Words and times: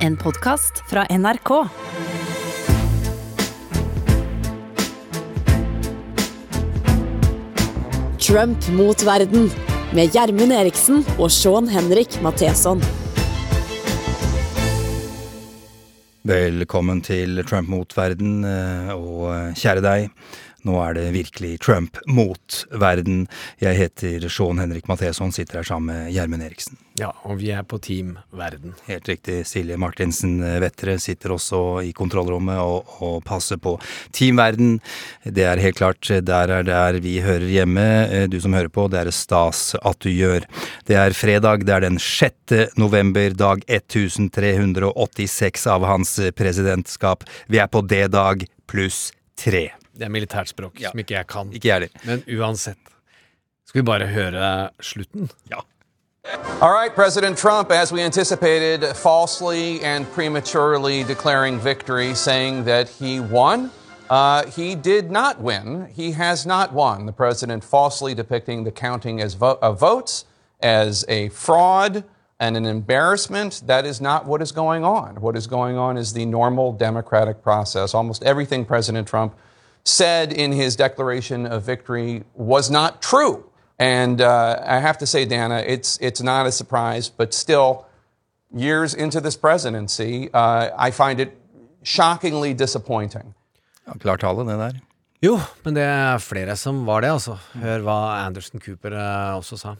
En 0.00 0.16
podkast 0.16 0.78
fra 0.88 1.02
NRK. 1.10 1.50
Trump 8.18 8.68
mot 8.68 9.02
verden 9.04 9.50
med 9.92 10.16
Gjermund 10.16 10.56
Eriksen 10.56 11.04
og 11.18 11.28
Sean 11.28 11.68
Henrik 11.68 12.16
Matheson. 12.24 12.80
Velkommen 16.24 17.04
til 17.04 17.44
Trump 17.44 17.68
mot 17.68 17.92
verden, 17.96 18.40
eh, 18.44 18.94
og 18.96 19.28
eh, 19.34 19.52
kjære 19.60 19.84
deg. 19.84 20.08
Nå 20.68 20.76
er 20.84 20.96
det 20.98 21.06
virkelig 21.14 21.54
Trump 21.64 21.96
mot 22.06 22.64
verden. 22.70 23.24
Jeg 23.62 23.78
heter 23.78 24.26
Sean 24.28 24.60
Henrik 24.60 24.88
Matheson, 24.90 25.32
sitter 25.32 25.60
her 25.60 25.68
sammen 25.68 25.94
med 25.94 26.12
Gjermund 26.12 26.44
Eriksen. 26.44 26.76
Ja, 27.00 27.14
og 27.24 27.38
vi 27.40 27.48
er 27.54 27.64
på 27.64 27.78
Team 27.80 28.18
Verden. 28.36 28.74
Helt 28.84 29.08
riktig. 29.08 29.38
Silje 29.48 29.78
Martinsen 29.80 30.36
Vettere 30.60 30.98
sitter 31.00 31.32
også 31.36 31.80
i 31.86 31.94
kontrollrommet 31.96 32.60
og, 32.60 32.90
og 33.00 33.22
passer 33.24 33.60
på 33.62 33.78
Team 34.12 34.40
Verden. 34.40 34.76
Det 35.24 35.46
er 35.48 35.62
helt 35.62 35.80
klart, 35.80 36.04
der 36.04 36.54
er 36.58 36.66
der 36.66 37.00
vi 37.00 37.20
hører 37.24 37.48
hjemme. 37.48 37.86
Du 38.28 38.36
som 38.42 38.56
hører 38.56 38.72
på, 38.72 38.88
det 38.92 39.00
er 39.00 39.08
det 39.08 39.16
stas 39.16 39.72
at 39.80 40.00
du 40.04 40.10
gjør. 40.12 40.44
Det 40.90 41.00
er 41.00 41.16
fredag, 41.16 41.64
det 41.64 41.78
er 41.78 41.88
den 41.88 42.00
6. 42.02 42.76
november, 42.80 43.32
dag 43.32 43.64
1386 43.64 45.68
av 45.70 45.88
hans 45.88 46.18
presidentskap. 46.36 47.24
Vi 47.48 47.62
er 47.62 47.70
på 47.70 47.86
D-dag 47.86 48.44
pluss 48.68 49.08
tre. 49.40 49.70
Det 50.00 50.06
er 50.08 50.12
militært 50.12 50.48
språk 50.48 50.80
Ja. 50.80 50.90
som 50.90 50.98
ikke 51.02 51.14
jeg 51.18 51.26
kan. 51.28 51.50
Ikke 51.52 51.68
jeg. 51.68 51.90
Men 52.08 52.22
uansett. 52.38 52.78
Skal 53.68 53.82
vi 53.82 53.84
bare 53.84 54.06
høre 54.08 54.70
slutten? 54.80 55.28
Ja. 55.50 55.60
All 56.62 56.72
right, 56.72 56.94
President 56.94 57.36
Trump, 57.38 57.70
as 57.70 57.92
we 57.92 58.00
anticipated, 58.02 58.84
falsely 58.96 59.78
and 59.82 60.06
prematurely 60.14 61.02
declaring 61.02 61.58
victory, 61.60 62.14
saying 62.14 62.64
that 62.64 62.88
he 62.88 63.20
won. 63.20 63.70
Uh, 64.10 64.42
he 64.56 64.74
did 64.74 65.10
not 65.10 65.40
win. 65.40 65.86
He 65.96 66.12
has 66.12 66.46
not 66.46 66.72
won. 66.72 67.06
The 67.06 67.12
president 67.12 67.62
falsely 67.64 68.14
depicting 68.14 68.64
the 68.64 68.70
counting 68.72 69.20
as 69.20 69.34
vo- 69.34 69.58
of 69.62 69.78
votes 69.80 70.24
as 70.62 71.04
a 71.08 71.28
fraud 71.30 72.04
and 72.38 72.56
an 72.56 72.64
embarrassment. 72.66 73.62
That 73.66 73.84
is 73.86 74.00
not 74.00 74.26
what 74.26 74.42
is 74.42 74.52
going 74.52 74.84
on. 74.84 75.20
What 75.20 75.36
is 75.36 75.46
going 75.46 75.76
on 75.78 75.96
is 75.98 76.12
the 76.12 76.26
normal 76.26 76.72
democratic 76.72 77.42
process. 77.42 77.94
Almost 77.94 78.22
everything 78.24 78.64
President 78.64 79.06
Trump 79.08 79.32
said 79.84 80.32
in 80.32 80.52
his 80.52 80.76
declaration 80.76 81.46
of 81.46 81.62
victory 81.62 82.24
was 82.34 82.70
not 82.70 83.02
true. 83.02 83.44
And 83.78 84.20
uh, 84.20 84.62
I 84.64 84.78
have 84.78 84.98
to 84.98 85.06
say, 85.06 85.24
Dana, 85.24 85.64
it's, 85.66 85.98
it's 86.02 86.20
not 86.22 86.46
a 86.46 86.52
surprise, 86.52 87.08
but 87.08 87.32
still, 87.32 87.86
years 88.54 88.94
into 88.94 89.20
this 89.20 89.36
presidency, 89.36 90.28
uh, 90.34 90.70
I 90.76 90.90
find 90.90 91.20
it 91.20 91.36
shockingly 91.82 92.54
disappointing. 92.54 93.34
Ja, 93.86 93.92
Klar 93.92 94.16
tale, 94.16 94.44
det 94.44 94.58
der. 94.58 94.80
Jo, 95.22 95.40
men 95.64 95.74
det 95.74 95.82
er 95.82 96.18
flere 96.18 96.56
som 96.56 96.86
var 96.86 97.00
det, 97.00 97.10
altså. 97.10 97.36
Hør 97.60 97.82
hva 97.84 98.26
Anderson 98.26 98.60
Cooper 98.60 98.94
eh, 98.96 99.36
også 99.36 99.56
sa. 99.56 99.74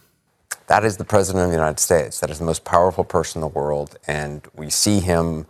That 0.67 0.85
is 0.85 0.97
the 0.97 1.05
president 1.05 1.45
of 1.45 1.51
the 1.51 1.57
United 1.57 1.81
States. 1.81 2.21
That 2.21 2.31
is 2.31 2.39
the 2.39 2.45
most 2.45 2.65
powerful 2.65 3.05
person 3.05 3.43
in 3.43 3.49
the 3.49 3.59
world. 3.59 3.97
And 4.07 4.43
we 4.55 4.71
see 4.71 5.01
him 5.01 5.47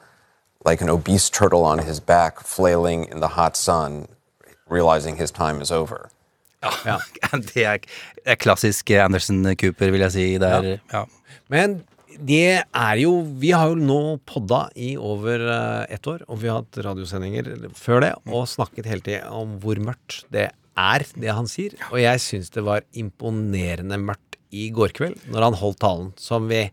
like 0.64 0.80
an 0.80 0.88
obese 0.88 1.28
turtle 1.30 1.64
on 1.64 1.78
his 1.80 2.00
back, 2.00 2.40
flailing 2.40 3.04
in 3.04 3.20
the 3.20 3.28
hot 3.28 3.56
sun, 3.56 4.06
realizing 4.70 5.16
his 5.20 5.30
time 5.34 5.60
is 5.62 5.70
over. 5.70 6.08
Ja. 6.84 6.98
Det 7.32 7.62
er, 7.64 7.78
det 8.20 8.34
er 8.34 8.36
klassisk 8.36 8.90
Anderson 8.92 9.44
Cooper, 9.56 9.92
vil 9.94 10.02
jeg 10.04 10.12
si. 10.12 10.26
Der. 10.40 10.66
er, 10.74 10.82
ja. 10.92 11.06
Men 11.48 11.80
det 12.20 12.60
er 12.60 13.00
jo 13.00 13.12
Vi 13.40 13.52
har 13.54 13.70
jo 13.70 13.78
nå 13.78 14.18
podda 14.28 14.66
i 14.76 14.92
over 14.98 15.40
eh, 15.40 15.94
ett 15.96 16.06
år, 16.10 16.24
og 16.28 16.42
vi 16.42 16.50
har 16.50 16.60
hatt 16.60 16.80
radiosendinger 16.84 17.70
før 17.78 18.04
det, 18.04 18.14
og 18.28 18.48
snakket 18.50 18.88
hele 18.90 19.04
tiden 19.06 19.30
om 19.32 19.56
hvor 19.62 19.80
mørkt 19.80 20.24
det 20.34 20.50
er, 20.50 21.06
det 21.16 21.32
han 21.36 21.48
sier. 21.50 21.76
Og 21.90 22.00
jeg 22.02 22.22
syns 22.24 22.52
det 22.52 22.64
var 22.66 22.84
imponerende 22.92 23.98
mørkt 24.00 24.38
i 24.50 24.68
går 24.74 24.92
kveld, 24.96 25.16
når 25.30 25.48
han 25.48 25.58
holdt 25.60 25.80
talen, 25.82 26.12
som 26.20 26.48
vi 26.50 26.66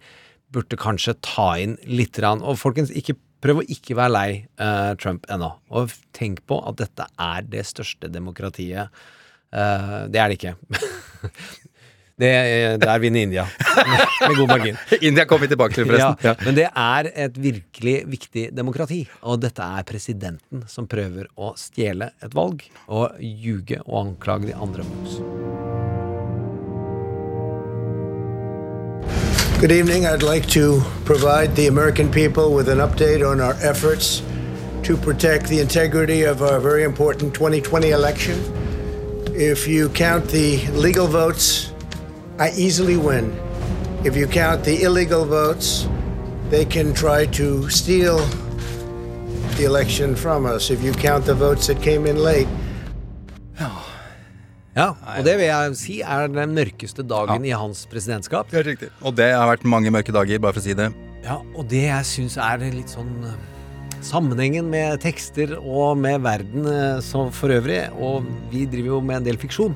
burde 0.54 0.80
kanskje 0.80 1.18
ta 1.26 1.52
inn 1.62 1.76
litt. 1.86 2.18
Og 2.24 2.58
folkens, 2.60 2.92
ikke 2.92 3.18
Prøv 3.44 3.62
å 3.62 3.68
ikke 3.70 3.98
være 3.98 4.14
lei 4.14 4.30
eh, 4.42 4.92
Trump 5.02 5.28
ennå. 5.32 5.52
Og 5.78 5.94
tenk 6.16 6.42
på 6.50 6.60
at 6.66 6.80
dette 6.82 7.08
er 7.22 7.48
det 7.48 7.64
største 7.70 8.10
demokratiet. 8.12 8.94
Eh, 9.54 9.96
det 10.12 10.22
er 10.22 10.32
det 10.32 10.40
ikke. 10.40 10.56
det, 12.22 12.32
der 12.82 13.04
vinner 13.04 13.28
India 13.28 13.46
med, 13.46 14.04
med 14.28 14.36
god 14.42 14.52
margin. 14.56 14.82
India 15.02 15.28
kommer 15.30 15.46
vi 15.46 15.54
tilbake 15.54 15.78
til, 15.78 15.88
forresten. 15.90 16.18
Ja, 16.26 16.36
men 16.48 16.58
det 16.58 16.68
er 16.72 17.12
et 17.28 17.40
virkelig 17.48 17.98
viktig 18.18 18.50
demokrati. 18.58 19.04
Og 19.22 19.42
dette 19.46 19.72
er 19.78 19.88
presidenten 19.88 20.66
som 20.72 20.90
prøver 20.90 21.30
å 21.38 21.54
stjele 21.60 22.12
et 22.26 22.38
valg 22.38 22.66
og 22.88 23.22
ljuge 23.22 23.84
og 23.86 24.06
anklage 24.08 24.50
de 24.50 24.58
andre 24.58 24.88
folks. 24.88 25.67
Good 29.60 29.72
evening. 29.72 30.06
I'd 30.06 30.22
like 30.22 30.46
to 30.50 30.84
provide 31.04 31.56
the 31.56 31.66
American 31.66 32.12
people 32.12 32.54
with 32.54 32.70
an 32.70 32.78
update 32.78 33.28
on 33.28 33.42
our 33.42 33.56
efforts 33.56 34.22
to 34.84 34.96
protect 34.96 35.48
the 35.48 35.60
integrity 35.60 36.22
of 36.22 36.44
our 36.44 36.60
very 36.60 36.84
important 36.84 37.34
2020 37.34 37.90
election. 37.90 38.40
If 39.34 39.68
you 39.68 39.90
count 39.90 40.28
the 40.30 40.64
legal 40.68 41.08
votes, 41.08 41.74
I 42.38 42.52
easily 42.52 42.98
win. 42.98 43.36
If 44.06 44.16
you 44.16 44.28
count 44.28 44.64
the 44.64 44.84
illegal 44.84 45.26
votes, 45.26 45.88
they 46.52 46.64
can 46.64 46.94
try 46.94 47.26
to 47.26 47.68
steal 47.68 48.20
the 49.56 49.64
election 49.66 50.16
from 50.16 50.46
us. 50.46 50.70
If 50.70 50.84
you 50.84 50.92
count 50.92 51.26
the 51.26 51.34
votes 51.34 51.66
that 51.66 51.82
came 51.82 52.06
in 52.06 52.18
late, 52.18 52.48
oh. 53.60 53.87
Ja, 54.78 54.92
og 54.94 55.26
det 55.26 55.34
vil 55.40 55.48
jeg 55.50 55.78
si 55.80 55.96
er 56.06 56.28
den 56.30 56.54
mørkeste 56.54 57.02
dagen 57.08 57.46
i 57.48 57.54
hans 57.58 57.86
presidentskap. 57.90 58.52
Helt 58.54 58.70
riktig. 58.70 58.92
Og 59.02 59.16
det 59.18 59.32
har 59.34 59.50
vært 59.50 59.66
mange 59.66 59.90
mørke 59.94 60.14
dager, 60.14 60.38
bare 60.44 60.54
for 60.54 60.62
å 60.62 60.68
si 60.68 60.76
det. 60.78 60.92
Ja, 61.26 61.40
og 61.58 61.66
det 61.72 61.88
jeg 61.88 62.06
syns 62.06 62.38
er 62.38 62.62
litt 62.62 62.94
sånn 62.94 63.14
eh, 63.26 63.38
Sammenhengen 64.06 64.68
med 64.70 65.00
tekster 65.02 65.56
og 65.58 65.98
med 65.98 66.22
verden 66.22 66.68
eh, 66.70 67.00
som 67.02 67.32
for 67.34 67.50
øvrig, 67.56 67.80
og 67.98 68.28
vi 68.52 68.68
driver 68.70 68.92
jo 68.94 69.00
med 69.02 69.18
en 69.24 69.26
del 69.26 69.40
fiksjon. 69.42 69.74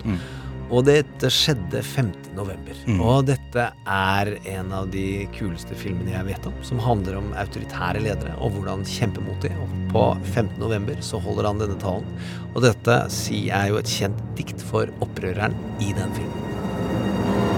Og 0.72 0.86
dette 0.88 1.28
skjedde 1.28 1.82
5. 1.84 2.12
november. 2.38 2.78
Og 3.04 3.26
dette 3.28 3.66
er 3.92 4.30
en 4.54 4.70
av 4.76 4.88
de 4.94 5.26
kuleste 5.36 5.76
filmene 5.76 6.14
jeg 6.14 6.28
vet 6.30 6.48
om, 6.48 6.56
som 6.64 6.80
handler 6.80 7.18
om 7.20 7.34
autoritære 7.36 8.04
ledere 8.06 8.38
og 8.40 8.56
hvordan 8.56 8.86
kjempe 8.88 9.24
mot 9.26 9.44
dem. 9.44 9.58
Og 9.60 9.74
på 9.92 10.06
15. 10.32 10.56
november 10.62 11.02
så 11.04 11.20
holder 11.20 11.50
han 11.50 11.60
denne 11.60 11.76
talen. 11.82 12.08
Og 12.54 12.64
dette 12.64 12.98
sier 13.12 13.52
jeg 13.52 13.74
jo 13.74 13.82
et 13.82 13.92
kjent 13.98 14.24
dikt 14.40 14.64
for 14.72 14.88
opprøreren 15.04 15.58
i 15.84 15.92
den 15.98 16.16
filmen. 16.16 16.48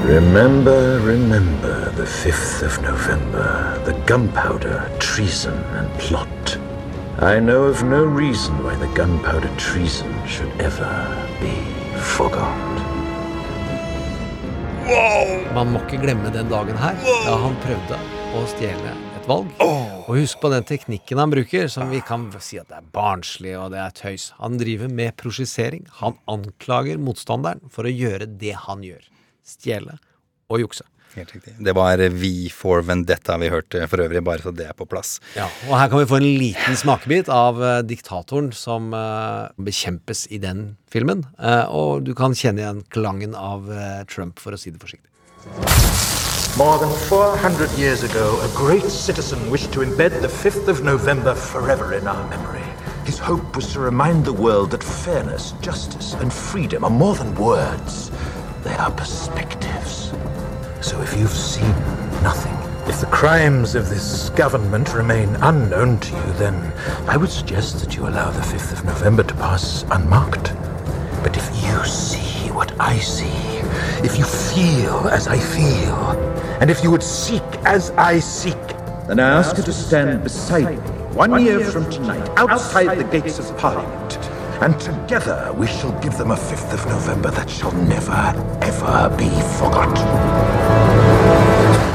Remember, 0.03 0.99
remember 1.05 1.93
the 1.95 2.03
5th 2.03 2.65
of 2.65 2.81
November, 2.81 3.79
the 3.85 3.93
gunpowder, 4.05 4.81
treason, 4.99 5.53
and 5.77 5.87
plot. 5.97 6.57
I 7.21 7.39
know 7.39 7.63
of 7.69 7.83
no 7.83 8.03
reason 8.03 8.63
why 8.63 8.75
the 8.75 8.93
gunpowder 8.95 9.49
treason 9.55 10.11
should 10.27 10.51
ever 10.59 10.91
be 11.39 11.55
forgot. 11.95 12.72
Man 15.53 15.71
må 15.71 15.79
ikke 15.85 16.01
glemme 16.01 16.31
den 16.33 16.49
dagen 16.51 16.77
her, 16.79 16.97
da 17.23 17.35
han 17.39 17.55
prøvde 17.63 17.99
å 18.35 18.41
stjele 18.51 18.91
et 19.15 19.27
valg. 19.29 19.51
Og 19.63 20.09
husk 20.17 20.41
på 20.43 20.51
den 20.51 20.65
teknikken 20.67 21.21
han 21.21 21.31
bruker, 21.31 21.69
som 21.71 21.91
vi 21.93 22.01
kan 22.03 22.25
si 22.43 22.59
at 22.59 22.67
det 22.71 22.81
er 22.81 22.89
barnslig 22.95 23.53
og 23.59 23.71
det 23.71 23.79
er 23.79 23.95
tøys. 23.95 24.31
Han 24.41 24.59
driver 24.59 24.91
med 24.91 25.15
prosjisering. 25.21 25.85
Han 26.01 26.17
anklager 26.31 26.99
motstanderen 26.99 27.63
for 27.71 27.87
å 27.87 27.93
gjøre 27.93 28.27
det 28.27 28.57
han 28.65 28.83
gjør. 28.83 29.05
Stjele 29.47 29.99
og 30.51 30.65
jukse. 30.65 30.83
Helt 31.15 31.33
riktig. 31.35 31.53
Det 31.59 31.73
var 31.77 32.01
V 32.09 32.31
for 32.53 32.81
Vendetta 32.85 33.37
vi 33.37 33.51
hørte 33.53 33.85
for 33.89 34.01
øvrig, 34.01 34.23
bare 34.25 34.41
så 34.41 34.53
det 34.55 34.65
er 34.71 34.77
på 34.77 34.87
plass. 34.89 35.19
Ja, 35.37 35.45
og 35.69 35.77
her 35.77 35.91
kan 35.91 36.01
vi 36.01 36.09
få 36.09 36.17
en 36.17 36.29
liten 36.41 36.77
smakebit 36.79 37.29
av 37.29 37.61
uh, 37.61 37.81
diktatoren 37.85 38.49
som 38.55 38.89
uh, 38.97 39.51
bekjempes 39.61 40.25
i 40.33 40.41
den 40.41 40.73
filmen. 40.93 41.25
Uh, 41.37 41.69
og 41.69 42.07
du 42.07 42.13
kan 42.17 42.33
kjenne 42.33 42.63
igjen 42.63 42.83
klangen 42.93 43.37
av 43.37 43.69
Trump, 44.09 44.41
for 44.41 44.55
å 44.55 44.59
si 44.59 44.73
det 44.73 44.81
forsiktig. 44.81 45.09
More 46.57 46.77
than 46.77 46.93
400 47.09 47.69
years 47.77 48.03
ago, 48.03 48.39
a 48.41 48.49
great 48.55 48.89
citizen 48.89 49.49
wished 49.49 49.71
to 49.73 49.81
embed 49.81 50.21
the 50.21 50.27
5th 50.27 50.67
of 50.67 50.83
November 50.83 51.33
forever 51.33 51.93
in 51.93 52.07
our 52.07 52.29
memory. 52.29 52.65
His 53.05 53.17
hope 53.19 53.55
was 53.55 53.73
to 53.73 53.79
remind 53.79 54.25
the 54.25 54.33
world 54.33 54.71
that 54.71 54.83
fairness, 54.83 55.53
justice, 55.61 56.13
and 56.13 56.31
freedom 56.31 56.83
are 56.83 56.91
more 56.91 57.15
than 57.15 57.33
words, 57.35 58.11
they 58.63 58.73
are 58.75 58.91
perspectives. 58.91 60.13
So 60.83 60.99
if 61.01 61.17
you've 61.17 61.29
seen 61.29 61.71
nothing, 62.21 62.53
if 62.89 62.99
the 62.99 63.07
crimes 63.07 63.73
of 63.73 63.89
this 63.89 64.29
government 64.31 64.93
remain 64.93 65.33
unknown 65.37 65.97
to 66.01 66.13
you, 66.13 66.33
then 66.33 66.73
I 67.07 67.15
would 67.15 67.29
suggest 67.29 67.79
that 67.79 67.95
you 67.95 68.05
allow 68.05 68.31
the 68.31 68.41
5th 68.41 68.73
of 68.73 68.83
November 68.83 69.23
to 69.23 69.33
pass 69.35 69.85
unmarked. 69.91 70.53
But 71.23 71.37
if 71.37 71.45
you 71.63 71.85
see 71.85 72.51
what 72.51 72.77
I 72.81 72.99
see, 72.99 73.31
if 74.05 74.17
you 74.17 74.25
feel 74.25 75.07
as 75.07 75.29
I 75.29 75.39
feel, 75.39 75.95
and 76.59 76.69
if 76.69 76.83
you 76.83 76.91
would 76.91 77.01
seek 77.01 77.43
as 77.63 77.91
I 77.91 78.19
seek, 78.19 78.67
then 79.07 79.21
I 79.21 79.29
ask 79.29 79.55
you 79.55 79.63
to 79.63 79.71
stand 79.71 80.21
beside 80.21 80.69
me 80.69 80.75
one 81.15 81.41
year 81.41 81.63
from 81.63 81.89
tonight, 81.89 82.27
outside 82.35 82.97
the 82.97 83.05
gates 83.05 83.39
of 83.39 83.57
Parliament. 83.57 84.19
And 84.63 84.79
together 84.79 85.51
we 85.59 85.67
shall 85.67 85.91
give 86.01 86.15
them 86.17 86.31
a 86.31 86.35
5th 86.37 86.73
of 86.73 86.85
November 86.87 87.29
that 87.31 87.49
shall 87.49 87.73
never, 87.73 88.21
ever 88.61 89.09
be 89.17 89.29
forgotten. 89.59 90.07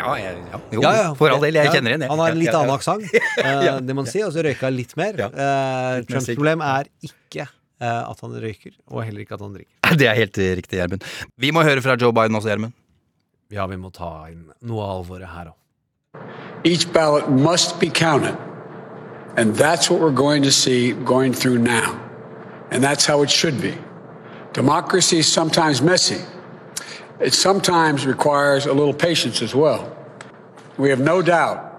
Ja, 0.00 0.18
ja, 0.18 0.30
ja. 0.32 0.58
Jo, 0.70 0.80
Ja, 0.82 0.90
ja. 0.96 1.14
for 1.18 1.28
all 1.34 1.40
del. 1.42 1.54
Jeg 1.58 1.72
kjenner 1.74 1.90
igjen. 1.92 2.00
det. 2.04 2.08
Han 2.08 2.20
har 2.22 2.30
en 2.32 2.38
litt 2.38 2.54
annen 2.54 2.70
aksent, 2.72 3.02
eh, 3.42 3.80
det 3.84 3.94
må 3.96 4.04
man 4.04 4.08
si, 4.10 4.20
og 4.24 4.30
så 4.32 4.44
røyka 4.46 4.68
han 4.68 4.76
litt 4.78 4.94
mer. 4.96 5.18
Eh, 5.18 5.32
mer 5.34 6.06
Trumps 6.08 6.28
problem 6.30 6.62
er 6.64 6.88
ikke 7.04 7.44
eh, 7.44 8.02
at 8.06 8.22
han 8.24 8.36
røyker, 8.44 8.76
og 8.88 9.02
heller 9.04 9.24
ikke 9.24 9.34
at 9.36 9.42
han 9.44 9.56
drikker. 9.58 9.74
Det 10.00 10.06
er 10.08 10.16
helt 10.20 10.38
riktig, 10.60 10.78
Gjermund. 10.78 11.04
Vi 11.42 11.50
må 11.52 11.64
høre 11.66 11.82
fra 11.84 11.96
Joe 12.00 12.14
Biden 12.16 12.38
også, 12.38 12.52
Gjermund. 12.52 12.76
Ja, 13.50 13.66
vi 13.66 13.80
må 13.82 13.90
ta 13.94 14.12
inn 14.30 14.46
noe 14.62 14.86
av 14.86 15.00
alvoret 15.00 15.32
her 15.34 15.50
òg. 15.52 15.58
Each 16.70 16.86
ballot 16.94 17.26
must 17.34 17.76
be 17.82 17.90
counted. 17.90 18.38
And 19.36 19.54
that's 19.54 19.88
what 19.90 20.00
we're 20.00 20.10
going 20.10 20.42
to 20.42 20.52
see 20.52 20.92
going 20.92 21.32
through 21.32 21.58
now. 21.58 22.08
And 22.70 22.82
that's 22.82 23.06
how 23.06 23.22
it 23.22 23.30
should 23.30 23.60
be. 23.60 23.76
Democracy 24.52 25.18
is 25.18 25.28
sometimes 25.30 25.80
messy. 25.80 26.20
It 27.20 27.34
sometimes 27.34 28.06
requires 28.06 28.66
a 28.66 28.72
little 28.72 28.94
patience 28.94 29.42
as 29.42 29.54
well. 29.54 29.96
We 30.78 30.90
have 30.90 31.00
no 31.00 31.22
doubt 31.22 31.69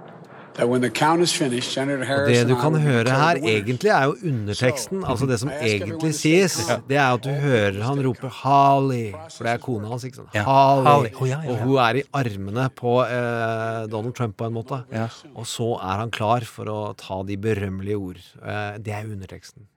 that 0.56 0.68
when 0.68 0.82
the 0.82 0.90
count 0.90 1.22
is 1.22 1.34
finished, 1.34 1.72
Senator 1.72 2.04
Harris 2.06 2.38
Det 2.38 2.48
du 2.50 2.56
kan 2.60 2.76
høre 2.76 3.10
her, 3.10 3.40
egentlig 3.42 3.90
er 3.90 4.04
jo 4.10 4.16
underteksten. 4.26 5.04
Altså 5.06 5.26
det 5.30 5.40
som 5.40 5.50
egentlig 5.50 6.14
sies, 6.16 6.58
det 6.90 6.98
er 6.98 7.14
at 7.14 7.24
du 7.24 7.30
hører 7.30 7.82
han 7.84 8.02
rope 8.06 8.28
'Harley', 8.28 9.12
for 9.38 9.44
det 9.48 9.54
er 9.54 9.58
kona 9.58 9.88
hans, 9.88 10.04
ikke 10.04 10.22
sant? 10.22 10.36
Harley. 10.36 11.12
Og 11.50 11.58
hun 11.64 11.78
er 11.78 12.02
i 12.02 12.04
armene 12.14 12.70
på 12.76 12.98
eh, 13.06 13.88
Donald 13.92 14.14
Trump 14.16 14.38
på 14.38 14.46
en 14.46 14.54
måte. 14.54 14.84
Og 15.36 15.48
så 15.48 15.74
er 15.82 16.04
han 16.06 16.12
klar 16.12 16.46
for 16.46 16.66
å 16.72 16.80
ta 16.98 17.22
de 17.24 17.38
berømmelige 17.38 17.98
ord. 17.98 18.22
Eh, 18.44 18.78
det 18.84 18.94
er 18.94 19.04
underteksten. 19.06 19.68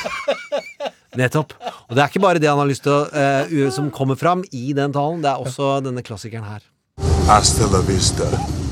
Nettopp. 1.20 1.54
Og 1.88 1.96
det 1.96 2.02
er 2.02 2.10
ikke 2.10 2.22
bare 2.22 2.38
det 2.42 2.48
han 2.50 2.58
har 2.60 2.68
lyst 2.70 2.84
til 2.86 2.94
å 2.94 3.06
eh, 3.10 3.70
som 3.74 3.90
kommer 3.94 4.18
fram 4.18 4.44
i 4.54 4.72
den 4.76 4.92
talen, 4.94 5.22
det 5.22 5.30
er 5.32 5.42
også 5.42 5.80
denne 5.84 6.02
klassikeren 6.06 6.46
her. 6.46 6.62
Hasta 7.28 7.66
la 7.72 7.80
vista, 7.80 8.24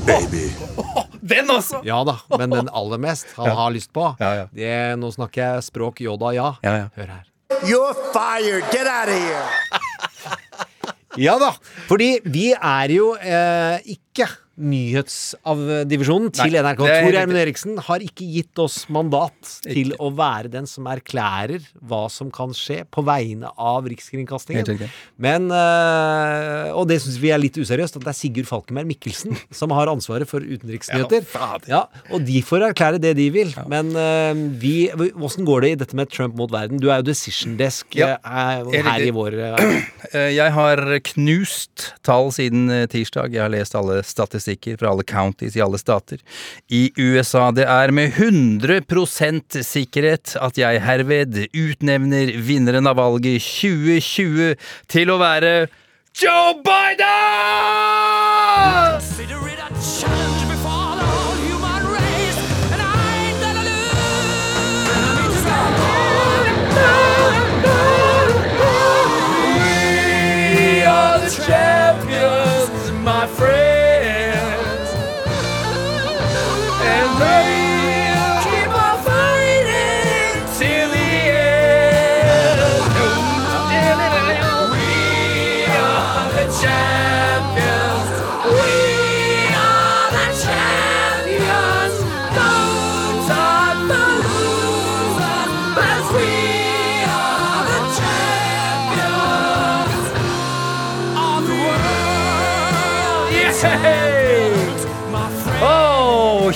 baby. 0.05 0.49
Den 1.29 1.49
også! 1.51 1.81
Ja 1.85 1.99
da, 2.07 2.15
men 2.39 2.49
den 2.53 2.69
aller 2.73 2.97
mest 3.01 3.27
han 3.37 3.51
har 3.55 3.71
lyst 3.75 3.91
på, 3.93 4.05
Ja, 4.19 4.29
ja. 4.35 4.45
det 4.55 4.71
Nå 4.99 5.11
snakker 5.13 5.41
jeg 5.43 5.65
språk 5.67 5.99
Yoda, 6.01 6.31
ja. 6.35 6.47
Ja, 6.65 6.73
ja. 6.83 6.87
Hør 6.95 7.11
her. 7.13 7.25
You're 7.67 7.93
fired. 8.13 8.63
Get 8.73 8.87
out 8.87 9.09
of 9.09 9.19
here. 9.19 9.45
Ja 11.19 11.33
da! 11.41 11.49
Fordi 11.89 12.19
vi 12.31 12.51
er 12.53 12.91
jo 12.93 13.07
eh, 13.17 13.79
ikke 13.97 14.27
nyhetsdivisjonen 14.59 16.31
til 16.35 16.51
Nei, 16.53 16.61
NRK. 16.63 16.81
Tor 16.83 17.13
Gjermund. 17.15 17.39
Eriksen 17.39 17.79
har 17.87 18.03
ikke 18.03 18.27
gitt 18.27 18.59
oss 18.61 18.81
mandat 18.91 19.53
til 19.63 19.93
å 20.01 20.09
være 20.15 20.51
den 20.51 20.67
som 20.69 20.87
erklærer 20.91 21.63
hva 21.87 22.05
som 22.11 22.31
kan 22.33 22.53
skje 22.55 22.81
på 22.91 23.03
vegne 23.07 23.51
av 23.55 23.87
Rikskringkastingen. 23.89 24.83
Men, 25.21 25.47
øh, 25.53 26.75
og 26.75 26.89
det 26.91 26.99
syns 27.03 27.19
vi 27.21 27.31
er 27.33 27.41
litt 27.41 27.57
useriøst, 27.59 27.97
at 27.99 28.05
det 28.05 28.11
er 28.11 28.17
Sigurd 28.19 28.49
Falkenberg 28.49 28.89
Mikkelsen 28.89 29.37
som 29.59 29.73
har 29.75 29.91
ansvaret 29.91 30.29
for 30.29 30.43
utenriksnyheter. 30.43 31.25
Ja. 31.33 31.49
Ja, 31.69 31.81
og 32.13 32.25
de 32.27 32.43
får 32.45 32.67
erklære 32.71 33.01
det 33.01 33.15
de 33.19 33.29
vil. 33.33 33.55
Men 33.71 33.93
øh, 33.95 34.43
vi 34.59 34.75
Åssen 35.19 35.45
går 35.47 35.63
det 35.63 35.69
i 35.71 35.79
dette 35.83 35.97
med 35.97 36.11
Trump 36.11 36.35
mot 36.39 36.51
verden? 36.51 36.79
Du 36.81 36.89
er 36.89 37.01
jo 37.01 37.09
decision 37.09 37.55
desk 37.59 37.95
Ja, 37.97 38.15
eh, 38.19 38.79
her 38.85 39.07
i 39.07 39.11
vår 39.15 39.37
Eh, 39.39 40.29
Jeg 40.39 40.51
har 40.55 40.79
knust 41.11 41.91
tall 42.05 42.31
siden 42.33 42.69
tirsdag. 42.91 43.33
Jeg 43.35 43.43
har 43.43 43.51
lest 43.53 43.75
alle 43.77 43.99
statistikker 44.05 44.48
fra 44.79 44.89
alle 44.93 45.03
counties 45.03 45.55
i 45.57 45.61
alle 45.61 45.77
stater. 45.81 46.17
I 46.69 46.91
USA 46.97 47.51
det 47.55 47.65
er 47.69 47.91
med 47.95 48.11
100% 48.17 49.61
sikkerhet 49.65 50.35
at 50.39 50.57
jeg 50.57 50.81
herved 50.85 51.47
utnevner 51.53 52.33
vinneren 52.45 52.87
av 52.89 52.95
valget 52.99 53.41
2020 53.43 54.55
til 54.89 55.09
å 55.13 55.17
være 55.21 55.67
Joe 56.19 56.53
Biden! 56.65 57.09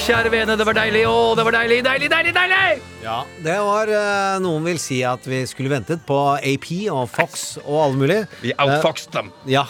Kjære 0.03 0.31
vene, 0.33 0.55
det 0.59 0.65
var 0.67 0.75
deilig. 0.75 1.03
Å, 1.07 1.19
det 1.37 1.43
var 1.47 1.55
deilig, 1.55 1.77
deilig, 1.85 2.09
deilig, 2.11 2.33
deilig! 2.35 2.81
Ja, 3.05 3.21
det 3.45 3.53
var 3.63 3.91
eh, 3.91 4.41
Noen 4.43 4.65
vil 4.67 4.81
si 4.81 4.97
at 5.07 5.23
vi 5.29 5.43
skulle 5.47 5.71
ventet 5.71 6.03
på 6.07 6.17
AP 6.35 6.67
og 6.91 7.05
Fox 7.11 7.53
og 7.63 7.77
alle 7.85 8.01
mulig. 8.01 8.17
Vi 8.41 8.51
outfoxed 8.57 9.13
dem. 9.15 9.31
Ja. 9.47 9.63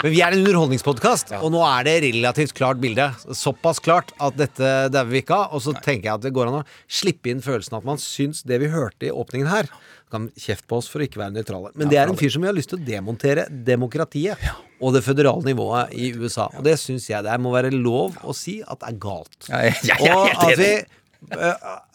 Men 0.00 0.12
vi 0.14 0.22
er 0.22 0.32
en 0.32 0.44
underholdningspodkast, 0.44 1.34
og 1.42 1.50
nå 1.52 1.60
er 1.66 1.84
det 1.88 1.96
relativt 2.06 2.54
klart 2.56 2.80
bilde. 2.80 3.08
Såpass 3.36 3.82
klart 3.82 4.14
at 4.22 4.38
dette 4.38 4.70
dauer 4.94 5.10
vi 5.10 5.20
ikke 5.24 5.42
av. 5.42 5.56
Og 5.58 5.64
så 5.66 5.74
tenker 5.74 6.08
jeg 6.08 6.14
at 6.14 6.24
det 6.24 6.32
går 6.36 6.48
an 6.48 6.60
å 6.62 6.66
slippe 6.86 7.32
inn 7.32 7.44
følelsen 7.44 7.76
at 7.76 7.88
man 7.88 8.00
syns 8.00 8.44
det 8.46 8.62
vi 8.62 8.72
hørte 8.72 9.10
i 9.10 9.12
åpningen 9.12 9.50
her 9.50 9.68
Kan 10.12 10.28
kjefte 10.38 10.68
på 10.70 10.78
oss 10.78 10.86
for 10.90 11.02
å 11.02 11.06
ikke 11.08 11.18
være 11.18 11.34
nøytrale. 11.34 11.72
Men 11.74 11.90
det 11.90 11.98
er 11.98 12.06
en 12.06 12.18
fyr 12.18 12.30
som 12.30 12.44
vi 12.44 12.50
har 12.50 12.54
lyst 12.54 12.70
til 12.70 12.78
å 12.78 12.86
demontere 12.86 13.48
demokratiet 13.50 14.38
og 14.80 14.92
det 14.96 15.02
føderale 15.06 15.46
nivået 15.46 15.94
i 15.96 16.12
USA. 16.16 16.50
Og 16.56 16.66
det 16.66 16.76
syns 16.80 17.08
jeg 17.10 17.24
det 17.24 17.32
er, 17.32 17.42
må 17.42 17.54
være 17.54 17.72
lov 17.74 18.18
å 18.26 18.36
si 18.36 18.58
at 18.62 18.80
det 18.82 18.92
er 18.92 19.00
galt. 19.02 19.38
Og 19.96 20.36
at 20.36 20.52
vi 20.60 20.70
eh, 20.76 21.46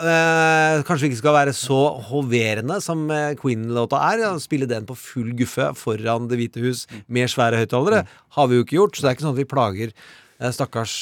eh, 0.01 0.82
kanskje 0.88 1.06
vi 1.06 1.12
ikke 1.12 1.22
skal 1.22 1.38
være 1.38 1.53
så 1.58 1.82
hoverende 2.10 2.80
som 2.84 3.06
eh, 3.13 3.36
Queen-låta 3.39 4.01
er. 4.12 4.25
og 4.32 4.41
Spille 4.44 4.70
den 4.70 4.89
på 4.89 4.98
full 4.98 5.32
guffe 5.38 5.72
foran 5.77 6.27
Det 6.32 6.41
hvite 6.41 6.65
hus 6.65 6.88
med 7.08 7.30
svære 7.32 7.62
høyttalere. 7.62 8.03
Har 8.38 8.50
vi 8.50 8.60
jo 8.60 8.65
ikke 8.65 8.80
gjort, 8.80 8.98
så 8.98 9.06
det 9.06 9.12
er 9.12 9.20
ikke 9.20 9.27
sånn 9.30 9.38
at 9.38 9.44
vi 9.44 9.53
plager 9.53 9.96
stakkars 10.41 10.94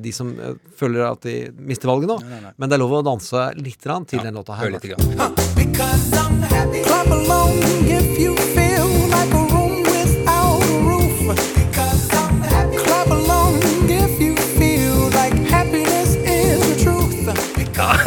de 0.00 0.12
som 0.16 0.30
føler 0.72 1.04
at 1.04 1.26
de 1.28 1.50
mister 1.68 1.90
valget 1.90 2.08
nå. 2.08 2.16
Men 2.56 2.64
det 2.64 2.78
er 2.78 2.80
lov 2.80 2.96
å 3.02 3.04
danse 3.04 3.50
litt 3.60 3.84
til 3.84 4.24
den 4.24 4.40
låta 4.40 4.56
her. 4.56 5.59
Clap 5.80 7.06
along 7.06 7.52
if 7.88 8.18
you 8.18 8.36
feel 8.36 8.69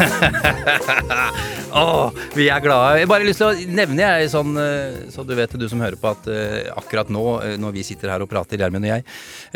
Åh, 1.74 2.14
vi 2.36 2.46
er 2.52 2.62
glade. 2.62 3.00
Jeg 3.00 3.10
bare 3.10 3.26
lyst 3.26 3.40
til 3.42 3.48
å 3.50 3.74
nevne, 3.74 4.04
jeg, 4.04 4.30
sånn, 4.30 4.54
eh, 4.62 5.00
så 5.10 5.24
du 5.26 5.34
vet, 5.34 5.56
du 5.58 5.66
som 5.70 5.82
hører 5.82 5.98
på, 5.98 6.12
at 6.14 6.28
eh, 6.30 6.70
akkurat 6.70 7.10
nå, 7.10 7.24
eh, 7.42 7.56
når 7.58 7.74
vi 7.74 7.82
sitter 7.86 8.12
her 8.14 8.22
og 8.22 8.30
prater, 8.30 8.60
Gjermund 8.62 8.86
og 8.86 8.92
jeg, 8.92 9.06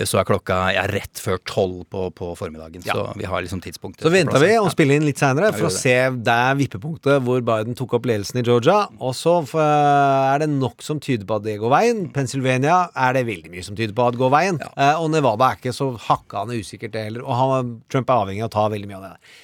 så 0.08 0.18
er 0.18 0.26
klokka 0.26 0.58
jeg 0.74 0.82
er 0.82 0.94
rett 0.98 1.22
før 1.22 1.38
tolv 1.46 1.84
på, 1.92 2.08
på 2.18 2.32
formiddagen. 2.38 2.82
Så 2.82 3.06
vi 3.18 3.28
har 3.28 3.44
liksom 3.44 3.62
tidspunktet. 3.62 4.02
Så 4.02 4.10
venta 4.12 4.42
vi 4.42 4.50
og 4.58 4.66
spiller 4.74 4.88
spille 4.88 4.96
inn 4.98 5.06
litt 5.08 5.20
seinere 5.20 5.50
for 5.56 5.68
å 5.68 5.72
se 5.74 5.94
der 6.24 6.54
vippepunktet 6.58 7.22
hvor 7.26 7.42
Biden 7.44 7.76
tok 7.78 7.96
opp 7.98 8.06
ledelsen 8.08 8.40
i 8.40 8.44
Georgia. 8.46 8.86
Og 9.04 9.14
så 9.18 9.34
er 9.58 10.44
det 10.44 10.50
nok 10.52 10.84
som 10.84 11.00
tyder 11.02 11.26
på 11.28 11.38
at 11.38 11.44
det 11.44 11.58
går 11.60 11.72
veien. 11.72 12.04
Pennsylvania 12.14 12.86
er 12.96 13.18
det 13.18 13.26
veldig 13.28 13.52
mye 13.52 13.66
som 13.66 13.76
tyder 13.78 13.94
på 13.96 14.06
at 14.06 14.16
det 14.16 14.22
går 14.22 14.32
veien. 14.32 14.60
Eh, 14.70 14.94
og 14.96 15.10
Nevada 15.12 15.50
er 15.50 15.60
ikke 15.60 15.76
så 15.76 15.90
hakkande 16.08 16.58
usikkert, 16.58 16.94
det 16.94 17.08
heller. 17.08 17.26
Og 17.26 17.36
han, 17.36 17.74
Trump 17.92 18.08
er 18.08 18.24
avhengig 18.24 18.46
av 18.46 18.52
å 18.52 18.56
ta 18.56 18.68
veldig 18.72 18.90
mye 18.90 19.00
av 19.00 19.08
det. 19.10 19.34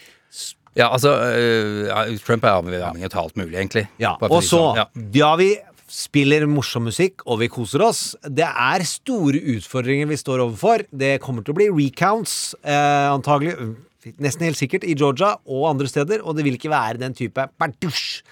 Ja, 0.74 0.88
altså, 0.90 1.12
eh, 1.34 2.16
Trump 2.24 2.44
er 2.44 2.56
avhengig 2.58 3.06
av 3.12 3.22
alt 3.22 3.38
mulig, 3.38 3.54
egentlig. 3.54 3.86
Ja, 4.02 4.16
og 4.20 4.42
så 4.42 4.58
sånn. 4.58 4.80
Ja. 4.80 4.88
Ja, 5.14 5.30
vi 5.38 5.52
spiller 5.94 6.46
morsom 6.50 6.88
musikk, 6.88 7.22
og 7.28 7.38
vi 7.42 7.48
koser 7.52 7.84
oss. 7.86 8.02
Det 8.24 8.46
er 8.46 8.84
store 8.88 9.38
utfordringer 9.54 10.08
vi 10.10 10.18
står 10.18 10.42
overfor. 10.48 10.86
Det 10.90 11.20
kommer 11.22 11.44
til 11.44 11.54
å 11.54 11.58
bli 11.60 11.68
recounts, 11.70 12.54
eh, 12.64 13.10
antagelig. 13.12 13.54
Nesten 14.18 14.48
helt 14.48 14.58
sikkert 14.58 14.84
i 14.84 14.96
Georgia 14.98 15.36
og 15.46 15.70
andre 15.70 15.86
steder, 15.88 16.24
og 16.24 16.36
det 16.36 16.44
vil 16.44 16.58
ikke 16.58 16.72
være 16.72 16.98
den 16.98 17.14
type 17.14 17.48
bardusj. 17.60 18.22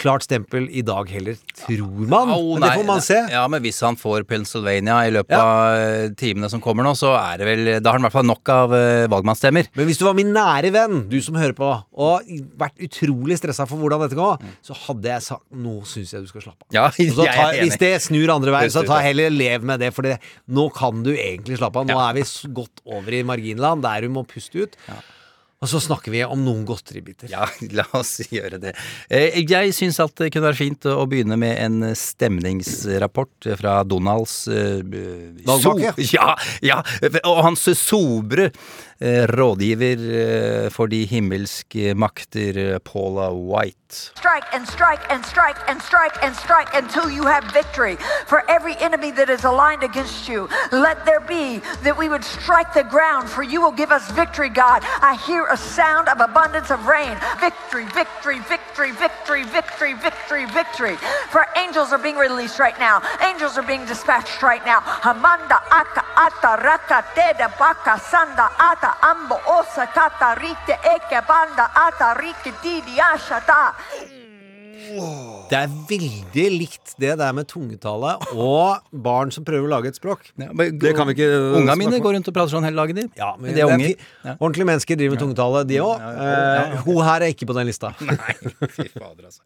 Klart 0.00 0.24
stempel 0.24 0.64
i 0.72 0.80
dag 0.82 1.06
heller, 1.12 1.36
tror 1.66 2.06
man. 2.10 2.30
Oh, 2.32 2.54
Men 2.58 2.64
det 2.64 2.70
får 2.78 2.86
man 2.88 3.02
se. 3.04 3.18
Ja, 3.30 3.42
men 3.52 3.60
hvis 3.62 3.76
han 3.84 3.94
får 4.00 4.24
Pennsylvania 4.26 4.96
i 5.06 5.12
løpet 5.14 5.30
Ja. 5.36 5.42
av 5.42 5.76
eh, 5.76 6.08
timene 6.18 6.48
som 6.50 6.62
kommer 6.64 6.82
nå, 6.82 6.94
så 6.98 7.12
er 7.18 7.38
det 7.38 7.46
vel 7.46 7.62
Da 7.84 7.90
har 7.92 7.98
han 7.98 8.02
i 8.02 8.06
hvert 8.08 8.16
fall 8.16 8.26
nok 8.26 8.48
av 8.54 8.74
eh, 8.74 9.04
valgmannsstemmer. 9.12 9.68
Men 9.76 9.86
hvis 9.86 10.00
du 10.00 10.04
var 10.08 10.16
min 10.18 10.32
nære 10.34 10.72
venn, 10.74 11.08
du 11.12 11.18
som 11.22 11.36
hører 11.38 11.54
på, 11.54 11.68
og 11.92 12.32
vært 12.58 12.80
utrolig 12.82 13.36
stressa 13.38 13.68
for 13.68 13.78
hvordan 13.78 14.02
dette 14.06 14.18
går, 14.18 14.42
så 14.64 14.74
hadde 14.88 15.12
jeg 15.12 15.26
sagt 15.28 15.44
nå 15.52 15.76
syns 15.86 16.16
jeg 16.16 16.24
du 16.24 16.32
skal 16.32 16.46
slappe 16.48 16.66
av. 16.66 16.72
Ja, 16.74 16.88
ta, 17.36 17.48
hvis 17.60 17.78
det 17.78 17.92
snur 18.08 18.32
andre 18.34 18.56
veien, 18.56 18.72
så 18.74 18.82
ta 18.88 18.98
heller 19.04 19.30
lev 19.30 19.62
med 19.62 19.84
det, 19.84 19.92
for 19.94 20.02
det, 20.08 20.18
nå 20.48 20.70
kan 20.74 21.04
du 21.06 21.12
egentlig 21.14 21.60
slappe 21.60 21.78
av. 21.84 21.86
Nå 21.86 21.94
Ja. 22.00 22.08
er 22.10 22.14
vi 22.18 22.26
godt 22.56 22.80
over 22.88 23.12
i 23.12 23.22
marginland, 23.22 23.82
der 23.84 24.00
du 24.08 24.08
må 24.08 24.24
puste 24.26 24.64
ut. 24.66 24.76
Og 25.62 25.70
så 25.70 25.78
snakker 25.78 26.10
vi 26.10 26.24
om 26.26 26.40
noen 26.42 26.64
godteribiter. 26.66 27.30
Ja, 27.30 27.46
la 27.78 27.84
oss 27.94 28.16
gjøre 28.28 28.58
det. 28.58 28.72
Eh, 29.08 29.36
Jeg 29.46 29.70
syns 29.76 30.00
at 30.02 30.16
det 30.18 30.32
kunne 30.34 30.48
være 30.50 30.58
fint 30.58 30.88
å 30.90 31.04
begynne 31.06 31.38
med 31.38 31.54
en 31.62 31.92
stemningsrapport 31.98 33.46
fra 33.60 33.82
Donalds 33.86 34.48
eh, 34.48 34.82
Valgvake? 35.46 35.94
so- 35.96 36.08
Ja, 36.16 36.34
ja, 36.62 36.80
og 37.24 37.42
hans 37.46 37.62
sobre 37.78 38.48
eh, 38.50 38.52
rådgiver 39.02 39.98
eh, 39.98 40.70
for 40.70 40.86
de 40.86 41.04
himmelske 41.06 41.94
makter, 41.94 42.56
eh, 42.56 42.78
Paula 42.78 43.30
White. 43.30 44.12
Strike 44.14 44.46
and 44.54 44.66
strike 44.66 45.04
and 45.10 45.24
strike 45.26 45.58
and 45.68 45.82
strike 45.82 46.16
and 46.22 46.34
strike 46.36 46.74
until 46.74 47.10
you 47.10 47.24
have 47.24 47.44
victory. 47.52 47.96
For 48.26 48.42
every 48.48 48.74
enemy 48.80 49.10
that 49.12 49.28
is 49.28 49.44
aligned 49.44 49.82
against 49.82 50.28
you, 50.28 50.48
let 50.70 51.04
there 51.04 51.20
be 51.20 51.60
that 51.82 51.98
we 51.98 52.08
would 52.08 52.24
strike 52.24 52.72
the 52.72 52.84
ground, 52.84 53.28
for 53.28 53.42
you 53.42 53.60
will 53.60 53.72
give 53.72 53.90
us 53.90 54.10
victory, 54.12 54.48
God. 54.48 54.82
I 55.02 55.14
hear 55.26 55.46
a 55.46 55.56
sound 55.56 56.08
of 56.08 56.20
abundance 56.20 56.70
of 56.70 56.86
rain. 56.86 57.16
Victory, 57.40 57.84
victory, 57.92 58.38
victory, 58.48 58.92
victory, 58.92 59.44
victory, 59.44 59.94
victory, 59.94 60.46
victory. 60.46 60.96
For 61.28 61.44
angels 61.56 61.92
are 61.92 61.98
being 61.98 62.16
released 62.16 62.58
right 62.58 62.78
now. 62.78 63.02
Angels 63.20 63.58
are 63.58 63.66
being 63.66 63.84
dispatched 63.84 64.42
right 64.42 64.64
now. 64.64 64.80
Hamanda 64.80 65.60
aka 65.70 66.02
ata 66.16 66.62
raka 66.62 67.04
teda 67.14 67.52
baka 67.58 68.00
sanda 68.00 68.48
ata 68.58 68.91
Ata 68.92 69.10
ambo 69.10 69.40
osa 69.46 69.86
tata 69.86 70.34
ritte 70.34 70.78
eikä 70.82 71.22
panda 71.22 71.70
ata 71.74 72.14
rikke 72.14 72.52
tiidi 72.62 73.00
ashata. 73.00 73.74
Det 75.50 75.58
er 75.58 75.72
veldig 75.88 76.46
likt 76.54 76.94
det 77.02 77.14
der 77.20 77.34
med 77.36 77.48
tungetale 77.50 78.14
og 78.32 78.82
barn 79.04 79.32
som 79.34 79.44
prøver 79.46 79.66
å 79.68 79.72
lage 79.72 79.92
et 79.92 79.98
språk. 79.98 80.30
det 80.36 80.94
kan 80.96 81.08
vi 81.08 81.16
ikke 81.16 81.28
uh, 81.28 81.58
Unga 81.60 81.76
mine 81.78 82.00
går 82.02 82.16
rundt 82.16 82.30
og 82.30 82.36
prater 82.36 82.54
sånn 82.54 82.66
hele 82.66 82.78
dagen, 82.78 82.98
de. 83.02 83.06
Ja, 83.18 83.32
men 83.38 83.52
de 83.52 83.54
er 83.54 83.58
det 83.60 83.64
er 83.64 83.74
unger. 83.76 84.06
Ja. 84.22 84.34
Ordentlige 84.38 84.68
mennesker 84.70 84.98
driver 84.98 85.16
med 85.16 85.22
tungetale, 85.22 85.62
de 85.68 85.80
òg. 85.82 86.06
Eh, 86.22 86.76
hun 86.86 87.00
her 87.06 87.24
er 87.26 87.34
ikke 87.34 87.48
på 87.50 87.56
den 87.56 87.68
lista. 87.68 87.92
Fy 88.76 88.88
fader, 88.92 89.28
altså. 89.28 89.42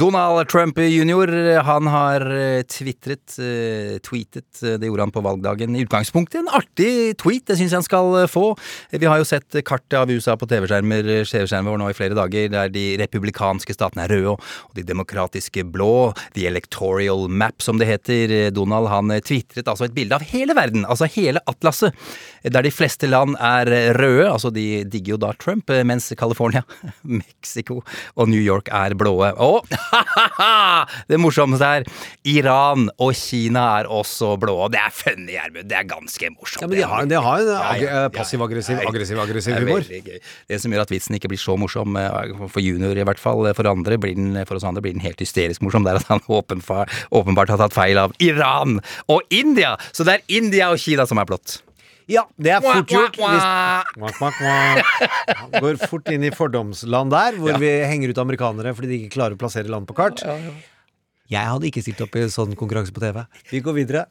Donald 0.00 0.50
Trump 0.52 0.78
jr. 0.78 1.32
han 1.66 1.90
har 1.92 2.26
eh, 2.30 2.62
tvitret, 2.70 3.38
eh, 3.42 3.96
tweetet, 4.04 4.48
eh, 4.62 4.76
det 4.80 4.90
gjorde 4.90 5.06
han 5.06 5.14
på 5.14 5.24
valgdagen. 5.24 5.76
I 5.76 5.86
utgangspunktet 5.86 6.42
en 6.42 6.52
artig 6.56 7.16
tweet, 7.22 7.46
det 7.48 7.58
syns 7.58 7.72
jeg 7.72 7.80
han 7.80 7.86
skal 7.86 8.28
få. 8.30 8.46
Vi 8.92 9.08
har 9.08 9.20
jo 9.20 9.28
sett 9.28 9.60
kartet 9.66 9.98
av 10.00 10.12
USA 10.12 10.36
på 10.38 10.48
TV-skjermer 10.50 11.70
vår 11.70 11.80
nå 11.80 11.90
i 11.90 11.96
flere 11.96 12.16
dager, 12.18 12.50
der 12.52 12.72
de 12.72 12.86
republikanske 13.00 13.76
statene 13.76 14.06
er 14.06 14.14
røde, 14.16 14.36
og 14.36 14.75
de 14.76 14.84
demokratiske 14.86 15.64
blå. 15.72 16.12
The 16.36 16.46
electoral 16.50 17.26
map, 17.28 17.62
som 17.64 17.78
det 17.80 17.88
heter. 17.90 18.36
Donald 18.56 18.88
han 18.92 19.10
eh, 19.14 19.20
tvitret 19.24 19.66
altså 19.68 19.88
et 19.88 19.94
bilde 19.96 20.16
av 20.18 20.24
hele 20.28 20.54
verden, 20.56 20.84
altså 20.86 21.08
hele 21.16 21.40
atlaset, 21.50 21.94
der 22.46 22.62
de 22.62 22.70
fleste 22.70 23.08
land 23.10 23.34
er 23.42 23.70
eh, 23.74 23.88
røde, 23.96 24.28
altså 24.30 24.52
de 24.54 24.84
digger 24.86 25.16
jo 25.16 25.20
da 25.26 25.32
Trump, 25.42 25.70
eh, 25.74 25.82
mens 25.86 26.10
California, 26.18 26.62
Mexico 27.02 27.80
og 28.14 28.28
New 28.30 28.40
York 28.42 28.68
er 28.74 28.94
blåe. 28.98 29.32
Og 29.42 29.66
det 31.10 31.18
morsomste 31.20 31.66
er 31.80 31.86
Iran 32.28 32.88
og 33.02 33.12
Kina 33.18 33.64
er 33.80 33.88
også 33.92 34.34
blå. 34.42 34.56
Og 34.66 34.72
det 34.74 34.80
er 34.82 34.94
funny, 34.94 35.32
Gjermund. 35.36 35.68
Det 35.70 35.78
er 35.80 35.88
ganske 35.90 36.30
morsomt. 36.34 36.62
Ja, 36.64 36.70
men 36.70 36.78
de 36.78 36.86
har, 36.88 37.08
de 37.10 37.20
har 37.28 37.42
en 37.42 37.46
Ja, 37.46 37.56
ja, 37.56 37.70
ag- 37.72 37.82
ja, 37.86 38.02
ja. 38.06 38.12
passiv-aggressiv, 38.14 38.80
aggressiv-aggressiv 38.88 39.56
er 39.56 39.64
humor. 39.66 39.86
Det 40.50 40.60
som 40.62 40.72
gjør 40.74 40.84
at 40.86 40.92
vitsen 40.94 41.16
ikke 41.18 41.30
blir 41.32 41.40
så 41.42 41.56
morsom, 41.60 41.96
eh, 42.00 42.34
for 42.52 42.62
junior 42.64 42.96
i 42.98 43.06
hvert 43.06 43.20
fall, 43.22 43.46
for 43.56 43.70
andre 43.70 43.98
blir 44.02 44.16
den, 44.18 44.34
for 44.48 44.58
oss 44.58 44.65
andre 44.68 44.82
blir 44.84 44.96
den 44.96 45.04
helt 45.04 45.20
hysterisk 45.22 45.62
morsom. 45.64 45.84
Det 45.86 45.94
er 45.94 46.00
at 46.02 46.10
han 46.10 46.24
åpenbart, 46.28 46.92
åpenbart 47.10 47.52
har 47.54 47.60
tatt 47.62 47.76
feil 47.76 47.98
av 48.02 48.12
Iran 48.22 48.80
og 49.12 49.22
India! 49.30 49.76
Så 49.92 50.04
det 50.06 50.18
er 50.18 50.26
India 50.40 50.70
og 50.74 50.78
Kina 50.82 51.06
som 51.08 51.18
er 51.22 51.28
blått. 51.28 51.60
Ja, 52.06 52.22
det 52.38 52.52
er 52.54 52.62
fort 52.62 52.86
gjort. 52.92 53.16
Hvis, 53.18 53.46
går 55.58 55.80
fort 55.90 56.06
inn 56.14 56.22
i 56.26 56.30
fordomsland 56.30 57.10
der, 57.10 57.38
hvor 57.40 57.50
Ja. 57.50 57.58
vi 57.58 57.70
henger 57.82 58.12
ut 58.14 58.18
amerikanere 58.22 58.74
fordi 58.78 58.88
de 58.92 58.98
ikke 59.00 59.16
klarer 59.18 59.34
å 59.34 59.40
plassere 59.40 59.66
land 59.72 59.88
på 59.88 59.96
kart. 59.98 60.22
Jeg 61.32 61.50
hadde 61.50 61.66
ikke 61.68 61.82
stilt 61.82 62.02
opp 62.04 62.16
i 62.18 62.24
sånn 62.30 62.54
konkurranse 62.58 62.94
på 62.94 63.02
TV. 63.02 63.22
Vi 63.50 63.60
går 63.64 63.76
videre. 63.76 64.04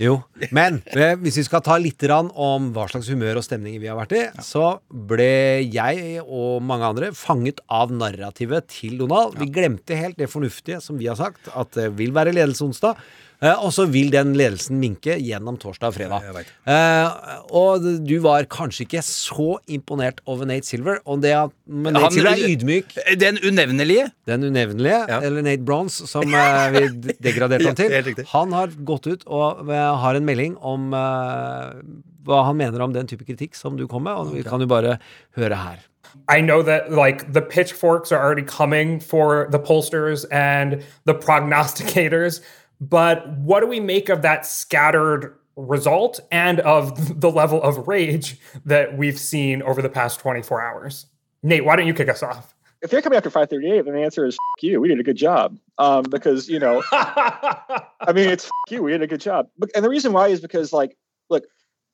Jo, 0.00 0.18
Men 0.56 0.80
eh, 0.94 1.14
hvis 1.20 1.40
vi 1.42 1.46
skal 1.48 1.64
ta 1.64 1.76
litt 1.80 2.04
om 2.06 2.70
hva 2.74 2.86
slags 2.90 3.10
humør 3.12 3.40
og 3.40 3.44
stemninger 3.46 3.82
vi 3.82 3.90
har 3.90 3.98
vært 3.98 4.14
i, 4.16 4.22
så 4.44 4.78
ble 4.88 5.64
jeg 5.64 6.22
og 6.22 6.64
mange 6.64 6.88
andre 6.92 7.12
fanget 7.16 7.60
av 7.72 7.92
narrativet 7.92 8.68
til 8.72 8.96
Donald. 9.00 9.36
Vi 9.40 9.50
glemte 9.52 9.98
helt 9.98 10.18
det 10.20 10.30
fornuftige 10.32 10.80
som 10.84 11.00
vi 11.00 11.10
har 11.10 11.18
sagt, 11.18 11.50
at 11.52 11.72
det 11.76 11.90
vil 11.98 12.14
være 12.16 12.34
ledelse 12.36 12.64
onsdag. 12.64 13.00
Eh, 13.42 13.64
Og 13.64 13.72
så 13.74 13.86
vil 13.90 14.10
den 14.12 14.34
ledelsen 14.38 14.78
minke 14.80 15.16
gjennom 15.20 15.58
torsdag 15.60 15.88
og 15.90 15.94
fredag. 15.98 16.46
Eh, 16.66 17.18
og 17.56 17.84
du 18.06 18.14
var 18.24 18.44
kanskje 18.50 18.86
ikke 18.86 19.02
så 19.06 19.58
imponert 19.68 20.20
over 20.26 20.46
Nate 20.48 20.66
Silver. 20.66 20.98
Og 21.06 21.20
det 21.22 21.34
at, 21.36 21.50
men 21.66 21.92
Nate 21.94 22.04
Han- 22.06 22.12
Silver 22.16 22.30
er 22.32 22.48
ydmyk. 22.54 22.96
Den 23.20 23.38
unevnelige. 23.44 24.08
Den 24.26 24.44
unevnelige, 24.48 25.02
eller 25.22 25.42
Nate 25.42 25.64
Bronze, 25.64 26.06
som 26.06 26.22
eh, 26.34 26.70
vi 26.76 27.14
degraderte 27.22 27.66
ham 27.70 27.76
Ja, 27.90 28.02
til. 28.02 28.24
Han 28.32 28.52
har 28.52 28.68
gått 28.88 29.06
ut 29.06 29.26
og 29.26 29.68
eh, 29.70 29.96
har 30.02 30.14
en 30.18 30.24
melding 30.26 30.56
om 30.60 30.92
eh, 30.94 31.82
hva 32.26 32.40
han 32.48 32.56
mener 32.58 32.82
om 32.82 32.92
den 32.94 33.06
type 33.06 33.22
kritikk 33.28 33.54
som 33.54 33.76
du 33.78 33.84
kom 33.86 34.02
med, 34.08 34.12
og 34.18 34.32
vi 34.34 34.42
kan 34.42 34.58
jo 34.60 34.66
bare 34.66 34.96
høre 35.38 35.54
her. 35.60 35.84
I 36.32 36.40
know 36.40 36.62
that 36.62 36.90
like 36.90 37.32
the 37.34 37.42
pitchforks 37.42 38.10
are 38.10 38.18
already 38.18 38.42
coming 38.42 38.98
for 39.00 39.46
the 39.52 39.58
pollsters 39.58 40.24
and 40.32 40.80
the 41.04 41.14
prognosticators, 41.14 42.40
but 42.80 43.28
what 43.38 43.60
do 43.60 43.66
we 43.66 43.80
make 43.80 44.08
of 44.08 44.22
that 44.22 44.46
scattered 44.46 45.38
result 45.56 46.20
and 46.30 46.60
of 46.60 47.20
the 47.20 47.30
level 47.30 47.62
of 47.62 47.88
rage 47.88 48.38
that 48.64 48.96
we've 48.96 49.18
seen 49.18 49.62
over 49.62 49.82
the 49.82 49.88
past 49.88 50.20
24 50.20 50.62
hours? 50.62 51.06
Nate, 51.42 51.64
why 51.64 51.76
don't 51.76 51.86
you 51.86 51.94
kick 51.94 52.08
us 52.08 52.22
off? 52.22 52.54
if 52.82 52.90
they're 52.90 53.02
coming 53.02 53.16
after 53.16 53.30
538, 53.30 53.84
then 53.84 53.94
the 53.94 54.02
answer 54.02 54.26
is 54.26 54.34
F- 54.34 54.62
you. 54.62 54.80
We 54.80 54.88
did 54.88 55.00
a 55.00 55.02
good 55.02 55.16
job. 55.16 55.58
Um, 55.78 56.04
because 56.04 56.48
you 56.48 56.58
know, 56.58 56.82
I 56.92 58.12
mean, 58.14 58.28
it's 58.28 58.50
you. 58.68 58.82
We 58.82 58.92
did 58.92 59.02
a 59.02 59.06
good 59.06 59.20
job. 59.20 59.48
And 59.74 59.84
the 59.84 59.88
reason 59.88 60.12
why 60.12 60.28
is 60.28 60.40
because, 60.40 60.72
like, 60.72 60.96
look, 61.28 61.44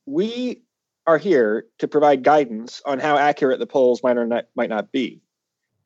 we 0.07 0.63
are 1.07 1.19
here 1.19 1.67
to 1.79 1.89
provide 1.89 2.23
guidance 2.23 2.83
on 2.87 2.99
how 2.99 3.17
accurate 3.17 3.59
the 3.59 3.67
polls 3.67 4.03
might 4.03 4.17
or 4.17 4.27
not, 4.27 4.45
might 4.55 4.71
not 4.71 4.93
be. 4.93 5.21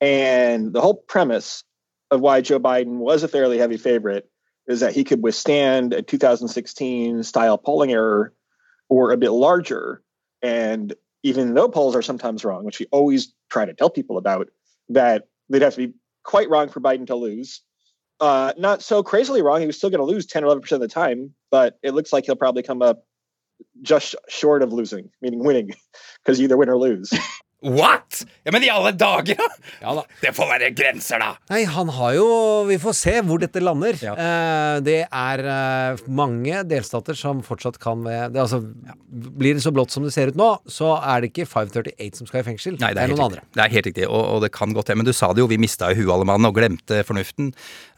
And 0.00 0.72
the 0.72 0.80
whole 0.80 0.94
premise 0.94 1.62
of 2.10 2.20
why 2.20 2.40
Joe 2.40 2.60
Biden 2.60 2.98
was 2.98 3.22
a 3.22 3.28
fairly 3.28 3.58
heavy 3.58 3.78
favorite 3.78 4.28
is 4.66 4.80
that 4.80 4.94
he 4.94 5.04
could 5.04 5.22
withstand 5.22 5.92
a 5.92 6.02
2016 6.02 7.22
style 7.22 7.58
polling 7.58 7.92
error 7.92 8.32
or 8.88 9.12
a 9.12 9.16
bit 9.16 9.30
larger. 9.30 10.02
And 10.42 10.94
even 11.22 11.54
though 11.54 11.68
polls 11.68 11.96
are 11.96 12.02
sometimes 12.02 12.44
wrong, 12.44 12.64
which 12.64 12.78
we 12.78 12.86
always 12.90 13.32
try 13.50 13.64
to 13.64 13.74
tell 13.74 13.90
people 13.90 14.18
about, 14.18 14.48
that 14.88 15.28
they'd 15.48 15.62
have 15.62 15.74
to 15.74 15.88
be 15.88 15.94
quite 16.24 16.48
wrong 16.48 16.68
for 16.68 16.80
Biden 16.80 17.06
to 17.06 17.14
lose. 17.14 17.62
Uh, 18.18 18.52
not 18.56 18.82
so 18.82 19.02
crazily 19.02 19.42
wrong. 19.42 19.60
He 19.60 19.66
was 19.66 19.76
still 19.76 19.90
going 19.90 20.06
to 20.06 20.12
lose 20.12 20.26
10 20.26 20.44
or 20.44 20.54
11% 20.54 20.72
of 20.72 20.80
the 20.80 20.88
time, 20.88 21.34
but 21.50 21.78
it 21.82 21.94
looks 21.94 22.12
like 22.12 22.24
he'll 22.24 22.36
probably 22.36 22.62
come 22.62 22.82
up 22.82 23.04
just 23.82 24.14
short 24.28 24.62
of 24.62 24.72
losing, 24.72 25.10
meaning 25.20 25.44
winning, 25.44 25.72
because 26.24 26.38
you 26.38 26.44
either 26.44 26.56
win 26.56 26.68
or 26.68 26.78
lose. 26.78 27.12
What?! 27.64 28.20
Ja, 28.44 28.52
Men 28.52 28.62
i 28.62 28.68
alle 28.68 28.90
dager, 28.92 29.38
ja, 29.80 29.92
da! 29.96 30.02
Det 30.20 30.32
får 30.36 30.48
være 30.50 30.68
grenser, 30.76 31.22
da! 31.22 31.30
Nei, 31.48 31.62
han 31.72 31.88
har 31.96 32.12
jo 32.14 32.26
Vi 32.68 32.76
får 32.82 32.96
se 32.98 33.14
hvor 33.24 33.40
dette 33.40 33.62
lander. 33.64 33.96
Eh, 33.96 34.76
det 34.84 34.98
er 35.08 35.42
eh, 35.50 36.02
mange 36.06 36.60
delstater 36.68 37.16
som 37.16 37.40
fortsatt 37.46 37.78
kan 37.82 38.04
ved 38.04 38.36
det, 38.36 38.42
altså, 38.44 38.60
Blir 39.08 39.56
det 39.56 39.64
så 39.64 39.72
blått 39.74 39.94
som 39.94 40.04
det 40.04 40.12
ser 40.14 40.34
ut 40.34 40.38
nå, 40.38 40.50
så 40.68 40.98
er 41.00 41.24
det 41.24 41.32
ikke 41.32 41.48
538 41.48 42.20
som 42.20 42.28
skal 42.28 42.44
i 42.44 42.46
fengsel. 42.50 42.76
Nei, 42.82 42.92
det 42.92 43.06
er, 43.06 43.14
noen 43.14 43.24
riktig. 43.24 43.40
andre. 43.40 43.46
Det 43.56 43.64
er 43.64 43.74
helt 43.78 43.90
riktig, 43.90 44.06
og, 44.10 44.22
og 44.36 44.44
det 44.44 44.52
kan 44.54 44.76
godt 44.76 44.92
hende. 44.92 45.00
Men 45.00 45.08
du 45.08 45.16
sa 45.16 45.32
det 45.32 45.42
jo, 45.42 45.48
vi 45.50 45.60
mista 45.60 45.90
jo 45.90 46.04
huet 46.04 46.12
alle 46.18 46.28
mann 46.28 46.48
og 46.50 46.54
glemte 46.60 47.00
fornuften. 47.08 47.54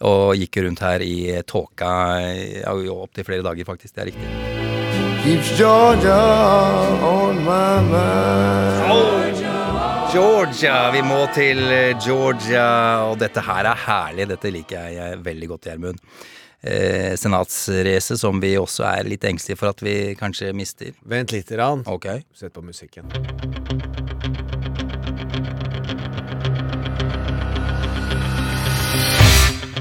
Og 0.07 0.38
gikk 0.38 0.62
rundt 0.62 0.85
her 0.87 1.03
i 1.03 1.19
tåka 1.50 1.91
ja, 2.62 2.79
opptil 2.95 3.27
flere 3.27 3.45
dager, 3.47 3.67
faktisk. 3.69 3.97
Det 3.99 4.07
er 4.07 4.12
riktig. 4.12 4.31
Keeps 5.25 5.50
Georgia 5.59 6.23
on 7.03 7.43
my 7.45 7.83
mind. 7.91 9.38
Georgia! 10.09 10.88
Vi 10.88 11.03
må 11.05 11.19
til 11.37 11.59
eh, 11.69 11.91
Georgia, 12.00 12.65
og 13.11 13.19
dette 13.21 13.43
her 13.45 13.67
er 13.69 13.81
herlig. 13.83 14.25
Dette 14.31 14.53
liker 14.55 14.87
jeg 14.95 15.19
veldig 15.21 15.49
godt, 15.50 15.69
Gjermund. 15.69 16.00
Eh, 16.65 17.12
senatsrace 17.21 18.17
som 18.17 18.41
vi 18.41 18.55
også 18.57 18.87
er 18.88 19.11
litt 19.11 19.27
engstelige 19.29 19.61
for 19.61 19.75
at 19.75 19.85
vi 19.85 20.15
kanskje 20.17 20.55
mister. 20.57 20.97
Vent 21.05 21.35
litt, 21.37 21.53
grann. 21.53 21.85
Okay. 21.85 22.25
Sett 22.33 22.57
på 22.57 22.65
musikken. 22.65 23.12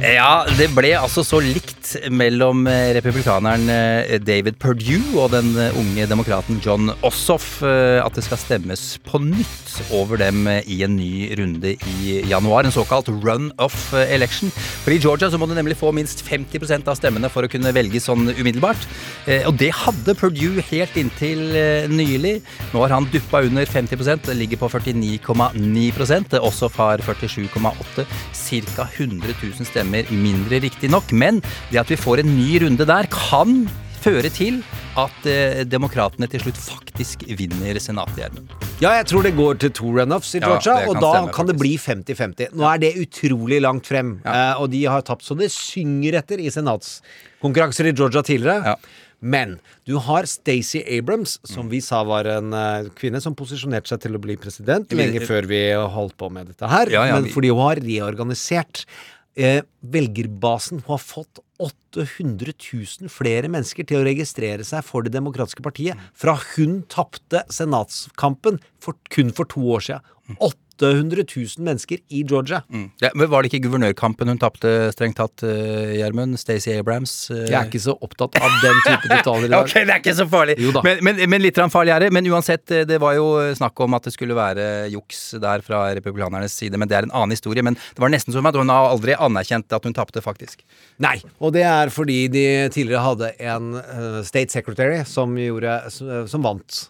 Ja, 0.03 0.43
det 0.59 0.67
ble 0.75 0.91
altså 0.99 1.23
så 1.23 1.39
likt 1.41 1.76
mellom 2.11 2.65
eh, 2.69 2.91
republikaneren 2.97 3.69
eh, 3.71 4.17
David 4.23 4.57
Perdue 4.61 5.15
og 5.19 5.31
den 5.33 5.53
eh, 5.59 5.75
unge 5.79 6.07
demokraten 6.09 6.59
John 6.63 6.91
Ossoff 7.05 7.61
at 7.63 8.15
det 8.15 8.23
skal 8.25 8.39
stemmes 8.39 8.81
på 9.05 9.19
nytt 9.21 9.77
over 9.95 10.19
dem 10.19 10.45
i 10.47 10.79
en 10.85 10.95
ny 10.97 11.27
runde 11.37 11.73
i 11.75 12.17
januar. 12.29 12.65
En 12.65 12.73
såkalt 12.73 13.09
run-off 13.09 13.93
election. 13.97 14.51
For 14.83 14.93
i 14.93 14.99
Georgia 15.01 15.29
så 15.31 15.39
må 15.39 15.47
du 15.49 15.55
nemlig 15.57 15.77
få 15.79 15.91
minst 15.95 16.23
50% 16.25 16.89
av 16.89 16.97
stemmene 16.99 17.29
for 17.31 17.45
å 17.45 17.51
kunne 17.51 17.73
velge 17.75 18.01
sånn 18.03 18.29
umiddelbart. 18.31 18.87
Og 19.49 19.57
det 19.59 19.69
hadde 19.75 20.15
Perdue 20.17 20.63
helt 20.69 20.97
inntil 20.99 21.43
nylig. 21.91 22.37
Nå 22.73 22.83
har 22.83 22.95
han 22.95 23.09
duppa 23.13 23.43
under 23.45 23.69
50 23.69 24.25
det 24.27 24.37
ligger 24.37 24.61
på 24.63 24.71
49,9% 24.77 26.37
Ossoff 26.41 26.77
har 26.81 27.03
47,8 27.05 28.07
Ca. 28.47 28.87
100 28.97 29.33
000 29.43 29.67
stemmer 29.67 30.09
mindre, 30.11 30.61
riktignok. 30.63 31.11
Men 31.11 31.41
det 31.77 31.83
at 31.85 31.91
vi 31.93 31.99
får 31.99 32.23
en 32.23 32.31
ny 32.33 32.57
runde 32.63 32.85
der, 32.89 33.05
kan 33.13 33.67
føre 34.01 34.29
til 34.33 34.61
at 34.97 35.25
eh, 35.29 35.63
demokratene 35.69 36.25
til 36.31 36.41
slutt 36.41 36.57
faktisk 36.57 37.25
vinner 37.37 37.77
senatet, 37.81 38.33
Ja, 38.81 38.91
jeg 38.99 39.07
tror 39.09 39.25
det 39.25 39.33
går 39.37 39.57
til 39.61 39.71
to 39.77 39.91
runoffs 39.93 40.35
i 40.37 40.41
Georgia, 40.41 40.79
ja, 40.81 40.89
og 40.89 40.97
da 41.01 41.11
stemme, 41.13 41.33
kan 41.33 41.49
det 41.49 41.55
bli 41.59 41.75
50-50. 41.81 42.53
Nå 42.57 42.65
er 42.69 42.81
det 42.81 42.91
utrolig 43.01 43.59
langt 43.61 43.89
frem, 43.89 44.15
eh, 44.25 44.53
og 44.61 44.71
de 44.73 44.83
har 44.89 45.05
tapt 45.05 45.25
så 45.25 45.37
det 45.37 45.51
synger 45.53 46.17
etter 46.21 46.41
i 46.41 46.49
senatskonkurranser 46.53 47.89
i 47.91 47.93
Georgia 47.97 48.23
tidligere. 48.25 48.77
Men 49.19 49.55
du 49.89 49.95
har 49.97 50.27
Stacey 50.29 50.83
Abrams, 50.97 51.39
som 51.45 51.69
vi 51.71 51.79
sa 51.81 52.03
var 52.05 52.29
en 52.29 52.53
uh, 52.53 52.89
kvinne 52.97 53.17
som 53.21 53.33
posisjonerte 53.37 53.89
seg 53.89 54.03
til 54.03 54.13
å 54.17 54.21
bli 54.21 54.35
president 54.37 54.93
lenge 54.93 55.23
før 55.25 55.47
vi 55.49 55.61
holdt 55.73 56.13
på 56.21 56.29
med 56.29 56.51
dette 56.53 56.69
her. 56.69 56.91
Ja, 56.93 57.07
ja, 57.09 57.15
men 57.17 57.25
vi- 57.25 57.33
fordi 57.33 57.49
hun 57.49 57.63
har 57.65 57.81
reorganisert 57.81 58.83
uh, 59.41 59.61
velgerbasen. 59.81 60.83
Hun 60.85 60.93
har 60.93 61.01
fått 61.01 61.41
800 61.63 62.53
000 62.53 63.11
flere 63.11 63.49
mennesker 63.51 63.87
til 63.87 64.01
å 64.01 64.05
registrere 64.07 64.65
seg 64.67 64.85
for 64.85 65.05
Det 65.05 65.13
demokratiske 65.15 65.63
partiet 65.65 65.99
fra 66.17 66.35
hun 66.53 66.81
tapte 66.91 67.43
senatskampen 67.53 68.61
for, 68.83 68.99
kun 69.13 69.33
for 69.33 69.49
to 69.49 69.63
år 69.77 69.85
siden. 69.89 70.15
800 70.77 71.23
000 71.35 71.65
mennesker 71.65 72.01
i 72.07 72.23
Georgia. 72.23 72.61
Ja, 73.01 73.09
men 73.15 73.29
Var 73.29 73.43
det 73.43 73.51
ikke 73.51 73.67
guvernørkampen 73.67 74.29
hun 74.29 74.39
tapte, 74.41 74.91
strengt 74.93 75.17
tatt, 75.19 75.43
eh, 75.43 75.97
Gjermund? 75.97 76.37
Stacey 76.39 76.77
Abrams? 76.77 77.29
Uh... 77.31 77.45
Jeg 77.47 77.57
er 77.57 77.69
ikke 77.69 77.81
så 77.81 77.97
opptatt 77.97 78.37
av 78.39 78.57
den 78.63 78.81
type 78.85 79.09
detaljer 79.11 79.49
i 79.49 79.53
dag. 79.53 79.57
Ok, 79.67 79.73
det 79.73 79.93
er 79.95 80.01
ikke 80.01 80.15
så 80.15 80.27
farlig. 80.29 80.55
Men, 80.85 81.01
men, 81.03 81.21
men 81.29 81.41
litt 81.43 81.57
farlig 81.73 81.93
er 81.95 82.05
det. 82.05 82.11
Men 82.15 82.29
uansett, 82.29 82.65
eh, 82.71 82.85
det 82.87 83.01
var 83.01 83.17
jo 83.17 83.27
snakk 83.57 83.83
om 83.83 83.97
at 83.97 84.07
det 84.07 84.13
skulle 84.15 84.37
være 84.37 84.87
juks 84.93 85.23
der 85.41 85.65
fra 85.65 85.87
republikanernes 85.97 86.55
side. 86.55 86.77
Men 86.79 86.91
det 86.91 86.99
er 86.99 87.09
en 87.09 87.15
annen 87.15 87.35
historie. 87.35 87.65
Men 87.65 87.77
det 87.77 88.03
var 88.03 88.13
nesten 88.13 88.35
som 88.35 88.47
at 88.47 88.57
hun 88.57 88.71
har 88.71 88.91
aldri 88.91 89.17
anerkjent 89.17 89.73
at 89.73 89.87
hun 89.87 89.97
tapte, 89.97 90.21
faktisk. 90.23 90.63
Nei, 91.03 91.17
og 91.41 91.53
det 91.55 91.65
er 91.67 91.91
fordi 91.93 92.23
de 92.31 92.45
tidligere 92.73 93.03
hadde 93.03 93.33
en 93.49 93.75
uh, 93.77 94.21
state 94.25 94.53
secretary 94.53 95.03
som, 95.07 95.35
gjorde, 95.39 95.79
som, 95.93 96.25
som 96.29 96.45
vant 96.45 96.81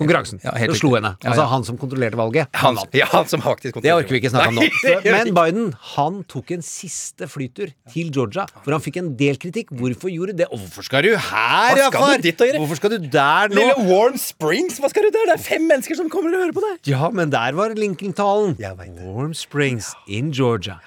konkurransen. 0.00 0.40
Ja, 0.44 0.54
helt 0.58 0.78
slo 0.78 0.94
henne. 0.96 1.14
Altså 1.20 1.44
ja. 1.44 1.48
han 1.52 1.66
som 1.66 1.78
kontrollerte 1.80 2.18
valget. 2.18 2.50
Han, 2.60 2.78
ja, 2.96 3.08
han 3.12 3.28
som 3.30 3.42
faktisk 3.44 3.80
Det 3.84 3.92
orker 3.94 4.16
vi 4.16 4.20
ikke 4.22 4.32
snakke 4.32 4.54
om 4.54 4.60
nå. 4.60 4.66
Men. 5.04 5.32
Biden 5.36 5.68
han 5.94 6.20
tok 6.30 6.52
en 6.56 6.64
siste 6.64 7.28
flytur 7.30 7.70
til 7.92 8.10
Georgia, 8.14 8.46
hvor 8.64 8.76
han 8.76 8.84
fikk 8.84 9.00
en 9.02 9.12
del 9.18 9.38
kritikk. 9.40 9.72
Hvorfor 9.76 10.12
gjorde 10.12 10.36
det? 10.40 10.48
Og 10.50 10.62
hvorfor 10.64 10.86
skal 10.86 11.06
du 11.06 11.12
her, 11.14 11.76
du 11.76 11.84
og 11.86 12.24
gjøre? 12.24 12.62
Hvorfor 12.62 12.80
skal 12.80 12.96
du 12.96 13.08
der 13.12 13.52
nå? 13.52 13.60
Lille 13.60 13.88
Warm 13.90 14.18
Springs, 14.20 14.80
hva 14.82 14.90
skal 14.92 15.06
du 15.06 15.12
der? 15.14 15.30
Det 15.32 15.36
er 15.38 15.44
fem 15.44 15.68
mennesker 15.70 15.98
som 16.00 16.10
kommer 16.12 16.34
og 16.34 16.46
hører 16.46 16.56
på 16.56 16.64
deg. 16.66 16.80
Ja, 16.92 17.12
men 17.14 17.32
der 17.34 17.56
var 17.58 17.76
Lincoln-talen. 17.76 18.56
Warm 19.04 19.34
Springs 19.34 19.92
in 20.08 20.34
Georgia. 20.34 20.80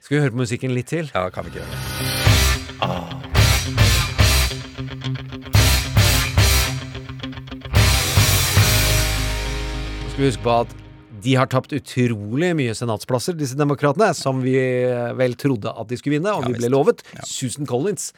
Skal 0.00 0.18
vi 0.18 0.24
høre 0.26 0.36
på 0.36 0.42
musikken 0.44 0.74
litt 0.76 0.92
til? 0.92 1.10
Ja, 1.14 1.28
kan 1.32 1.46
vi 1.46 1.54
ikke 1.54 1.64
gjøre 1.64 3.22
det. 3.22 3.31
Skal 10.12 10.26
vi 10.26 10.28
huske 10.28 10.44
på 10.44 10.54
at 10.66 10.72
de 11.22 11.34
har 11.38 11.48
tapt 11.48 11.72
utrolig 11.72 12.50
mye 12.58 12.74
senatsplasser, 12.76 13.36
disse 13.38 13.56
demokratene, 13.56 14.10
som 14.16 14.42
vi 14.44 14.56
eh, 14.58 15.12
vel 15.16 15.36
trodde 15.40 15.72
at 15.72 15.88
de 15.88 15.96
skulle 15.96 16.18
vinne, 16.18 16.34
og 16.36 16.48
vi 16.50 16.58
ble 16.58 16.68
lovet. 16.72 17.00
Susan 17.24 17.68
Collins, 17.68 18.10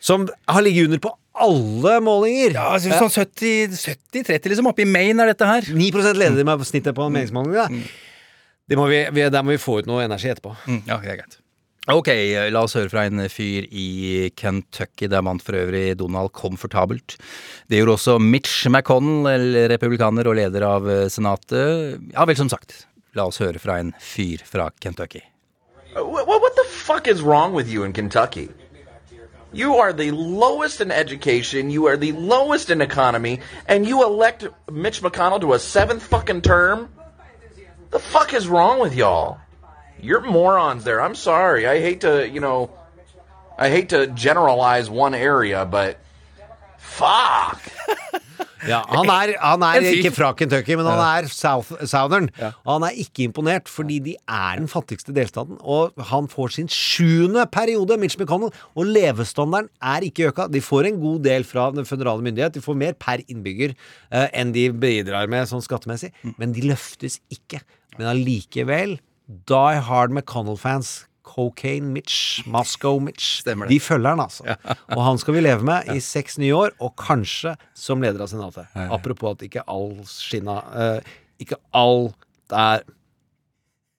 som 0.00 0.24
har 0.48 0.64
ligget 0.64 0.88
under 0.88 1.02
på 1.02 1.12
alle 1.36 1.98
målinger. 2.06 2.56
Ja, 2.56 2.70
altså, 2.78 2.94
sånn 2.96 3.26
70-30 3.26 4.48
liksom. 4.52 4.70
Oppe 4.70 4.86
i 4.86 4.88
Maine 4.88 5.26
er 5.26 5.34
dette 5.34 5.48
her. 5.50 5.68
9 5.76 5.90
leder 6.16 6.38
de 6.38 6.46
med 6.48 6.64
snittet 6.64 6.96
på 6.96 7.10
meningsmålingene. 7.10 7.82
Det 8.66 8.78
må 8.80 8.86
vi, 8.88 9.02
vi, 9.12 9.26
der 9.28 9.44
må 9.44 9.52
vi 9.52 9.60
få 9.60 9.82
ut 9.82 9.90
noe 9.90 10.06
energi 10.06 10.32
etterpå. 10.32 10.54
Mm, 10.64 10.80
ja, 10.88 11.02
det 11.02 11.12
er 11.12 11.20
greit. 11.20 11.36
Ok, 11.86 12.08
la 12.50 12.64
oss 12.66 12.74
høre 12.74 12.90
fra 12.90 13.04
en 13.06 13.22
fyr 13.30 13.68
i 13.70 14.26
Kentucky. 14.34 15.06
Der 15.06 15.22
vant 15.22 15.42
for 15.46 15.54
øvrig 15.54 15.94
Donald 16.00 16.32
komfortabelt. 16.34 17.14
Det 17.70 17.78
gjorde 17.78 17.94
også 17.94 18.16
Mitch 18.18 18.66
McConnell, 18.66 19.68
republikaner 19.70 20.26
og 20.26 20.34
leder 20.34 20.66
av 20.66 20.90
eh, 20.90 21.06
senatet. 21.06 22.00
Ja 22.10 22.26
vel, 22.26 22.36
som 22.36 22.50
sagt. 22.50 22.88
La 23.14 23.28
oss 23.30 23.38
høre 23.38 23.62
fra 23.62 23.78
en 23.78 23.94
fyr 24.02 24.42
fra 24.42 24.72
Kentucky. 24.82 25.22
What, 25.94 26.26
what 26.26 26.58
the 26.58 26.66
fuck 26.68 27.06
is 27.06 27.22
wrong 27.22 27.54
with 27.54 27.70
you 27.70 27.84
in 27.84 27.92
Kentucky? 27.92 28.48
You 29.52 29.76
are 29.76 29.92
the 29.92 30.10
lowest 30.10 30.80
in 30.80 30.90
education, 30.90 31.70
you 31.70 31.86
are 31.86 31.96
the 31.96 32.12
lowest 32.12 32.68
in 32.68 32.82
economy, 32.82 33.38
and 33.68 33.86
you 33.86 34.02
elect 34.02 34.44
Mitch 34.70 35.00
McConnell 35.02 35.40
to 35.40 35.54
a 35.54 35.58
seventh 35.60 36.02
fucking 36.02 36.42
term? 36.42 36.88
The 37.92 38.00
fuck 38.00 38.34
is 38.34 38.48
wrong 38.48 38.80
with 38.80 38.94
y'all? 38.94 39.38
You're 40.00 40.20
morons 40.20 40.84
there. 40.84 41.00
I'm 41.00 41.14
sorry. 41.14 41.66
I 41.66 41.80
hate 41.80 42.00
to, 42.00 42.28
you 42.28 42.40
know, 42.40 42.70
I 43.58 43.70
hate 43.70 43.88
to 43.90 44.06
generalize 44.08 44.90
one 44.90 45.14
area, 45.14 45.64
but 45.64 45.98
fuck. 46.78 47.60
Ja, 48.66 48.80
han 48.88 49.06
er, 49.12 49.32
han 49.38 49.62
er 49.62 49.84
ikke 49.92 50.10
fra 50.14 50.32
Kentucky, 50.36 50.74
men 50.78 50.88
han 50.88 50.98
er 50.98 51.28
South, 51.30 51.70
Southern. 51.86 52.28
Og 52.64 52.70
han 52.72 52.86
er 52.88 52.96
ikke 53.02 53.26
imponert, 53.28 53.70
fordi 53.70 53.98
de 54.02 54.14
er 54.26 54.58
den 54.58 54.66
fattigste 54.70 55.14
delstaten. 55.14 55.58
Og 55.60 55.94
han 56.10 56.26
får 56.32 56.56
sin 56.56 56.70
sjuende 56.72 57.44
periode, 57.52 57.98
Mitch 58.02 58.18
McConnell, 58.18 58.50
og 58.74 58.90
levestandarden 58.90 59.70
er 59.82 60.08
ikke 60.08 60.30
øka. 60.32 60.48
De 60.52 60.62
får 60.64 60.90
en 60.90 61.00
god 61.02 61.22
del 61.28 61.46
fra 61.46 61.68
den 61.76 61.86
føderale 61.86 62.26
myndighet. 62.26 62.56
De 62.56 62.64
får 62.64 62.78
mer 62.80 62.96
per 62.98 63.22
innbygger 63.28 63.76
eh, 63.76 64.28
enn 64.34 64.54
de 64.56 64.68
bidrar 64.74 65.30
med 65.30 65.46
sånn 65.50 65.64
skattemessig. 65.64 66.10
Men 66.40 66.56
de 66.56 66.66
løftes 66.66 67.20
ikke. 67.32 67.62
Men 68.00 68.10
allikevel, 68.16 68.98
Die 69.26 69.80
Hard 69.82 70.14
McConnell-fans 70.14 71.06
Cocaine 71.26 71.92
Mitch, 71.92 72.46
Moscow 72.46 73.00
Mitch. 73.00 73.42
De 73.44 73.80
følger 73.80 74.14
han, 74.14 74.20
altså. 74.20 74.54
Og 74.94 75.02
han 75.04 75.18
skal 75.18 75.34
vi 75.34 75.42
leve 75.42 75.66
med 75.66 75.90
i 75.92 76.00
seks 76.00 76.38
nye 76.38 76.54
år, 76.54 76.76
og 76.80 76.94
kanskje 77.00 77.56
som 77.74 78.02
leder 78.02 78.22
av 78.22 78.30
Senatet. 78.30 78.70
Apropos 78.86 79.34
at 79.34 79.42
ikke 79.48 79.64
all 79.66 79.98
skinna 80.08 80.60
uh, 80.70 81.16
Ikke 81.42 81.58
alt 81.76 82.54
er 82.54 82.86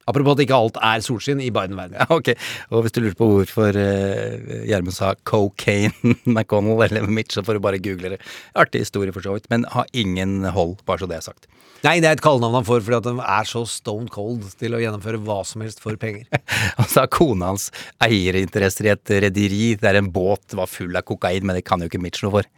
Apropos 0.07 0.37
at 0.37 0.45
ikke 0.45 0.55
alt 0.55 0.77
er 0.79 1.01
solskinn 1.03 1.41
i 1.43 1.49
Biden-verden. 1.51 1.97
Ja, 1.99 2.05
ok. 2.15 2.29
Og 2.71 2.85
hvis 2.85 2.95
du 2.95 3.01
lurer 3.03 3.17
på 3.19 3.27
hvorfor 3.27 3.75
uh, 3.75 4.53
Gjermund 4.63 4.95
sa 4.95 5.11
cocaine 5.27 6.15
McConnell 6.23 6.85
eller 6.87 7.11
Mitch, 7.11 7.35
så 7.35 7.43
får 7.43 7.59
du 7.59 7.65
bare 7.65 7.81
google 7.83 8.13
det. 8.15 8.21
Artig 8.55 8.85
historie 8.85 9.11
for 9.11 9.25
så 9.25 9.35
vidt, 9.35 9.51
men 9.51 9.67
har 9.75 9.91
ingen 9.91 10.47
hold, 10.55 10.77
bare 10.87 11.03
så 11.03 11.11
det 11.11 11.19
er 11.19 11.27
sagt. 11.27 11.51
Nei, 11.87 12.01
det 12.03 12.09
er 12.09 12.17
et 12.17 12.23
kallenavn 12.23 12.57
han 12.59 12.65
får 12.67 12.81
fordi 12.83 12.97
at 12.97 13.05
han 13.07 13.19
er 13.23 13.47
så 13.47 13.61
stone 13.69 14.11
cold 14.11 14.43
til 14.59 14.75
å 14.75 14.81
gjennomføre 14.81 15.21
hva 15.23 15.39
som 15.47 15.63
helst 15.63 15.79
for 15.83 15.95
penger. 16.01 16.27
Sa 16.93 17.05
kona 17.07 17.53
hans 17.53 17.69
eierinteresser 18.03 18.89
i 18.89 18.91
et 18.91 19.15
rederi 19.27 19.71
der 19.79 20.01
en 20.01 20.11
båt 20.11 20.57
var 20.57 20.67
full 20.67 20.99
av 20.99 21.07
kokain, 21.07 21.47
men 21.47 21.55
det 21.55 21.63
kan 21.67 21.79
jo 21.79 21.87
ikke 21.87 22.01
Mitch 22.03 22.25
noe 22.25 22.39
for. 22.39 22.49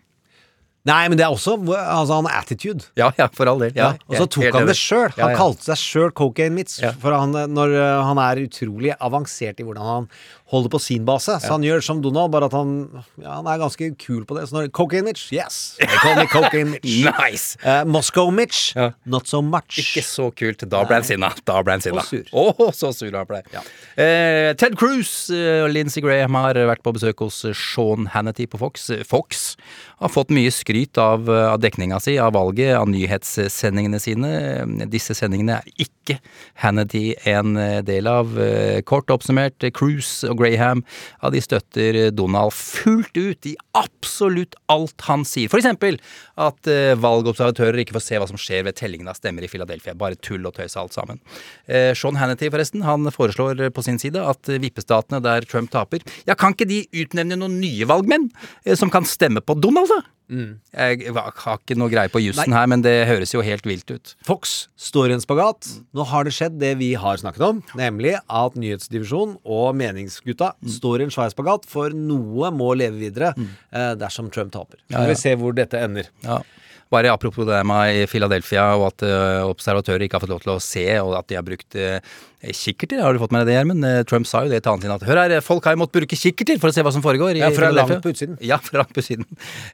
Nei, 0.88 1.04
men 1.12 1.20
det 1.20 1.26
er 1.26 1.34
også 1.34 1.58
altså, 1.60 2.15
han 2.15 2.30
attitude. 2.32 2.88
Ja, 2.98 3.10
ja, 3.20 3.28
for 3.36 3.52
all 3.52 3.60
del. 3.62 3.74
Ja, 3.76 3.92
Ja, 3.92 4.08
og 4.08 4.15
så 4.15 4.28
tok 4.32 4.48
han 4.56 4.70
det 4.70 4.78
sjøl. 4.80 5.12
Han 5.18 5.34
Ja, 5.34 5.38
kalte 5.38 5.68
seg 5.68 5.82
sjøl 5.82 6.13
Cocaine 6.15 6.56
Mitz, 6.56 6.80
for 7.02 7.13
han, 7.13 7.36
når 7.52 7.76
uh, 7.76 8.00
han 8.08 8.22
er 8.24 8.42
utrolig 8.48 8.96
avansert 8.96 9.60
i 9.60 9.68
hvordan 9.68 9.89
han 9.89 10.08
holder 10.50 10.72
på 10.74 10.80
sin 10.82 11.06
base. 11.06 11.36
Så 11.44 11.52
han 11.54 11.64
gjør 11.66 11.84
som 11.86 12.00
Donald, 12.02 12.32
bare 12.34 12.48
at 12.50 12.56
han, 12.58 12.72
ja, 13.22 13.36
han 13.38 13.48
er 13.50 13.60
ganske 13.62 13.92
kul 14.02 14.24
på 14.26 14.38
det. 14.38 14.48
Så 14.50 14.56
når 14.58 14.70
Cocaine 14.74 15.06
Mitch, 15.10 15.28
yes! 15.36 15.76
They 15.80 16.00
call 16.02 16.16
me 16.18 16.26
Cocaine 16.32 16.72
Mitch. 16.74 16.96
Nice! 17.06 17.58
Eh, 17.64 17.84
Moscow 17.86 18.32
Mitch, 18.34 18.74
not 19.06 19.28
so 19.30 19.42
much. 19.46 19.78
Ikke 19.82 20.04
så 20.06 20.30
kult. 20.34 20.66
Da 20.70 20.82
ble 20.90 21.00
han 21.00 21.06
sinna. 21.08 21.30
Da 21.46 21.60
ble 21.66 21.78
han 21.78 21.86
sinna. 21.86 22.02
Og 22.02 22.10
sur. 22.10 22.32
Å, 22.34 22.70
så 22.76 22.92
sur 22.98 23.14
han 23.14 23.30
ble. 23.30 23.44
Eh, 24.00 24.52
Ted 24.60 24.78
Cruz 24.80 25.30
eh, 25.34 25.64
og 25.66 25.74
Lindsey 25.76 26.02
Graham 26.06 26.38
har 26.40 26.58
vært 26.72 26.82
på 26.86 26.94
besøk 26.98 27.22
hos 27.28 27.44
eh, 27.46 27.54
Sean 27.58 28.10
Hannity 28.16 28.50
på 28.50 28.60
Fox. 28.62 28.90
Eh, 28.96 29.06
Fox 29.08 29.54
har 30.00 30.12
fått 30.14 30.34
mye 30.34 30.50
skryt 30.54 30.98
av, 31.02 31.30
eh, 31.30 31.46
av 31.54 31.62
dekninga 31.62 32.00
si, 32.02 32.18
av 32.22 32.34
valget, 32.38 32.74
av 32.80 32.90
nyhetssendingene 32.90 34.02
sine. 34.02 34.34
Eh, 34.64 34.88
Disse 34.90 35.14
sendingene 35.18 35.60
er 35.60 35.86
ikke 35.86 36.18
Hannity 36.64 37.12
en 37.30 37.54
eh, 37.60 37.80
del 37.86 38.10
av. 38.10 38.34
Eh, 38.42 38.80
Kort 38.90 39.12
oppsummert, 39.14 39.62
eh, 39.68 39.74
Cruz 39.76 40.24
og 40.26 40.38
Graham, 40.39 40.84
ja, 41.21 41.32
de 41.34 41.41
støtter 41.43 41.99
Donald 42.15 42.56
fullt 42.56 43.17
ut 43.17 43.49
i 43.49 43.56
absolutt 43.78 44.58
alt 44.71 45.08
han 45.08 45.25
sier. 45.28 45.52
For 45.52 45.62
eksempel 45.62 45.99
at 46.39 46.69
eh, 46.71 46.95
valgobservatører 46.99 47.84
ikke 47.84 47.97
får 47.97 48.06
se 48.06 48.21
hva 48.21 48.30
som 48.30 48.39
skjer 48.39 48.65
ved 48.67 48.78
tellingen 48.80 49.10
av 49.12 49.19
stemmer 49.19 49.45
i 49.45 49.52
Philadelphia. 49.52 49.97
Bare 49.99 50.19
tull 50.19 50.45
og 50.47 50.56
tøys 50.58 50.78
alt 50.80 50.95
sammen. 50.95 51.21
Eh, 51.67 51.91
Sean 51.97 52.19
Hannity, 52.19 52.52
forresten, 52.54 52.86
han 52.88 53.10
foreslår 53.13 53.67
på 53.75 53.86
sin 53.86 53.99
side 54.02 54.23
at 54.23 54.54
vippestatene 54.62 55.21
der 55.23 55.47
Trump 55.49 55.73
taper, 55.73 56.04
ja, 56.28 56.38
kan 56.39 56.56
ikke 56.56 56.69
de 56.69 56.84
utnevne 57.04 57.39
noen 57.39 57.60
nye 57.62 57.88
valgmenn 57.89 58.30
eh, 58.65 58.75
som 58.80 58.91
kan 58.93 59.08
stemme 59.08 59.43
på 59.43 59.58
Donald, 59.60 59.91
da? 59.91 60.04
Jeg 60.30 61.13
har 61.15 61.58
ikke 61.58 61.78
noe 61.80 61.89
greie 61.92 62.12
på 62.13 62.22
jussen 62.22 62.54
her, 62.54 62.68
men 62.70 62.84
det 62.86 62.94
høres 63.10 63.34
jo 63.34 63.42
helt 63.46 63.65
vilt 63.65 63.89
ut. 63.89 64.13
Fox 64.28 64.68
står 64.78 65.10
i 65.10 65.18
en 65.18 65.24
spagat. 65.24 65.68
Nå 65.98 66.06
har 66.12 66.28
det 66.28 66.34
skjedd 66.38 66.60
det 66.62 66.76
vi 66.80 66.92
har 67.02 67.18
snakket 67.18 67.42
om, 67.48 67.63
nemlig 67.80 68.15
at 68.22 68.56
nyhetsdivisjonen 68.60 69.39
og 69.44 69.74
meningsgutta 69.80 70.54
står 70.78 71.02
i 71.02 71.08
en 71.10 71.13
svær 71.15 71.34
spagat, 71.34 71.65
for 71.70 71.89
noe 71.96 72.52
må 72.54 72.72
leve 72.78 73.02
videre 73.02 73.34
eh, 73.38 73.94
dersom 74.00 74.30
Trump 74.34 74.54
taper. 74.54 74.78
Så 74.86 74.94
Ja, 74.96 75.04
ja. 75.04 75.10
vi 75.13 75.18
se 75.20 75.36
hvor 75.39 75.56
dette 75.58 75.82
ender. 75.82 76.12
Ja. 76.24 76.42
Bare 76.89 77.12
apropos 77.13 77.45
det 77.45 77.60
med 77.69 77.93
i 77.93 78.08
Philadelphia 78.10 78.71
og 78.80 78.88
at 78.88 79.04
eh, 79.06 79.43
observatører 79.45 80.08
ikke 80.08 80.17
har 80.17 80.23
fått 80.23 80.34
lov 80.34 80.41
til 80.41 80.56
å 80.56 80.62
se, 80.63 80.86
og 81.04 81.13
at 81.19 81.28
de 81.30 81.38
har 81.38 81.45
brukt 81.45 81.78
uh, 81.78 81.99
kikkerter. 82.41 83.02
Har 83.04 83.13
du 83.13 83.19
fått 83.21 83.34
med 83.36 83.43
deg 83.43 83.52
det, 83.52 83.58
Gjermund? 83.58 83.86
Eh, 83.86 83.99
Trump 84.10 84.25
sa 84.25 84.41
jo 84.45 84.49
det 84.49 84.63
til 84.65 84.82
sin 84.82 84.93
at 84.95 85.04
hør 85.06 85.19
her, 85.21 85.36
folk 85.45 85.67
har 85.67 85.75
jo 85.75 85.82
måttet 85.84 85.99
bruke 85.99 86.17
kikkerter 86.17 86.58
for 86.62 86.71
å 86.71 86.75
se 86.75 86.86
hva 86.86 86.93
som 86.95 87.04
foregår 87.06 87.38
i 87.38 87.43
Ja, 87.43 87.52
for 87.54 87.69
langt 87.75 88.02
på 88.02 88.13
utsiden. 88.13 88.39
Ja, 88.49 88.58
for 88.63 88.82
langt 88.82 88.95
på 88.95 89.04
utsiden. 89.04 89.28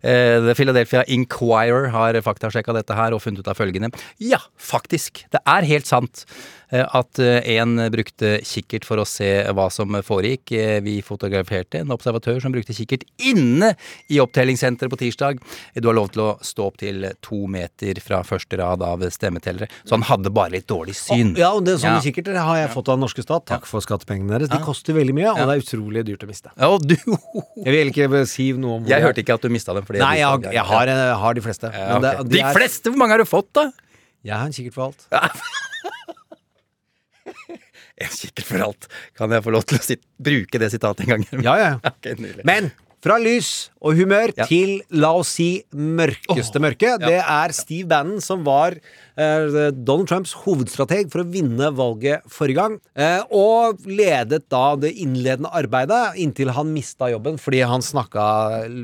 Uh, 0.03 0.43
The 0.49 0.57
Philadelphia 0.57 1.05
Inquirer 1.15 1.87
har 1.93 2.19
faktasjekka 2.25 2.75
dette 2.75 2.97
her 2.97 3.15
og 3.15 3.23
funnet 3.23 3.45
ut 3.45 3.51
av 3.51 3.59
følgende. 3.59 3.93
Ja, 4.19 4.41
faktisk. 4.59 5.23
Det 5.31 5.39
er 5.39 5.69
helt 5.71 5.87
sant 5.87 6.25
eh, 6.25 6.64
at 6.83 7.19
en 7.19 7.75
brukte 7.93 8.39
kikkert 8.43 8.83
for 8.87 8.97
å 8.97 9.05
se 9.07 9.29
hva 9.55 9.69
som 9.71 9.87
foregikk. 10.03 10.51
Eh, 10.57 10.79
Vi 10.85 11.01
fotograferte 11.05 11.79
en 11.79 11.93
observatør 11.95 12.41
som 12.41 12.51
brukte 12.51 12.73
kikkert 12.75 13.03
inne 13.19 13.75
i 14.11 14.19
opptellingssenteret 14.19 14.89
på 14.91 14.97
tirsdag. 14.99 15.39
Du 15.75 15.87
har 15.87 15.95
lov 15.95 16.11
til 16.11 16.21
å 16.25 16.29
stå 16.43 16.65
opp 16.67 16.77
til 16.81 17.05
to 17.21 17.45
meter 17.47 17.99
fra 18.03 18.21
første 18.23 18.57
rad 18.59 18.81
av 18.81 18.99
stemmetellere. 19.13 19.69
Så 19.85 19.95
han 19.95 20.01
hadde 20.09 20.29
bare 20.33 20.51
litt 20.57 20.67
dårlig 20.67 20.95
syn. 20.95 21.35
Ja, 21.37 21.51
og 21.53 21.63
det 21.65 21.77
sånne 21.79 22.01
Ja. 22.01 22.11
kikkerter 22.11 22.35
har 22.37 22.57
jeg 22.57 22.69
fått 22.75 22.89
av 22.89 22.97
den 22.97 23.05
norske 23.07 23.23
stat. 23.23 23.45
Takk 23.45 23.65
for 23.65 23.79
skattepengene 23.81 24.29
deres. 24.39 24.49
De 24.49 24.57
koster 24.63 24.93
veldig 24.93 25.13
mye, 25.13 25.31
og 25.31 25.37
det 25.47 25.55
er 25.55 25.63
utrolig 25.63 26.03
dyrt 26.05 26.23
å 26.23 26.27
miste. 26.27 26.49
Ja, 26.57 26.67
og 26.69 26.85
du 26.87 26.95
Jeg 26.95 27.71
vil 27.73 27.91
ikke 27.91 28.27
si 28.27 28.51
noe 28.53 28.75
om 28.77 28.83
hvor 28.83 28.89
Jeg 28.89 29.01
det 29.01 29.05
hørte 29.07 29.23
ikke 29.23 29.33
at 29.35 29.41
du 29.41 29.49
mista 29.49 29.73
dem. 29.73 29.83
fordi 29.85 29.99
Nei, 29.99 30.17
jeg, 30.17 30.41
jeg, 30.53 30.63
har, 30.65 30.85
jeg 30.87 31.15
har 31.17 31.33
de 31.33 31.41
fleste. 31.41 31.71
Ja, 31.73 31.99
Men 31.99 32.01
det- 32.01 32.29
de 32.29 32.37
De 32.37 32.41
er- 32.43 32.53
fleste? 32.53 32.83
Hvor 32.91 32.97
mange 32.97 33.11
har 33.11 33.17
du 33.19 33.25
fått, 33.25 33.51
da? 33.53 33.71
Jeg 34.23 34.33
har 34.33 34.45
en 34.45 34.51
kikkert 34.51 34.73
for 34.73 34.83
alt. 34.89 35.05
En 37.95 38.11
kikkert 38.11 38.47
for 38.47 38.63
alt. 38.65 38.89
Kan 39.15 39.31
jeg 39.31 39.45
få 39.45 39.53
lov 39.55 39.67
til 39.69 39.79
å 39.79 39.85
sit 39.85 40.01
bruke 40.19 40.59
det 40.59 40.71
sitatet 40.73 41.05
en 41.05 41.15
gang? 41.15 41.29
Ja, 41.45 41.55
ja. 41.59 41.69
okay. 41.93 42.17
Men 42.47 42.73
fra 43.05 43.19
lys 43.21 43.69
og 43.85 43.99
humør 43.99 44.31
til, 44.49 44.79
la 44.97 45.11
oss 45.19 45.35
si, 45.37 45.49
mørkeste 45.77 46.57
mørke. 46.63 46.95
Det 47.03 47.19
er 47.21 47.53
Steve 47.53 47.85
Bannon 47.91 48.23
som 48.23 48.41
var 48.47 48.73
eh, 48.73 49.57
Donald 49.75 50.09
Trumps 50.09 50.33
hovedstrateg 50.41 51.11
for 51.13 51.21
å 51.21 51.27
vinne 51.29 51.69
valget 51.77 52.25
forrige 52.33 52.57
gang. 52.57 52.79
eh, 52.97 53.21
og 53.29 53.85
ledet 53.85 54.47
da 54.49 54.63
det 54.81 54.95
innledende 55.03 55.53
arbeidet 55.53 56.17
inntil 56.21 56.55
han 56.57 56.73
mista 56.73 57.11
jobben 57.13 57.37
fordi 57.41 57.61
han 57.69 57.85
snakka 57.85 58.25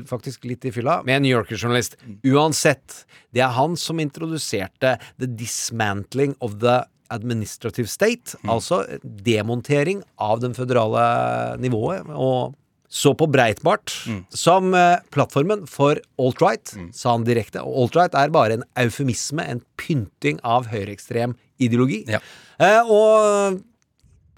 faktisk 0.06 0.46
litt 0.46 0.70
i 0.70 0.74
fylla 0.74 1.00
med 1.02 1.18
en 1.18 1.26
New 1.26 1.34
Yorker-journalist. 1.34 1.98
Uansett, 2.22 3.02
det 3.34 3.42
er 3.42 3.56
han 3.58 3.74
som 3.80 3.98
introduserte 4.02 4.96
the 5.18 5.26
dismantling 5.26 6.38
of 6.38 6.60
the 6.62 6.78
administrative 7.12 7.90
state, 7.90 8.38
altså 8.48 8.82
demontering 9.02 10.02
av 10.20 10.42
den 10.42 10.56
føderale 10.56 11.60
nivået. 11.62 12.08
og 12.10 12.58
så 12.92 13.14
på 13.16 13.24
Breitbart 13.32 13.88
som 14.36 14.74
eh, 14.76 15.00
plattformen 15.14 15.62
for 15.70 15.96
alt-right, 16.20 16.74
sa 16.92 17.14
han 17.14 17.24
direkte. 17.24 17.62
Og 17.64 17.86
alt-right 17.86 18.16
er 18.20 18.34
bare 18.34 18.58
en 18.58 18.66
eufemisme, 18.82 19.46
en 19.48 19.62
pynting 19.80 20.42
av 20.44 20.68
høyreekstrem 20.68 21.32
ideologi. 21.62 22.02
Eh, 22.12 22.82
og 22.84 23.62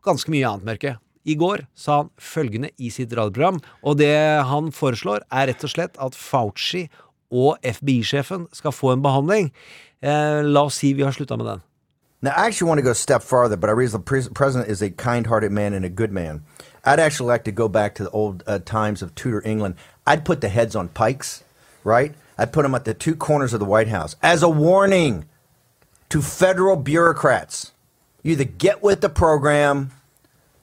ganske 0.07 0.31
mye 0.31 0.47
annet 0.47 0.69
mørke. 0.71 0.95
I 1.25 1.35
går 1.41 1.65
sa 1.75 2.05
han 2.05 2.13
følgende 2.21 2.71
i 2.79 2.93
sitt 2.95 3.11
radioprogram, 3.17 3.59
og 3.83 3.99
det 3.99 4.15
han 4.47 4.71
foreslår, 4.77 5.25
er 5.33 5.51
rett 5.51 5.67
og 5.67 5.73
slett 5.73 5.99
at 5.99 6.15
Fauci 6.15 6.87
og 7.35 7.57
FBI-sjefen 7.65 8.47
skal 8.55 8.77
få 8.77 8.95
en 8.95 9.03
behandling. 9.03 9.51
Eh, 10.05 10.45
la 10.47 10.67
oss 10.69 10.79
si 10.79 10.93
vi 10.95 11.03
har 11.03 11.17
slutta 11.17 11.41
med 11.41 11.49
den. 11.51 11.65
Now, 12.25 12.33
I 12.35 12.47
actually 12.47 12.69
want 12.69 12.79
to 12.79 12.83
go 12.83 12.93
a 12.93 12.95
step 12.95 13.23
farther, 13.23 13.55
but 13.55 13.69
I 13.69 13.75
realize 13.75 13.93
the 13.93 13.99
pres- 13.99 14.31
president 14.31 14.71
is 14.71 14.81
a 14.81 14.89
kind 14.89 15.27
hearted 15.27 15.53
man 15.53 15.75
and 15.75 15.85
a 15.85 15.91
good 15.91 16.11
man. 16.11 16.43
I'd 16.83 16.99
actually 16.99 17.29
like 17.29 17.45
to 17.45 17.53
go 17.53 17.69
back 17.69 17.95
to 17.97 18.05
the 18.05 18.11
old 18.13 18.43
uh, 18.47 18.61
times 18.61 19.03
of 19.03 19.15
Tudor 19.15 19.43
England. 19.45 19.75
I'd 20.07 20.25
put 20.25 20.41
the 20.41 20.49
heads 20.49 20.75
on 20.75 20.89
pikes, 20.89 21.45
right? 21.85 22.15
I'd 22.39 22.51
put 22.51 22.63
them 22.63 22.75
at 22.75 22.87
the 22.87 22.95
two 22.95 23.15
corners 23.15 23.53
of 23.53 23.61
the 23.61 23.67
White 23.67 23.89
House 23.89 24.17
as 24.23 24.43
a 24.43 24.49
warning 24.49 25.27
to 26.09 26.23
federal 26.23 26.77
bureaucrats. 26.77 27.73
You 28.23 28.33
either 28.33 28.45
get 28.45 28.83
with 28.83 29.03
the 29.03 29.11
program 29.11 29.91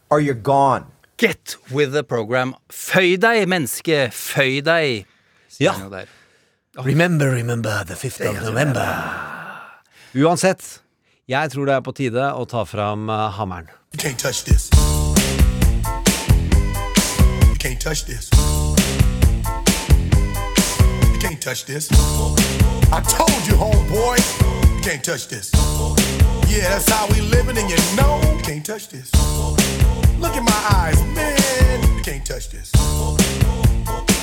or 0.10 0.20
you're 0.20 0.34
gone. 0.34 0.88
Get 1.18 1.58
with 1.72 1.94
the 1.94 2.04
program. 2.04 2.56
Føy 2.70 3.20
deg, 3.22 3.48
menneske. 3.48 4.10
Føy 4.10 4.64
deg. 4.66 5.06
Ja. 5.60 5.70
sier 5.70 5.72
han 5.78 5.84
jo 5.84 5.90
der. 5.94 6.10
Remember, 6.84 7.30
remember 7.30 7.84
the 7.84 7.94
5th 7.94 8.30
of 8.30 8.42
November. 8.42 8.88
Uansett, 10.16 10.80
jeg 11.32 11.52
tror 11.52 11.66
det 11.66 11.74
er 11.74 11.80
på 11.80 11.92
tide 11.96 12.24
å 12.36 12.44
ta 12.46 12.66
fram 12.68 13.10
eh, 13.10 13.30
hammeren. 13.38 13.70
You 13.94 14.00
can't 14.00 14.20
touch 14.20 14.44
this. 14.44 14.70
You 17.48 17.56
can't 17.56 17.80
touch 17.80 18.04
this. 18.06 18.28
You 21.14 21.20
can't 21.24 21.42
touch 21.42 21.66
this. 21.66 21.88
I 22.92 23.00
told 23.08 23.48
you, 23.48 23.56
homeboy, 23.56 24.20
you 24.76 24.82
can't 24.84 25.04
touch 25.04 25.30
this. 25.30 25.52
Yeah, 26.52 26.68
that's 26.68 26.90
how 26.90 27.08
we 27.08 27.22
living, 27.22 27.58
and 27.58 27.70
you 27.70 27.80
know 27.96 28.20
you 28.36 28.42
can't 28.44 28.66
touch 28.66 28.90
this. 28.90 29.10
Look 30.20 30.36
in 30.36 30.44
my 30.44 30.62
eyes, 30.84 31.00
man, 31.16 31.80
you 31.96 32.04
can't 32.04 32.26
touch 32.26 32.50
this. 32.50 32.72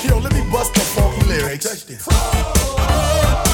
Yo, 0.05 0.19
let 0.19 0.35
me 0.35 0.43
bust 0.53 0.75
the 0.75 0.81
funky 0.81 1.25
lyrics. 1.27 1.65
Touch 1.65 1.87
this. 1.87 3.48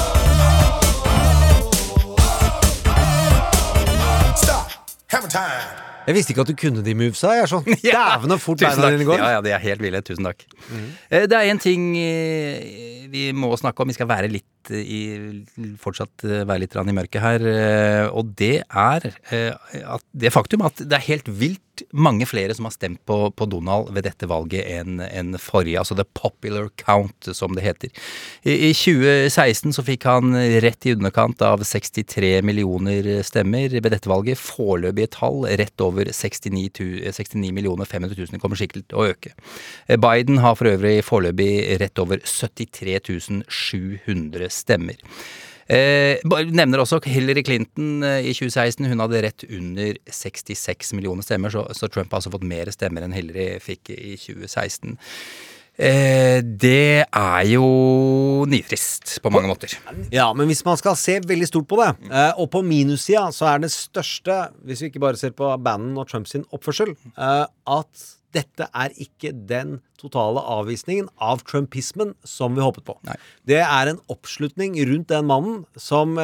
Stop. 5.15 5.31
Have 5.31 5.31
a 5.31 5.33
time. 5.33 5.94
Jeg 6.05 6.17
visste 6.17 6.33
ikke 6.33 6.45
at 6.45 6.51
du 6.51 6.57
kunne 6.59 6.83
de 6.85 6.95
movesa. 6.97 7.33
Jeg 7.35 7.45
er 7.45 7.51
sånn 7.51 7.69
dæven 7.83 8.35
og 8.35 8.41
fort 8.43 8.61
beina 8.61 8.91
dine 8.93 9.07
går. 9.07 9.21
Ja, 9.21 9.31
ja, 9.37 9.45
de 9.45 9.53
er 9.55 9.63
helt 9.63 9.83
ville. 9.85 10.03
Tusen 10.05 10.27
takk. 10.27 10.45
Mm. 10.69 10.89
Det 11.31 11.39
er 11.39 11.51
en 11.51 11.61
ting 11.61 11.87
eh, 11.99 13.07
vi 13.11 13.29
må 13.35 13.51
snakke 13.59 13.83
om. 13.83 13.91
Vi 13.91 13.97
skal 13.97 14.09
være 14.11 14.31
litt 14.31 14.73
eh, 14.73 14.85
i 14.85 15.01
Fortsatt 15.81 16.25
være 16.25 16.61
litt 16.65 16.77
i 16.77 16.97
mørket 16.99 17.23
her. 17.23 17.47
Og 18.13 18.33
det 18.37 18.57
er 18.65 19.11
at 19.85 20.09
det 20.13 20.33
faktum 20.33 20.65
at 20.67 20.81
det 20.83 20.99
er 20.99 21.09
helt 21.09 21.31
vilt 21.31 21.61
mange 21.91 22.25
flere 22.27 22.53
som 22.55 22.67
har 22.67 22.73
stemt 22.75 23.01
på, 23.07 23.31
på 23.35 23.47
Donald 23.49 23.91
ved 23.95 24.05
dette 24.07 24.27
valget 24.29 24.67
enn 24.69 25.01
en 25.05 25.35
forrige. 25.41 25.79
Altså 25.79 25.97
the 25.97 26.05
popular 26.17 26.69
count, 26.81 27.29
som 27.35 27.55
det 27.55 27.65
heter. 27.65 27.91
I, 28.43 28.69
I 28.69 28.71
2016 28.73 29.75
så 29.75 29.85
fikk 29.85 30.07
han 30.09 30.35
rett 30.63 30.87
i 30.87 30.95
underkant 30.95 31.41
av 31.45 31.63
63 31.65 32.39
millioner 32.45 33.09
stemmer 33.25 33.73
ved 33.75 33.91
dette 33.91 34.11
valget. 34.11 34.41
Foreløpige 34.41 35.11
tall 35.17 35.47
rett 35.59 35.83
over 35.83 35.94
69, 36.03 36.69
tu- 36.73 36.99
69 37.11 37.51
millioner 37.55 37.85
500 37.85 38.15
000 38.17 38.39
kommer 38.41 38.59
sikkert 38.59 38.87
til 38.89 38.97
å 38.99 39.07
øke. 39.13 39.31
Eh, 39.87 39.97
Biden 39.97 40.37
har 40.43 40.55
for 40.55 40.65
øvrig 40.67 41.03
foreløpig 41.03 41.79
rett 41.79 41.99
over 41.99 42.19
73 42.19 43.43
700 43.47 44.49
stemmer. 44.49 44.95
Eh, 45.67 46.19
nevner 46.53 46.77
også 46.83 46.99
Hillary 47.09 47.41
Clinton 47.41 48.03
eh, 48.03 48.19
i 48.29 48.33
2016. 48.37 48.85
Hun 48.91 48.99
hadde 49.01 49.23
rett 49.25 49.43
under 49.49 49.95
66 50.11 50.93
millioner 50.93 51.25
stemmer, 51.25 51.49
så, 51.49 51.65
så 51.73 51.87
Trump 51.89 52.11
har 52.11 52.19
altså 52.21 52.29
fått 52.35 52.45
mer 52.45 52.69
stemmer 52.69 53.01
enn 53.05 53.15
Hillary 53.15 53.57
fikk 53.63 53.89
i 53.95 54.13
2016. 54.21 54.97
Eh, 55.75 56.39
det 56.39 57.03
er 57.03 57.41
jo 57.49 57.65
nitrist 58.47 59.17
på 59.23 59.31
mange 59.33 59.49
måter. 59.51 59.75
Ja, 60.13 60.29
men 60.33 60.47
hvis 60.47 60.63
man 60.67 60.79
skal 60.79 60.95
se 60.99 61.17
veldig 61.19 61.49
stort 61.49 61.67
på 61.67 61.79
det, 61.81 61.89
eh, 62.09 62.31
og 62.39 62.49
på 62.53 62.63
minussida, 62.63 63.27
så 63.35 63.49
er 63.51 63.63
det 63.63 63.73
største, 63.73 64.37
hvis 64.63 64.81
vi 64.81 64.91
ikke 64.91 65.03
bare 65.03 65.19
ser 65.19 65.35
på 65.35 65.49
Bannon 65.59 65.99
og 65.99 66.07
Trumps 66.07 66.35
oppførsel, 66.35 66.95
eh, 67.17 67.45
at 67.67 68.05
dette 68.35 68.67
er 68.75 68.91
ikke 68.99 69.31
den 69.47 69.79
totale 69.99 70.39
avvisningen 70.39 71.07
av 71.23 71.43
trumpismen 71.47 72.15
som 72.23 72.55
vi 72.55 72.63
håpet 72.63 72.83
på. 72.83 72.97
Det 73.47 73.61
er 73.63 73.87
en 73.87 74.01
oppslutning 74.11 74.75
rundt 74.89 75.07
den 75.07 75.25
mannen 75.25 75.63
som 75.79 76.15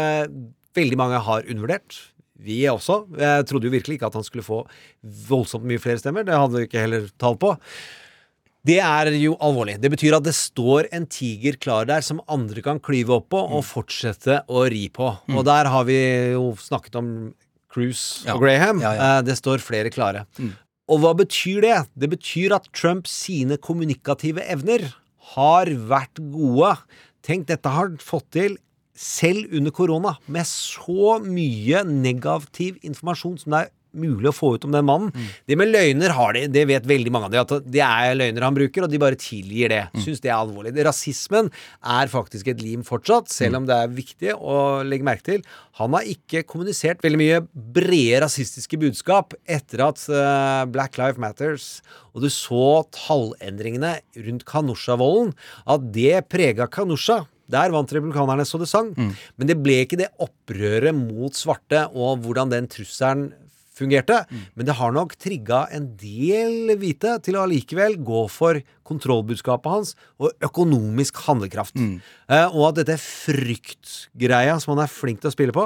veldig 0.75 0.97
mange 0.99 1.21
har 1.23 1.47
undervurdert. 1.47 2.11
Vi 2.35 2.65
også. 2.67 3.05
Jeg 3.15 3.45
trodde 3.47 3.69
jo 3.69 3.71
virkelig 3.71 3.95
ikke 3.95 4.07
at 4.11 4.17
han 4.19 4.27
skulle 4.27 4.43
få 4.43 4.67
voldsomt 5.29 5.63
mye 5.63 5.79
flere 5.79 6.01
stemmer. 6.01 6.25
Det 6.27 6.35
hadde 6.35 6.57
vi 6.57 6.67
ikke 6.67 6.83
heller 6.83 7.07
tall 7.21 7.37
på. 7.39 7.55
Det 8.67 8.78
er 8.80 9.10
jo 9.17 9.34
alvorlig. 9.41 9.80
Det 9.82 9.89
betyr 9.89 10.13
at 10.19 10.26
det 10.28 10.36
står 10.38 10.88
en 10.93 11.08
tiger 11.10 11.56
klar 11.58 11.88
der 11.89 12.04
som 12.06 12.19
andre 12.30 12.62
kan 12.62 12.80
klyve 12.84 13.15
opp 13.17 13.30
på 13.34 13.39
og 13.58 13.63
fortsette 13.65 14.43
å 14.54 14.65
ri 14.69 14.84
på. 14.93 15.08
Og 15.34 15.45
der 15.47 15.65
har 15.74 15.88
vi 15.88 15.97
jo 16.36 16.52
snakket 16.62 17.00
om 17.00 17.10
Cruise 17.71 18.21
Ja. 18.28 18.36
og 18.36 18.41
Graham. 18.43 18.82
Ja, 18.84 18.91
ja. 18.93 19.17
Eh, 19.17 19.21
Det 19.24 19.38
står 19.39 19.58
flere 19.63 19.89
klare. 19.89 20.26
Og 20.91 21.00
hva 21.00 21.15
betyr 21.15 21.62
det? 21.62 21.88
Det 21.97 22.10
betyr 22.12 22.54
at 22.54 22.67
Trump 22.74 23.08
sine 23.08 23.58
kommunikative 23.58 24.43
evner 24.45 24.93
har 25.34 25.65
vært 25.65 26.19
gode. 26.19 26.78
Tenk, 27.24 27.47
dette 27.47 27.65
har 27.69 27.88
han 27.88 27.97
fått 27.97 28.30
til 28.32 28.58
selv 28.93 29.47
under 29.56 29.71
korona, 29.71 30.17
med 30.28 30.45
så 30.45 31.17
mye 31.24 31.82
negativ 31.88 32.78
informasjon 32.84 33.39
som 33.39 33.52
det 33.56 33.60
er 33.65 33.71
mulig 33.93 34.30
å 34.32 34.36
få 34.36 34.54
ut 34.56 34.67
om 34.67 34.75
den 34.75 34.86
mannen. 34.88 35.12
Det 35.47 35.58
med 35.60 35.71
løgner 35.71 36.13
har 36.15 36.36
de, 36.38 36.45
det 36.51 36.65
vet 36.69 36.88
veldig 36.88 37.12
mange 37.13 37.30
av 37.30 37.34
de, 37.34 37.41
at 37.41 37.67
det 37.71 37.84
er 37.86 38.15
løgner 38.17 38.45
han 38.47 38.58
bruker, 38.58 38.86
og 38.86 38.91
de 38.91 39.01
bare 39.01 39.19
tilgir 39.19 39.73
det. 39.73 39.82
Syns 40.04 40.23
det 40.23 40.32
er 40.32 40.38
alvorlig. 40.39 40.73
Rasismen 40.88 41.51
er 41.82 42.12
faktisk 42.12 42.51
et 42.54 42.62
lim 42.63 42.86
fortsatt, 42.88 43.32
selv 43.32 43.62
om 43.62 43.67
det 43.69 43.77
er 43.77 43.91
viktig 43.95 44.36
å 44.38 44.82
legge 44.88 45.08
merke 45.08 45.27
til. 45.27 45.43
Han 45.80 45.95
har 45.97 46.08
ikke 46.08 46.45
kommunisert 46.47 47.04
veldig 47.04 47.19
mye 47.21 47.41
brede 47.51 48.21
rasistiske 48.25 48.80
budskap 48.82 49.36
etter 49.49 49.86
at 49.88 50.01
uh, 50.12 50.63
Black 50.71 50.99
Life 50.99 51.21
Matters 51.21 51.82
og 52.12 52.25
du 52.25 52.30
så 52.32 52.84
tallendringene 52.95 53.97
rundt 54.25 54.43
Kanusha-volden, 54.49 55.32
at 55.71 55.86
det 55.95 56.25
prega 56.32 56.67
Kanusha. 56.71 57.23
Der 57.51 57.71
vant 57.73 57.91
republikanerne 57.91 58.45
så 58.47 58.60
det 58.62 58.69
sang. 58.71 58.93
Men 59.36 59.49
det 59.49 59.58
ble 59.60 59.82
ikke 59.84 59.99
det 59.99 60.12
opprøret 60.23 60.95
mot 60.95 61.36
svarte 61.36 61.86
og 61.91 62.21
hvordan 62.23 62.51
den 62.54 62.69
trusselen 62.71 63.32
fungerte. 63.75 64.21
Men 64.55 64.65
det 64.67 64.75
har 64.79 64.91
nok 64.95 65.15
trigga 65.21 65.67
en 65.71 65.97
del 65.99 66.77
hvite 66.79 67.19
til 67.25 67.36
å 67.38 67.43
allikevel 67.45 67.93
gå 68.03 68.27
for 68.31 68.53
kontrollbudskapet 68.88 69.71
hans 69.71 69.95
og 70.19 70.31
økonomisk 70.43 71.17
handlekraft. 71.27 71.75
Eh, 71.79 72.47
og 72.51 72.67
at 72.71 72.77
dette 72.81 72.97
fryktgreia 73.01 74.60
som 74.60 74.69
han 74.75 74.84
er 74.86 74.91
flink 74.91 75.19
til 75.23 75.29
å 75.31 75.36
spille 75.36 75.55
på, 75.55 75.63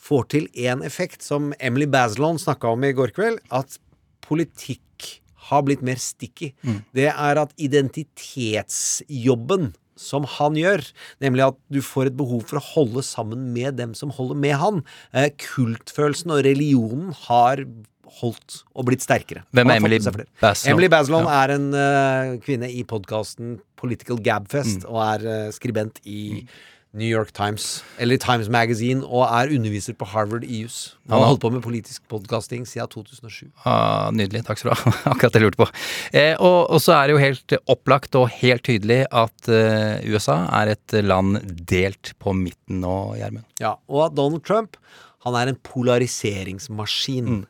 får 0.00 0.22
til 0.32 0.44
én 0.56 0.80
effekt 0.86 1.20
som 1.26 1.52
Emily 1.60 1.86
Bazelon 1.90 2.38
snakka 2.40 2.66
om 2.72 2.84
i 2.86 2.96
går 2.96 3.10
kveld, 3.16 3.38
at 3.52 3.78
politikk 4.24 5.20
har 5.50 5.62
blitt 5.66 5.82
mer 5.82 5.98
sticky. 6.00 6.52
Det 6.94 7.08
er 7.10 7.36
at 7.42 7.50
identitetsjobben 7.58 9.72
som 10.00 10.24
han 10.38 10.56
gjør, 10.58 10.82
nemlig 11.22 11.44
at 11.50 11.58
du 11.72 11.80
får 11.84 12.10
et 12.10 12.16
behov 12.18 12.46
for 12.48 12.60
å 12.60 12.64
holde 12.72 13.04
sammen 13.06 13.50
med 13.54 13.76
dem 13.80 13.92
som 13.98 14.12
holder 14.16 14.38
med 14.40 14.56
han. 14.62 14.82
Eh, 15.12 15.28
kultfølelsen 15.44 16.32
og 16.34 16.44
religionen 16.48 17.12
har 17.28 17.64
holdt 18.20 18.62
og 18.74 18.88
blitt 18.88 19.04
sterkere. 19.04 19.44
Hvem 19.54 19.70
er 19.70 19.78
Emily. 19.78 20.00
Bazelon? 20.02 20.72
Emily 20.72 20.88
Bazelon 20.90 21.28
Ja. 21.28 21.44
er 21.44 21.52
en 21.54 21.68
uh, 21.76 22.32
kvinne 22.42 22.66
i 22.72 22.82
podkasten 22.82 23.60
Political 23.78 24.18
Gabfest, 24.24 24.82
og 24.88 24.98
er 25.04 25.26
uh, 25.46 25.52
skribent 25.54 26.00
i 26.04 26.42
New 26.92 27.06
York 27.06 27.30
Times, 27.30 27.84
eller 28.02 28.18
Times 28.18 28.48
Magazine, 28.50 29.04
og 29.06 29.22
er 29.28 29.52
underviser 29.54 29.94
på 29.94 30.08
Harvard 30.10 30.42
i 30.42 30.64
jus. 30.64 30.96
Han 31.06 31.20
har 31.20 31.28
holdt 31.30 31.42
på 31.44 31.50
med 31.54 31.62
politisk 31.62 32.02
podkasting 32.10 32.64
siden 32.66 32.90
2007. 32.90 33.46
Ah, 33.62 34.10
nydelig, 34.10 34.42
takk 34.48 34.58
skal 34.58 34.72
du 34.72 34.80
ha. 34.80 34.94
Akkurat 35.12 35.36
det 35.36 35.38
jeg 35.38 35.46
lurte 35.46 35.60
på. 35.60 35.68
Eh, 36.10 36.34
og, 36.34 36.58
og 36.66 36.82
så 36.82 36.96
er 36.96 37.06
det 37.06 37.14
jo 37.14 37.22
helt 37.22 37.56
opplagt 37.70 38.18
og 38.18 38.26
helt 38.40 38.66
tydelig 38.66 39.04
at 39.06 39.52
eh, 39.54 40.02
USA 40.10 40.42
er 40.62 40.74
et 40.74 40.98
land 41.06 41.38
delt 41.70 42.14
på 42.18 42.34
midten 42.34 42.82
nå, 42.82 42.96
Gjermund. 43.20 43.46
Ja, 43.62 43.76
og 43.86 44.08
at 44.08 44.18
Donald 44.18 44.42
Trump 44.48 44.80
han 45.24 45.36
er 45.36 45.50
en 45.50 45.58
polariseringsmaskin. 45.62 47.44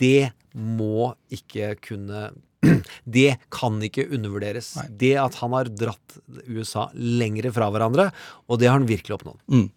Det 0.00 0.32
må 0.56 1.12
ikke 1.30 1.76
kunne 1.84 2.30
Det 3.04 3.36
kan 3.52 3.78
ikke 3.82 4.06
undervurderes. 4.12 4.74
Det 5.00 5.14
at 5.20 5.38
han 5.40 5.54
har 5.56 5.70
dratt 5.72 6.18
USA 6.46 6.88
lengre 6.94 7.52
fra 7.54 7.70
hverandre, 7.72 8.10
og 8.50 8.60
det 8.60 8.68
har 8.68 8.78
han 8.78 8.88
virkelig 8.88 9.16
oppnådd. 9.16 9.38
Mm. 9.50 9.68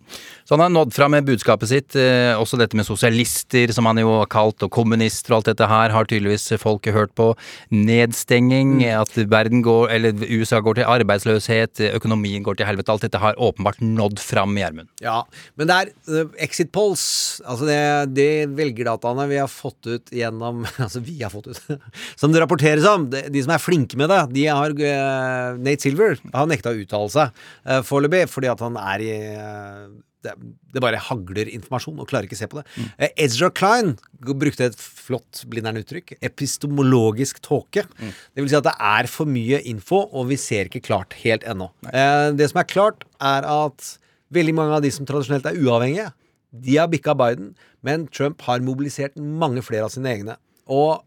Så 0.43 0.55
han 0.55 0.63
har 0.65 0.73
nådd 0.73 0.93
fram 0.95 1.13
med 1.15 1.27
budskapet 1.27 1.69
sitt. 1.69 1.97
Eh, 1.99 2.33
også 2.35 2.59
dette 2.59 2.77
med 2.77 2.87
sosialister, 2.87 3.71
som 3.75 3.87
han 3.89 4.01
jo 4.01 4.11
har 4.19 4.29
kalt, 4.31 4.63
og 4.65 4.73
kommunister 4.73 5.33
og 5.33 5.41
alt 5.41 5.51
dette 5.53 5.69
her, 5.69 5.93
har 5.93 6.09
tydeligvis 6.09 6.49
folket 6.61 6.95
hørt 6.97 7.13
på. 7.17 7.31
Nedstenging, 7.73 8.81
at 8.89 9.15
verden 9.31 9.63
går, 9.65 9.93
eller 9.97 10.25
USA 10.27 10.59
går 10.63 10.81
til 10.81 10.89
arbeidsløshet, 10.89 11.83
økonomien 11.93 12.43
går 12.45 12.59
til 12.59 12.69
helvete. 12.69 12.93
Alt 12.93 13.07
dette 13.07 13.21
har 13.21 13.39
åpenbart 13.39 13.81
nådd 13.83 14.19
fram, 14.21 14.57
Gjermund. 14.59 14.91
Ja, 15.03 15.21
men 15.59 15.69
det 15.69 15.79
er 15.79 15.93
uh, 16.11 16.35
exit 16.43 16.73
polls, 16.75 17.05
altså 17.45 17.67
det, 17.69 17.79
det 18.17 18.29
velgerdataene 18.57 19.27
vi 19.31 19.39
har 19.41 19.51
fått 19.51 19.87
ut 19.87 20.13
gjennom 20.13 20.63
Altså 20.83 20.99
vi 21.03 21.15
har 21.21 21.31
fått 21.31 21.47
ut, 21.51 21.59
som 22.19 22.33
det 22.33 22.41
rapporteres 22.73 23.09
det 23.11 23.23
De, 23.27 23.33
de 23.33 23.43
som 23.45 23.53
er 23.53 23.61
flinke 23.61 23.99
med 23.99 24.09
det, 24.11 24.21
de 24.33 24.47
har 24.47 24.73
uh, 24.73 25.59
Nate 25.59 25.85
Silver 25.85 26.17
har 26.33 26.49
nekta 26.49 26.73
å 26.73 26.79
uttale 26.79 27.13
seg 27.13 27.45
uh, 27.69 27.81
foreløpig, 27.85 28.25
fordi 28.31 28.49
at 28.51 28.63
han 28.63 28.79
er 28.79 29.03
i 29.03 29.13
uh, 29.37 29.93
det, 30.23 30.33
det 30.71 30.81
bare 30.83 31.01
hagler 31.03 31.49
informasjon 31.51 31.99
og 31.99 32.07
klarer 32.09 32.27
ikke 32.27 32.37
å 32.37 32.41
se 32.41 32.49
på 32.51 32.59
det. 32.61 32.65
Eh, 32.95 33.11
Ezra 33.25 33.49
Klein 33.51 33.93
brukte 34.23 34.69
et 34.69 34.77
flott 34.79 35.43
blindern-uttrykk. 35.51 36.15
Epistemologisk 36.23 37.41
tåke. 37.43 37.83
Det 37.99 38.39
vil 38.39 38.47
si 38.51 38.55
at 38.59 38.69
det 38.69 38.75
er 38.87 39.09
for 39.11 39.29
mye 39.29 39.59
info, 39.69 40.05
og 40.15 40.29
vi 40.31 40.39
ser 40.39 40.71
ikke 40.71 40.85
klart 40.87 41.17
helt 41.25 41.43
ennå. 41.49 41.69
Eh, 41.91 42.29
det 42.39 42.49
som 42.51 42.61
er 42.63 42.69
klart, 42.71 43.03
er 43.19 43.47
at 43.49 43.95
veldig 44.33 44.55
mange 44.57 44.79
av 44.79 44.85
de 44.85 44.93
som 44.95 45.07
tradisjonelt 45.07 45.49
er 45.49 45.59
uavhengige, 45.59 46.11
de 46.53 46.77
har 46.77 46.87
bikka 46.87 47.17
Biden, 47.17 47.53
men 47.83 48.07
Trump 48.13 48.43
har 48.47 48.63
mobilisert 48.63 49.17
mange 49.17 49.63
flere 49.65 49.89
av 49.89 49.93
sine 49.93 50.11
egne. 50.11 50.37
Og 50.71 51.01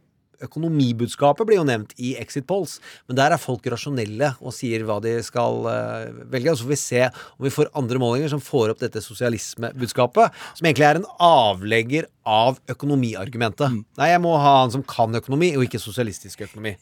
økonomibudskapet 0.45 1.49
blir 1.49 1.61
jo 1.61 1.67
nevnt 1.69 1.95
i 1.97 2.15
exit 2.21 2.47
polls, 2.49 2.79
men 3.09 3.19
der 3.19 3.35
er 3.35 3.43
folk 3.43 3.67
rasjonelle 3.73 4.35
og 4.41 4.55
sier 4.57 4.85
hva 4.87 4.99
de 5.05 5.17
skal 5.27 5.69
eh, 5.71 6.11
velge. 6.33 6.53
Og 6.53 6.59
så 6.59 6.67
får 6.67 6.75
vi 6.75 6.81
se 6.83 7.05
om 7.09 7.47
vi 7.47 7.55
får 7.55 7.73
andre 7.79 8.03
målinger 8.03 8.35
som 8.35 8.43
får 8.43 8.75
opp 8.75 8.83
dette 8.85 9.03
sosialismebudskapet, 9.05 10.45
som 10.59 10.69
egentlig 10.69 10.89
er 10.91 11.01
en 11.01 11.11
avlegger 11.23 12.11
av 12.27 12.59
økonomiargumentet. 12.73 13.83
Nei, 13.97 14.13
jeg 14.13 14.23
må 14.25 14.35
ha 14.43 14.61
han 14.63 14.75
som 14.75 14.85
kan 14.87 15.15
økonomi, 15.17 15.55
og 15.57 15.67
ikke 15.67 15.81
sosialistisk 15.83 16.43
økonomi. 16.49 16.75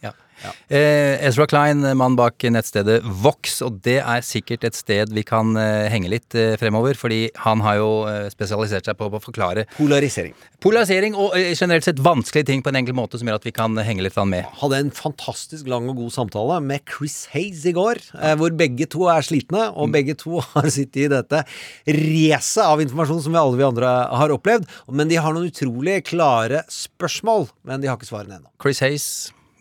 Eh, 0.69 1.21
Ezra 1.25 1.47
Klein, 1.47 1.85
mann 1.97 2.17
bak 2.19 2.43
nettstedet 2.51 2.99
Vox, 3.23 3.61
og 3.65 3.79
det 3.87 4.01
er 4.03 4.25
sikkert 4.27 4.65
et 4.67 4.77
sted 4.77 5.13
vi 5.15 5.23
kan 5.27 5.55
eh, 5.61 5.87
henge 5.93 6.11
litt 6.11 6.35
eh, 6.37 6.57
fremover, 6.61 6.99
fordi 6.99 7.29
han 7.45 7.63
har 7.65 7.79
jo 7.79 7.91
eh, 8.11 8.27
spesialisert 8.33 8.89
seg 8.89 8.99
på, 8.99 9.09
på 9.13 9.21
å 9.21 9.25
forklare 9.25 9.67
Polarisering. 9.77 10.35
Polarisering 10.65 11.17
og 11.17 11.37
eh, 11.39 11.53
generelt 11.53 11.87
sett 11.87 12.03
vanskelige 12.03 12.49
ting 12.51 12.65
på 12.65 12.73
en 12.73 12.81
enkel 12.81 12.97
måte 12.97 13.21
som 13.21 13.29
gjør 13.29 13.39
at 13.41 13.47
vi 13.47 13.55
kan 13.55 13.79
henge 13.85 14.05
litt 14.05 14.19
med. 14.31 14.49
Hadde 14.61 14.81
en 14.81 14.93
fantastisk 14.95 15.69
lang 15.71 15.89
og 15.93 15.99
god 16.03 16.15
samtale 16.15 16.59
med 16.65 16.85
Chris 16.89 17.25
Hayes 17.35 17.65
i 17.69 17.75
går, 17.77 18.01
eh, 18.19 18.35
hvor 18.41 18.55
begge 18.57 18.89
to 18.91 19.07
er 19.13 19.25
slitne, 19.27 19.69
og 19.77 19.93
begge 19.95 20.17
to 20.19 20.41
har 20.55 20.71
sittet 20.73 21.07
i 21.07 21.11
dette 21.13 21.45
racet 21.45 22.65
av 22.65 22.83
informasjon 22.83 23.23
som 23.27 23.35
vi 23.37 23.43
alle 23.43 23.61
vi 23.61 23.67
andre 23.67 23.95
har 24.19 24.35
opplevd. 24.35 24.67
Men 24.95 25.11
de 25.11 25.21
har 25.21 25.34
noen 25.35 25.51
utrolig 25.51 26.01
klare 26.09 26.65
spørsmål, 26.73 27.49
men 27.67 27.83
de 27.83 27.91
har 27.91 27.99
ikke 27.99 28.11
svarene 28.11 28.39
ennå. 28.41 28.51
Chris 28.63 28.81
Hayes. 28.85 29.09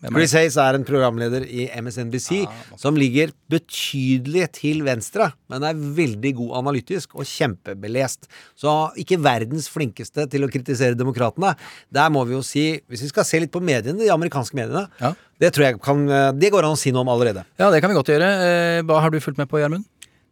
Chris? 0.04 0.34
Hayes 0.36 0.56
er 0.60 0.76
en 0.76 0.84
programleder 0.84 1.46
i 1.48 1.66
MSNBC 1.80 2.42
som 2.80 2.96
ligger 2.98 3.30
betydelig 3.52 4.48
til 4.58 4.82
venstre, 4.84 5.30
men 5.48 5.64
er 5.64 5.78
veldig 5.96 6.34
god 6.40 6.56
analytisk 6.60 7.14
og 7.16 7.24
kjempebelest. 7.28 8.28
Så 8.58 8.74
ikke 9.00 9.20
verdens 9.24 9.70
flinkeste 9.72 10.26
til 10.32 10.44
å 10.44 10.50
kritisere 10.52 10.98
demokratene. 10.98 11.54
Der 11.94 12.12
må 12.12 12.24
vi 12.28 12.36
jo 12.36 12.42
si, 12.44 12.66
hvis 12.90 13.06
vi 13.06 13.12
skal 13.14 13.28
se 13.28 13.40
litt 13.44 13.54
på 13.54 13.62
mediene, 13.64 14.02
de 14.02 14.12
amerikanske 14.12 14.58
mediene, 14.58 15.14
det 15.40 15.50
tror 15.54 15.64
jeg 15.66 15.80
kan 15.82 16.04
Det 16.38 16.50
går 16.52 16.62
an 16.66 16.76
å 16.76 16.78
si 16.78 16.92
noe 16.94 17.02
om 17.02 17.10
allerede. 17.10 17.42
Ja, 17.58 17.70
det 17.72 17.80
kan 17.82 17.90
vi 17.90 17.96
godt 17.96 18.12
gjøre. 18.12 18.28
Eh, 18.44 18.82
Hva 18.86 19.00
har 19.02 19.10
du 19.10 19.18
fulgt 19.24 19.40
med 19.40 19.48
på, 19.50 19.58
Gjermund? 19.58 19.84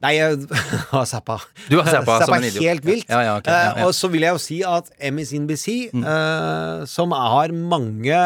Nei, 0.02 0.14
jeg 0.20 0.48
har 0.90 1.06
zappa. 1.08 1.38
Du 1.68 1.78
har 1.78 1.90
zappa 1.90 2.18
som 2.24 2.34
en 2.38 2.48
idiot. 2.48 2.64
helt 2.64 2.88
vilt. 2.88 3.06
Ja, 3.10 3.22
ja, 3.26 3.36
okay, 3.38 3.52
ja, 3.54 3.68
ja. 3.68 3.76
Eh, 3.76 3.86
og 3.86 3.94
så 3.96 4.10
vil 4.12 4.26
jeg 4.26 4.34
jo 4.34 4.42
si 4.42 4.58
at 4.66 4.90
MSNBC, 4.98 5.68
uh, 6.02 6.82
som 6.90 7.14
har 7.14 7.54
mange 7.54 8.24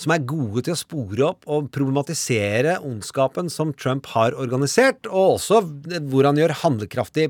som 0.00 0.14
er 0.14 0.24
gode 0.24 0.64
til 0.64 0.72
å 0.72 0.80
spore 0.80 1.24
opp 1.26 1.46
og 1.50 1.68
problematisere 1.74 2.78
ondskapen 2.88 3.50
som 3.52 3.74
Trump 3.76 4.08
har 4.14 4.32
organisert, 4.32 5.04
og 5.10 5.36
også 5.36 5.60
hvor 6.08 6.28
han 6.30 6.40
gjør 6.40 6.56
handlekraftig 6.62 7.28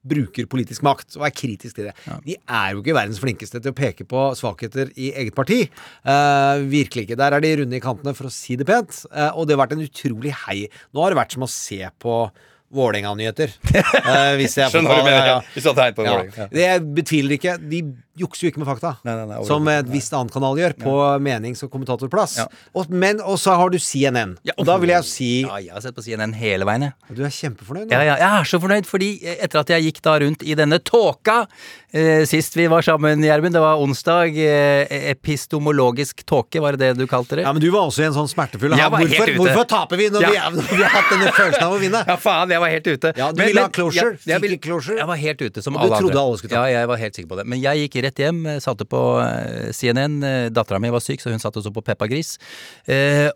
bruker 0.00 0.46
politisk 0.48 0.84
makt 0.86 1.18
og 1.18 1.26
er 1.26 1.34
kritisk 1.36 1.76
til 1.76 1.88
det. 1.90 1.94
De 2.24 2.36
er 2.38 2.68
jo 2.72 2.80
ikke 2.80 2.96
verdens 2.96 3.20
flinkeste 3.20 3.60
til 3.60 3.72
å 3.72 3.76
peke 3.76 4.06
på 4.08 4.30
svakheter 4.38 4.92
i 4.96 5.10
eget 5.12 5.36
parti. 5.36 5.62
Uh, 6.06 6.62
virkelig 6.70 7.06
ikke. 7.06 7.18
Der 7.20 7.36
er 7.36 7.44
de 7.44 7.50
runde 7.60 7.76
i 7.76 7.82
kantene, 7.84 8.14
for 8.16 8.30
å 8.30 8.32
si 8.32 8.56
det 8.60 8.68
pent. 8.68 9.02
Uh, 9.12 9.30
og 9.34 9.46
det 9.46 9.56
har 9.56 9.62
vært 9.64 9.76
en 9.76 9.84
utrolig 9.84 10.32
hei. 10.46 10.62
Nå 10.94 11.04
har 11.04 11.12
det 11.12 11.20
vært 11.20 11.36
som 11.36 11.44
å 11.44 11.52
se 11.52 11.82
på 12.00 12.22
Vålerenga-nyheter. 12.70 13.52
uh, 13.66 14.34
hvis 14.38 14.56
jeg 14.60 14.70
Skjønner 14.70 15.00
du 15.00 15.06
mener, 15.08 15.26
ja. 15.26 15.38
Hvis 15.54 15.66
du 15.66 15.72
har 15.72 15.78
tegn 15.80 15.96
på 15.96 16.06
Vålerenga, 16.06 16.36
ja. 16.44 16.48
Det 16.52 16.62
jeg 16.66 16.84
betviler 17.00 17.36
ikke. 17.38 17.56
De 17.72 17.82
jukser 18.20 18.46
jo 18.46 18.52
ikke 18.52 18.62
med 18.62 18.68
fakta. 18.70 18.94
overhodet 19.04 19.46
som 19.48 19.68
et 19.72 19.88
visst 19.90 20.12
annet 20.16 20.32
kanal 20.34 20.58
gjør, 20.60 20.76
på 20.80 20.94
menings- 21.24 21.62
og 21.66 21.70
kommentatorplass. 21.72 22.38
Og, 22.74 22.90
men, 22.92 23.20
og 23.24 23.38
så 23.40 23.56
har 23.58 23.70
du 23.72 23.78
CNN. 23.80 24.36
og 24.56 24.64
da 24.68 24.76
vil 24.82 24.92
jeg 24.94 25.04
si 25.08 25.30
Ja, 25.42 25.58
jeg 25.58 25.72
har 25.74 25.80
sett 25.84 25.96
på 25.96 26.04
CNN 26.04 26.34
hele 26.38 26.64
veien, 26.68 26.88
jeg. 26.90 27.16
Du 27.16 27.24
er 27.26 27.32
kjempefornøyd 27.34 27.86
nå? 27.88 27.92
Ja, 27.96 28.02
ja, 28.12 28.16
jeg 28.20 28.40
er 28.40 28.50
så 28.52 28.60
fornøyd, 28.62 28.86
fordi 28.88 29.10
etter 29.40 29.62
at 29.64 29.72
jeg 29.74 29.88
gikk 29.90 30.02
da 30.06 30.18
rundt 30.22 30.42
i 30.46 30.54
denne 30.58 30.78
tåka 30.84 31.46
eh, 31.92 32.24
sist 32.28 32.56
vi 32.56 32.66
var 32.70 32.82
sammen, 32.86 33.22
Gjermund, 33.24 33.54
det 33.56 33.62
var 33.62 33.80
onsdag, 33.82 34.36
eh, 34.38 35.10
epistemologisk 35.14 36.22
tåke, 36.26 36.60
var 36.60 36.76
det 36.76 36.90
det 36.94 37.00
du 37.00 37.06
kalte 37.10 37.36
det? 37.40 37.42
Ja, 37.46 37.52
men 37.52 37.62
du 37.62 37.70
var 37.72 37.88
også 37.88 38.04
i 38.04 38.08
en 38.08 38.14
sånn 38.16 38.28
smertefull 38.30 38.74
hav. 38.76 38.92
hvorfor, 38.94 39.32
hvorfor 39.38 39.66
taper 39.70 39.96
vi 40.00 40.08
når, 40.12 40.26
vi 40.28 40.34
Ja. 40.36 40.46
er, 40.48 40.50
når 40.56 40.68
vi 40.76 40.82
har 40.82 40.90
hatt 40.94 41.10
denne 41.10 41.32
følelsen 41.32 41.62
av 41.66 41.72
å 41.72 41.80
vinne? 41.80 42.04
Ja, 42.10 42.16
faen, 42.16 42.50
jeg 42.50 42.60
var 42.60 42.68
helt 42.72 42.86
ute. 42.86 43.12
Ja, 43.16 43.30
du 43.32 43.42
ville 43.42 43.60
ha 43.62 43.68
closure. 43.68 44.16
Jeg, 44.26 44.40
jeg, 44.42 44.60
jeg, 44.60 44.96
jeg 44.98 45.06
var 45.06 45.16
helt 45.20 45.42
ute, 45.42 45.62
som 45.62 45.76
alle 45.76 45.86
andre. 45.94 46.00
du 46.00 46.06
trodde 46.08 46.20
alle 46.24 46.38
skulle 46.40 46.54
ta. 46.54 46.62
Ja, 46.70 46.80
jeg 46.80 46.88
var 46.90 46.96
helt 46.98 47.14
sikker 47.14 47.28
på 47.30 47.36
det. 47.38 47.44
Men 47.46 47.60
jeg 47.62 47.84
gikk 47.84 47.98
rett 48.04 48.09
hjem, 48.18 48.46
eh, 48.46 48.58
satte 48.62 48.86
på 48.88 49.00
eh, 49.22 49.70
CNN. 49.76 50.22
Eh, 50.24 50.50
Dattera 50.50 50.80
mi 50.82 50.90
var 50.90 51.02
syk, 51.04 51.20
så 51.22 51.30
hun 51.30 51.38
satte 51.38 51.60
også 51.60 51.72
på 51.74 51.84
Peppa 51.84 52.08
Gris. 52.10 52.38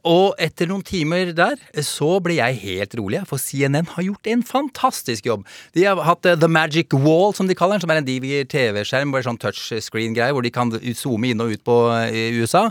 Og 0.05 0.35
etter 0.43 0.69
noen 0.69 0.83
timer 0.85 1.33
der, 1.37 1.61
så 1.85 2.19
ble 2.25 2.39
jeg 2.39 2.59
helt 2.63 2.95
rolig, 2.99 3.21
for 3.29 3.39
CNN 3.39 3.87
har 3.95 4.07
gjort 4.07 4.27
en 4.31 4.43
fantastisk 4.43 5.27
jobb. 5.27 5.45
De 5.77 5.85
har 5.87 6.01
hatt 6.07 6.27
The 6.27 6.49
Magic 6.49 6.93
Wall, 6.93 7.35
som 7.35 7.49
de 7.49 7.55
kaller 7.55 7.79
den, 7.79 7.85
som 7.85 7.93
er 7.93 8.01
en 8.01 8.09
diger 8.09 8.47
TV-skjerm, 8.51 9.13
bare 9.15 9.27
sånn 9.27 9.39
touchscreen-greie, 9.41 10.35
hvor 10.35 10.45
de 10.45 10.53
kan 10.55 10.73
zoome 10.97 11.31
inn 11.31 11.43
og 11.45 11.55
ut 11.55 11.65
på 11.67 11.77
USA. 12.41 12.67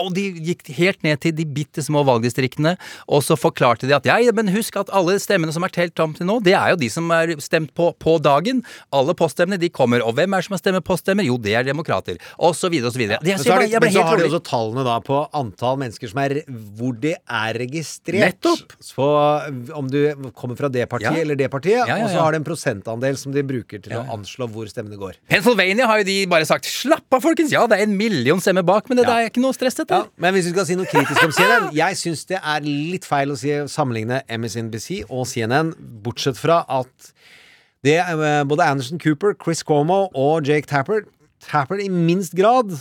Og 0.00 0.12
de 0.16 0.28
gikk 0.50 0.70
helt 0.78 1.02
ned 1.06 1.20
til 1.24 1.34
de 1.36 1.46
bitte 1.48 1.84
små 1.84 2.04
valgdistriktene, 2.08 2.76
og 3.08 3.24
så 3.26 3.38
forklarte 3.38 3.88
de 3.90 3.96
at 3.96 4.08
ja, 4.08 4.18
men 4.36 4.52
husk 4.54 4.78
at 4.80 4.92
alle 4.94 5.18
stemmene 5.22 5.54
som 5.54 5.66
er 5.66 5.74
telt 5.74 5.98
om 6.02 6.14
til 6.16 6.28
nå, 6.28 6.40
det 6.44 6.54
er 6.56 6.74
jo 6.74 6.80
de 6.80 6.90
som 6.92 7.10
er 7.14 7.34
stemt 7.42 7.74
på 7.76 7.90
på 8.00 8.18
dagen. 8.22 8.62
Alle 8.94 9.14
poststemmene 9.16 9.60
de 9.60 9.70
kommer, 9.72 10.04
og 10.04 10.16
hvem 10.18 10.34
er 10.34 10.42
det 10.42 10.48
som 10.48 10.56
har 10.56 10.62
stemt 10.62 10.86
poststemmer? 10.86 11.26
Jo, 11.30 11.38
det 11.40 11.54
er 11.60 11.66
demokrater. 11.70 12.18
Og 12.42 12.52
så 12.58 12.70
videre 12.72 12.90
og 12.90 12.96
så 12.96 13.00
videre. 13.02 13.20
Det, 13.22 13.36
Men 13.36 13.44
så 13.44 13.54
har 13.54 13.64
jeg 13.64 13.74
jeg 13.76 13.84
men 13.86 13.94
så 13.94 14.04
har 14.08 14.20
de 14.20 14.26
også 14.28 14.42
tallene 14.50 14.84
da 14.86 14.96
på 15.06 15.20
antall 15.40 15.78
mennesker 15.80 16.10
som 16.10 16.20
er 16.24 16.36
hvor 16.78 16.96
de 17.00 17.14
er 17.16 17.58
registrert. 17.62 18.34
Nettopp. 18.40 18.74
Så 18.82 19.06
om 19.78 19.88
du 19.90 20.00
kommer 20.36 20.58
fra 20.58 20.68
det 20.72 20.88
partiet 20.90 21.14
Ja. 21.14 21.22
eller 21.22 21.38
det 21.38 21.50
partiet, 21.52 21.86
Ja, 21.86 21.96
ja, 21.96 22.04
og 22.04 22.10
så 22.10 22.20
har 22.24 22.32
de 22.32 22.40
en 22.42 22.46
prosentandel 22.46 23.16
som 23.20 23.32
de 23.32 23.42
bruker 23.46 23.82
til 23.82 23.94
å 23.96 24.02
anslå 24.16 24.48
hvor 24.50 24.66
stemmene 24.70 24.98
går. 24.98 25.16
Pennsylvania 25.30 25.86
har 25.86 25.98
jo 26.02 26.04
de 26.10 26.26
bare 26.26 26.44
sagt 26.48 26.64
'slapp 26.66 27.06
av, 27.12 27.22
folkens', 27.22 27.52
ja, 27.52 27.66
det 27.66 27.78
er 27.78 27.82
en 27.84 27.96
million 27.96 28.40
stemmer 28.40 28.64
bak, 28.66 28.88
men 28.88 28.98
det, 28.98 29.06
det 29.06 29.14
er 29.14 29.30
ikke 29.30 29.42
noe 29.44 29.52
stress, 29.54 29.74
dette. 29.78 29.94
Ja, 29.94 30.04
men 30.18 30.34
hvis 30.34 30.46
vi 30.50 30.54
skal 30.54 30.66
si 30.66 30.74
noe 30.74 30.86
kritisk 30.86 31.22
om 31.24 31.32
CNN 31.32 31.70
Jeg 31.80 31.96
syns 31.96 32.24
det 32.26 32.40
er 32.42 32.60
litt 32.66 33.04
feil 33.04 33.30
å 33.30 33.36
si, 33.38 33.48
sammenligne 33.70 34.22
MSNBC 34.28 35.04
og 35.08 35.26
CNN, 35.26 35.74
bortsett 36.02 36.36
fra 36.40 36.64
at 36.68 37.12
det 37.84 37.96
eh, 38.00 38.42
både 38.44 38.66
Anderson 38.66 38.98
Cooper, 38.98 39.34
Chris 39.42 39.62
Cuomo 39.62 40.08
og 40.14 40.44
Jake 40.46 40.66
Tapper 40.68 41.04
Tapper 41.46 41.80
i 41.82 41.88
minst 41.92 42.34
grad 42.36 42.74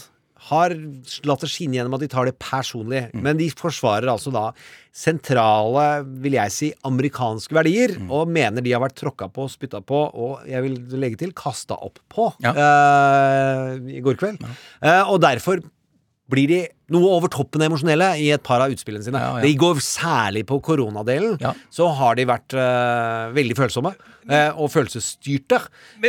har 0.50 0.74
latt 1.28 1.44
det 1.44 1.50
skinne 1.52 1.76
gjennom 1.76 1.98
at 1.98 2.04
de 2.04 2.08
tar 2.12 2.30
det 2.30 2.38
personlig. 2.40 3.02
Men 3.14 3.40
de 3.40 3.50
forsvarer 3.52 4.08
altså 4.12 4.32
da 4.32 4.46
sentrale, 4.96 6.06
vil 6.24 6.38
jeg 6.38 6.54
si, 6.56 6.70
amerikanske 6.88 7.56
verdier, 7.56 7.98
og 8.08 8.32
mener 8.32 8.64
de 8.64 8.74
har 8.74 8.84
vært 8.84 8.98
tråkka 9.00 9.30
på, 9.36 9.50
spytta 9.52 9.84
på, 9.86 10.00
og 10.00 10.48
jeg 10.50 10.64
vil 10.66 10.80
legge 11.00 11.20
til 11.22 11.36
kasta 11.38 11.78
opp 11.86 12.00
på 12.12 12.32
eh, 12.40 13.76
i 14.00 14.02
går 14.06 14.20
kveld. 14.20 14.48
Eh, 14.82 15.04
og 15.12 15.20
derfor 15.24 15.62
blir 16.30 16.52
de 16.52 16.60
noe 16.94 17.10
over 17.16 17.30
toppen 17.32 17.64
emosjonelle 17.66 18.08
i 18.22 18.30
et 18.34 18.44
par 18.46 18.64
av 18.64 18.74
utspillene 18.74 19.06
sine. 19.06 19.22
ja. 19.22 19.42
Det 19.44 19.52
går 19.62 19.82
særlig 19.84 20.46
på 20.50 20.60
koronadelen. 20.66 21.38
Så 21.74 21.90
har 22.00 22.18
de 22.18 22.26
vært 22.30 22.56
uh, 22.58 23.30
veldig 23.36 23.58
følsomme 23.58 23.94
uh, 23.94 24.52
og 24.56 24.72
følelsesstyrte. 24.74 25.62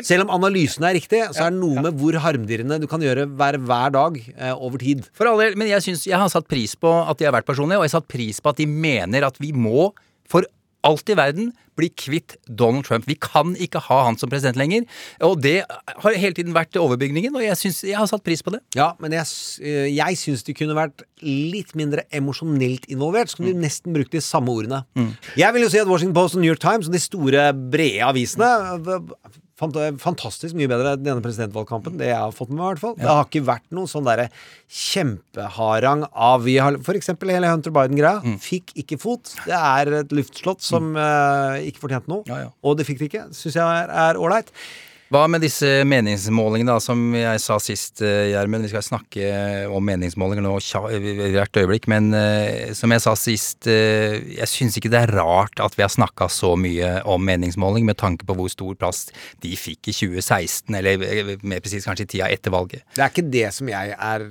Selv 0.06 0.26
om 0.26 0.34
analysen 0.38 0.86
er 0.88 0.96
riktig, 0.96 1.22
så 1.36 1.48
er 1.48 1.54
det 1.54 1.60
noe 1.60 1.84
med 1.84 1.98
hvor 2.00 2.16
harmdirrende 2.24 2.80
du 2.82 2.88
kan 2.90 3.04
gjøre 3.04 3.28
hver, 3.28 3.60
hver 3.64 3.96
dag 3.96 4.20
uh, 4.20 4.54
over 4.54 4.80
tid. 4.82 5.04
For 5.16 5.28
all 5.30 5.40
del, 5.42 5.58
men 5.60 5.72
jeg, 5.72 5.84
synes, 5.88 6.06
jeg 6.08 6.20
har 6.20 6.32
satt 6.32 6.48
pris 6.50 6.76
på 6.76 6.92
at 7.02 7.20
de 7.20 7.28
har 7.28 7.36
vært 7.36 7.48
personlige, 7.48 7.80
og 7.80 7.88
jeg 7.88 7.94
har 7.94 7.98
satt 8.00 8.12
pris 8.12 8.40
på 8.40 8.54
at 8.54 8.62
de 8.62 8.68
mener 8.70 9.28
at 9.28 9.40
vi 9.42 9.52
må, 9.56 9.90
for 10.30 10.48
alt 10.86 11.10
i 11.12 11.16
verden, 11.18 11.50
bli 11.80 11.88
kvitt 11.96 12.36
Donald 12.44 12.84
Trump. 12.88 13.06
Vi 13.08 13.16
kan 13.20 13.54
ikke 13.60 13.80
ha 13.86 14.02
han 14.06 14.18
som 14.20 14.30
president 14.32 14.58
lenger. 14.60 14.84
Og 15.24 15.38
det 15.42 15.62
har 15.64 16.18
hele 16.18 16.36
tiden 16.36 16.54
vært 16.56 16.76
overbygningen, 16.80 17.36
og 17.36 17.44
jeg, 17.44 17.56
synes, 17.60 17.82
jeg 17.86 17.96
har 17.96 18.08
satt 18.10 18.24
pris 18.26 18.44
på 18.44 18.52
det. 18.54 18.60
Ja, 18.76 18.92
men 19.00 19.14
jeg, 19.16 19.28
eh, 19.64 19.88
jeg 19.92 20.20
syns 20.20 20.44
de 20.46 20.56
kunne 20.56 20.76
vært 20.76 21.04
litt 21.24 21.74
mindre 21.78 22.04
emosjonelt 22.16 22.88
involvert. 22.92 23.32
Så 23.32 23.40
kunne 23.40 23.54
de 23.54 23.64
nesten 23.64 23.96
brukt 23.96 24.12
de 24.16 24.22
samme 24.24 24.52
ordene. 24.52 24.82
Jeg 25.38 25.56
vil 25.56 25.66
jo 25.66 25.72
si 25.72 25.80
at 25.80 25.88
Washington 25.88 26.16
Post 26.16 26.36
og 26.36 26.44
New 26.44 26.52
York 26.52 26.62
Times 26.62 26.90
og 26.90 26.96
de 26.96 27.02
store, 27.02 27.50
brede 27.72 28.04
avisene 28.04 28.48
fantastisk 29.60 30.56
mye 30.58 30.70
bedre 30.70 30.94
enn 30.96 31.04
denne 31.04 31.22
presidentvalgkampen. 31.24 31.98
Det 32.00 32.08
jeg 32.10 32.18
har 32.18 32.34
fått 32.34 32.50
med 32.50 32.58
meg, 32.58 32.64
i 32.64 32.72
hvert 32.72 32.84
fall. 32.86 32.96
Det 32.98 33.08
har 33.10 33.26
ikke 33.28 33.44
vært 33.46 33.66
noen 33.76 33.90
sånn 33.90 34.08
derre 34.08 34.28
kjempeharang 34.70 36.04
av 36.10 36.44
vi 36.46 36.56
har, 36.62 36.78
For 36.86 36.98
eksempel 36.98 37.32
hele 37.34 37.50
Hunter 37.50 37.74
Biden-greia. 37.74 38.22
Fikk 38.42 38.72
ikke 38.84 38.98
fot. 39.02 39.34
Det 39.46 39.56
er 39.56 39.92
et 40.02 40.14
luftslott 40.16 40.64
som 40.64 40.94
eh, 40.96 41.66
ikke 41.70 41.84
fortjente 41.86 42.10
noe. 42.12 42.24
Og 42.64 42.78
det 42.80 42.88
fikk 42.88 43.02
det 43.02 43.10
ikke. 43.12 43.26
Syns 43.36 43.58
jeg 43.60 43.90
er 44.04 44.18
ålreit. 44.20 44.50
Hva 45.10 45.24
med 45.26 45.42
disse 45.42 45.66
meningsmålingene, 45.90 46.70
da, 46.70 46.78
som 46.78 47.00
jeg 47.18 47.40
sa 47.42 47.56
sist, 47.58 47.98
eh, 47.98 48.28
Gjermund? 48.30 48.62
Vi 48.62 48.70
skal 48.70 48.84
snakke 48.86 49.30
om 49.66 49.82
meningsmålinger 49.82 50.44
nå 50.44 50.52
i 50.94 51.32
hvert 51.34 51.58
øyeblikk, 51.58 51.88
men 51.90 52.12
eh, 52.14 52.70
som 52.78 52.94
jeg 52.94 53.02
sa 53.02 53.16
sist, 53.18 53.66
eh, 53.66 54.20
jeg 54.36 54.46
syns 54.46 54.78
ikke 54.78 54.92
det 54.92 55.00
er 55.00 55.14
rart 55.18 55.58
at 55.58 55.74
vi 55.74 55.82
har 55.82 55.90
snakka 55.90 56.28
så 56.30 56.52
mye 56.54 57.00
om 57.10 57.26
meningsmåling, 57.26 57.88
med 57.90 57.98
tanke 57.98 58.28
på 58.28 58.36
hvor 58.38 58.52
stor 58.54 58.78
plass 58.78 59.08
de 59.42 59.56
fikk 59.58 59.90
i 59.90 59.96
2016, 59.98 60.78
eller 60.78 61.34
mer 61.42 61.58
presis 61.58 61.90
kanskje 61.90 62.06
i 62.06 62.12
tida 62.14 62.30
etter 62.30 62.54
valget. 62.54 62.86
Det 62.94 63.02
er 63.02 63.10
ikke 63.10 63.30
det 63.34 63.48
som 63.58 63.74
jeg 63.74 63.98
er 63.98 64.28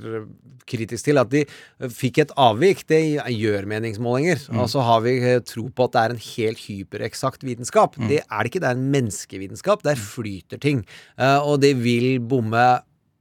kritisk 0.70 1.10
til. 1.10 1.20
At 1.22 1.32
de 1.34 1.44
fikk 1.92 2.22
et 2.24 2.34
avvik, 2.40 2.86
det 2.90 3.02
gjør 3.34 3.68
meningsmålinger. 3.70 4.46
Mm. 4.48 4.62
Og 4.64 4.72
så 4.72 4.84
har 4.86 5.04
vi 5.06 5.18
tro 5.48 5.68
på 5.74 5.88
at 5.88 5.96
det 5.96 6.04
er 6.04 6.16
en 6.16 6.24
helt 6.30 6.64
hypereksakt 6.68 7.46
vitenskap. 7.48 7.98
Mm. 7.98 8.10
Det 8.12 8.22
er 8.24 8.40
det 8.40 8.54
ikke. 8.54 8.64
Det 8.64 8.70
er 8.70 8.78
en 8.78 8.90
menneskevitenskap. 8.94 9.84
Der 9.88 10.00
flyter 10.00 10.62
ting. 10.62 10.69
Eh, 11.18 11.40
Og 11.42 11.60
det 11.64 11.74
vil 11.82 12.20
bomme 12.20 12.68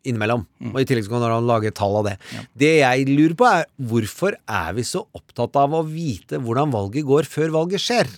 innimellom. 0.08 0.44
Mm. 0.62 0.70
Og 0.74 0.80
I 0.80 0.87
tillegg 0.88 1.04
så 1.08 1.11
kan 1.11 1.24
man 1.24 1.48
lage 1.48 1.72
tall 1.74 1.98
av 2.00 2.06
det. 2.06 2.16
Det 2.56 2.70
jeg 2.80 3.08
lurer 3.11 3.34
på, 3.37 3.48
er 3.48 3.66
hvorfor 3.90 4.37
er 4.48 4.72
vi 4.76 4.84
så 4.87 5.02
opptatt 5.16 5.56
av 5.61 5.74
å 5.74 5.82
vite 5.84 6.38
hvordan 6.40 6.72
valget 6.72 7.04
går 7.08 7.28
før 7.28 7.52
valget 7.58 7.82
skjer? 7.82 8.08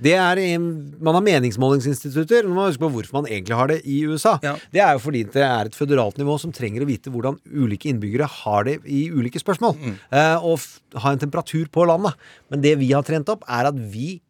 Det 0.00 0.14
er, 0.16 0.38
Man 0.58 1.14
har 1.14 1.22
meningsmålingsinstitutter. 1.22 2.46
Man 2.48 2.56
må 2.56 2.64
huske 2.68 2.82
på 2.82 2.90
hvorfor 2.94 3.18
man 3.20 3.28
egentlig 3.30 3.56
har 3.58 3.68
det 3.70 3.80
i 3.84 4.00
USA. 4.08 4.38
Det 4.72 4.80
er 4.80 4.94
jo 4.96 5.02
fordi 5.04 5.24
det 5.34 5.42
er 5.44 5.68
et 5.70 5.76
føderalt 5.76 6.18
nivå 6.20 6.38
som 6.40 6.52
trenger 6.54 6.82
å 6.84 6.88
vite 6.88 7.12
hvordan 7.12 7.36
ulike 7.52 7.90
innbyggere 7.92 8.26
har 8.40 8.64
det 8.64 8.78
i 8.86 9.06
ulike 9.12 9.42
spørsmål. 9.42 9.76
Eh, 10.10 10.36
og 10.44 10.64
ha 11.02 11.12
en 11.14 11.22
temperatur 11.22 11.68
på 11.74 11.86
landet. 11.90 12.14
Men 12.50 12.64
det 12.64 12.76
vi 12.80 12.92
har 12.94 13.04
trent 13.06 13.28
opp, 13.28 13.44
er 13.48 13.68
at 13.70 13.74
vi 13.76 14.20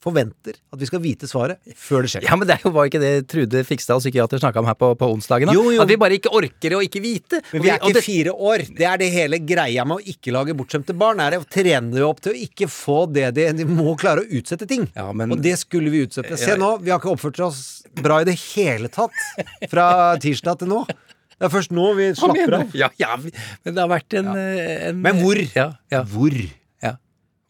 forventer 0.00 0.54
at 0.72 0.80
vi 0.80 0.86
skal 0.88 1.00
vite 1.04 1.28
svaret 1.28 1.58
før 1.76 2.06
det 2.06 2.10
skjer. 2.14 2.24
Ja, 2.24 2.36
men 2.40 2.48
det 2.48 2.54
er 2.56 2.62
jo- 2.64 2.70
var 2.72 2.88
ikke 2.88 3.00
det 3.02 3.28
Trude 3.28 3.60
Fikstad 3.68 3.98
og 3.98 4.00
psykiater, 4.04 4.40
snakka 4.40 4.58
om 4.62 4.66
her 4.70 4.74
på, 4.80 4.88
på 4.96 5.08
onsdagen? 5.12 5.46
da? 5.50 5.52
Jo, 5.52 5.66
jo. 5.74 5.82
At 5.82 5.88
vi 5.92 5.96
bare 6.00 6.16
ikke 6.16 6.32
orker 6.32 6.76
å 6.78 6.80
ikke 6.84 7.02
vite. 7.04 7.42
Men 7.52 7.62
vi 7.62 7.68
er 7.68 7.78
ikke 7.78 7.90
ikke 7.94 8.04
fire 8.06 8.32
år. 8.32 8.64
Det 8.78 8.86
er 8.88 8.96
det 9.02 9.10
hele 9.12 9.38
greia 9.44 9.84
med 9.84 9.98
å 10.00 10.06
ikke 10.14 10.32
lage 10.32 10.56
bortskjemte 10.56 10.96
barn. 10.96 11.20
Er 11.20 11.36
det 11.36 11.42
å 11.42 11.48
trene 11.48 11.92
dem 11.92 12.06
opp 12.08 12.20
til 12.24 12.32
å 12.32 12.40
ikke 12.48 12.68
få 12.72 12.98
det 13.12 13.34
de, 13.36 13.46
de 13.60 13.64
må 13.68 13.92
klare 14.00 14.24
å 14.24 14.28
utsette 14.40 14.66
ting. 14.66 14.88
Og 14.96 15.42
det 15.44 15.58
skulle 15.60 15.90
vi 15.92 16.06
utsette. 16.06 16.38
Se 16.40 16.56
nå, 16.56 16.78
vi 16.80 16.90
har 16.94 16.98
ikke 17.02 17.12
oppført 17.12 17.40
oss 17.44 17.62
bra 18.00 18.20
i 18.22 18.24
det 18.24 18.38
hele 18.54 18.88
tatt 18.88 19.12
fra 19.68 20.16
tirsdag 20.22 20.58
til 20.64 20.68
nå. 20.72 20.84
Det 21.40 21.48
er 21.48 21.52
først 21.52 21.72
nå 21.72 21.86
vi 21.96 22.10
slapper 22.16 22.52
av. 22.58 22.72
Ja, 22.76 22.88
ja, 23.00 23.14
men 23.16 23.74
det 23.74 23.80
har 23.80 23.88
vært 23.88 24.16
en, 24.18 24.26
eh, 24.36 24.88
en 24.90 25.00
Men 25.00 25.20
hvor? 25.22 25.38
Ja, 25.56 25.70
ja. 25.92 26.02
Hvor? 26.04 26.34
Ja. 26.84 26.96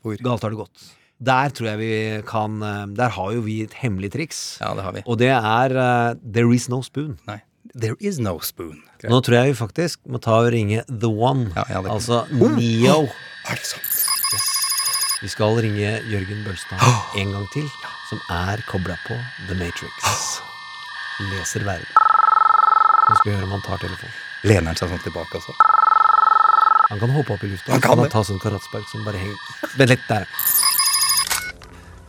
Hvor? 0.02 0.16
Galt 0.22 0.42
har 0.46 0.50
det 0.54 0.60
gått. 0.60 0.84
Der 1.20 1.52
tror 1.52 1.66
jeg 1.74 1.78
vi 1.80 1.92
kan 2.24 2.62
eh, 2.64 2.86
Der 2.96 3.12
har 3.12 3.32
jo 3.36 3.42
vi 3.44 3.58
et 3.66 3.74
hemmelig 3.82 4.10
triks. 4.14 4.58
Ja, 4.60 4.72
det 4.74 4.84
har 4.86 4.92
vi. 4.96 5.02
Og 5.06 5.18
det 5.20 5.28
er 5.36 5.74
uh, 5.76 6.14
There 6.24 6.48
is 6.56 6.68
no 6.72 6.80
spoon. 6.82 7.18
Nei. 7.28 7.40
There 7.76 7.94
is 8.00 8.18
no 8.18 8.38
spoon. 8.42 8.80
Nå 9.04 9.20
tror 9.22 9.36
jeg 9.40 9.52
vi 9.52 9.58
faktisk 9.60 10.00
må 10.10 10.18
ta 10.20 10.38
og 10.42 10.48
ringe 10.52 10.82
The 10.88 11.08
One. 11.12 11.50
ja, 11.56 11.82
det- 11.84 11.90
altså 11.92 12.24
Oh! 12.32 12.56
Neo. 12.56 13.04
Er 13.48 13.54
det 13.60 13.66
sant? 13.68 13.86
Vi 15.20 15.28
skal 15.28 15.58
ringe 15.60 15.90
Jørgen 16.08 16.40
Bølstad 16.46 16.80
en 17.20 17.32
gang 17.36 17.44
til, 17.52 17.66
som 18.08 18.20
er 18.32 18.62
kobla 18.70 18.96
på 19.04 19.12
The 19.50 19.54
Matrix. 19.60 20.40
Leser 21.34 21.60
verden. 21.68 21.84
Nå 23.10 23.16
skal 23.18 23.28
vi 23.28 23.34
høre 23.36 23.44
om 23.44 23.52
han 23.58 23.64
tar 23.66 23.82
telefonen. 23.84 24.16
Lener 24.48 24.72
han 24.72 24.78
seg 24.80 24.88
sånn 24.94 25.02
tilbake 25.04 25.36
altså? 25.36 25.52
Han 26.88 26.98
kan 27.04 27.12
hoppe 27.12 27.34
opp 27.36 27.44
i 27.44 27.50
lufta. 27.52 27.74
Han 27.74 27.82
kan 27.84 27.92
kan 27.98 28.04
det. 28.06 28.10
ta 28.16 28.22
sånn 28.24 28.40
karatspark 28.40 28.88
som 28.88 29.04
bare 29.04 29.20
henger 29.20 29.36
Vent 29.76 29.92
litt, 29.92 30.06
der. 30.08 30.24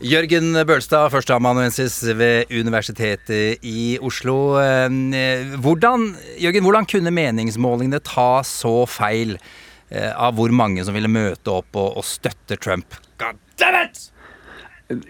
Jørgen 0.02 0.56
Bølstad, 0.66 1.12
førsteamanuensis 1.14 2.00
ved 2.18 2.50
Universitetet 2.58 3.62
i 3.62 4.00
Oslo. 4.02 4.58
Eh, 4.58 5.52
Hvordan, 5.62 6.08
Jørgen, 6.42 6.66
hvordan 6.66 6.88
kunne 6.90 7.14
meningsmålingene 7.14 8.00
ta 8.02 8.42
så 8.48 8.88
feil 8.90 9.36
eh, 9.38 10.10
av 10.16 10.34
hvor 10.40 10.50
mange 10.58 10.82
som 10.88 10.98
ville 10.98 11.12
møte 11.12 11.54
opp 11.54 11.78
og, 11.78 12.00
og 12.02 12.08
støtte 12.08 12.58
Trump? 12.58 12.98
God 13.22 13.38
damn 13.62 13.78
it! 13.84 14.08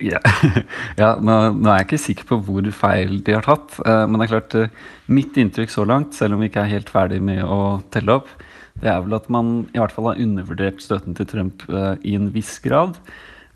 Ja, 0.04 0.20
ja 1.02 1.14
nå, 1.24 1.40
nå 1.56 1.72
er 1.72 1.80
jeg 1.80 1.88
ikke 1.88 2.04
sikker 2.10 2.28
på 2.34 2.42
hvor 2.50 2.68
feil 2.84 3.22
de 3.24 3.40
har 3.40 3.48
tatt. 3.48 3.80
eh, 3.86 4.04
Men 4.12 4.20
det 4.20 4.28
er 4.28 4.36
klart, 4.36 4.60
mitt 5.08 5.40
inntrykk 5.40 5.72
så 5.72 5.88
langt, 5.88 6.20
selv 6.20 6.36
om 6.36 6.44
vi 6.44 6.52
ikke 6.52 6.66
er 6.68 6.76
helt 6.76 6.92
ferdig 6.92 7.24
med 7.32 7.46
å 7.48 7.80
telle 7.96 8.20
opp, 8.20 8.30
det 8.84 8.92
er 8.92 9.00
vel 9.08 9.16
at 9.16 9.32
man 9.32 9.56
i 9.72 9.80
hvert 9.80 9.96
fall 9.96 10.12
har 10.12 10.20
undervurdert 10.20 10.84
støtten 10.84 11.16
til 11.16 11.28
Trump 11.32 11.64
i 12.08 12.14
en 12.18 12.30
viss 12.36 12.58
grad. 12.64 12.96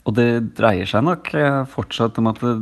Og 0.06 0.14
det 0.18 0.28
dreier 0.58 0.86
seg 0.90 1.06
nok 1.08 1.32
eh, 1.38 1.64
fortsatt 1.72 2.20
om 2.22 2.28
at 2.30 2.42
eh, 2.46 2.60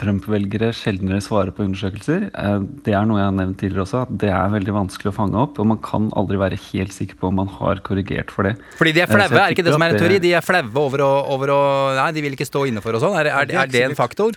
Trump-velgere 0.00 0.70
sjeldnere 0.72 1.20
svarer 1.20 1.52
på 1.52 1.64
undersøkelser. 1.66 2.30
Eh, 2.32 2.58
Det 2.86 2.94
er 2.96 3.04
noe 3.08 3.20
jeg 3.20 3.28
har 3.28 3.36
nevnt 3.36 3.58
tidligere 3.60 3.84
også, 3.84 4.02
at 4.06 4.14
det 4.22 4.30
er 4.32 4.52
veldig 4.54 4.74
vanskelig 4.76 5.10
å 5.12 5.16
fange 5.16 5.40
opp. 5.40 5.60
Og 5.60 5.68
man 5.72 5.80
kan 5.84 6.10
aldri 6.16 6.40
være 6.40 6.60
helt 6.70 6.92
sikker 6.96 7.18
på 7.20 7.28
om 7.28 7.36
man 7.40 7.52
har 7.58 7.80
korrigert 7.84 8.32
for 8.32 8.48
det. 8.48 8.54
Fordi 8.80 8.94
de 8.96 9.04
er 9.04 9.08
Eh, 9.08 9.14
flaue, 9.14 9.42
er 9.44 9.56
ikke 9.56 9.64
det 9.66 9.76
som 9.76 9.84
er 9.84 9.94
en 9.94 10.00
teori? 10.00 10.18
De 10.24 10.32
er 10.36 10.44
flaue 10.44 10.84
over 10.84 11.04
over 11.04 11.52
å 11.52 11.62
Nei, 12.00 12.10
de 12.16 12.24
vil 12.24 12.36
ikke 12.36 12.48
stå 12.48 12.66
inne 12.68 12.84
for 12.84 12.96
og 12.96 13.04
sånn. 13.04 13.16
Er, 13.20 13.32
er, 13.32 13.54
er 13.64 13.66
det 13.72 13.84
en 13.88 13.96
faktor? 13.98 14.36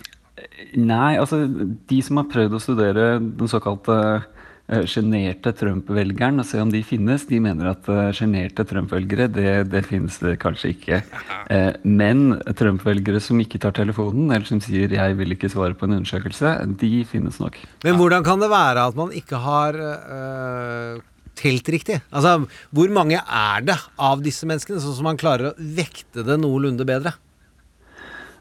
Nei, 0.78 1.16
altså 1.18 1.42
de 1.48 2.00
som 2.04 2.20
har 2.20 2.28
prøvd 2.30 2.54
å 2.54 2.60
studere 2.62 3.06
den 3.18 3.50
såkalte 3.50 3.96
eh, 4.14 4.26
sjenerte 4.68 5.54
Trump-velgeren 5.56 6.42
og 6.42 6.46
se 6.48 6.60
om 6.60 6.68
de 6.72 6.82
finnes. 6.84 7.24
De 7.28 7.38
mener 7.40 7.70
at 7.70 7.88
eh, 7.88 8.10
sjenerte 8.16 8.66
Trump-velgere, 8.68 9.28
det, 9.32 9.52
det 9.72 9.84
finnes 9.88 10.18
det 10.24 10.38
kanskje 10.44 10.74
ikke. 10.76 11.02
Eh, 11.48 11.72
Men 11.80 12.34
Trump-velgere 12.58 13.22
som 13.24 13.38
ikke 13.40 13.56
tar 13.62 13.72
telefonen, 13.72 14.26
eller 14.28 14.44
som 14.44 14.58
sier 14.60 14.90
'jeg 14.92 15.16
vil 15.16 15.32
ikke 15.32 15.48
svare 15.48 15.72
på 15.72 15.86
en 15.86 15.94
undersøkelse', 15.96 16.76
de 16.76 17.04
finnes 17.08 17.38
nok. 17.40 17.56
Men 17.84 17.96
hvordan 17.96 18.24
kan 18.24 18.38
det 18.38 18.50
være 18.50 18.84
at 18.84 18.94
man 18.94 19.08
ikke 19.16 19.40
har 19.40 19.72
øh, 19.72 21.00
telt 21.34 21.68
riktig? 21.72 22.02
Altså, 22.12 22.44
hvor 22.70 22.92
mange 22.92 23.16
er 23.16 23.64
det 23.64 23.78
av 23.96 24.20
disse 24.20 24.44
menneskene, 24.44 24.76
sånn 24.76 24.98
som 24.98 25.08
man 25.08 25.16
klarer 25.16 25.52
å 25.52 25.56
vekte 25.56 26.20
det 26.26 26.36
noenlunde 26.36 26.84
bedre? 26.84 27.14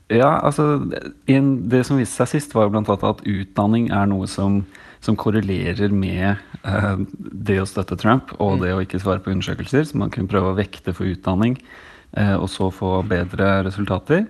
Ja, 0.09 0.39
altså 0.39 0.79
en, 1.27 1.69
Det 1.69 1.85
som 1.85 1.99
viste 1.99 2.23
seg 2.23 2.37
sist, 2.37 2.53
var 2.55 2.67
jo 2.67 2.75
annet 2.75 3.03
at 3.03 3.23
utdanning 3.27 3.89
er 3.91 4.07
noe 4.07 4.27
som, 4.27 4.61
som 5.07 5.17
korrelerer 5.19 5.93
med 5.95 6.35
eh, 6.67 6.99
det 7.47 7.61
å 7.61 7.67
støtte 7.69 7.97
Trump 7.99 8.33
og 8.43 8.59
det 8.63 8.73
å 8.75 8.83
ikke 8.83 8.99
svare 9.01 9.23
på 9.23 9.31
undersøkelser. 9.33 9.87
Så 9.87 9.99
man 9.99 10.11
kunne 10.13 10.31
prøve 10.31 10.51
å 10.51 10.57
vekte 10.57 10.93
for 10.95 11.07
utdanning, 11.07 11.57
eh, 12.19 12.35
og 12.35 12.49
så 12.51 12.69
få 12.73 12.99
bedre 13.07 13.61
resultater. 13.67 14.27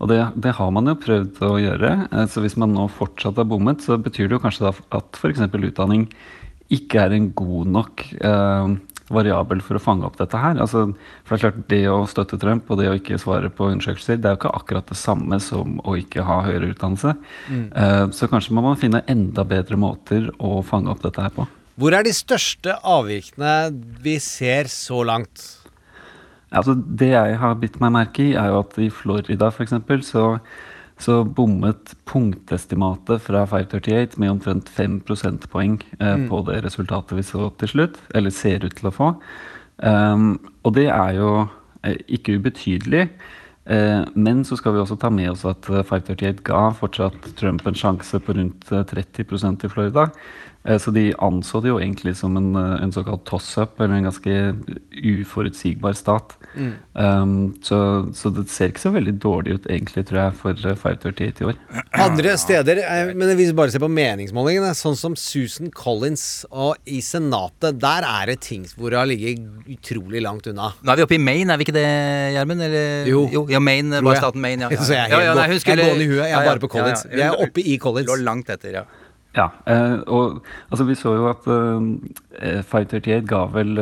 Og 0.00 0.08
det, 0.08 0.20
det 0.40 0.54
har 0.56 0.70
man 0.72 0.88
jo 0.88 0.96
prøvd 0.96 1.40
å 1.44 1.54
gjøre. 1.60 1.94
Eh, 2.08 2.28
så 2.30 2.44
hvis 2.44 2.58
man 2.60 2.74
nå 2.76 2.86
fortsatt 2.96 3.40
har 3.40 3.48
bommet, 3.50 3.82
så 3.84 3.98
betyr 4.00 4.28
det 4.30 4.38
jo 4.38 4.44
kanskje 4.44 4.70
at 4.70 5.20
f.eks. 5.20 5.42
utdanning 5.50 6.08
ikke 6.70 7.02
er 7.02 7.16
en 7.16 7.32
god 7.34 7.72
nok 7.74 8.06
eh, 8.14 8.76
variabel 9.10 9.60
for 9.64 9.78
å 9.78 9.82
fange 9.82 10.06
opp 10.06 10.18
dette 10.20 10.38
her. 10.38 10.58
Altså, 10.62 10.86
for 11.26 11.36
Det 11.36 11.38
er 11.38 11.44
klart, 11.44 11.68
det 11.68 11.82
å 11.90 12.00
støtte 12.10 12.38
Trump 12.40 12.70
og 12.70 12.80
det 12.80 12.88
å 12.90 12.96
ikke 12.98 13.18
svare 13.20 13.50
på 13.50 13.70
undersøkelser, 13.72 14.20
det 14.20 14.30
er 14.30 14.36
jo 14.36 14.40
ikke 14.40 14.56
akkurat 14.60 14.90
det 14.90 14.98
samme 14.98 15.40
som 15.42 15.78
å 15.84 15.96
ikke 15.98 16.24
ha 16.26 16.40
høyere 16.46 16.72
utdannelse. 16.72 17.14
Mm. 17.50 17.64
Uh, 17.74 18.04
så 18.14 18.30
kanskje 18.30 18.56
må 18.56 18.64
man 18.64 18.78
finne 18.80 19.04
enda 19.10 19.44
bedre 19.44 19.78
måter 19.80 20.30
å 20.38 20.60
fange 20.66 20.92
opp 20.92 21.02
dette 21.04 21.24
her 21.24 21.34
på. 21.34 21.46
Hvor 21.80 21.96
er 21.96 22.04
de 22.04 22.12
største 22.12 22.76
avvikene 22.84 23.70
vi 24.04 24.18
ser 24.20 24.68
så 24.72 25.02
langt? 25.06 25.46
Altså, 26.50 26.74
det 26.74 27.12
jeg 27.12 27.38
har 27.38 27.60
bitt 27.60 27.78
meg 27.82 27.94
merke 27.94 28.24
i, 28.24 28.34
er 28.34 28.50
jo 28.50 28.60
at 28.64 28.74
i 28.82 28.90
Florida 28.92 29.52
f.eks. 29.52 29.76
så 30.08 30.24
så 31.00 31.22
bommet 31.24 31.94
punktestimatet 32.08 33.22
fra 33.24 33.46
538 33.48 34.18
med 34.20 34.34
omtrent 34.34 34.68
5 34.68 35.00
prosentpoeng 35.08 35.78
eh, 35.98 36.16
Mm. 36.16 36.28
på 36.28 36.42
det 36.46 36.60
resultatet 36.64 37.16
vi 37.16 37.22
så 37.24 37.50
til 37.58 37.68
slutt, 37.68 37.98
eller 38.14 38.30
ser 38.30 38.64
ut 38.64 38.76
til 38.76 38.90
å 38.90 38.94
få. 38.94 39.10
Um, 39.82 40.38
og 40.62 40.74
det 40.76 40.88
er 40.92 41.14
jo 41.16 41.48
eh, 41.82 41.96
ikke 42.08 42.36
ubetydelig. 42.36 43.08
Eh, 43.70 44.04
men 44.14 44.44
så 44.44 44.56
skal 44.56 44.74
vi 44.74 44.80
også 44.82 44.98
ta 45.00 45.10
med 45.10 45.30
oss 45.30 45.44
at 45.48 45.68
eh, 45.70 45.84
538 45.84 46.42
ga 46.44 46.70
fortsatt 46.76 47.36
Trump 47.36 47.66
en 47.66 47.74
sjanse 47.78 48.18
på 48.20 48.34
rundt 48.36 48.70
eh, 48.72 48.84
30% 48.84 49.64
i 49.64 49.68
Florida. 49.72 50.08
Eh, 50.68 50.76
Så 50.78 50.92
de 50.92 51.14
anså 51.24 51.62
det 51.64 51.70
jo 51.70 51.78
egentlig 51.80 52.12
som 52.16 52.36
en, 52.36 52.50
eh, 52.56 52.82
en 52.84 52.92
såkalt 52.92 53.24
toss-up, 53.24 53.80
eller 53.80 53.94
en 53.96 54.04
ganske 54.10 54.34
uforutsigbar 54.92 55.94
stat. 55.96 56.34
Mm. 56.54 56.72
Um, 56.94 57.34
så, 57.62 57.78
så 58.16 58.30
det 58.34 58.48
ser 58.50 58.72
ikke 58.72 58.82
så 58.82 58.90
veldig 58.92 59.14
dårlig 59.22 59.54
ut 59.56 59.68
egentlig, 59.70 60.04
tror 60.08 60.18
jeg, 60.20 60.34
for 60.40 60.50
eh, 60.68 60.76
538 60.76 61.40
i 61.44 61.48
år. 61.48 61.60
Andre 62.04 62.34
steder, 62.40 62.80
men 63.16 63.32
hvis 63.38 63.52
vi 63.52 63.56
bare 63.56 63.72
ser 63.72 63.82
på 63.84 63.88
meningsmålingene, 63.92 64.72
sånn 64.76 64.98
som 64.98 65.16
Susan 65.16 65.70
Collins 65.72 66.44
og 66.50 66.76
i 66.90 67.00
Senatet, 67.04 67.78
der 67.80 68.04
er 68.08 68.32
det 68.34 68.40
ting 68.44 68.66
hvor 68.76 68.92
hun 68.98 69.08
ligger 69.12 69.40
utrolig 69.70 70.20
langt 70.26 70.48
unna. 70.50 70.72
Nå 70.82 70.92
er 70.92 71.00
vi 71.00 71.06
oppe 71.08 71.16
i 71.16 71.22
Maine, 71.22 71.54
er 71.54 71.60
vi 71.62 71.68
ikke 71.68 71.76
det, 71.78 71.86
Gjermund? 72.36 72.66
Eller- 72.68 73.06
Jo. 73.10 73.46
ja, 73.48 73.58
Maine, 73.62 74.02
bare 74.04 74.20
staten 74.20 74.42
Maine. 74.44 74.68
Ja, 74.68 74.76
ja. 74.76 74.84
Så 74.90 74.92
jeg 74.98 75.06
er 75.08 75.14
Ja, 75.16 75.20
ja, 75.30 75.34
nei, 75.38 75.46
skulle, 75.58 75.76
jeg 75.76 75.86
er 75.86 75.94
gående 75.94 76.04
i 76.04 76.10
huet, 76.10 76.26
jeg 76.26 76.36
er 76.36 76.50
bare 76.50 76.64
på 76.66 76.68
Collins. 76.76 77.06
ja, 77.06 77.10
ja. 77.10 77.16
Vi 77.16 77.22
er 77.30 77.46
oppe 77.48 77.64
i 77.64 77.78
Collins. 77.80 78.10
Lå 78.10 78.18
langt 78.26 78.50
etter, 78.52 78.82
ja. 78.82 78.84
Ja, 79.36 79.50
eh, 79.70 80.00
og 80.10 80.42
altså 80.70 80.86
vi 80.88 80.98
så 80.98 81.14
jo 81.14 81.28
at 81.30 81.46
eh, 81.46 82.62
538 82.66 83.22
ga 83.30 83.44
vel 83.54 83.78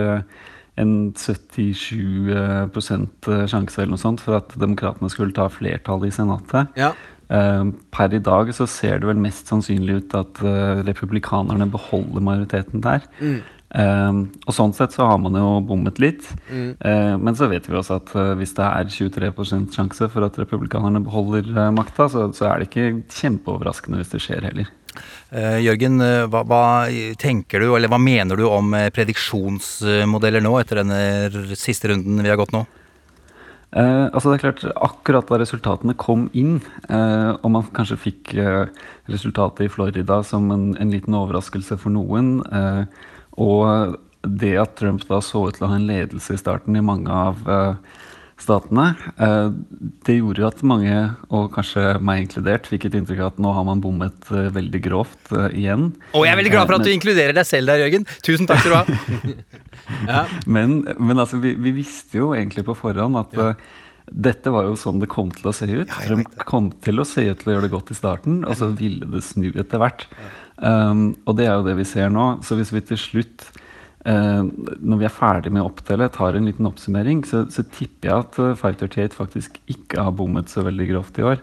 en 0.79 0.95
77 1.17 2.33
eh, 2.33 2.65
prosent 2.75 3.29
eh, 3.31 3.47
sjanse 3.51 3.81
eller 3.81 3.95
noe 3.97 4.03
sånt 4.03 4.23
for 4.25 4.39
at 4.39 4.53
demokratene 4.61 5.11
skulle 5.13 5.35
ta 5.37 5.49
flertallet 5.53 6.13
i 6.13 6.19
senatet. 6.21 6.75
Ja. 6.79 6.93
Per 7.29 8.15
i 8.17 8.23
dag 8.25 8.49
så 8.57 8.65
ser 8.65 9.03
det 9.03 9.09
vel 9.11 9.19
mest 9.21 9.51
sannsynlig 9.51 9.99
ut 9.99 10.15
at 10.17 10.39
republikanerne 10.89 11.67
beholder 11.69 12.25
majoriteten 12.25 12.81
der. 12.81 13.05
Mm. 13.21 13.43
Eh, 13.69 14.21
og 14.47 14.55
sånn 14.57 14.73
sett 14.77 14.95
så 14.97 15.09
har 15.11 15.21
man 15.23 15.37
jo 15.37 15.59
bommet 15.69 16.01
litt. 16.03 16.25
Mm. 16.49 16.71
Uh, 16.81 17.15
men 17.21 17.37
så 17.37 17.51
vet 17.51 17.69
vi 17.69 17.77
også 17.77 17.99
at 18.01 18.15
uh, 18.17 18.33
hvis 18.39 18.55
det 18.57 18.65
er 18.65 18.93
23 18.95 19.31
sjanse 19.75 20.09
for 20.13 20.25
at 20.25 20.39
republikanerne 20.41 21.03
beholder 21.05 21.51
uh, 21.53 21.69
makta, 21.75 22.09
så, 22.13 22.29
så 22.37 22.49
er 22.49 22.63
det 22.63 22.71
ikke 22.71 23.03
kjempeoverraskende 23.21 24.01
hvis 24.01 24.15
det 24.15 24.25
skjer 24.25 24.49
heller. 24.51 24.75
Jørgen, 25.61 26.01
hva, 26.33 26.41
hva 26.49 26.63
tenker 27.21 27.61
du, 27.63 27.69
eller 27.77 27.91
hva 27.93 27.99
mener 28.01 28.41
du 28.41 28.47
om 28.49 28.73
prediksjonsmodeller 28.97 30.43
nå, 30.43 30.55
etter 30.59 30.81
denne 30.81 31.53
siste 31.61 31.91
runden 31.93 32.25
vi 32.25 32.33
har 32.33 32.41
gått 32.41 32.55
nå? 32.57 32.65
Eh, 33.77 34.07
altså 34.15 34.31
det 34.31 34.39
er 34.39 34.45
klart, 34.47 34.63
Akkurat 34.81 35.29
da 35.29 35.39
resultatene 35.43 35.97
kom 36.01 36.29
inn, 36.33 36.57
eh, 36.89 37.33
og 37.37 37.53
man 37.53 37.69
kanskje 37.77 37.99
fikk 38.01 38.33
eh, 38.41 38.71
resultatet 39.13 39.67
i 39.67 39.73
Florida 39.73 40.23
som 40.25 40.49
en, 40.55 40.71
en 40.81 40.93
liten 40.93 41.17
overraskelse 41.17 41.77
for 41.81 41.93
noen, 41.93 42.39
eh, 42.49 43.11
og 43.39 43.97
det 44.27 44.57
at 44.61 44.77
Trump 44.79 45.05
da 45.09 45.23
så 45.23 45.47
ut 45.49 45.57
til 45.57 45.67
å 45.67 45.71
ha 45.71 45.79
en 45.79 45.89
ledelse 45.89 46.35
i 46.35 46.41
starten 46.41 46.77
i 46.77 46.85
mange 46.85 47.13
av 47.15 47.49
eh, 47.49 47.99
statene, 48.39 48.93
eh, 49.19 49.49
det 50.07 50.19
gjorde 50.19 50.43
jo 50.43 50.49
at 50.49 50.63
mange, 50.67 50.99
og 51.35 51.51
kanskje 51.55 51.97
meg 52.05 52.25
inkludert, 52.25 52.69
fikk 52.71 52.89
et 52.89 52.99
inntrykk 52.99 53.23
av 53.23 53.33
at 53.33 53.41
nå 53.43 53.53
har 53.55 53.67
man 53.67 53.83
bommet 53.83 54.31
eh, 54.35 54.51
veldig 54.55 54.83
grovt 54.85 55.33
igjen. 55.51 55.91
Og 56.13 56.27
jeg 56.27 56.35
er 56.35 56.41
veldig 56.43 56.55
glad 56.55 56.71
for 56.71 56.79
at 56.79 56.87
du 56.87 56.93
inkluderer 56.93 57.37
deg 57.37 57.49
selv 57.49 57.73
der, 57.73 57.85
Jørgen. 57.87 58.07
Tusen 58.27 58.51
takk 58.51 58.63
skal 58.63 58.75
du 58.75 58.79
ha. 58.79 60.23
men, 60.59 60.81
men 60.99 61.19
altså, 61.19 61.41
vi, 61.43 61.55
vi 61.59 61.75
visste 61.81 62.21
jo 62.21 62.33
egentlig 62.37 62.67
på 62.69 62.77
forhånd 62.79 63.19
at 63.23 63.39
eh, 63.43 63.69
dette 64.09 64.53
var 64.53 64.69
jo 64.69 64.77
sånn 64.79 65.03
det 65.03 65.11
kom 65.13 65.33
til 65.35 65.51
å 65.51 65.55
se 65.55 65.69
ut. 65.69 65.91
Trump 66.07 66.45
kom 66.49 66.71
til 66.85 67.03
å 67.03 67.07
se 67.09 67.27
ut 67.29 67.43
til 67.43 67.51
å 67.51 67.57
gjøre 67.57 67.67
det 67.67 67.75
godt 67.75 67.93
i 67.93 67.99
starten, 67.99 68.43
og 68.47 68.57
så 68.59 68.71
ville 68.77 69.09
det 69.13 69.25
snu 69.27 69.51
etter 69.51 69.83
hvert. 69.83 70.07
Um, 70.61 71.17
og 71.27 71.37
det 71.39 71.47
er 71.47 71.55
jo 71.55 71.67
det 71.69 71.77
vi 71.79 71.85
ser 71.87 72.11
nå. 72.11 72.43
Så 72.43 72.57
hvis 72.59 72.73
vi 72.75 72.81
til 72.81 72.99
slutt, 72.99 73.47
uh, 74.09 74.43
når 74.83 74.99
vi 74.99 75.07
er 75.07 75.15
ferdig 75.15 75.53
med 75.55 75.63
å 75.63 75.71
opptelle, 75.71 76.09
tar 76.11 76.35
en 76.39 76.47
liten 76.51 76.67
oppsummering, 76.67 77.25
så, 77.29 77.45
så 77.53 77.63
tipper 77.63 78.11
jeg 78.11 78.19
at 78.27 78.39
eh, 78.43 78.55
538 78.59 79.15
faktisk 79.19 79.59
ikke 79.71 80.03
har 80.03 80.15
bommet 80.19 80.51
så 80.51 80.65
veldig 80.67 80.89
grovt 80.91 81.19
i 81.23 81.27
år. 81.31 81.43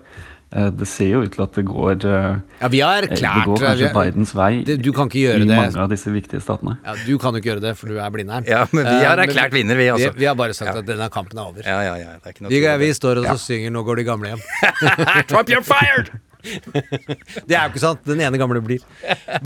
Eh, 0.56 0.68
det 0.78 0.86
ser 0.88 1.10
jo 1.10 1.22
ut 1.26 1.32
til 1.34 1.42
at 1.44 1.56
det 1.58 1.64
går 1.68 2.04
Ja, 2.06 2.68
vi 2.72 2.80
har 2.86 3.02
erklært 3.08 3.40
Det 3.42 3.48
går 3.50 3.58
vi 3.60 3.66
kanskje 3.66 3.88
har- 3.90 3.96
Bidens 4.12 4.34
vei 4.38 4.52
Det- 4.64 4.78
du 4.86 4.92
kan 4.94 5.10
ikke 5.10 5.24
gjøre 5.26 5.42
i 5.42 5.48
det. 5.50 5.58
mange 5.58 5.82
av 5.84 5.90
disse 5.90 6.12
viktige 6.14 6.40
statene. 6.44 6.78
Ja, 6.86 6.94
du 7.06 7.18
kan 7.18 7.34
jo 7.34 7.40
ikke 7.42 7.50
gjøre 7.56 7.62
det, 7.66 7.74
for 7.80 7.88
du 7.88 7.98
er 8.00 8.10
blindern. 8.14 8.46
Ja, 8.48 8.66
men 8.72 8.86
vi 8.86 9.04
har 9.04 9.18
erklært 9.18 9.52
vinner, 9.52 9.76
vi, 9.76 9.88
altså. 9.90 10.12
Vi, 10.14 10.20
vi 10.20 10.26
har 10.30 10.36
bare 10.36 10.54
sagt 10.54 10.76
at 10.78 10.86
denne 10.86 11.10
kampen 11.10 11.40
er 11.40 11.50
over. 11.50 11.64
Ja, 11.66 11.80
ja, 11.82 11.96
ja, 11.98 12.14
det 12.20 12.30
er 12.30 12.36
ikke 12.36 12.46
noe 12.46 12.50
Vi, 12.54 12.62
vi 12.86 12.92
står 12.94 13.18
og 13.20 13.24
Ja. 13.26 13.34
så 13.34 13.40
synger 13.52 13.72
'Nå 13.72 13.84
går 13.86 13.96
de 13.98 14.04
gamle 14.04 14.28
hjem'. 14.36 15.28
Trump, 15.28 15.50
you're 15.50 15.64
fired! 15.66 16.12
Det 16.46 17.56
er 17.56 17.66
jo 17.66 17.72
ikke 17.74 17.82
sant. 17.84 18.04
Den 18.08 18.22
ene 18.26 18.40
gamle 18.40 18.62
blir. 18.64 18.84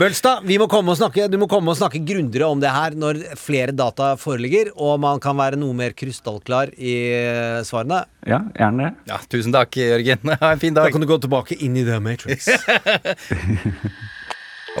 Bølstad, 0.00 0.44
vi 0.48 0.58
må 0.60 0.68
komme 0.70 0.94
og 0.94 1.00
snakke, 1.00 1.28
du 1.32 1.38
må 1.40 1.48
komme 1.50 1.72
og 1.72 1.78
snakke 1.80 2.02
grundigere 2.06 2.50
om 2.50 2.60
det 2.62 2.72
her 2.74 2.96
når 2.98 3.22
flere 3.40 3.74
data 3.76 4.12
foreligger, 4.20 4.72
og 4.76 5.00
man 5.02 5.20
kan 5.22 5.38
være 5.38 5.58
noe 5.60 5.76
mer 5.76 5.96
krystallklar 5.96 6.74
i 6.76 6.94
eh, 7.16 7.60
svarene. 7.66 8.04
Ja, 8.28 8.42
gjerne 8.56 8.90
det. 8.90 9.10
Ja, 9.12 9.20
tusen 9.32 9.56
takk, 9.56 9.76
Jørgen. 9.80 10.30
Ha 10.40 10.54
en 10.54 10.62
fin 10.62 10.74
dag. 10.76 10.88
Da 10.88 10.94
kan 10.94 11.02
du 11.02 11.08
gå 11.10 11.18
tilbake 11.20 11.56
inn 11.60 11.74
i 11.76 11.84
The 11.84 11.98
Matrix. 12.02 12.48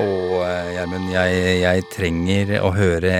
Og 0.00 0.40
eh, 0.46 0.70
Gjermund, 0.76 1.10
jeg, 1.12 1.44
jeg 1.64 1.84
trenger 1.92 2.56
å 2.62 2.70
høre 2.76 3.14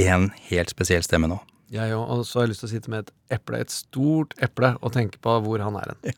én 0.00 0.30
helt 0.48 0.72
spesiell 0.72 1.04
stemme 1.04 1.28
nå. 1.30 1.38
Jeg 1.70 1.94
òg. 1.94 2.02
Og 2.10 2.26
så 2.26 2.40
har 2.40 2.48
jeg 2.48 2.54
lyst 2.54 2.64
til 2.64 2.70
å 2.70 2.72
sitte 2.72 2.92
med 2.92 3.04
et 3.04 3.38
eple, 3.38 3.60
et 3.62 3.72
stort 3.74 4.34
eple, 4.42 4.74
og 4.80 4.94
tenke 4.96 5.20
på 5.22 5.36
hvor 5.44 5.62
han 5.62 5.78
er 5.78 5.92
hen. 5.92 6.16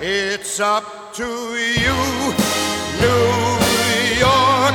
It's 0.00 0.58
up 0.58 1.14
to 1.14 1.22
you, 1.24 1.94
New 3.00 3.58
York. 4.18 4.74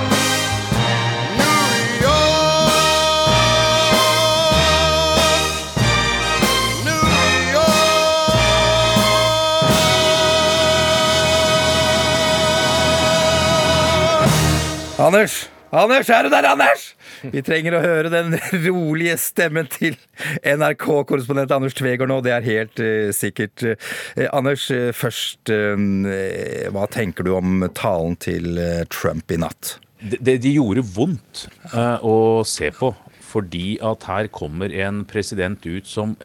New 1.37 1.69
York. 2.01 2.39
New 6.85 7.03
Anders! 15.05 15.49
Anders, 15.71 16.09
er 16.09 16.23
du 16.23 16.29
der, 16.29 16.49
Anders? 16.49 16.95
Vi 17.23 17.41
trenger 17.45 17.75
å 17.75 17.83
høre 17.83 18.11
den 18.13 18.35
rolige 18.67 19.17
stemmen 19.19 19.67
til 19.71 19.97
NRK-korrespondent 20.47 21.51
Anders 21.55 21.75
Tvegård 21.77 22.11
nå. 22.11 22.19
Det 22.25 22.33
er 22.35 22.47
helt 22.47 22.81
uh, 22.83 23.09
sikkert. 23.15 23.65
Uh, 23.65 24.29
Anders, 24.31 24.69
uh, 24.71 24.89
først 24.95 25.49
Hva 25.49 26.87
tenker 26.91 27.25
du 27.25 27.33
om 27.35 27.63
talen 27.75 28.17
til 28.21 28.59
Trump 28.93 29.31
i 29.31 29.39
natt? 29.41 29.77
Det, 29.99 30.37
de 30.43 30.55
gjorde 30.55 30.85
vondt 30.95 31.47
å 31.75 32.15
se 32.47 32.71
på. 32.75 32.93
Fordi 33.29 33.77
at 33.85 34.07
her 34.09 34.29
kommer 34.33 34.73
en 34.73 35.03
president 35.05 35.65
ut 35.67 35.85
som 35.85 36.15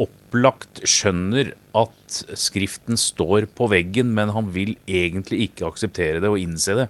opplagt 0.00 0.80
skjønner 0.88 1.50
at 1.76 2.20
skriften 2.40 2.96
står 3.00 3.50
på 3.58 3.68
veggen, 3.68 4.14
men 4.16 4.32
han 4.32 4.48
vil 4.54 4.76
egentlig 4.88 5.48
ikke 5.48 5.68
akseptere 5.68 6.22
det 6.24 6.30
og 6.32 6.40
innse 6.40 6.78
det. 6.78 6.88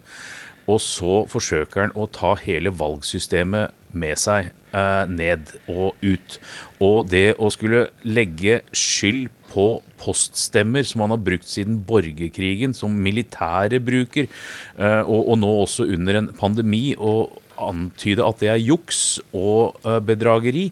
Og 0.69 0.81
så 0.85 1.23
forsøker 1.31 1.87
han 1.87 1.97
å 1.97 2.09
ta 2.13 2.35
hele 2.43 2.73
valgsystemet 2.77 3.75
med 3.97 4.21
seg 4.21 4.51
eh, 4.77 5.05
ned 5.09 5.55
og 5.73 5.97
ut. 6.05 6.39
Og 6.85 7.09
det 7.09 7.39
å 7.41 7.49
skulle 7.53 7.87
legge 8.05 8.61
skyld 8.77 9.31
på 9.49 9.69
poststemmer 10.01 10.85
som 10.85 11.05
han 11.05 11.15
har 11.15 11.23
brukt 11.25 11.49
siden 11.49 11.81
borgerkrigen, 11.89 12.75
som 12.77 12.93
militære 12.93 13.81
bruker, 13.85 14.29
eh, 14.77 15.03
og, 15.03 15.23
og 15.33 15.39
nå 15.41 15.53
også 15.65 15.89
under 15.97 16.21
en 16.21 16.33
pandemi, 16.37 16.93
og 16.99 17.41
antyde 17.59 18.27
at 18.27 18.43
det 18.43 18.53
er 18.53 18.61
juks 18.63 19.19
og 19.33 19.81
eh, 19.85 20.03
bedrageri, 20.05 20.69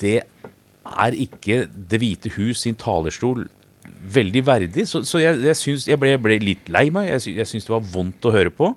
det 0.00 0.22
er 0.86 1.14
ikke 1.18 1.64
Det 1.66 1.98
hvite 1.98 2.30
hus 2.36 2.60
sin 2.62 2.76
talerstol 2.78 3.48
veldig 4.14 4.42
verdig. 4.46 4.86
Så, 4.88 5.02
så 5.08 5.20
jeg, 5.22 5.40
jeg, 5.44 5.58
synes, 5.58 5.86
jeg, 5.90 5.98
ble, 6.00 6.12
jeg 6.14 6.22
ble 6.22 6.38
litt 6.42 6.70
lei 6.72 6.86
meg. 6.94 7.10
Jeg, 7.10 7.36
jeg 7.40 7.50
syns 7.50 7.68
det 7.68 7.74
var 7.74 7.88
vondt 7.92 8.28
å 8.28 8.34
høre 8.34 8.52
på. 8.54 8.70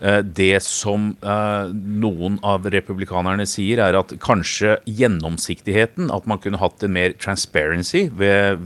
Eh, 0.00 0.20
Det 0.24 0.54
som 0.64 1.10
eh, 1.20 1.74
noen 1.74 2.38
av 2.46 2.68
republikanerne 2.72 3.46
sier, 3.48 3.82
er 3.84 3.98
at 4.00 4.14
kanskje 4.22 4.78
gjennomsiktigheten, 4.88 6.10
at 6.14 6.26
man 6.30 6.40
kunne 6.42 6.60
hatt 6.62 6.82
en 6.86 6.96
mer 6.96 7.16
transparency 7.20 8.08
ved 8.16 8.62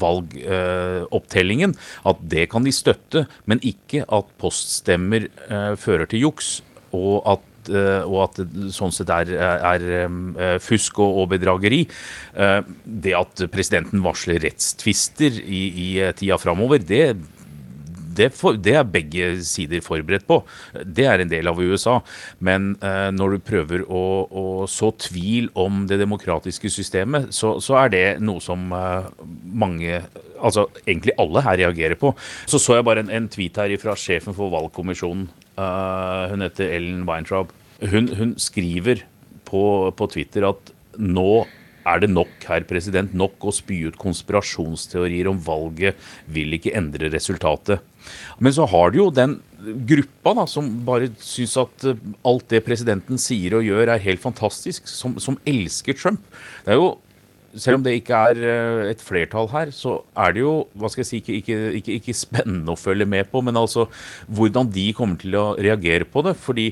valgopptellingen, 0.00 1.76
at 2.10 2.22
det 2.30 2.48
kan 2.52 2.66
de 2.66 2.72
støtte, 2.74 3.24
men 3.46 3.62
ikke 3.62 4.02
at 4.10 4.30
poststemmer 4.42 5.28
eh, 5.30 5.74
fører 5.80 6.10
til 6.10 6.26
juks, 6.26 6.56
og 6.94 7.22
at 7.30 7.50
eh, 7.72 8.02
og 8.04 8.18
at 8.28 8.42
det 8.42 8.72
sånn 8.74 8.92
sett 8.94 9.12
er, 9.14 9.30
er 9.38 9.86
eh, 10.00 10.56
fusk 10.62 11.00
og, 11.04 11.22
og 11.22 11.30
bedrageri. 11.34 11.84
Eh, 12.34 12.60
Det 12.84 13.14
at 13.16 13.44
presidenten 13.52 14.02
varsler 14.04 14.42
rettstvister 14.44 15.40
i, 15.44 15.62
i 15.86 15.88
tida 16.16 16.38
framover, 16.40 16.82
det, 16.84 17.16
det, 18.16 18.30
for, 18.36 18.58
det 18.60 18.76
er 18.78 18.88
begge 18.88 19.30
sider 19.46 19.82
forberedt 19.84 20.26
på. 20.28 20.40
Det 20.84 21.06
er 21.10 21.22
en 21.22 21.30
del 21.30 21.50
av 21.50 21.60
USA. 21.60 21.98
Men 22.44 22.74
eh, 22.84 23.10
når 23.14 23.36
du 23.36 23.46
prøver 23.46 23.86
å, 23.86 24.04
å 24.28 24.44
så 24.70 24.92
tvil 25.06 25.50
om 25.58 25.84
det 25.90 26.00
demokratiske 26.02 26.72
systemet, 26.72 27.30
så, 27.34 27.56
så 27.64 27.78
er 27.84 27.94
det 27.94 28.04
noe 28.24 28.42
som 28.44 28.70
eh, 28.74 29.10
mange 29.64 30.04
Altså 30.44 30.66
egentlig 30.82 31.14
alle 31.22 31.40
her 31.40 31.56
reagerer 31.56 31.96
på. 31.96 32.10
Så 32.50 32.58
så 32.60 32.74
jeg 32.76 32.84
bare 32.84 33.00
en, 33.00 33.08
en 33.16 33.28
tweet 33.32 33.56
her 33.56 33.72
fra 33.80 33.94
sjefen 33.96 34.34
for 34.36 34.52
valgkommisjonen. 34.52 35.22
Eh, 35.56 36.24
hun 36.34 36.44
heter 36.44 36.74
Ellen 36.74 37.06
Weintraub. 37.08 37.54
Hun, 37.80 38.10
hun 38.18 38.34
skriver 38.42 39.06
på, 39.48 39.62
på 39.96 40.08
Twitter 40.12 40.44
at 40.50 40.74
nå 41.00 41.46
er 41.84 42.00
det 42.00 42.10
nok, 42.12 42.32
herr 42.48 42.64
president, 42.68 43.12
nok 43.16 43.44
å 43.44 43.52
spy 43.54 43.82
ut 43.88 43.98
konspirasjonsteorier 44.00 45.28
om 45.28 45.40
valget 45.44 45.98
vil 46.32 46.56
ikke 46.56 46.74
endre 46.78 47.10
resultatet. 47.12 47.84
Men 48.38 48.54
så 48.56 48.66
har 48.70 48.92
du 48.92 49.00
jo 49.02 49.10
den 49.14 49.38
gruppa 49.88 50.34
da, 50.40 50.44
som 50.50 50.68
bare 50.86 51.12
syns 51.22 51.56
at 51.60 51.86
eh, 51.88 52.04
alt 52.26 52.48
det 52.52 52.64
presidenten 52.66 53.20
sier 53.20 53.56
og 53.58 53.66
gjør 53.66 53.94
er 53.94 54.04
helt 54.04 54.22
fantastisk, 54.24 54.88
som, 54.90 55.16
som 55.22 55.38
elsker 55.48 55.96
Trump. 55.98 56.22
Det 56.66 56.74
er 56.74 56.80
jo 56.80 56.94
selv 57.60 57.78
om 57.78 57.84
det 57.84 57.94
ikke 57.98 58.18
er 58.30 58.40
eh, 58.42 58.90
et 58.90 59.02
flertall 59.02 59.48
her, 59.52 59.70
så 59.74 59.98
er 60.18 60.34
det 60.34 60.42
jo 60.42 60.54
hva 60.78 60.90
skal 60.90 61.04
jeg 61.04 61.10
si, 61.10 61.20
ikke, 61.22 61.36
ikke, 61.40 61.58
ikke, 61.80 61.98
ikke 62.00 62.16
spennende 62.18 62.74
å 62.74 62.78
følge 62.78 63.06
med 63.08 63.30
på, 63.30 63.42
men 63.46 63.58
altså 63.58 63.86
hvordan 64.26 64.70
de 64.74 64.88
kommer 64.96 65.20
til 65.20 65.36
å 65.38 65.46
reagere 65.54 66.08
på 66.08 66.24
det. 66.26 66.34
Fordi 66.40 66.70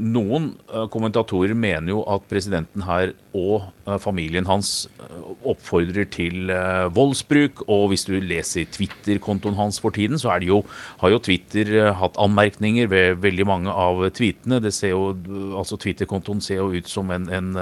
noen 0.00 0.54
eh, 0.72 0.86
kommentatorer 0.88 1.52
mener 1.52 1.92
jo 1.92 1.98
at 2.08 2.22
presidenten 2.30 2.86
her 2.88 3.10
og 3.36 3.66
eh, 3.84 3.98
familien 4.00 4.46
hans 4.48 4.88
eh, 4.96 5.18
oppfordrer 5.52 6.08
til 6.08 6.48
eh, 6.48 6.86
voldsbruk. 6.96 7.66
Og 7.68 7.90
hvis 7.92 8.06
du 8.08 8.14
leser 8.16 8.64
Twitter-kontoen 8.72 9.58
hans 9.58 9.76
for 9.84 9.92
tiden, 9.92 10.16
så 10.16 10.32
det 10.40 10.48
jo, 10.48 10.62
har 11.02 11.12
jo 11.12 11.20
Twitter 11.20 11.74
eh, 11.82 11.90
hatt 12.00 12.16
anmerkninger 12.16 12.88
ved 12.88 13.20
veldig 13.20 13.46
mange 13.50 13.74
av 13.74 14.00
tweetene. 14.16 14.62
Det 14.64 14.72
ser 14.72 14.94
jo, 14.94 15.12
altså 15.60 15.76
Twitter-kontoen 15.76 16.40
ser 16.40 16.62
jo 16.62 16.72
ut 16.72 16.88
som 16.88 17.12
en, 17.12 17.28
en 17.28 17.52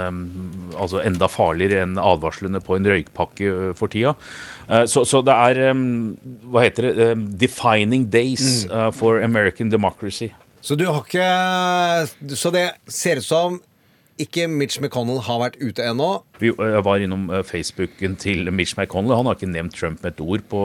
altså 0.79 1.03
enda 1.03 1.27
farligere 1.27 1.83
enn 1.83 1.99
advarslene 1.99 2.63
på 2.63 2.79
en 2.79 2.87
røykpakke 2.93 3.75
for 3.75 3.91
tida. 3.91 4.15
Eh, 4.71 4.87
Så, 4.87 5.03
så 5.09 5.23
det 5.27 5.35
er 5.35 5.75
Hva 5.75 6.63
heter 6.63 6.93
det? 6.95 7.13
Defining 7.43 8.07
days 8.11 8.67
eh, 8.71 8.91
for 8.95 9.19
American 9.23 9.71
democracy. 9.75 10.31
Så 10.67 10.75
du 10.75 10.89
har 10.91 11.05
ikke 11.05 12.35
Så 12.35 12.51
det 12.51 12.67
ser 12.91 13.21
ut 13.23 13.27
som 13.27 13.61
ikke 14.19 14.47
Mitch 14.49 14.81
McConnell 14.81 15.21
har 15.27 15.43
vært 15.43 15.59
ute 15.61 15.85
ennå. 15.85 16.23
Vi 16.43 16.53
var 16.57 17.03
innom 17.03 17.29
eh, 17.31 17.45
Facebooken 17.47 18.17
til 18.21 18.51
Mitch 18.53 18.77
McConnell. 18.77 19.17
Han 19.17 19.31
har 19.31 19.39
ikke 19.39 19.51
nevnt 19.51 19.77
Trump 19.77 20.03
med 20.03 20.15
et 20.15 20.25
ord 20.25 20.47
på, 20.51 20.63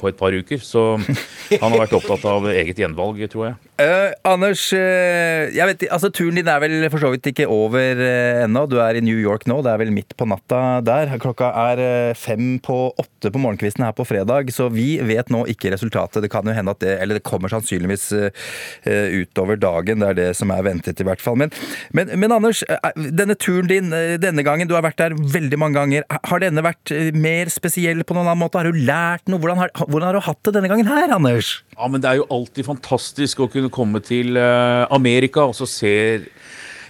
på 0.00 0.10
et 0.10 0.18
par 0.18 0.34
uker. 0.34 0.62
Så 0.62 0.84
han 0.98 1.70
har 1.70 1.80
vært 1.84 1.96
opptatt 1.98 2.26
av 2.28 2.48
eget 2.52 2.80
gjenvalg, 2.82 3.22
tror 3.32 3.50
jeg. 3.50 3.60
Eh, 3.74 4.12
Anders, 4.22 4.68
eh, 4.70 5.50
jeg 5.50 5.66
vet, 5.66 5.80
altså 5.90 6.06
turen 6.14 6.36
din 6.38 6.46
er 6.46 6.60
vel 6.62 6.84
for 6.92 7.02
så 7.02 7.08
vidt 7.10 7.26
ikke 7.26 7.48
over 7.50 7.98
uh, 7.98 8.44
ennå. 8.44 8.62
Du 8.70 8.76
er 8.78 8.94
i 8.94 9.02
New 9.02 9.18
York 9.18 9.48
nå, 9.50 9.56
det 9.66 9.72
er 9.72 9.80
vel 9.80 9.90
midt 9.90 10.14
på 10.14 10.28
natta 10.30 10.78
der. 10.86 11.10
Klokka 11.18 11.48
er 11.64 11.82
eh, 11.82 12.14
fem 12.14 12.60
på 12.62 12.76
åtte 12.94 13.32
på 13.34 13.40
morgenkvisten 13.42 13.82
her 13.82 13.96
på 13.96 14.06
fredag, 14.06 14.52
så 14.54 14.68
vi 14.70 15.00
vet 15.02 15.30
nå 15.34 15.42
ikke 15.50 15.72
resultatet. 15.74 16.22
Det 16.22 16.30
kan 16.30 16.46
jo 16.46 16.54
hende 16.54 16.70
at 16.70 16.84
det, 16.84 16.92
eller 17.02 17.18
det 17.18 17.24
kommer 17.26 17.50
sannsynligvis 17.50 18.06
eh, 18.14 18.46
eh, 18.86 19.18
utover 19.24 19.58
dagen. 19.58 20.04
Det 20.04 20.12
er 20.12 20.20
det 20.20 20.28
som 20.38 20.54
er 20.54 20.62
ventet, 20.66 21.02
i 21.02 21.08
hvert 21.08 21.22
fall. 21.24 21.38
Men, 21.42 21.50
men, 21.90 22.14
men 22.14 22.36
Anders, 22.38 22.62
eh, 22.68 22.94
denne 22.94 23.34
turen 23.34 23.70
din 23.70 23.90
eh, 23.90 24.14
denne 24.22 24.46
gangen, 24.46 24.70
du 24.70 24.76
har 24.78 24.86
vært 24.86 25.02
der 25.02 25.13
veldig 25.18 25.58
mange 25.60 25.78
ganger. 25.78 26.04
Har 26.30 26.42
denne 26.42 26.64
vært 26.64 26.92
eh, 26.94 27.14
mer 27.16 27.50
spesiell 27.52 28.04
på 28.06 28.16
noen 28.16 28.28
annen 28.28 28.42
måte? 28.42 28.60
Har 28.60 28.68
du 28.70 28.84
lært 28.86 29.30
noe? 29.30 29.40
Hvordan 29.42 29.62
har, 29.62 29.72
hvordan 29.84 30.08
har 30.08 30.18
du 30.18 30.26
hatt 30.26 30.42
det 30.46 30.54
denne 30.56 30.70
gangen 30.72 30.90
her, 30.90 31.14
Anders? 31.14 31.56
Ja, 31.76 31.88
men 31.90 32.02
det 32.04 32.10
er 32.10 32.20
jo 32.20 32.28
alltid 32.34 32.68
fantastisk 32.68 33.44
å 33.44 33.50
kunne 33.52 33.72
komme 33.72 34.02
til 34.04 34.38
eh, 34.40 34.84
Amerika, 34.94 35.48
og 35.50 35.56
så 35.58 35.68
ser 35.70 36.28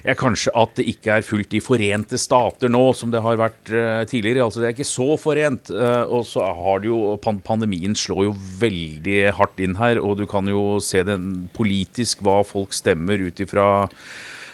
jeg 0.05 0.19
kanskje 0.21 0.53
at 0.61 0.75
det 0.77 0.85
ikke 0.91 1.15
er 1.15 1.25
fullt 1.25 1.55
i 1.57 1.63
Forente 1.65 2.19
stater 2.21 2.69
nå, 2.69 2.83
som 2.93 3.09
det 3.13 3.23
har 3.25 3.39
vært 3.41 3.73
eh, 3.73 4.03
tidligere. 4.11 4.45
Altså 4.45 4.61
Det 4.61 4.69
er 4.69 4.77
ikke 4.77 4.91
så 4.91 5.15
forent. 5.21 5.73
og 5.73 6.27
så 6.29 6.45
har 6.45 6.83
det 6.83 6.91
jo 6.91 7.17
Pandemien 7.25 7.97
slår 7.97 8.29
jo 8.29 8.37
veldig 8.61 9.19
hardt 9.39 9.65
inn 9.65 9.79
her, 9.81 10.03
og 10.03 10.19
du 10.21 10.27
kan 10.29 10.51
jo 10.51 10.77
se 10.85 11.01
den 11.09 11.49
politisk 11.57 12.21
hva 12.27 12.43
folk 12.45 12.77
stemmer 12.77 13.23
ut 13.25 13.41
ifra 13.41 13.89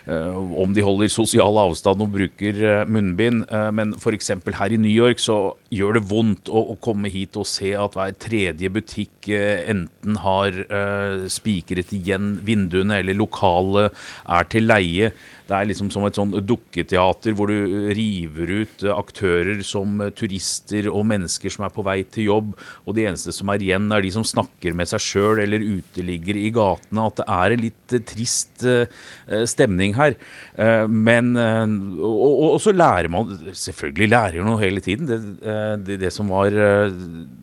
om 0.08 0.72
de 0.74 0.84
holder 0.84 1.10
sosial 1.12 1.58
avstand 1.60 2.02
og 2.04 2.12
bruker 2.14 2.60
eh, 2.64 2.84
munnbind. 2.88 3.44
Eh, 3.50 3.70
men 3.76 3.94
f.eks. 3.98 4.32
her 4.56 4.74
i 4.74 4.80
New 4.80 4.92
York 4.92 5.20
så 5.22 5.38
gjør 5.74 5.98
det 5.98 6.04
vondt 6.10 6.50
å, 6.50 6.76
komme 6.80 7.10
hit 7.12 7.36
og 7.38 7.48
se 7.48 7.72
at 7.76 7.96
hver 7.98 8.14
tredje 8.20 8.70
butikk 8.72 9.28
eh, 9.34 9.66
enten 9.70 10.20
har 10.24 10.56
eh, 10.64 11.26
spikret 11.32 11.92
igjen 11.96 12.38
vinduene, 12.46 13.00
eller 13.00 13.18
lokalet 13.18 13.96
er 14.26 14.50
til 14.50 14.68
leie. 14.70 15.12
Det 15.50 15.56
er 15.56 15.66
liksom 15.66 15.88
som 15.90 16.04
et 16.06 16.18
sånn 16.18 16.30
dukketeater 16.46 17.34
hvor 17.34 17.50
du 17.50 17.90
river 17.96 18.52
ut 18.62 18.84
eh, 18.86 18.94
aktører 18.94 19.62
som 19.66 19.98
eh, 20.04 20.12
turister 20.14 20.86
og 20.90 21.02
mennesker 21.10 21.50
som 21.50 21.66
er 21.66 21.72
på 21.74 21.84
vei 21.86 22.00
til 22.06 22.28
jobb, 22.28 22.52
og 22.86 22.94
de 22.96 23.08
eneste 23.10 23.34
som 23.34 23.50
er 23.50 23.64
igjen, 23.64 23.88
er 23.90 24.04
de 24.04 24.12
som 24.14 24.26
snakker 24.26 24.76
med 24.78 24.90
seg 24.90 25.02
sjøl 25.02 25.42
eller 25.42 25.64
uteligger 25.64 26.38
i 26.38 26.52
gatene. 26.54 27.06
At 27.10 27.18
det 27.18 27.26
er 27.34 27.56
en 27.56 27.64
litt 27.64 27.96
eh, 27.96 28.04
trist 28.12 28.62
eh, 28.62 28.86
eh, 29.26 29.44
stemning 29.50 29.96
her. 29.98 30.14
Eh, 30.54 30.86
Men 30.86 31.34
eh, 31.34 31.66
og, 31.98 32.54
og, 32.54 32.56
så 32.62 32.74
lærer 32.74 33.10
man 33.10 33.30
Selvfølgelig 33.56 34.08
lærer 34.10 34.40
man 34.40 34.52
noe 34.52 34.62
hele 34.62 34.82
tiden. 34.84 35.08
Det, 35.08 35.18
eh, 35.42 35.74
det, 35.82 35.98
det 36.04 36.12
som 36.14 36.30
var 36.30 36.54
eh, 36.54 36.94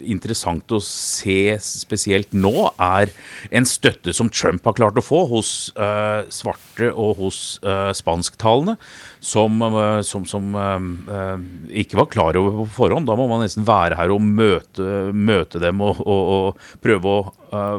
interessant 0.08 0.72
å 0.72 0.80
se 0.84 1.58
spesielt 1.64 2.32
nå, 2.36 2.70
er 2.80 3.12
en 3.52 3.68
støtte 3.68 4.16
som 4.16 4.32
Trump 4.32 4.66
har 4.68 4.78
klart 4.80 5.00
å 5.00 5.06
få 5.06 5.24
hos 5.32 5.52
eh, 5.76 6.24
svarte 6.34 6.92
og 6.94 7.22
hos 7.22 7.42
eh, 7.66 7.92
spansktalende, 7.98 8.78
som, 9.24 9.60
eh, 9.66 10.00
som, 10.08 10.26
som 10.30 10.56
eh, 10.56 10.88
eh, 11.18 11.46
ikke 11.84 12.00
var 12.02 12.10
klar 12.14 12.40
over 12.40 12.64
på 12.64 12.68
forhånd. 12.80 13.10
Da 13.10 13.18
må 13.20 13.28
man 13.32 13.44
nesten 13.46 13.68
være 13.68 14.00
her 14.00 14.14
og 14.14 14.24
møte, 14.24 15.12
møte 15.14 15.62
dem 15.64 15.84
og, 15.86 16.02
og, 16.06 16.34
og 16.38 16.82
prøve 16.84 17.14
å 17.14 17.22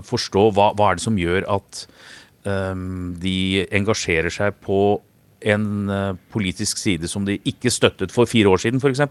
forstå 0.06 0.48
hva, 0.56 0.72
hva 0.76 0.90
er 0.90 0.98
det 0.98 1.04
som 1.04 1.18
gjør 1.20 1.44
at 1.58 1.84
eh, 2.48 2.86
de 3.24 3.38
engasjerer 3.80 4.34
seg 4.34 4.58
på 4.64 4.98
en 5.38 5.86
politisk 6.34 6.80
side 6.82 7.06
som 7.06 7.22
de 7.22 7.36
ikke 7.46 7.70
støttet 7.70 8.10
for 8.10 8.26
fire 8.26 8.50
år 8.50 8.58
siden, 8.58 8.80
f.eks. 8.82 9.04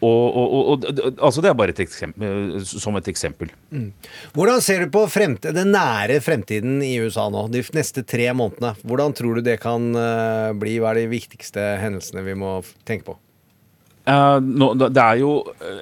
Og, 0.00 0.36
og, 0.36 0.68
og, 0.72 0.84
altså 1.20 1.42
Det 1.44 1.50
er 1.50 1.56
bare 1.58 1.74
et 1.74 1.82
eksempel, 1.84 2.60
som 2.64 2.96
et 2.96 3.08
eksempel. 3.12 3.50
Mm. 3.68 3.90
Hvordan 4.36 4.62
ser 4.64 4.84
du 4.84 4.92
på 4.94 5.04
fremtiden, 5.12 5.58
den 5.58 5.74
nære 5.76 6.20
fremtiden 6.24 6.80
i 6.84 6.94
USA 7.04 7.28
nå, 7.32 7.46
de 7.52 7.62
neste 7.76 8.04
tre 8.08 8.30
månedene? 8.32 8.74
Hvordan 8.80 9.16
tror 9.16 9.36
du 9.36 9.44
det 9.44 9.58
kan 9.60 9.90
eh, 9.92 10.52
bli? 10.56 10.78
Hva 10.80 10.94
er 10.94 11.02
de 11.02 11.10
viktigste 11.12 11.74
hendelsene 11.82 12.24
vi 12.24 12.38
må 12.38 12.60
tenke 12.88 13.10
på? 13.10 13.18
Uh, 14.08 14.40
no, 14.40 14.70
det 14.80 14.96
er 14.96 15.18
jo 15.20 15.32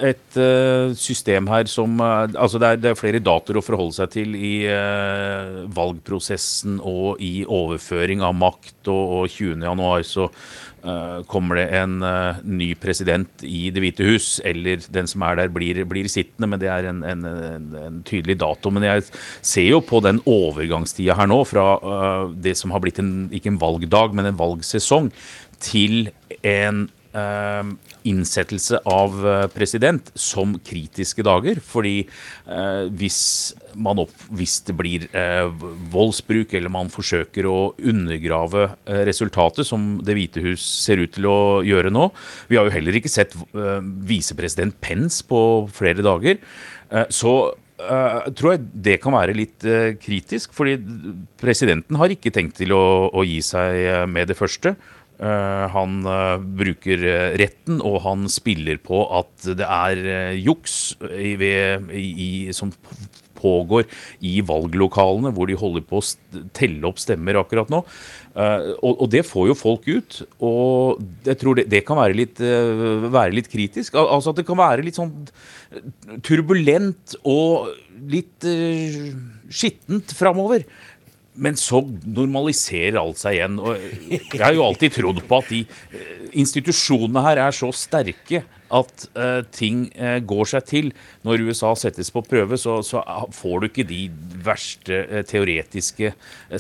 et 0.03 0.37
uh, 0.37 0.91
system 0.99 1.47
her 1.49 1.69
som 1.71 1.93
uh, 2.03 2.27
Altså, 2.27 2.59
det 2.59 2.69
er, 2.69 2.81
det 2.83 2.91
er 2.91 2.99
flere 2.99 3.21
datoer 3.23 3.61
å 3.61 3.63
forholde 3.63 3.95
seg 3.95 4.11
til 4.11 4.35
i 4.35 4.67
eh, 4.67 5.61
valgprosessen 5.71 6.81
og 6.83 7.23
i 7.25 7.45
overføring 7.47 8.25
av 8.27 8.35
makt, 8.37 8.81
og, 8.91 9.15
og 9.21 9.31
20. 9.31 9.63
januar 9.69 10.03
så 10.07 10.27
eh, 10.27 10.35
kommer 11.29 11.59
det 11.59 11.67
en 11.79 12.03
eh, 12.07 12.41
ny 12.45 12.69
president 12.79 13.45
i 13.47 13.69
Det 13.75 13.83
hvite 13.83 14.07
hus, 14.07 14.29
eller 14.47 14.83
den 14.95 15.11
som 15.11 15.25
er 15.27 15.41
der, 15.41 15.53
blir, 15.53 15.81
blir 15.89 16.09
sittende, 16.11 16.49
men 16.51 16.63
det 16.63 16.71
er 16.73 16.91
en, 16.91 17.03
en, 17.07 17.25
en, 17.29 17.67
en 17.83 18.03
tydelig 18.09 18.39
dato. 18.41 18.73
Men 18.75 18.87
jeg 18.87 19.07
ser 19.41 19.69
jo 19.71 19.83
på 19.85 20.03
den 20.05 20.23
overgangstida 20.29 21.17
her 21.19 21.31
nå, 21.31 21.43
fra 21.49 21.67
eh, 21.79 22.37
det 22.49 22.57
som 22.61 22.75
har 22.75 22.85
blitt 22.85 23.01
en, 23.03 23.29
ikke 23.35 23.55
en 23.55 23.63
valgdag, 23.63 24.15
men 24.17 24.31
en 24.31 24.39
valgsesong, 24.39 25.11
til 25.59 26.13
en 26.47 26.87
eh, 27.17 27.71
innsettelse 28.09 28.81
av 28.89 29.15
eh, 29.27 29.45
president 29.53 30.11
som 30.19 30.57
kritiske 30.65 31.25
dager. 31.27 31.61
Fordi 31.65 31.97
eh, 32.05 32.89
hvis, 33.01 33.21
opp, 33.77 34.15
hvis 34.39 34.59
det 34.69 34.77
blir 34.79 35.07
eh, 35.13 35.49
voldsbruk, 35.93 36.55
eller 36.59 36.73
man 36.73 36.93
forsøker 36.93 37.49
å 37.49 37.59
undergrave 37.79 38.69
eh, 38.87 39.05
resultatet, 39.09 39.67
som 39.69 39.99
Det 40.05 40.15
hvite 40.17 40.43
hus 40.45 40.63
ser 40.63 41.01
ut 41.03 41.13
til 41.15 41.27
å 41.29 41.39
gjøre 41.67 41.91
nå 41.93 42.09
Vi 42.49 42.59
har 42.59 42.67
jo 42.67 42.75
heller 42.75 42.97
ikke 42.99 43.11
sett 43.11 43.35
visepresident 44.09 44.77
Pence 44.85 45.25
på 45.27 45.41
flere 45.75 46.05
dager. 46.05 46.39
Så 47.13 47.33
Uh, 47.79 48.27
tror 48.35 48.57
jeg 48.57 48.65
det 48.83 48.97
kan 48.99 49.15
være 49.15 49.37
litt 49.39 49.63
uh, 49.63 49.95
kritisk, 50.03 50.51
fordi 50.57 50.75
presidenten 51.39 51.95
har 52.01 52.11
ikke 52.11 52.33
tenkt 52.35 52.57
til 52.59 52.75
å, 52.75 53.07
å 53.15 53.23
gi 53.23 53.39
seg 53.47 53.77
uh, 53.87 54.03
med 54.11 54.27
det 54.27 54.35
første. 54.35 54.73
Eh, 55.19 55.65
han 55.75 56.03
eh, 56.07 56.37
bruker 56.61 57.03
eh, 57.03 57.37
retten, 57.41 57.81
og 57.83 58.03
han 58.05 58.29
spiller 58.31 58.79
på 58.79 59.03
at 59.19 59.49
det 59.59 59.67
er 59.67 60.37
juks 60.39 60.95
i, 61.11 61.35
i, 61.35 62.29
som 62.55 62.71
pågår 63.39 63.87
i 64.27 64.39
valglokalene, 64.47 65.33
hvor 65.35 65.51
de 65.51 65.59
holder 65.59 65.85
på 65.87 66.01
å 66.01 66.07
telle 66.55 66.87
opp 66.87 66.99
stemmer 67.03 67.39
akkurat 67.39 67.71
nå. 67.71 67.85
Og, 68.35 68.91
og 68.91 69.05
det 69.13 69.23
får 69.27 69.45
jo 69.53 69.55
folk 69.59 69.87
ut. 69.87 70.17
Og 70.43 70.99
jeg 71.27 71.39
tror 71.39 71.59
det, 71.59 71.69
det 71.71 71.85
kan 71.87 72.01
være 72.01 72.19
litt, 72.19 72.43
være 72.43 73.37
litt 73.39 73.47
kritisk. 73.51 73.95
Al 73.95 74.11
altså 74.17 74.35
at 74.35 74.41
det 74.41 74.47
kan 74.49 74.59
være 74.59 74.83
litt 74.87 74.99
sånn 74.99 75.13
turbulent 76.27 77.15
og 77.23 77.71
litt 78.11 78.43
skittent 79.55 80.19
framover. 80.19 80.67
Men 81.39 81.59
så 81.61 81.83
normaliserer 82.03 82.99
alt 83.01 83.21
seg 83.21 83.39
igjen. 83.39 83.59
Og 83.63 83.79
jeg 84.11 84.43
har 84.43 84.55
jo 84.57 84.67
alltid 84.67 84.97
trodd 84.99 85.23
på 85.29 85.41
at 85.41 85.51
de 85.53 85.65
eh, 85.65 86.15
institusjonene 86.43 87.25
her 87.25 87.43
er 87.47 87.55
så 87.57 87.71
sterke 87.75 88.43
at 88.69 89.05
uh, 89.17 89.41
ting 89.55 89.87
uh, 89.97 90.19
går 90.29 90.51
seg 90.51 90.67
til. 90.69 90.91
Når 91.25 91.47
USA 91.49 91.73
settes 91.79 92.11
på 92.13 92.25
prøve, 92.27 92.59
så, 92.61 92.79
så 92.85 93.01
får 93.33 93.61
du 93.61 93.69
ikke 93.71 93.87
de 93.89 94.03
verste 94.45 94.99
uh, 95.09 95.23
teoretiske 95.29 96.13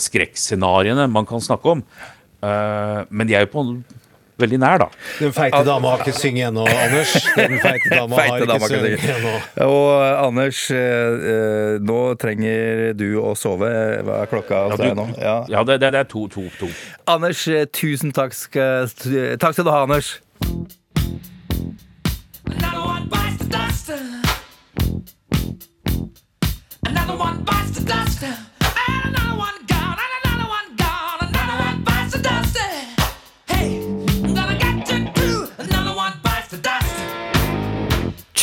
skrekkscenarioene 0.09 1.09
man 1.12 1.29
kan 1.29 1.45
snakke 1.45 1.76
om. 1.76 1.85
Men 2.39 3.26
de 3.26 3.35
er 3.35 3.43
jo 3.43 3.49
på 3.51 3.62
veldig 4.39 4.59
nær, 4.62 4.78
da. 4.84 4.86
Den 5.18 5.32
feite 5.36 5.61
dama 5.66 5.93
har 5.95 6.05
ikke 6.05 6.14
synge 6.18 6.45
ennå, 6.49 6.64
Anders. 6.70 7.12
Den 7.36 7.57
feite 7.62 7.91
dama 7.99 8.16
har 8.20 8.36
ikke 8.39 8.49
dama 8.53 8.68
kan 8.68 8.74
sunget 8.74 9.07
ennå. 9.16 9.34
Og 9.66 9.91
Anders, 10.26 10.61
eh, 10.70 11.26
eh, 11.32 11.78
nå 11.89 11.99
trenger 12.22 12.93
du 12.99 13.07
å 13.22 13.34
sove. 13.39 13.70
Hva 14.07 14.22
er 14.22 14.30
klokka 14.30 14.62
hos 14.68 14.78
Ja, 14.78 14.84
deg 14.84 14.97
nå? 14.99 15.09
Ja, 15.18 15.36
Ja, 15.57 15.64
det, 15.68 15.80
det, 15.82 15.93
det 15.97 16.05
er 16.05 16.11
to, 16.14 16.26
to, 16.32 16.47
to. 16.61 16.70
Anders, 17.11 17.45
eh, 17.49 17.66
tusen 17.74 18.12
takk 18.16 18.34
skal, 18.36 18.89
takk 19.41 19.59
skal 19.59 19.64
du 19.66 19.72
ha, 19.74 19.82
Anders. 19.89 20.14
Another 22.49 22.84
one 22.86 23.09
bites 23.09 23.39
the 23.39 23.49
dust. 23.53 23.91
Another 26.86 27.16
one 27.16 27.43
bites 27.45 27.70
the 27.78 27.84
dust. 27.84 28.22
And 28.22 29.14
another 29.14 29.36
one 29.39 29.66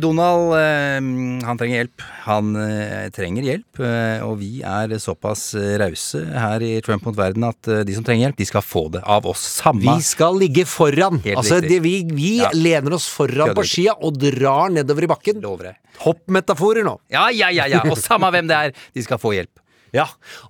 Donald 0.00 0.54
eh, 0.58 0.98
han 1.46 1.58
trenger 1.60 1.80
hjelp. 1.80 2.02
Han 2.26 2.50
eh, 2.58 3.06
trenger 3.14 3.46
hjelp, 3.46 3.80
eh, 3.84 4.24
og 4.26 4.36
vi 4.40 4.60
er 4.66 4.92
såpass 5.00 5.54
eh, 5.58 5.76
rause 5.80 6.20
her 6.30 6.64
i 6.66 6.72
Trump 6.84 7.06
mot 7.08 7.16
verden 7.18 7.46
at 7.48 7.70
eh, 7.70 7.82
de 7.88 7.96
som 7.96 8.04
trenger 8.06 8.28
hjelp, 8.28 8.38
de 8.40 8.48
skal 8.48 8.64
få 8.64 8.86
det 8.96 9.02
av 9.04 9.28
oss. 9.30 9.42
Samme 9.60 9.82
Vi 9.84 10.06
skal 10.06 10.38
ligge 10.40 10.66
foran. 10.68 11.20
Helt 11.24 11.40
altså, 11.42 11.60
det, 11.64 11.80
vi 11.84 11.94
vi 12.10 12.32
Ja. 12.40 12.50
lener 12.54 12.96
oss 12.96 13.08
foran 13.12 13.50
Kødder 13.50 13.58
på 13.60 13.66
skia 13.68 13.96
og 13.96 14.20
drar 14.20 14.70
nedover 14.74 15.06
i 15.06 15.10
bakken. 15.10 15.40
Lover 15.44 15.72
jeg. 15.72 15.80
Hoppmetaforer 16.04 16.86
nå. 16.86 16.98
Ja, 17.12 17.28
ja, 17.34 17.50
ja, 17.54 17.66
ja. 17.70 17.82
Og 17.90 17.98
samme 18.00 18.30
hvem 18.32 18.48
det 18.50 18.56
er, 18.56 18.78
de 18.94 19.06
skal 19.06 19.20
få 19.22 19.34
hjelp. 19.38 19.52
Ja, 19.90 20.04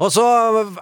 Og 0.05 0.11
så 0.13 0.21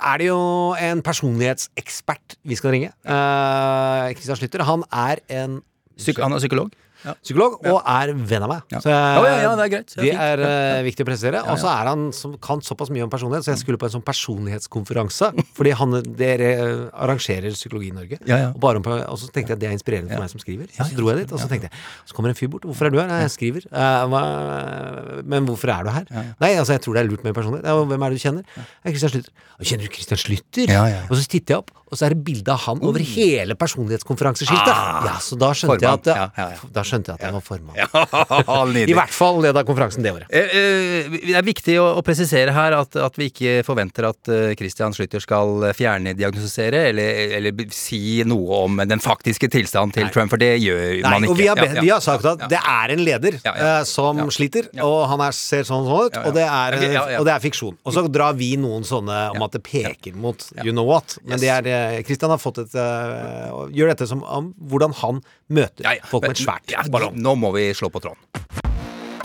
er 0.02 0.18
det 0.18 0.26
jo 0.32 0.38
en 0.82 0.98
personlighetsekspert 1.06 2.34
vi 2.42 2.56
skal 2.58 2.72
ringe. 2.74 2.88
Kristian 3.06 4.34
uh, 4.34 4.40
Slytter. 4.40 4.64
Han 4.66 4.82
er 4.90 5.22
en 5.30 5.60
Psyk 5.98 6.18
han 6.22 6.34
er 6.34 6.42
psykolog. 6.42 6.74
Ja. 7.04 7.14
Psykolog, 7.22 7.58
og 7.66 7.80
er 7.82 8.12
venn 8.14 8.44
av 8.46 8.52
meg. 8.52 8.62
Ja. 8.72 8.80
Så 8.84 8.90
jeg- 8.92 9.18
Å, 9.18 9.24
ja, 9.26 9.36
ja, 9.42 9.54
det 9.56 9.64
er 9.64 9.72
greit. 9.74 9.94
Det 9.96 10.12
er 10.14 10.42
eh, 10.44 10.76
ja. 10.78 10.82
viktig 10.86 11.04
å 11.04 11.08
presisere. 11.08 11.42
Og 11.50 11.58
så 11.58 11.70
er 11.72 11.90
han 11.90 12.12
som 12.12 12.36
kan 12.38 12.60
såpass 12.60 12.90
mye 12.94 13.02
om 13.06 13.10
personlighet, 13.10 13.44
så 13.46 13.52
jeg 13.54 13.62
skulle 13.64 13.80
på 13.80 13.88
en 13.88 13.94
sånn 13.98 14.04
personlighetskonferanse. 14.06 15.32
Fordi 15.58 15.74
han, 15.78 15.98
dere 16.18 16.50
arrangerer 16.92 17.56
Psykologi 17.58 17.90
i 17.90 17.96
Norge. 17.96 18.20
Ja, 18.26 18.38
ja. 18.44 18.48
Og, 18.54 18.60
bare 18.62 18.82
om, 18.82 18.86
og 18.86 19.18
så 19.18 19.30
tenkte 19.34 19.54
jeg 19.54 19.58
at 19.58 19.64
det 19.64 19.70
er 19.70 19.76
inspirerende 19.76 20.14
for 20.14 20.22
meg 20.22 20.30
som 20.30 20.42
skriver. 20.42 20.70
Så 20.78 20.90
dro 20.94 21.10
jeg 21.10 21.24
dit, 21.24 21.32
og 21.34 21.42
så 21.42 21.50
tenkte 21.50 21.70
jeg 21.70 21.84
Så 22.06 22.14
kommer 22.14 22.30
en 22.30 22.38
fyr 22.38 22.50
bort. 22.52 22.66
Hvorfor 22.68 22.86
er 22.86 22.94
du 22.94 23.00
her? 23.02 23.10
Nei, 23.10 23.20
jeg 23.26 23.34
skriver. 23.34 23.66
Uh, 23.72 25.22
men 25.26 25.46
hvorfor 25.48 25.74
er 25.74 25.86
du 25.86 25.92
her? 25.94 26.06
Nei, 26.38 26.54
altså, 26.54 26.76
jeg 26.76 26.84
tror 26.86 26.98
det 26.98 27.04
er 27.04 27.10
lurt 27.10 27.26
med 27.26 27.34
personlighet. 27.34 27.66
Hvem 27.66 28.02
er 28.06 28.14
det 28.14 28.18
du 28.20 28.24
kjenner? 28.26 28.64
Kristian 28.88 29.08
Christian 29.08 29.22
Slytter. 29.22 29.32
Kjenner 29.64 29.88
du 29.88 29.94
Christian 29.94 30.20
Slytter? 30.20 30.70
Ja, 30.70 30.84
ja, 30.86 31.00
ja. 31.00 31.06
Og 31.08 31.18
så 31.18 31.28
titter 31.30 31.54
jeg 31.54 31.62
opp, 31.62 31.70
og 31.88 31.96
så 31.96 32.06
er 32.08 32.14
det 32.14 32.20
bilde 32.26 32.52
av 32.52 32.60
han 32.66 32.82
over 32.84 33.00
hele 33.00 33.56
personlighetskonferanseskiltet. 33.58 34.72
Ah. 34.74 35.06
ja, 35.08 35.14
så 35.24 35.38
da 35.40 35.52
skjønte 35.56 35.78
jeg 35.80 36.00
at 36.02 36.10
Ja, 36.12 36.26
ja. 36.36 36.48
Da 36.74 36.84
skjønte 36.84 37.14
jeg 37.14 37.20
at 37.20 37.26
jeg 37.28 37.36
var 37.36 37.44
formann. 37.44 38.84
I 38.92 38.96
hvert 38.96 39.14
fall 39.14 39.40
leda 39.44 39.62
konferansen 39.66 40.04
det 40.04 40.12
året. 40.12 40.28
Eh, 40.28 40.52
eh, 40.58 41.16
Det 41.28 41.36
er 41.38 41.46
viktig 41.46 41.78
å, 41.80 41.88
presisere 42.04 42.52
her 42.54 42.76
at, 42.76 42.96
at 43.08 43.18
vi 43.20 43.28
ikke 43.32 43.54
forventer 43.66 44.08
at 44.10 44.30
eh, 44.32 44.52
Christian 44.58 44.94
Slytter 44.96 45.22
skal 45.24 45.66
fjerndiagnostisere 45.76 46.84
eller, 46.90 47.32
eller 47.38 47.64
si 47.74 48.20
noe 48.28 48.62
om 48.64 48.80
den 48.88 49.02
faktiske 49.02 49.50
tilstanden 49.52 49.94
til 49.96 50.12
Trump, 50.14 50.32
for 50.32 50.40
det 50.40 50.54
gjør 50.60 51.00
man 51.04 51.24
ikke. 51.24 51.32
og 51.32 51.40
vi 51.40 51.48
har, 51.50 51.62
vi 51.80 51.92
har 51.92 52.04
sagt 52.04 52.28
at 52.28 52.44
det 52.52 52.60
er 52.60 52.94
en 52.94 53.04
leder 53.04 53.38
eh, 53.42 53.82
som 53.88 54.20
sliter, 54.34 54.70
og 54.84 54.98
han 55.12 55.24
er, 55.28 55.36
ser 55.36 55.66
sånn 55.68 55.84
og 55.84 55.88
sånn 55.88 56.08
ut. 56.08 56.20
Og, 56.28 56.36
det 56.36 56.44
er, 56.44 56.78
og 57.18 57.26
det 57.28 57.34
er 57.34 57.42
fiksjon. 57.44 57.76
Og 57.84 57.96
så 57.96 58.04
drar 58.12 58.36
vi 58.38 58.52
noen 58.60 58.86
sånne 58.88 59.18
om 59.34 59.44
at 59.46 59.56
det 59.56 59.62
peker 59.66 60.16
mot 60.18 60.48
you 60.64 60.74
know 60.74 60.86
what. 60.88 61.16
Men 61.24 61.40
det 61.42 61.50
er 61.52 61.68
eh, 61.78 62.00
Christian 62.06 62.32
har 62.34 62.40
fått 62.42 62.60
et 62.64 62.74
eh, 62.78 63.54
Gjør 63.74 63.92
dette 63.94 64.08
som 64.10 64.24
om 64.26 64.50
hvordan 64.70 64.96
han 65.02 65.22
møter 65.54 65.86
folk 66.10 66.26
med 66.26 66.36
et 66.36 66.42
svært 66.42 66.74
Ja, 66.74 66.84
Nå 67.14 67.36
må 67.38 67.52
vi 67.56 67.70
slå 67.76 67.90
på 67.94 68.02
tråden. 68.04 68.20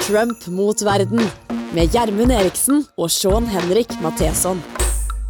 Trump 0.04 0.48
mot 0.52 0.86
verden. 0.86 1.24
Med 1.74 1.94
Gjermund 1.96 2.34
Eriksen 2.36 2.84
og 3.00 3.10
Sean 3.10 3.48
Henrik 3.50 3.96
Matheson. 4.04 4.62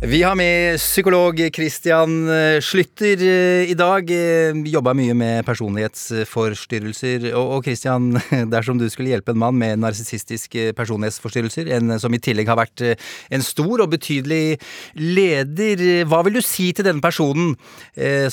Vi 0.03 0.17
har 0.19 0.35
med 0.35 0.75
psykolog 0.81 1.37
Christian 1.55 2.27
eh, 2.27 2.57
Slytter 2.61 3.21
eh, 3.23 3.69
i 3.71 3.75
dag. 3.79 4.09
Eh, 4.11 4.57
Jobba 4.67 4.91
mye 4.99 5.13
med 5.15 5.45
personlighetsforstyrrelser. 5.47 7.29
Og 7.39 7.63
Christian, 7.63 8.09
dersom 8.51 8.81
du 8.81 8.89
skulle 8.91 9.13
hjelpe 9.13 9.31
en 9.31 9.39
mann 9.39 9.55
med 9.55 9.79
narsissistiske 9.79 10.73
personlighetsforstyrrelser, 10.75 11.71
en 11.77 11.95
som 12.03 12.11
i 12.11 12.19
tillegg 12.19 12.51
har 12.51 12.59
vært 12.59 12.83
en 12.83 13.47
stor 13.47 13.85
og 13.85 13.93
betydelig 13.95 14.59
leder, 14.99 16.03
hva 16.11 16.19
vil 16.27 16.35
du 16.35 16.43
si 16.43 16.73
til 16.75 16.89
denne 16.89 17.03
personen 17.03 17.55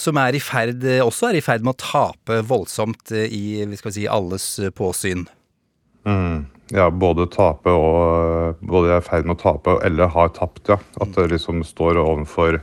som 0.01 0.19
er 0.19 0.35
i 0.35 0.43
ferd, 0.43 0.83
også 1.07 1.31
er 1.31 1.39
i 1.39 1.45
ferd 1.45 1.63
med 1.63 1.77
å 1.77 1.83
tape 1.87 2.43
voldsomt 2.51 3.15
i 3.15 3.63
vi 3.63 3.79
si, 3.79 4.11
alles 4.11 4.57
påsyn? 4.75 5.29
Mm. 6.03 6.49
Ja, 6.71 6.87
både 6.91 7.27
tape 7.31 7.73
og 7.75 8.61
Både 8.63 8.95
er 8.95 9.01
i 9.01 9.07
ferd 9.07 9.27
med 9.27 9.39
å 9.39 9.41
tape 9.41 9.79
eller 9.87 10.11
har 10.15 10.31
tapt, 10.37 10.69
ja. 10.71 10.79
At 11.03 11.15
det 11.17 11.31
liksom 11.33 11.65
står 11.67 11.99
overfor 12.01 12.61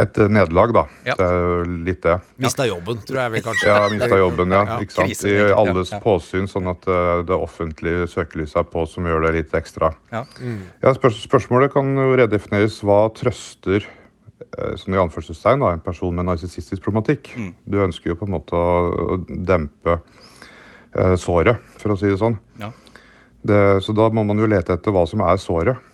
et 0.00 0.18
eh, 0.18 0.28
nederlag, 0.32 0.72
da. 0.72 0.84
Ja. 1.04 1.16
Det 1.18 1.26
er 1.28 1.72
litt 1.86 2.02
det. 2.04 2.16
Mista 2.40 2.66
jobben, 2.68 3.00
tror 3.06 3.20
jeg 3.22 3.34
vel 3.34 3.44
kanskje. 3.44 3.68
Ja, 3.68 3.80
mista 3.92 4.18
jobben, 4.20 4.54
ja. 4.56 4.78
Ikke 4.80 4.96
sant? 4.96 5.24
I 5.28 5.34
alles 5.52 5.92
påsyn, 6.04 6.48
sånn 6.50 6.70
at 6.72 6.86
eh, 6.88 7.24
det 7.28 7.36
offentlige 7.36 8.06
søkelyset 8.12 8.62
er 8.62 8.68
på, 8.72 8.86
som 8.88 9.08
gjør 9.08 9.26
det 9.26 9.34
litt 9.40 9.56
ekstra. 9.58 9.92
Ja. 10.14 10.24
Ja, 10.82 10.94
spørs 10.96 11.20
spørsmålet 11.26 11.74
kan 11.74 11.92
jo 11.98 12.14
redefineres. 12.18 12.80
Hva 12.86 13.04
trøster 13.16 13.84
eh, 13.84 14.72
sånn 14.80 14.96
i 14.96 15.02
anførselstegn, 15.02 15.66
en 15.68 15.84
person 15.84 16.16
med 16.16 16.30
narsissistisk 16.30 16.84
problematikk. 16.86 17.34
Du 17.68 17.82
ønsker 17.84 18.14
jo 18.14 18.20
på 18.22 18.28
en 18.30 18.36
måte 18.38 18.56
å, 18.56 19.20
dempe 19.28 19.98
eh, 19.98 21.16
såret, 21.20 21.60
for 21.82 21.92
å 21.92 22.00
si 22.00 22.08
det 22.08 22.20
sånn. 22.22 22.40
Ja. 22.62 22.72
Det, 23.42 23.62
så 23.82 23.94
da 23.96 24.06
må 24.14 24.24
man 24.26 24.38
jo 24.38 24.48
lete 24.50 24.76
etter 24.76 24.94
hva 24.94 25.02
som 25.08 25.24
er 25.26 25.40
såret. 25.42 25.88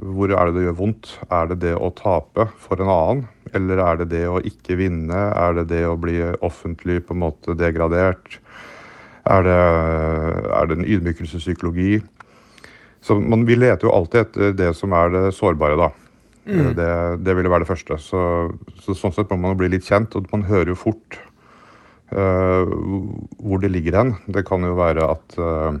Hvor 0.00 0.32
er 0.32 0.48
det 0.48 0.56
det 0.56 0.66
gjør 0.66 0.78
vondt? 0.78 1.12
Er 1.32 1.50
det 1.50 1.60
det 1.64 1.74
å 1.76 1.90
tape 1.96 2.46
for 2.60 2.80
en 2.80 2.92
annen? 2.92 3.24
Eller 3.56 3.82
er 3.82 4.00
det 4.00 4.10
det 4.12 4.26
å 4.30 4.38
ikke 4.44 4.78
vinne? 4.80 5.18
Er 5.36 5.58
det 5.58 5.66
det 5.72 5.82
å 5.88 5.98
bli 6.00 6.20
offentlig 6.44 7.00
på 7.06 7.16
en 7.16 7.22
måte 7.24 7.56
degradert? 7.58 8.38
Er 9.28 9.44
det, 9.44 9.58
er 10.56 10.68
det 10.70 10.78
en 10.78 10.88
ydmykelsespsykologi? 10.88 12.00
Så 13.04 13.16
man, 13.20 13.44
vi 13.48 13.56
leter 13.56 13.88
jo 13.88 13.96
alltid 13.96 14.22
etter 14.26 14.54
det 14.56 14.70
som 14.76 14.92
er 14.96 15.12
det 15.12 15.24
sårbare, 15.36 15.76
da. 15.80 15.90
Mm. 16.48 16.72
Det, 16.76 16.92
det 17.24 17.36
ville 17.36 17.52
være 17.52 17.64
det 17.64 17.70
første. 17.70 17.98
Så, 18.02 18.22
så 18.84 18.96
sånn 18.96 19.14
sett 19.16 19.32
må 19.32 19.40
man 19.44 19.58
bli 19.60 19.70
litt 19.72 19.88
kjent, 19.88 20.16
og 20.16 20.28
man 20.32 20.46
hører 20.48 20.72
jo 20.72 20.80
fort 20.80 21.18
uh, 22.12 22.64
hvor 23.40 23.62
det 23.62 23.72
ligger 23.72 24.00
hen. 24.00 24.14
Det 24.28 24.44
kan 24.48 24.64
jo 24.66 24.76
være 24.78 25.06
at, 25.14 25.38
eh, 25.40 25.80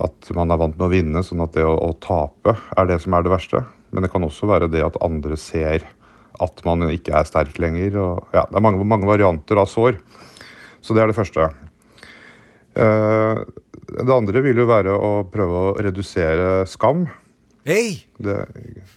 at 0.00 0.30
man 0.36 0.52
er 0.52 0.60
vant 0.60 0.76
med 0.78 0.86
å 0.86 0.92
vinne, 0.92 1.22
sånn 1.26 1.42
at 1.44 1.56
det 1.56 1.64
å, 1.68 1.74
å 1.76 1.92
tape 2.00 2.56
er 2.76 2.88
det 2.88 3.00
som 3.02 3.16
er 3.16 3.26
det 3.26 3.32
verste. 3.34 3.64
Men 3.92 4.06
det 4.06 4.12
kan 4.12 4.24
også 4.24 4.48
være 4.48 4.70
det 4.72 4.84
at 4.86 5.00
andre 5.04 5.36
ser 5.40 5.84
at 6.42 6.62
man 6.64 6.86
ikke 6.88 7.12
er 7.18 7.28
sterk 7.28 7.58
lenger. 7.60 7.98
Og, 8.00 8.30
ja, 8.32 8.46
det 8.48 8.56
er 8.58 8.64
mange, 8.64 8.84
mange 8.88 9.08
varianter 9.08 9.60
av 9.60 9.68
sår. 9.70 9.98
Så 10.82 10.96
det 10.96 11.04
er 11.04 11.12
det 11.12 11.18
første. 11.18 11.50
Eh, 12.72 13.42
det 13.92 14.14
andre 14.14 14.40
vil 14.44 14.62
jo 14.62 14.68
være 14.70 14.94
å 14.96 15.10
prøve 15.28 15.64
å 15.66 15.74
redusere 15.84 16.62
skam. 16.70 17.04
Hei! 17.68 18.00
Det, 18.18 18.38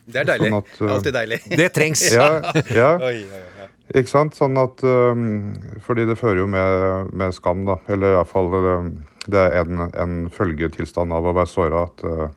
Det 0.10 0.24
er 0.24 0.30
deilig. 0.32 0.48
sånn 0.48 0.58
at, 0.58 0.72
uh, 0.80 0.94
Alltid 0.96 1.14
deilig. 1.14 1.42
Det 1.62 1.68
trengs. 1.76 2.06
Ja, 2.16 2.30
ja. 2.74 2.94
Oi, 3.12 3.20
oi, 3.28 3.44
oi. 3.62 3.68
Ikke 4.00 4.10
sant? 4.10 4.34
Sånn 4.34 4.58
at 4.58 4.82
um, 4.82 5.52
Fordi 5.86 6.08
det 6.10 6.16
fører 6.18 6.42
jo 6.42 6.48
med, 6.50 7.12
med 7.14 7.36
skam, 7.38 7.62
da. 7.68 7.76
Eller 7.92 8.16
iallfall 8.16 8.50
um, 8.56 8.90
Det 9.28 9.42
er 9.42 9.62
en, 9.66 9.86
en 9.94 10.16
følgetilstand 10.30 11.14
av 11.14 11.26
å 11.26 11.34
være 11.36 11.50
såra. 11.50 11.86
Uh, 12.04 12.30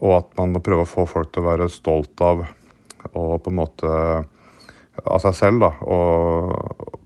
og 0.00 0.12
at 0.16 0.28
man 0.38 0.52
må 0.54 0.62
prøve 0.64 0.84
å 0.86 0.88
få 0.88 1.06
folk 1.10 1.32
til 1.34 1.42
å 1.42 1.48
være 1.50 1.68
stolt 1.72 2.20
av 2.24 2.46
og 3.16 3.42
på 3.42 3.50
en 3.50 3.56
måte 3.58 3.90
av 5.04 5.20
seg 5.24 5.34
selv, 5.34 5.60
da. 5.64 5.70
Og 5.88 6.52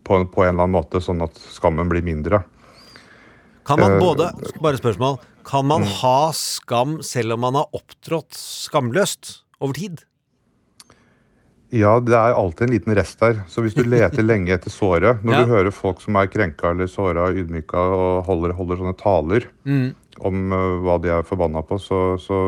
på, 0.05 0.16
en- 0.18 0.26
på 0.28 0.43
en 0.45 0.51
eller 0.55 0.64
annen 0.66 0.74
måte, 0.76 1.01
sånn 1.03 1.22
at 1.24 1.35
skammen 1.55 1.89
blir 1.91 2.03
mindre. 2.07 2.43
Kan 3.64 3.80
man 3.80 3.93
Eh, 3.97 4.01
både 4.03 4.26
Bare 4.61 4.76
spørsmål. 4.76 5.18
Kan 5.45 5.66
man 5.66 5.82
Mm. 5.82 5.89
ha 6.03 6.30
skam 6.32 6.99
selv 7.03 7.32
om 7.35 7.41
man 7.41 7.55
har 7.55 7.66
opptrådt 7.72 8.32
skamløst 8.35 9.43
over 9.61 9.72
tid? 9.74 10.03
Ja, 11.74 11.96
det 11.98 12.14
er 12.14 12.36
alltid 12.38 12.68
en 12.68 12.74
liten 12.76 12.94
rest 12.94 13.18
der. 13.18 13.40
Så 13.50 13.64
hvis 13.64 13.74
du 13.74 13.82
leter 13.82 14.22
lenge 14.22 14.52
etter 14.54 14.70
såret 14.70 15.24
Når 15.24 15.32
Ja. 15.34 15.40
du 15.42 15.50
hører 15.50 15.72
folk 15.74 16.00
som 16.04 16.14
er 16.20 16.28
krenka 16.30 16.70
eller 16.70 16.86
såra 16.86 17.24
og 17.30 17.34
ydmyka 17.40 17.74
og 17.80 18.24
holder, 18.28 18.52
holder 18.54 18.76
sånne 18.78 18.96
taler 19.00 19.48
Mm. 19.66 19.94
om 20.20 20.52
uh, 20.52 20.78
hva 20.84 21.00
de 21.02 21.08
er 21.10 21.22
forbanna 21.26 21.62
på, 21.66 21.74
så, 21.82 22.14
så 22.22 22.38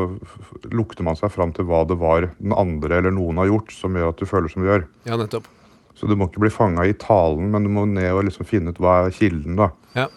lukter 0.71 1.03
man 1.03 1.17
seg 1.19 1.29
fram 1.33 1.51
til 1.51 1.65
hva 1.67 1.81
det 1.89 1.97
var 1.99 2.29
den 2.39 2.53
andre 2.55 2.97
eller 3.01 3.11
noen 3.11 3.35
har 3.41 3.49
gjort 3.51 3.73
som 3.75 3.93
gjør 3.99 4.13
at 4.13 4.17
du 4.21 4.25
føler 4.25 4.47
som 4.53 4.63
du 4.63 4.69
gjør. 4.69 4.85
Ja, 5.09 5.17
nettopp. 5.19 5.49
Så 5.97 6.07
du 6.07 6.15
må 6.15 6.29
ikke 6.29 6.39
bli 6.45 6.49
fanga 6.53 6.85
i 6.87 6.93
talen, 6.93 7.49
men 7.51 7.63
du 7.63 7.69
må 7.73 7.83
ned 7.89 8.13
og 8.13 8.23
liksom 8.29 8.45
finne 8.47 8.69
ut 8.69 8.77
hva 8.79 9.07
er 9.07 9.11
kilden, 9.11 9.57
da. 9.57 9.71
Ja. 9.97 10.07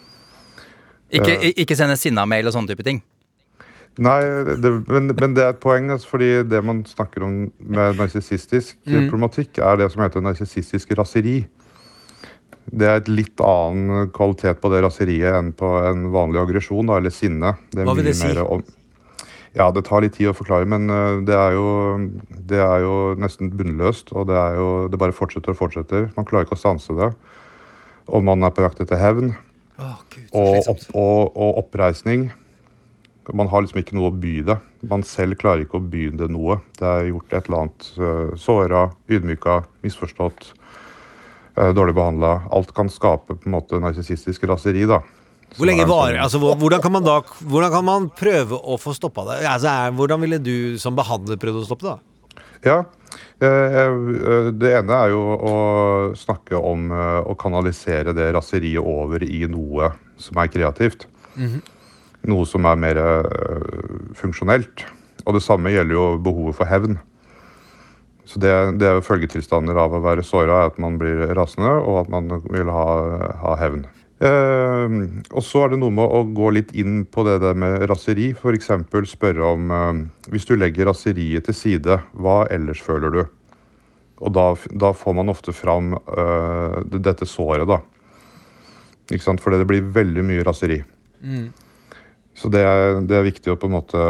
Ikke, 1.11 1.33
Eh. 1.41 1.51
ikke 1.57 1.75
sende 1.75 1.97
sinna-mail 1.99 2.47
og 2.47 2.53
sånne 2.53 2.69
type 2.71 2.83
ting. 2.87 3.01
Nei, 3.99 4.19
det, 4.63 4.69
men, 4.87 5.11
men 5.19 5.33
det 5.35 5.43
er 5.43 5.49
et 5.51 5.59
poeng, 5.59 5.89
altså, 5.91 6.07
fordi 6.13 6.29
det 6.47 6.61
man 6.63 6.83
snakker 6.87 7.25
om 7.27 7.33
med 7.59 7.97
narsissistisk 7.99 8.77
Mm. 8.87 9.09
problematikk, 9.09 9.57
er 9.59 9.75
det 9.81 9.91
som 9.91 10.01
heter 10.05 10.23
narsissistisk 10.23 10.93
raseri. 10.97 11.41
Det 12.71 12.87
er 12.87 13.01
et 13.01 13.09
litt 13.11 13.41
annen 13.43 14.09
kvalitet 14.15 14.61
på 14.61 14.69
det 14.71 14.83
raseriet 14.85 15.33
enn 15.35 15.51
på 15.57 15.67
en 15.89 16.05
vanlig 16.13 16.39
aggresjon, 16.39 16.89
eller 16.89 17.11
sinne. 17.11 17.55
Det 17.73 17.81
er 17.83 17.89
Hva 17.89 17.95
vil 17.97 18.05
det 18.05 18.15
si? 18.15 18.27
mer 18.27 18.45
Om, 18.45 18.63
ja, 19.57 19.67
det 19.75 19.83
tar 19.83 20.01
litt 20.05 20.13
tid 20.15 20.29
å 20.31 20.33
forklare, 20.37 20.65
men 20.65 20.87
uh, 20.89 21.19
det 21.27 21.35
er 21.35 21.51
jo, 21.57 21.67
det 22.47 22.61
er 22.63 22.85
jo 22.85 22.95
nesten 23.19 23.51
bunnløst. 23.51 24.13
Og 24.15 24.27
det 24.31 24.37
er 24.39 24.55
jo 24.55 24.87
Det 24.87 24.99
bare 24.99 25.11
fortsetter 25.11 25.51
og 25.51 25.57
fortsetter. 25.59 26.07
Man 26.15 26.25
klarer 26.25 26.45
ikke 26.47 26.55
å 26.55 26.61
stanse 26.63 26.95
det. 26.95 27.11
Og 28.07 28.23
man 28.23 28.43
er 28.43 28.53
på 28.55 28.63
jakt 28.63 28.79
etter 28.79 28.95
hevn. 28.97 29.33
og, 30.31 30.69
opp, 30.69 30.79
og, 30.93 31.35
og 31.35 31.57
oppreisning. 31.65 32.31
Man 33.33 33.47
har 33.51 33.63
liksom 33.63 33.79
ikke 33.81 33.95
noe 33.97 34.09
å 34.11 34.15
by 34.21 34.33
det. 34.47 34.57
Man 34.89 35.03
selv 35.07 35.37
klarer 35.41 35.63
ikke 35.65 35.79
å 35.79 35.85
by 35.91 36.09
det 36.19 36.27
noe. 36.33 36.59
Det 36.79 36.87
er 36.87 37.09
gjort 37.11 37.33
et 37.37 37.47
eller 37.47 37.63
annet 37.63 37.89
uh, 38.01 38.35
såra, 38.39 38.83
ydmyka, 39.11 39.61
misforstått, 39.85 40.51
uh, 41.57 41.71
dårlig 41.77 41.95
behandla. 41.97 42.35
Alt 42.51 42.73
kan 42.77 42.91
skape 42.91 43.37
på 43.37 43.49
en 43.49 43.55
måte 43.55 43.79
narsissistisk 43.81 44.43
raseri, 44.51 44.85
da. 44.89 45.01
Hvor 45.57 45.67
lenge 45.67 45.83
var, 45.83 46.11
varer 46.13 46.21
sånn- 46.21 46.43
altså, 46.43 46.55
Hvordan 46.61 46.81
kan 46.81 46.91
man 46.95 47.03
da 47.03 47.17
Hvordan 47.21 47.71
kan 47.73 47.83
man 47.85 48.05
prøve 48.15 48.55
å 48.55 48.77
få 48.79 48.93
stoppa 48.95 49.25
det? 49.27 49.41
Altså, 49.45 49.73
hvordan 49.97 50.21
ville 50.23 50.39
du 50.39 50.77
som 50.79 50.95
behandler 50.95 51.35
prøvd 51.41 51.59
å 51.59 51.65
stoppe 51.67 51.87
det? 51.89 51.97
da? 51.97 51.99
Ja. 52.63 52.77
eh, 53.41 53.75
eh, 53.75 54.51
Det 54.55 54.71
ene 54.79 54.93
er 54.93 55.09
jo 55.11 55.21
å 55.35 55.55
snakke 56.15 56.55
om 56.55 56.91
eh, 56.91 57.19
å 57.27 57.35
kanalisere 57.35 58.13
det 58.15 58.29
raseriet 58.35 58.79
over 58.79 59.23
i 59.23 59.45
noe 59.47 59.91
som 60.21 60.37
er 60.37 60.47
kreativt. 60.47 61.07
Mhm. 61.35 61.61
Noe 62.29 62.45
som 62.45 62.67
er 62.69 62.81
mer 62.81 62.99
eh, 63.01 64.11
funksjonelt. 64.17 64.85
Og 65.25 65.37
det 65.37 65.45
samme 65.45 65.73
gjelder 65.73 65.97
jo 65.97 66.05
behovet 66.21 66.57
for 66.57 66.69
hevn. 66.69 66.99
Så 68.25 68.39
det, 68.39 68.51
det 68.79 68.87
er 68.87 69.01
følgetilstander 69.03 69.77
av 69.81 69.95
å 69.97 70.03
være 70.03 70.23
såra, 70.25 70.65
at 70.69 70.77
man 70.81 70.99
blir 71.01 71.33
rasende, 71.35 71.73
og 71.81 72.03
at 72.03 72.13
man 72.13 72.29
vil 72.53 72.69
ha, 72.71 72.85
ha 73.41 73.57
hevn. 73.59 73.83
Eh, 74.21 74.95
og 75.33 75.41
så 75.41 75.63
er 75.63 75.73
det 75.73 75.79
noe 75.81 75.93
med 75.97 76.05
å 76.05 76.21
gå 76.37 76.51
litt 76.53 76.75
inn 76.77 77.01
på 77.09 77.25
det 77.25 77.39
der 77.41 77.57
med 77.57 77.87
raseri. 77.89 78.29
F.eks. 78.37 78.69
spørre 79.09 79.47
om 79.47 79.71
eh, 79.73 80.01
Hvis 80.33 80.45
du 80.49 80.53
legger 80.59 80.91
raseriet 80.91 81.47
til 81.49 81.57
side, 81.57 81.97
hva 82.13 82.43
ellers 82.53 82.83
føler 82.85 83.15
du? 83.15 83.23
Og 84.21 84.35
da, 84.37 84.51
da 84.77 84.91
får 84.93 85.17
man 85.17 85.33
ofte 85.33 85.55
fram 85.57 85.95
eh, 85.97 86.77
dette 87.01 87.25
såret, 87.25 87.65
da. 87.65 87.81
Ikke 89.09 89.25
sant? 89.25 89.41
For 89.41 89.57
det 89.57 89.65
blir 89.67 89.89
veldig 89.91 90.27
mye 90.27 90.45
raseri. 90.45 90.77
Så 92.37 92.49
det 92.49 92.61
er, 92.63 93.01
det 93.05 93.17
er 93.17 93.25
viktig 93.25 93.51
å 93.51 93.57
på 93.59 93.67
en 93.67 93.73
måte 93.75 94.03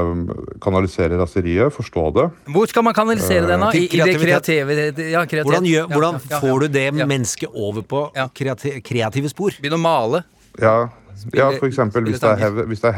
kanalisere 0.62 1.18
raseriet, 1.20 1.74
forstå 1.74 2.04
det. 2.16 2.28
Hvor 2.54 2.70
skal 2.70 2.86
man 2.86 2.96
kanalisere 2.96 3.48
det 3.50 3.58
da? 3.60 3.72
I, 3.74 3.88
i 3.90 4.00
det 4.00 4.16
kreative 4.22 4.78
ja, 4.78 5.24
kreativ- 5.26 5.48
Hvordan, 5.50 5.68
gjør, 5.68 5.88
hvordan 5.92 6.20
ja, 6.20 6.30
ja, 6.30 6.40
får 6.44 6.64
du 6.64 6.68
det 6.78 6.88
mennesket 7.02 7.50
over 7.52 7.84
på 7.84 8.06
kreati 8.38 8.78
kreative 8.86 9.32
spor? 9.32 9.58
Begynne 9.60 9.80
å 9.80 9.84
male. 9.84 10.24
Ja, 10.62 10.76
ja 11.34 11.50
for 11.58 11.68
eksempel 11.68 12.06
hvis 12.08 12.22
det 12.22 12.52
hvis 12.70 12.86
det 12.86 12.94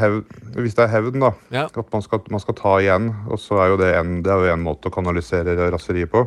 hvis 0.60 0.76
det 0.76 0.84
er 0.86 0.92
hevn, 0.92 1.24
da. 1.24 1.32
At 1.66 1.88
man 1.96 2.04
skal, 2.04 2.20
man 2.30 2.44
skal 2.44 2.58
ta 2.60 2.76
igjen. 2.84 3.10
Og 3.32 3.40
så 3.40 3.58
er 3.64 3.72
jo 3.72 3.80
det 3.80 3.94
en, 3.96 4.18
det 4.26 4.34
er 4.34 4.44
jo 4.44 4.54
en 4.54 4.66
måte 4.68 4.92
å 4.92 4.94
kanalisere 4.94 5.56
raseriet 5.72 6.12
på. 6.12 6.26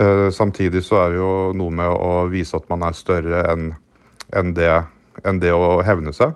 Eh, 0.00 0.30
samtidig 0.32 0.84
så 0.86 1.02
er 1.02 1.12
det 1.12 1.20
jo 1.20 1.32
noe 1.58 1.74
med 1.82 1.90
å 1.92 2.28
vise 2.32 2.56
at 2.56 2.68
man 2.72 2.86
er 2.86 2.96
større 2.96 3.42
enn 3.50 3.72
en 4.32 4.54
det, 4.56 4.70
enn 5.28 5.42
det 5.42 5.52
å 5.52 5.82
hevne 5.84 6.14
seg. 6.16 6.32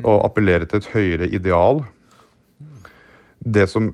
Og 0.00 0.22
appellere 0.24 0.68
til 0.68 0.80
et 0.80 0.88
høyere 0.94 1.28
ideal. 1.28 1.82
Det 3.44 3.66
som 3.68 3.90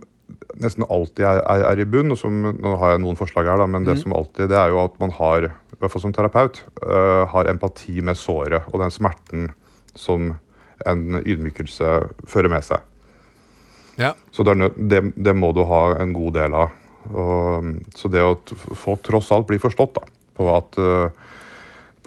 nesten 0.62 0.86
alltid 0.86 1.24
er, 1.26 1.40
er, 1.42 1.64
er 1.72 1.82
i 1.82 1.86
bunn, 1.88 2.12
og 2.14 2.18
som 2.20 2.36
Nå 2.54 2.74
har 2.80 2.94
jeg 2.94 3.02
noen 3.02 3.18
forslag 3.18 3.48
her, 3.50 3.60
da, 3.60 3.66
men 3.70 3.86
det 3.86 3.98
mm. 3.98 4.02
som 4.04 4.14
alltid 4.18 4.50
det 4.52 4.58
er 4.58 4.74
jo 4.74 4.82
at 4.84 4.98
man 5.02 5.14
har, 5.16 5.48
i 5.50 5.78
hvert 5.80 5.94
fall 5.94 6.04
som 6.04 6.14
terapeut, 6.14 6.60
uh, 6.84 7.24
har 7.32 7.50
empati 7.50 7.98
med 8.04 8.18
såret 8.18 8.68
og 8.72 8.82
den 8.82 8.94
smerten 8.94 9.50
som 9.98 10.34
en 10.86 11.22
ydmykelse 11.24 11.94
fører 12.30 12.52
med 12.52 12.66
seg. 12.66 12.84
Ja. 13.98 14.12
Så 14.30 14.44
det, 14.46 14.54
det, 14.76 15.02
det 15.18 15.34
må 15.34 15.50
du 15.52 15.64
ha 15.66 15.98
en 15.98 16.12
god 16.14 16.36
del 16.38 16.54
av. 16.54 16.74
Og, 17.08 17.72
så 17.96 18.10
det 18.12 18.22
å 18.22 18.36
få 18.78 18.98
tross 19.02 19.32
alt 19.34 19.48
bli 19.48 19.58
forstått 19.62 19.96
da, 19.96 20.04
på 20.38 20.48
at, 20.54 20.78
øh, 20.78 21.08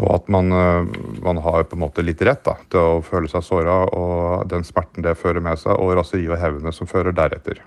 på 0.02 0.10
at 0.16 0.28
man, 0.34 0.52
øh, 0.52 0.88
man 1.24 1.40
har 1.46 1.64
på 1.70 1.78
en 1.78 1.84
måte 1.86 2.04
litt 2.06 2.22
rett 2.26 2.42
da, 2.48 2.58
til 2.74 2.82
å 2.82 3.02
føle 3.06 3.30
seg 3.32 3.46
såra, 3.46 3.84
og 3.94 4.48
den 4.52 4.66
smerten 4.68 5.06
det 5.06 5.16
fører 5.22 5.44
med 5.46 5.62
seg, 5.62 5.78
og 5.78 5.94
raseriet 6.00 6.34
og 6.34 6.42
hevnet 6.42 6.76
som 6.78 6.90
fører 6.90 7.14
deretter. 7.16 7.62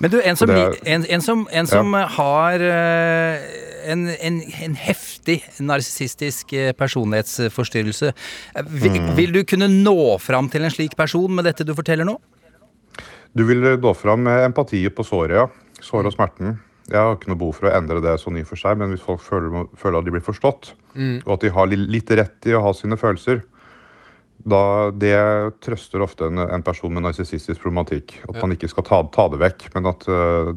Men 0.00 0.12
du, 0.12 0.18
en 0.20 0.36
som, 0.36 0.50
det 0.52 0.82
en, 0.84 1.06
en 1.08 1.22
som, 1.24 1.46
en 1.56 1.68
som 1.70 1.94
har 2.18 2.60
eh, 2.60 3.44
en, 3.88 4.02
en, 4.12 4.40
en 4.66 4.74
heftig 4.76 5.38
narsissistisk 5.64 6.52
eh, 6.52 6.72
personlighetsforstyrrelse, 6.76 8.12
eh, 8.12 8.68
vil, 8.68 8.98
Mm. 9.00 9.14
vil 9.16 9.32
du 9.32 9.42
kunne 9.48 9.68
nå 9.72 10.18
fram 10.20 10.50
til 10.52 10.64
en 10.66 10.72
slik 10.74 10.96
person 10.96 11.32
med 11.32 11.48
dette 11.48 11.64
du 11.64 11.72
forteller 11.76 12.04
nå? 12.04 12.18
Du 13.36 13.44
vil 13.48 13.64
nå 13.80 13.94
fram 13.96 14.22
med 14.24 14.44
empati 14.50 14.82
på 14.92 15.04
såret, 15.04 15.36
ja. 15.36 15.46
Såret 15.80 16.08
og 16.08 16.16
smerten. 16.16 16.58
Jeg 16.88 17.00
har 17.02 17.16
ikke 17.16 17.28
noe 17.32 17.38
behov 17.40 17.54
for 17.58 17.66
å 17.68 17.74
endre 17.76 18.00
det 18.00 18.14
sånn 18.22 18.36
i 18.38 18.44
og 18.44 18.46
for 18.52 18.56
seg, 18.60 18.78
men 18.78 18.92
hvis 18.94 19.02
folk 19.02 19.20
føler, 19.20 19.66
føler 19.76 19.98
at 19.98 20.04
de 20.06 20.10
blir 20.14 20.22
forstått, 20.26 20.74
Mm. 20.96 21.22
og 21.26 21.32
at 21.34 21.40
de 21.40 21.50
har 21.50 21.66
litt 21.66 22.10
rett 22.10 22.46
i 22.46 22.54
å 22.54 22.62
ha 22.62 22.72
sine 22.72 22.96
følelser, 22.96 23.42
Da, 24.46 24.90
det 24.92 25.16
trøster 25.64 25.98
ofte 26.04 26.26
en, 26.28 26.38
en 26.38 26.62
person 26.62 26.92
med 26.92 27.02
narsissistisk 27.02 27.58
problematikk. 27.64 28.20
At 28.28 28.36
Ja. 28.36 28.40
man 28.42 28.52
ikke 28.54 28.68
skal 28.68 28.84
ta, 28.84 29.02
ta 29.10 29.24
det 29.32 29.40
vekk, 29.40 29.74
men 29.74 29.86
at 29.90 30.06
uh, 30.06 30.52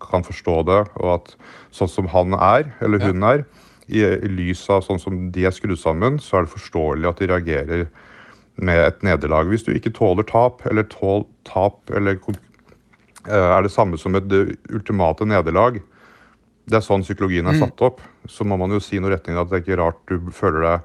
kan 0.00 0.22
forstå 0.24 0.64
det. 0.64 0.78
Og 1.02 1.10
at 1.18 1.34
sånn 1.74 1.90
som 1.90 2.06
han 2.08 2.32
er, 2.32 2.72
eller 2.80 2.98
Ja. 3.00 3.06
hun 3.12 3.22
er, 3.22 3.44
i, 3.90 4.00
i 4.00 4.28
lys 4.32 4.70
av 4.70 4.80
sånn 4.86 4.98
som 5.02 5.30
de 5.30 5.44
er 5.44 5.50
skrudd 5.50 5.76
sammen, 5.76 6.16
så 6.18 6.38
er 6.38 6.46
det 6.46 6.54
forståelig 6.54 7.08
at 7.10 7.18
de 7.18 7.26
reagerer 7.26 7.86
med 8.56 8.78
et 8.86 9.02
nederlag. 9.02 9.46
Hvis 9.50 9.64
du 9.66 9.74
ikke 9.74 9.92
tåler 9.92 10.24
tap, 10.24 10.64
eller 10.64 10.84
tål 10.84 11.26
tap, 11.44 11.80
eller 11.90 12.16
er 13.26 13.62
det 13.62 13.72
samme 13.72 13.98
som 13.98 14.14
et 14.14 14.32
eh, 14.32 14.54
ultimate 14.74 15.24
nederlag, 15.26 15.80
det 16.66 16.78
er 16.78 16.84
sånn 16.84 17.02
psykologien 17.04 17.46
er 17.46 17.52
Mm. 17.52 17.60
satt 17.60 17.82
opp, 17.82 18.00
så 18.26 18.44
må 18.44 18.56
man 18.58 18.70
jo 18.70 18.80
si 18.80 18.98
noe 18.98 19.10
retning 19.12 19.36
at 19.36 19.50
det 19.50 19.58
er 19.58 19.62
ikke 19.64 19.80
rart 19.82 20.00
du 20.08 20.30
føler 20.32 20.60
deg 20.62 20.80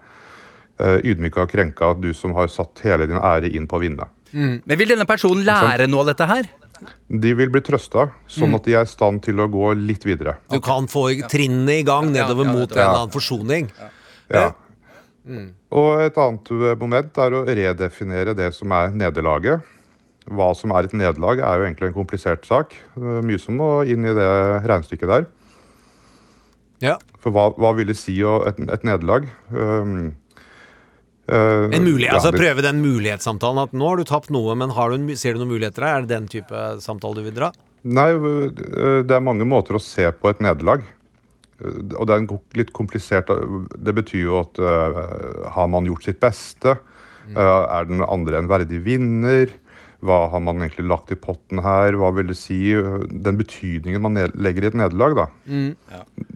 uh, 0.79 0.97
ydmyka 1.03 1.41
og 1.43 1.49
krenka, 1.51 1.93
du 1.99 2.13
som 2.13 2.33
har 2.35 2.47
satt 2.47 2.79
hele 2.83 3.07
din 3.07 3.17
ære 3.19 3.49
inn 3.55 3.67
på 3.67 3.77
å 3.77 3.81
vinne. 3.83 4.07
Men 4.31 4.77
vil 4.77 4.87
denne 4.87 5.05
personen 5.07 5.43
lære 5.43 5.87
noe 5.89 6.01
av 6.01 6.11
dette 6.13 6.27
her? 6.27 6.43
De 7.09 7.33
vil 7.35 7.49
bli 7.49 7.59
trøsta, 7.61 8.09
sånn 8.27 8.49
Mm. 8.51 8.55
at 8.55 8.63
de 8.63 8.73
er 8.75 8.81
i 8.83 8.85
stand 8.85 9.21
til 9.23 9.35
å 9.39 9.47
gå 9.51 9.73
litt 9.87 10.03
videre. 10.05 10.37
Du 10.49 10.59
kan 10.61 10.87
få 10.87 11.09
trinnene 11.27 11.79
i 11.79 11.83
gang 11.83 12.11
nedover 12.13 12.45
mot 12.45 12.71
en 12.71 12.77
eller 12.77 12.99
annen 13.03 13.11
forsoning. 13.11 13.69
Ja. 14.29 14.51
Mm. 15.27 15.51
Og 15.71 15.99
et 16.01 16.15
annet 16.15 16.51
eh, 16.51 16.75
moment 16.75 17.17
er 17.17 17.31
å 17.31 17.45
redefinere 17.45 18.33
det 18.35 18.53
som 18.55 18.71
er 18.71 18.89
nederlaget. 18.89 19.61
Hva 20.29 20.51
som 20.57 20.71
er 20.75 20.85
et 20.85 20.93
nederlag, 20.93 21.41
er 21.41 21.59
jo 21.59 21.67
egentlig 21.67 21.89
en 21.89 21.97
komplisert 21.97 22.45
sak. 22.45 22.75
Mye 22.95 23.39
som 23.41 23.57
må 23.57 23.69
inn 23.89 24.05
i 24.05 24.13
det 24.13 24.29
regnestykket 24.67 25.09
der. 25.09 25.29
Ja. 26.83 26.95
For 27.19 27.35
hva, 27.35 27.49
hva 27.59 27.73
vil 27.77 27.89
det 27.91 27.97
si 27.99 28.15
et, 28.23 28.59
et 28.63 28.85
nederlag? 28.87 29.27
Um, 29.51 30.11
uh, 31.27 31.67
En 31.67 31.83
mulighet? 31.83 32.07
ja, 32.07 32.19
altså 32.19 32.31
Prøve 32.35 32.63
den 32.63 32.79
mulighetssamtalen. 32.83 33.65
At 33.67 33.75
nå 33.75 33.89
har 33.91 33.99
du 33.99 34.07
tapt 34.07 34.31
noe, 34.33 34.55
men 34.59 34.73
har 34.75 34.93
du 34.93 35.15
ser 35.19 35.35
du 35.35 35.43
noen 35.43 35.53
muligheter 35.55 35.83
der? 35.83 35.97
Er 35.97 36.05
det 36.05 36.13
den 36.13 36.29
type 36.31 36.63
samtale 36.83 37.19
du 37.19 37.27
vil 37.27 37.35
dra? 37.35 37.51
Nei, 37.87 38.09
øh, 38.15 39.03
det 39.07 39.15
er 39.15 39.23
mange 39.23 39.47
måter 39.47 39.77
å 39.77 39.83
se 39.83 40.07
på 40.11 40.31
et 40.31 40.41
nederlag. 40.43 40.83
Øh, 41.59 41.81
Og 41.99 42.07
det 42.07 42.15
er 42.15 42.21
en 42.23 42.29
litt 42.55 42.71
komplisert 42.75 43.27
Det 43.75 43.95
betyr 43.95 44.23
jo 44.23 44.39
at 44.39 44.59
uh, 44.59 45.51
har 45.51 45.67
man 45.67 45.87
gjort 45.87 46.07
sitt 46.07 46.19
beste? 46.23 46.77
Uh, 47.29 47.67
er 47.67 47.85
den 47.91 48.01
andre 48.03 48.39
en 48.39 48.49
verdig 48.49 48.79
vinner? 48.83 49.51
Hva 49.99 50.29
har 50.31 50.39
man 50.39 50.61
egentlig 50.63 50.85
lagt 50.87 51.09
i 51.11 51.15
potten 51.19 51.59
her? 51.59 51.91
Hva 51.99 52.13
vil 52.15 52.29
det 52.31 52.37
si? 52.39 52.71
Den 52.71 53.35
betydningen 53.35 53.99
man 54.01 54.13
ned- 54.15 54.35
legger 54.39 54.63
i 54.63 54.67
et 54.69 54.77
nederlag, 54.79 55.15
da. 55.17 55.25
Mm. 55.45 55.73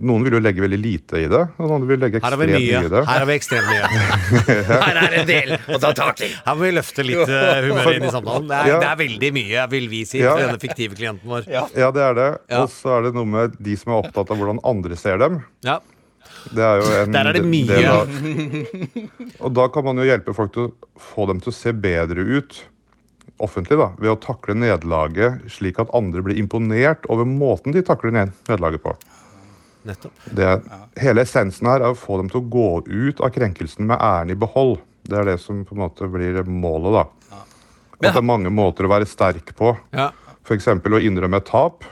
Noen 0.03 0.25
vil 0.25 0.35
jo 0.35 0.41
legge 0.43 0.59
veldig 0.65 0.79
lite 0.83 1.21
i 1.23 1.29
det, 1.31 1.39
og 1.57 1.69
noen 1.71 1.85
vil 1.87 2.01
legge 2.01 2.19
ekstremt 2.19 2.43
mye 2.43 2.59
mye. 2.59 2.81
i 2.83 2.91
det. 2.91 3.03
Her 3.07 3.19
har 3.23 3.25
vi 3.29 3.37
ekstremt 3.39 3.69
mye. 3.71 3.87
Her 4.83 4.99
er 5.05 5.15
en 5.21 5.27
del 5.29 5.55
å 5.55 5.79
ta 5.79 5.93
tak 5.95 6.19
i. 6.27 6.29
Her 6.43 6.59
må 6.59 6.67
vi 6.67 6.73
løfte 6.75 7.05
litt 7.07 7.23
humøret 7.23 7.69
humør 7.69 7.93
inn 7.95 8.03
i 8.09 8.11
samtalen. 8.17 8.49
Det 8.51 8.57
er, 8.59 8.67
Ja. 8.73 8.79
det 8.83 8.89
er 8.91 8.99
veldig 9.05 9.31
mye, 9.39 9.63
vil 9.77 9.87
vi 9.95 10.03
si, 10.11 10.19
Ja. 10.19 10.33
for 10.35 10.43
denne 10.43 10.59
fiktive 10.59 10.99
klienten 10.99 11.23
vår. 11.31 11.47
Ja, 11.47 11.91
det 11.95 12.03
er 12.09 12.13
det. 12.19 12.29
Og 12.59 12.67
så 12.75 12.97
er 12.97 13.07
det 13.07 13.13
noe 13.15 13.25
med 13.25 13.55
de 13.63 13.77
som 13.79 13.93
er 13.95 14.03
opptatt 14.03 14.29
av 14.35 14.37
hvordan 14.43 14.59
andre 14.65 14.99
ser 14.99 15.17
dem. 15.23 15.39
Ja. 15.63 15.79
Det 16.51 16.59
er 16.67 16.81
jo 16.83 16.91
en 17.05 17.11
Der 17.15 17.27
er 17.31 17.33
det 17.39 17.45
mye. 17.47 17.67
del 17.71 17.87
av- 17.87 19.39
Og 19.47 19.53
da 19.55 19.67
kan 19.71 19.85
man 19.87 19.95
jo 19.95 20.03
hjelpe 20.03 20.35
folk 20.35 20.51
til 20.51 20.67
å 20.67 20.73
få 20.99 21.27
dem 21.31 21.39
til 21.39 21.51
å 21.53 21.55
se 21.55 21.71
bedre 21.71 22.19
ut 22.19 22.59
offentlig, 23.43 23.77
da, 23.79 23.89
ved 23.99 24.11
å 24.13 24.19
takle 24.23 24.55
nederlaget 24.57 25.43
slik 25.51 25.79
at 25.83 25.91
andre 25.95 26.21
blir 26.25 26.39
imponert 26.39 27.05
over 27.11 27.27
måten 27.27 27.75
de 27.75 27.83
takler 27.85 28.11
ned- 28.15 28.33
nederlaget 28.47 28.83
på. 28.83 28.95
Nettopp. 29.83 30.13
Det, 30.31 30.45
er- 30.47 30.63
hele 31.03 31.21
essensen 31.25 31.67
her 31.67 31.81
er 31.83 31.91
å 31.91 31.97
få 31.99 32.17
dem 32.21 32.29
til 32.31 32.39
å 32.41 32.49
gå 32.49 32.67
ut 32.87 33.19
av 33.21 33.33
krenkelsen 33.35 33.85
med 33.89 33.99
æren 33.99 34.31
i 34.31 34.37
behold. 34.39 34.77
Det 35.03 35.17
er 35.19 35.25
det 35.33 35.39
som 35.43 35.65
på 35.67 35.75
en 35.75 35.81
måte 35.83 36.07
blir 36.07 36.43
målet, 36.47 36.93
da. 36.95 37.05
At 38.03 38.13
det 38.13 38.15
er 38.19 38.25
mange 38.27 38.49
måter 38.51 38.87
å 38.87 38.91
være 38.91 39.07
sterk 39.07 39.51
på. 39.55 39.73
Ja. 39.95 40.09
F.eks. 40.43 40.67
å 40.67 40.99
innrømme 41.03 41.37
et 41.39 41.45
tap. 41.47 41.83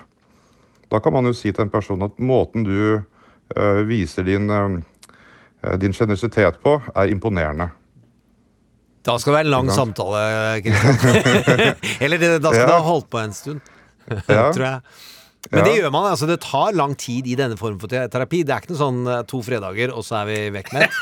Da 0.92 1.00
kan 1.00 1.14
man 1.16 1.28
jo 1.28 1.32
si 1.36 1.52
til 1.52 1.64
en 1.66 1.70
person 1.72 2.02
at 2.04 2.18
måten 2.20 2.64
du 2.68 3.00
ø, 3.56 3.84
viser 3.88 4.24
din, 4.28 4.50
øh, 4.52 4.80
din 5.80 5.94
sjenerøsitet 5.96 6.58
på, 6.64 6.78
er 6.96 7.12
imponerende. 7.12 7.70
Da 9.06 9.16
skal 9.18 9.34
det 9.34 9.38
være 9.40 9.48
en 9.48 9.54
lang 9.56 9.70
samtale, 9.74 10.20
Kristian. 10.66 11.00
Eller 12.06 12.22
det, 12.22 12.30
da 12.44 12.52
skal 12.54 12.62
Ja. 12.62 12.68
det 12.70 12.76
ha 12.76 12.84
holdt 12.86 13.10
på 13.10 13.22
en 13.24 13.34
stund, 13.34 13.62
Ja. 14.28 14.52
tror 14.56 14.66
jeg. 14.68 14.82
Men 15.52 15.64
det 15.66 15.72
gjør 15.80 15.90
man. 15.92 16.06
altså 16.12 16.28
Det 16.30 16.36
tar 16.44 16.76
lang 16.78 16.92
tid 17.02 17.26
i 17.26 17.34
denne 17.36 17.58
formen 17.58 17.80
for 17.82 17.90
terapi. 17.90 18.44
Det 18.46 18.54
er 18.54 18.62
ikke 18.62 18.76
noe 18.76 18.82
sånn 18.84 19.00
eh, 19.10 19.24
to 19.26 19.40
fredager, 19.42 19.90
og 19.90 20.06
så 20.06 20.20
er 20.22 20.28
vi 20.30 20.36
vekk 20.54 20.70
med 20.76 20.86
det. 20.86 20.92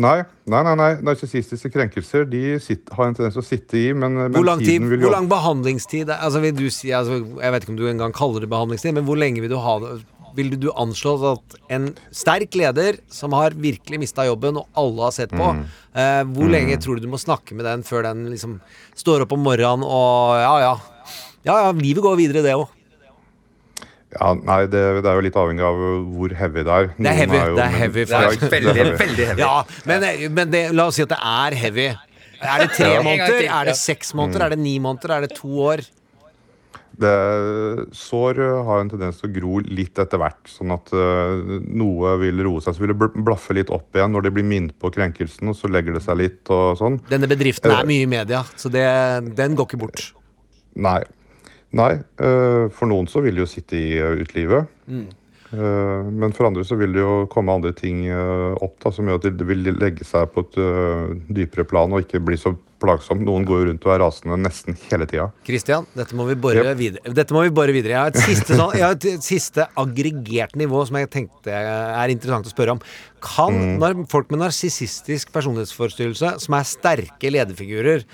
Nei, 0.00 0.14
nei, 0.48 0.62
nei, 0.64 0.72
nei. 0.80 0.88
narsissistiske 1.04 1.68
krenkelser 1.74 2.24
de 2.24 2.54
sitt, 2.64 2.88
har 2.96 3.10
en 3.10 3.16
tendens 3.18 3.34
til 3.36 3.42
å 3.42 3.44
sitte 3.44 3.76
i, 3.76 3.90
men, 3.92 4.14
men 4.16 4.32
Hvor 4.32 4.46
lang, 4.48 4.62
tiden 4.64 4.88
vil 4.88 4.96
jo 5.02 5.10
hvor 5.10 5.12
lang 5.12 5.26
behandlingstid 5.28 6.08
altså 6.14 6.40
vil 6.40 6.54
du 6.56 6.70
si, 6.72 6.88
altså, 6.96 7.18
Jeg 7.36 7.52
vet 7.52 7.66
ikke 7.66 7.74
om 7.74 7.76
du 7.76 7.84
engang 7.90 8.14
kaller 8.16 8.40
det 8.40 8.48
behandlingstid, 8.48 8.94
men 8.96 9.04
hvor 9.04 9.20
lenge 9.20 9.44
vil 9.44 9.52
du 9.52 9.58
ha 9.60 9.74
det? 9.82 9.90
Vil 10.36 10.50
du 10.60 10.70
anslå 10.72 11.14
at 11.32 11.56
en 11.70 11.94
sterk 12.12 12.54
leder 12.54 12.98
som 13.10 13.32
har 13.32 13.50
virkelig 13.50 13.98
mista 13.98 14.22
jobben, 14.26 14.56
og 14.56 14.66
alle 14.76 15.02
har 15.02 15.10
sett 15.12 15.30
på, 15.30 15.52
Mm. 15.54 15.64
eh, 15.94 16.22
hvor 16.24 16.46
Mm. 16.46 16.52
lenge 16.52 16.76
tror 16.80 16.96
du 16.96 17.02
du 17.02 17.08
må 17.08 17.18
snakke 17.18 17.52
med 17.54 17.64
den 17.64 17.82
før 17.82 18.02
den 18.04 18.26
liksom 18.30 18.60
står 18.94 19.22
opp 19.22 19.32
om 19.32 19.42
morgenen 19.42 19.82
og 19.84 20.36
Ja, 20.40 20.58
ja. 20.60 20.76
Ja, 21.44 21.54
ja, 21.66 21.72
livet 21.72 22.02
går 22.04 22.16
videre, 22.16 22.42
det 22.42 22.54
òg. 22.54 22.68
Ja, 24.20 24.34
nei, 24.34 24.66
det, 24.66 25.02
det 25.02 25.06
er 25.06 25.14
jo 25.14 25.20
litt 25.22 25.36
avhengig 25.38 25.62
av 25.62 25.76
hvor 26.16 26.32
heavy 26.34 26.64
det 26.66 26.72
er. 26.74 26.86
Det 26.98 27.06
er 27.06 27.14
heavy. 27.14 27.36
Er 27.38 27.48
jo- 27.50 27.56
det 27.56 27.64
er 27.64 27.70
men- 27.70 27.92
det 27.92 28.10
er 28.10 28.50
veldig, 28.50 28.98
veldig 28.98 29.26
heavy. 29.26 29.38
Ja, 29.46 29.64
men, 29.86 30.34
men 30.34 30.50
det, 30.50 30.62
la 30.74 30.86
oss 30.90 30.96
si 30.96 31.02
at 31.02 31.08
det 31.08 31.18
er 31.22 31.54
heavy. 31.54 31.86
Er 32.42 32.58
det 32.58 32.70
tre 32.74 32.88
Ja. 32.94 33.02
måneder? 33.02 33.46
Er 33.60 33.64
det 33.66 33.76
seks 33.76 34.12
måneder? 34.14 34.40
Mm. 34.40 34.46
Er 34.46 34.48
det 34.50 34.58
ni 34.58 34.78
måneder? 34.80 35.10
Er 35.16 35.20
det 35.28 35.36
to 35.36 35.48
år? 35.62 35.84
Det, 37.00 37.10
sår 37.96 38.40
øh, 38.44 38.56
har 38.66 38.82
en 38.82 38.90
tendens 38.92 39.20
til 39.20 39.30
å 39.30 39.32
gro 39.32 39.60
litt 39.64 39.98
etter 40.02 40.20
hvert, 40.20 40.40
sånn 40.52 40.74
at 40.74 40.90
øh, 40.92 41.54
noe 41.64 42.16
vil 42.20 42.42
roe 42.44 42.60
seg. 42.60 42.76
Så 42.76 42.84
vil 42.84 42.92
det 42.92 43.10
blaffe 43.16 43.56
litt 43.56 43.72
opp 43.72 43.96
igjen 43.96 44.12
når 44.12 44.26
de 44.26 44.34
blir 44.36 44.46
minnet 44.46 44.76
på 44.80 44.92
krenkelsen, 44.92 45.52
og 45.52 45.56
så 45.56 45.70
legger 45.72 45.96
det 45.96 46.04
seg 46.04 46.20
litt 46.20 46.52
og 46.52 46.76
sånn. 46.80 47.00
Denne 47.08 47.30
bedriften 47.30 47.70
Eh, 47.70 47.78
er 47.78 47.88
mye 47.88 48.04
i 48.04 48.10
media, 48.10 48.42
så 48.58 48.72
det, 48.72 48.84
den 49.38 49.56
går 49.56 49.70
ikke 49.70 49.80
bort. 49.80 50.04
Nei. 50.76 51.00
Nei. 51.76 51.92
for 52.74 52.90
noen 52.90 53.06
så 53.06 53.20
vil 53.22 53.36
det 53.36 53.44
jo 53.44 53.50
sitte 53.50 53.78
i 53.78 53.98
utelivet. 54.24 54.66
Mm. 54.90 55.04
Øh, 55.50 56.06
men 56.14 56.30
for 56.36 56.46
andre 56.46 56.62
så 56.64 56.76
vil 56.78 56.92
det 56.94 57.02
jo 57.02 57.26
komme 57.32 57.50
andre 57.56 57.72
ting 57.74 58.04
øh, 58.06 58.54
opp 58.62 58.76
da, 58.84 58.92
som 58.94 59.08
gjør 59.10 59.18
at 59.18 59.28
det 59.40 59.46
vil 59.48 59.64
legge 59.80 60.04
seg 60.06 60.28
på 60.34 60.44
et 60.46 60.58
øh, 60.62 61.14
dypere 61.34 61.64
plan 61.66 61.90
og 61.96 62.04
ikke 62.04 62.20
bli 62.22 62.38
så 62.38 62.52
plagsomt. 62.80 63.20
Noen 63.26 63.44
går 63.44 63.66
rundt 63.68 63.82
og 63.84 63.92
er 63.92 64.00
rasende 64.00 64.38
nesten 64.40 64.78
hele 64.88 65.04
tida. 65.10 65.26
Kristian, 65.44 65.84
dette 65.98 66.16
må 66.16 66.24
vi 66.30 66.36
bore 66.40 66.62
Yep. 66.62 66.78
videre. 66.78 67.12
Dette 67.18 67.34
må 67.36 67.42
vi 67.44 67.50
bore 67.58 67.74
videre. 67.76 67.92
Jeg 67.92 68.00
har 68.00 68.14
et 68.14 68.22
siste, 68.30 68.56
sånn, 68.56 68.72
jeg 68.78 68.86
har 68.86 68.96
et 68.96 69.26
siste 69.32 69.66
aggregert 69.82 70.54
nivå 70.56 70.80
som 70.88 70.96
jeg 71.02 71.10
tenkte 71.12 71.52
er 71.52 72.14
interessant 72.14 72.46
å 72.48 72.54
spørre 72.54 72.78
om. 72.78 72.84
Kan 73.20 73.58
Mm. 73.80 74.06
folk 74.08 74.30
med 74.32 74.40
narsissistisk 74.46 75.28
personlighetsforstyrrelse, 75.34 76.38
som 76.40 76.54
er 76.56 76.64
sterke 76.64 77.30
lederfigurer, 77.34 78.06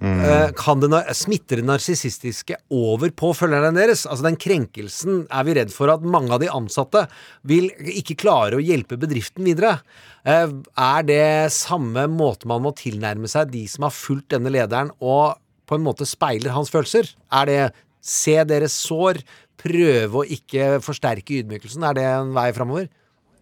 Mm. 0.00 0.54
kan 0.56 0.80
det 0.80 0.88
nar- 0.88 1.10
smitte 1.12 1.56
det 1.58 1.64
narsissistiske 1.68 2.56
over 2.72 3.10
på 3.12 3.34
følgerne 3.36 3.74
deres? 3.76 4.06
Altså 4.08 4.24
Den 4.24 4.38
krenkelsen 4.40 5.26
er 5.30 5.44
vi 5.44 5.54
redd 5.58 5.70
for 5.74 5.92
at 5.92 6.00
mange 6.02 6.32
av 6.32 6.40
de 6.40 6.48
ansatte 6.48 7.02
vil 7.44 7.68
ikke 7.84 8.16
klare 8.16 8.56
å 8.56 8.64
hjelpe 8.64 8.96
bedriften 8.96 9.44
videre. 9.44 9.80
Eh, 10.24 10.48
Er 10.78 11.02
det 11.04 11.52
samme 11.52 12.06
måte 12.08 12.46
man 12.48 12.62
må 12.62 12.72
tilnærme 12.74 13.28
seg 13.28 13.50
de 13.52 13.66
som 13.68 13.82
har 13.84 13.90
fulgt 13.92 14.30
denne 14.32 14.48
lederen, 14.50 14.90
og 15.00 15.36
på 15.68 15.76
en 15.76 15.84
måte 15.84 16.08
speiler 16.08 16.50
hans 16.56 16.70
følelser? 16.72 17.12
Er 17.30 17.44
det 17.46 17.72
se 18.00 18.38
deres 18.44 18.72
sår, 18.72 19.20
prøve 19.60 20.22
å 20.22 20.24
ikke 20.24 20.80
forsterke 20.80 21.42
ydmykelsen? 21.42 21.84
Er 21.84 21.92
det 21.94 22.04
en 22.08 22.32
vei 22.32 22.50
framover? 22.56 22.88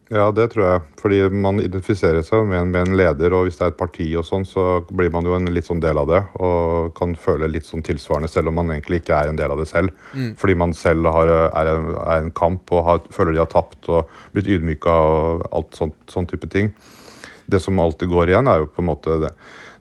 Ja, 0.08 0.30
det 0.32 0.46
tror 0.54 0.64
jeg. 0.64 0.82
Fordi 1.02 1.18
man 1.36 1.60
identifiserer 1.60 2.22
seg 2.24 2.46
med 2.48 2.62
en, 2.62 2.70
med 2.72 2.86
en 2.86 2.96
leder, 2.96 3.34
og 3.36 3.44
hvis 3.44 3.58
det 3.58 3.66
er 3.66 3.72
et 3.74 3.80
parti 3.80 4.06
og 4.16 4.24
sånn, 4.24 4.46
så 4.48 4.80
blir 4.88 5.10
man 5.12 5.28
jo 5.28 5.34
en 5.36 5.50
litt 5.52 5.68
sånn 5.68 5.82
del 5.84 6.00
av 6.00 6.08
det, 6.08 6.22
og 6.40 6.94
kan 6.96 7.12
føle 7.20 7.50
litt 7.50 7.68
sånn 7.68 7.84
tilsvarende, 7.84 8.30
selv 8.32 8.48
om 8.48 8.56
man 8.56 8.72
egentlig 8.72 9.02
ikke 9.02 9.18
er 9.18 9.32
en 9.32 9.40
del 9.40 9.52
av 9.52 9.60
det 9.60 9.68
selv. 9.68 9.92
Mm. 10.14 10.32
Fordi 10.40 10.56
man 10.64 10.72
selv 10.76 11.10
har, 11.12 11.34
er, 11.50 11.72
en, 11.74 11.90
er 12.06 12.22
en 12.22 12.32
kamp 12.40 12.72
og 12.72 12.84
har, 12.88 13.04
føler 13.12 13.36
de 13.36 13.44
har 13.44 13.52
tapt 13.52 13.90
og 13.92 14.08
blitt 14.32 14.48
ydmyka 14.56 14.96
og 14.96 15.44
alt 15.52 15.76
sånt, 15.76 15.98
sånn 16.08 16.30
type 16.30 16.48
ting. 16.56 16.72
Det 17.48 17.60
som 17.64 17.80
alltid 17.80 18.08
går 18.08 18.32
igjen, 18.32 18.48
er 18.48 18.64
jo 18.64 18.72
på 18.72 18.84
en 18.84 18.88
måte 18.88 19.20
det. 19.26 19.34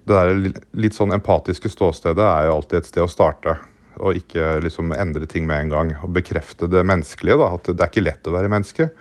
Det 0.08 0.16
der 0.16 0.62
litt 0.80 0.96
sånn 0.96 1.16
empatiske 1.16 1.72
ståstedet 1.72 2.24
er 2.24 2.48
jo 2.48 2.60
alltid 2.60 2.82
et 2.82 2.92
sted 2.92 3.04
å 3.04 3.12
starte. 3.12 3.58
Og 3.98 4.20
ikke 4.20 4.60
liksom 4.64 4.92
endre 4.94 5.28
ting 5.28 5.48
med 5.48 5.66
en 5.66 5.74
gang. 5.74 5.98
Og 6.04 6.14
bekrefte 6.16 6.70
det 6.72 6.84
menneskelige. 6.88 7.40
da, 7.40 7.50
At 7.58 7.68
det 7.72 7.84
er 7.84 7.92
ikke 7.92 8.06
lett 8.06 8.30
å 8.30 8.36
være 8.36 8.52
menneske. 8.52 8.92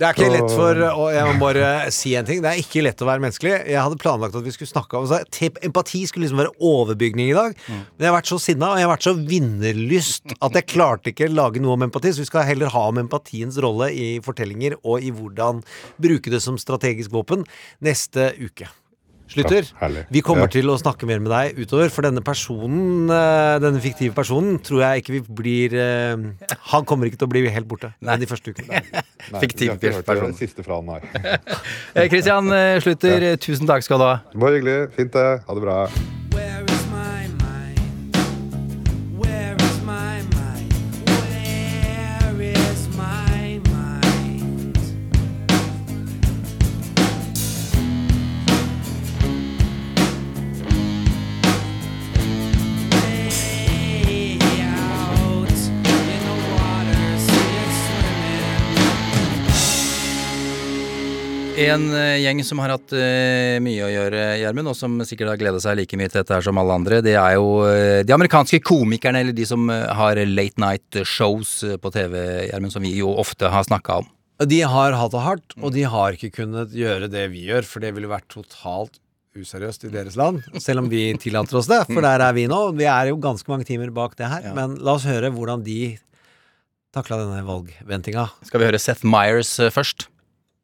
Det 0.00 0.06
er 0.08 0.16
ikke 0.16 0.32
lett 0.32 0.52
for 0.56 0.78
Og 0.88 1.10
jeg 1.12 1.24
må 1.28 1.34
bare 1.42 1.66
si 1.92 2.14
en 2.16 2.24
ting. 2.24 2.40
Det 2.40 2.48
er 2.48 2.62
ikke 2.62 2.80
lett 2.86 3.02
å 3.04 3.08
være 3.08 3.20
menneskelig. 3.20 3.52
Jeg 3.68 3.82
hadde 3.84 4.00
planlagt 4.00 4.38
at 4.38 4.46
vi 4.46 4.54
skulle 4.54 4.70
snakke 4.70 4.96
om 4.96 5.04
altså, 5.04 5.50
Empati 5.66 6.00
skulle 6.08 6.24
liksom 6.24 6.40
være 6.40 6.54
overbygning 6.70 7.28
i 7.28 7.36
dag. 7.36 7.56
Men 7.68 8.06
jeg 8.06 8.08
har 8.08 8.16
vært 8.16 8.32
så 8.32 8.40
sinna 8.40 8.72
og 8.72 8.80
jeg 8.80 8.88
har 8.88 8.94
vært 8.94 9.08
så 9.10 9.14
vinnerlyst 9.18 10.36
at 10.38 10.56
jeg 10.56 10.70
klarte 10.72 11.12
ikke 11.12 11.28
å 11.28 11.36
lage 11.36 11.60
noe 11.60 11.76
om 11.76 11.84
empati. 11.84 12.14
Så 12.16 12.24
vi 12.24 12.30
skal 12.30 12.48
heller 12.48 12.72
ha 12.72 12.86
om 12.88 13.02
empatiens 13.04 13.60
rolle 13.60 13.92
i 13.92 14.10
fortellinger 14.24 14.78
og 14.80 15.04
i 15.04 15.12
hvordan 15.12 15.60
bruke 16.00 16.32
det 16.32 16.40
som 16.44 16.56
strategisk 16.60 17.12
våpen 17.12 17.44
neste 17.84 18.32
uke. 18.40 18.72
Slutter. 19.30 19.68
Ja. 19.80 20.04
Vi 20.10 20.22
kommer 20.26 20.48
Ja. 20.48 20.52
til 20.58 20.66
å 20.72 20.76
snakke 20.80 21.06
mer 21.06 21.20
med 21.22 21.30
deg 21.30 21.58
utover, 21.62 21.88
for 21.90 22.02
denne 22.02 22.22
personen, 22.26 23.08
eh, 23.10 23.58
denne 23.62 23.80
fiktive 23.80 24.14
personen, 24.14 24.58
tror 24.58 24.82
jeg 24.82 25.02
ikke 25.04 25.12
vi 25.16 25.20
blir 25.40 25.74
eh, 25.78 26.16
Han 26.72 26.84
kommer 26.84 27.06
ikke 27.06 27.18
til 27.22 27.28
å 27.28 27.30
bli 27.30 27.44
helt 27.48 27.68
borte 27.70 27.92
de 28.00 28.26
første 28.26 28.50
ukene. 28.52 28.82
Nei, 29.32 29.40
Fiktiv 29.40 29.78
person. 29.80 30.34
siste 30.34 30.64
fra 30.66 30.80
han, 30.80 30.86
nei. 30.90 32.06
Christian 32.10 32.50
eh, 32.52 32.80
Slutter, 32.80 33.30
ja. 33.32 33.36
tusen 33.36 33.66
takk 33.70 33.82
skal 33.86 33.98
du 34.02 34.08
ha. 34.08 34.16
Bare 34.34 34.58
hyggelig. 34.58 34.80
Fint, 34.96 35.12
det. 35.14 35.28
Ha 35.46 35.54
det 35.54 35.62
bra. 35.62 35.86
En 61.60 61.82
eh, 61.92 62.22
gjeng 62.22 62.40
som 62.46 62.60
har 62.62 62.72
hatt 62.72 62.92
eh, 62.96 63.58
mye 63.60 63.84
å 63.84 63.90
gjøre, 63.90 64.20
Gjermund, 64.40 64.70
og 64.70 64.76
som 64.78 64.94
sikkert 65.04 65.34
har 65.34 65.40
gleda 65.40 65.60
seg 65.60 65.76
like 65.76 65.98
mye 65.98 66.08
til 66.08 66.22
dette 66.22 66.32
her 66.32 66.44
som 66.46 66.56
alle 66.60 66.76
andre, 66.78 67.00
det 67.04 67.16
er 67.20 67.34
jo 67.36 67.50
eh, 67.68 68.00
de 68.06 68.14
amerikanske 68.16 68.62
komikerne, 68.64 69.20
eller 69.20 69.36
de 69.36 69.44
som 69.48 69.68
har 69.68 70.20
late 70.30 70.62
night 70.62 71.02
shows 71.04 71.58
på 71.82 71.92
TV, 71.92 72.16
Gjermund, 72.48 72.72
som 72.72 72.86
vi 72.86 72.94
jo 72.96 73.12
ofte 73.20 73.50
har 73.52 73.66
snakka 73.68 74.00
om. 74.00 74.08
De 74.48 74.62
har 74.64 74.96
hatt 74.96 75.12
det 75.12 75.24
hardt, 75.26 75.56
og 75.60 75.74
de 75.74 75.84
har 75.92 76.16
ikke 76.16 76.32
kunnet 76.38 76.72
gjøre 76.72 77.10
det 77.12 77.26
vi 77.34 77.44
gjør, 77.50 77.68
for 77.68 77.84
det 77.84 77.92
ville 77.96 78.08
vært 78.08 78.30
totalt 78.32 78.96
useriøst 79.36 79.84
i 79.84 79.92
deres 79.92 80.16
land, 80.18 80.40
selv 80.58 80.86
om 80.86 80.88
vi 80.90 81.10
tillater 81.20 81.60
oss 81.60 81.68
det, 81.68 81.82
for 81.92 82.00
der 82.06 82.24
er 82.24 82.36
vi 82.36 82.46
nå. 82.48 82.62
Vi 82.78 82.88
er 82.88 83.10
jo 83.12 83.18
ganske 83.20 83.52
mange 83.52 83.68
timer 83.68 83.92
bak 83.92 84.16
det 84.16 84.32
her, 84.32 84.48
men 84.56 84.78
la 84.80 84.96
oss 84.96 85.04
høre 85.08 85.28
hvordan 85.34 85.66
de 85.66 85.98
takla 86.96 87.20
denne 87.20 87.44
valgventinga. 87.46 88.30
Skal 88.48 88.64
vi 88.64 88.70
høre 88.70 88.80
Seth 88.80 89.04
Myers 89.04 89.52
først? 89.76 90.08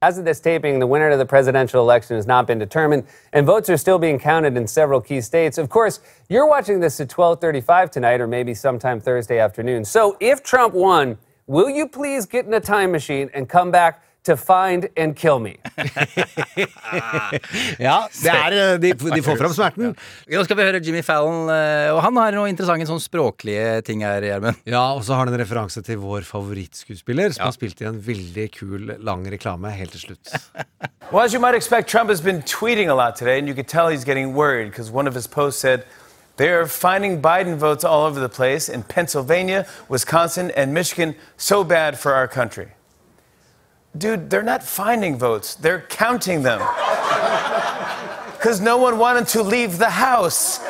As 0.03 0.19
of 0.19 0.27
this 0.27 0.41
taping, 0.41 0.79
the 0.79 0.87
winner 0.87 1.09
of 1.09 1.19
the 1.19 1.25
presidential 1.25 1.81
election 1.81 2.17
has 2.17 2.27
not 2.27 2.47
been 2.47 2.59
determined, 2.59 3.05
and 3.33 3.47
votes 3.47 3.71
are 3.71 3.79
still 3.79 3.99
being 3.99 4.19
counted 4.19 4.55
in 4.55 4.67
several 4.67 5.01
key 5.01 5.23
states. 5.23 5.57
Of 5.57 5.71
course, 5.71 6.01
you're 6.29 6.47
watching 6.47 6.81
this 6.81 7.01
at 7.01 7.09
12:35 7.09 7.91
tonight, 7.91 8.21
or 8.21 8.27
maybe 8.27 8.53
sometime 8.53 9.01
Thursday 9.01 9.39
afternoon. 9.39 9.87
So, 9.87 10.19
if 10.21 10.43
Trump 10.43 10.75
won, 10.75 11.17
will 11.47 11.71
you 11.71 11.89
please 11.89 12.27
get 12.27 12.45
in 12.45 12.53
a 12.53 12.61
time 12.61 12.93
machine 12.93 13.31
and 13.33 13.49
come 13.49 13.71
back 13.71 14.03
to 14.27 14.37
find 14.37 14.89
and 14.97 15.17
kill 15.17 15.39
me? 15.41 15.57
Ja, 17.79 17.97
det 18.23 18.33
er, 18.33 18.55
eh, 18.57 18.79
de, 18.81 18.93
de 18.95 19.23
får 19.25 19.39
fram 19.41 19.53
smerten. 19.55 19.95
Nå 20.31 20.43
skal 20.47 20.59
vi 20.59 20.67
høre 20.67 20.81
Jimmy 20.85 21.03
Fallon, 21.05 21.49
eh, 21.53 21.91
og 21.95 22.01
han 22.05 22.17
har 22.21 22.37
noen 22.37 22.53
interessante 22.53 22.87
sånn 22.89 23.03
språklige 23.03 23.81
ting 23.87 24.03
her, 24.07 24.23
Gjermund. 24.25 24.61
Ja, 24.69 24.85
og 24.97 25.03
så 25.07 25.15
har 25.17 25.25
han 25.27 25.35
en 25.35 25.41
referanse 25.41 25.83
til 25.87 25.99
vår 26.03 26.27
favorittskuespiller, 26.29 27.33
som 27.37 27.43
Ja. 27.43 27.51
har 27.51 27.57
spilt 27.57 27.81
i 27.83 27.89
en 27.89 28.01
veldig 28.03 28.47
kul, 28.55 28.97
lang 29.01 29.27
reklame 29.33 29.71
helt 29.75 29.93
til 29.97 30.09
slutt. 30.11 30.35
Well, 31.13 31.23
as 31.25 31.33
you 31.33 31.39
might 31.39 31.55
expect, 31.55 31.89
Trump 31.89 32.11
has 32.11 32.21
been 32.21 32.43
tweeting 32.43 32.89
a 32.91 32.95
lot 32.95 33.15
today, 33.15 33.39
and 33.39 33.47
you 33.47 33.55
could 33.55 33.69
tell 33.69 33.87
he's 33.89 34.03
getting 34.05 34.35
worried 34.35 34.71
because 34.73 34.91
one 34.91 35.07
of 35.07 35.15
his 35.15 35.29
posts 35.29 35.61
said, 35.61 35.85
They're 36.37 36.67
finding 36.67 37.23
Biden 37.23 37.57
votes 37.57 37.85
all 37.85 38.05
over 38.05 38.19
the 38.21 38.29
place 38.29 38.69
in 38.69 38.83
Pennsylvania, 38.83 39.67
Wisconsin, 39.89 40.51
and 40.57 40.75
Michigan. 40.75 41.15
So 41.37 41.63
bad 41.65 41.97
for 41.99 42.13
our 42.13 42.27
country. 42.29 42.69
Dude, 43.99 44.31
they're 44.31 44.43
not 44.43 44.63
finding 44.63 45.19
votes, 45.19 45.55
they're 45.55 45.83
counting 45.83 46.43
them. 46.43 46.61
Because 48.37 48.61
no 48.61 48.77
one 48.77 48.99
wanted 48.99 49.27
to 49.29 49.43
leave 49.43 49.79
the 49.79 49.91
house. 49.91 50.61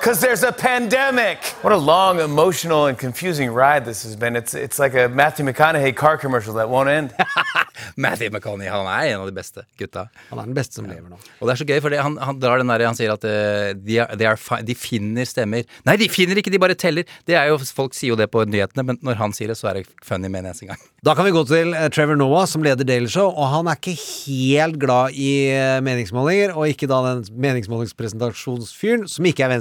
Because 0.00 0.18
there's 0.22 0.42
a 0.42 0.50
pandemic. 0.52 1.38
What 1.60 1.74
a 1.74 1.76
long, 1.76 2.20
emotional, 2.20 2.86
and 2.86 2.96
confusing 2.98 3.52
ride 3.52 3.84
this 3.84 4.02
has 4.02 4.16
been. 4.16 4.34
It's, 4.34 4.54
it's 4.54 4.78
like 4.78 4.94
a 4.94 5.08
Matthew 5.10 5.44
McConaughey 5.44 5.94
car 5.94 6.16
commercial 6.16 6.54
that 6.54 6.70
won't 6.70 6.88
end. 6.88 7.12
Matthew 7.96 8.30
McConaughey 8.30 8.70
han 8.72 8.86
er 8.88 9.10
en 9.12 9.20
av 9.20 9.26
de 9.28 9.34
beste 9.36 9.60
gutta. 9.76 10.06
Han 10.30 10.38
er 10.40 10.48
den 10.48 10.56
beste 10.56 10.78
som 10.78 10.86
lever 10.88 11.04
nå. 11.04 11.18
Og 11.40 11.44
det 11.48 11.52
er 11.52 11.60
så 11.60 11.66
gøy, 11.68 11.80
for 11.84 11.96
han, 12.00 12.16
han 12.16 12.40
drar 12.40 12.62
den 12.62 12.72
der, 12.72 12.84
han 12.88 12.96
sier 12.96 13.12
at 13.12 13.26
uh, 13.28 13.74
de, 13.76 13.98
er, 14.00 14.14
er, 14.30 14.40
fi- 14.40 14.62
de 14.64 14.76
finner 14.78 15.28
stemmer. 15.28 15.68
Nei, 15.84 15.98
de 16.00 16.08
finner 16.12 16.40
ikke, 16.40 16.52
de 16.54 16.62
bare 16.64 16.78
teller. 16.80 17.04
Det 17.28 17.36
er 17.36 17.52
jo, 17.52 17.60
Folk 17.60 17.92
sier 17.96 18.14
jo 18.14 18.18
det 18.20 18.30
på 18.32 18.46
nyhetene, 18.48 18.86
men 18.88 19.00
når 19.04 19.20
han 19.20 19.36
sier 19.36 19.52
det, 19.52 19.58
så 19.60 19.68
er 19.70 19.82
det 19.82 19.84
funny 20.06 20.32
med 20.32 20.46
en 20.46 20.50
eneste 20.54 20.70
gang. 20.70 20.80
Da 21.00 21.14
kan 21.16 21.24
vi 21.24 21.30
gå 21.32 21.40
til 21.48 21.70
eh, 21.72 21.86
Trevor 21.88 22.18
Noah, 22.20 22.42
som 22.44 22.60
leder 22.60 22.84
Daily 22.84 23.08
Show, 23.08 23.30
og 23.32 23.46
han 23.48 23.70
er 23.72 23.78
ikke 23.78 23.94
helt 23.96 24.76
glad 24.82 25.14
i 25.16 25.30
eh, 25.48 25.78
meningsmålinger, 25.80 26.52
og 26.52 26.68
ikke 26.68 26.84
da 26.90 26.98
den 27.06 27.22
meningsmålingspresentasjonsfyren, 27.40 29.06
som 29.08 29.28
ikke 29.30 29.46
er 29.46 29.54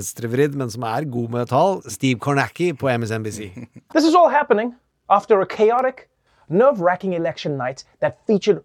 men 0.55 0.69
som 0.69 0.83
er 0.83 1.05
god 1.11 1.29
med 1.29 1.45
tall, 1.47 1.81
Steve 1.89 2.19
Kornacki 2.19 2.73
på 2.73 2.89
MSNBC. 2.89 3.51
This 3.93 4.05
is 4.05 4.15
all 4.15 4.29
happening 4.29 4.75
after 5.09 5.41
a 5.41 5.45
chaotic, 5.45 6.09
nerve 6.49 6.81
wracking 6.81 7.13
election 7.13 7.57
night 7.57 7.83
that 8.01 8.19
featured 8.27 8.63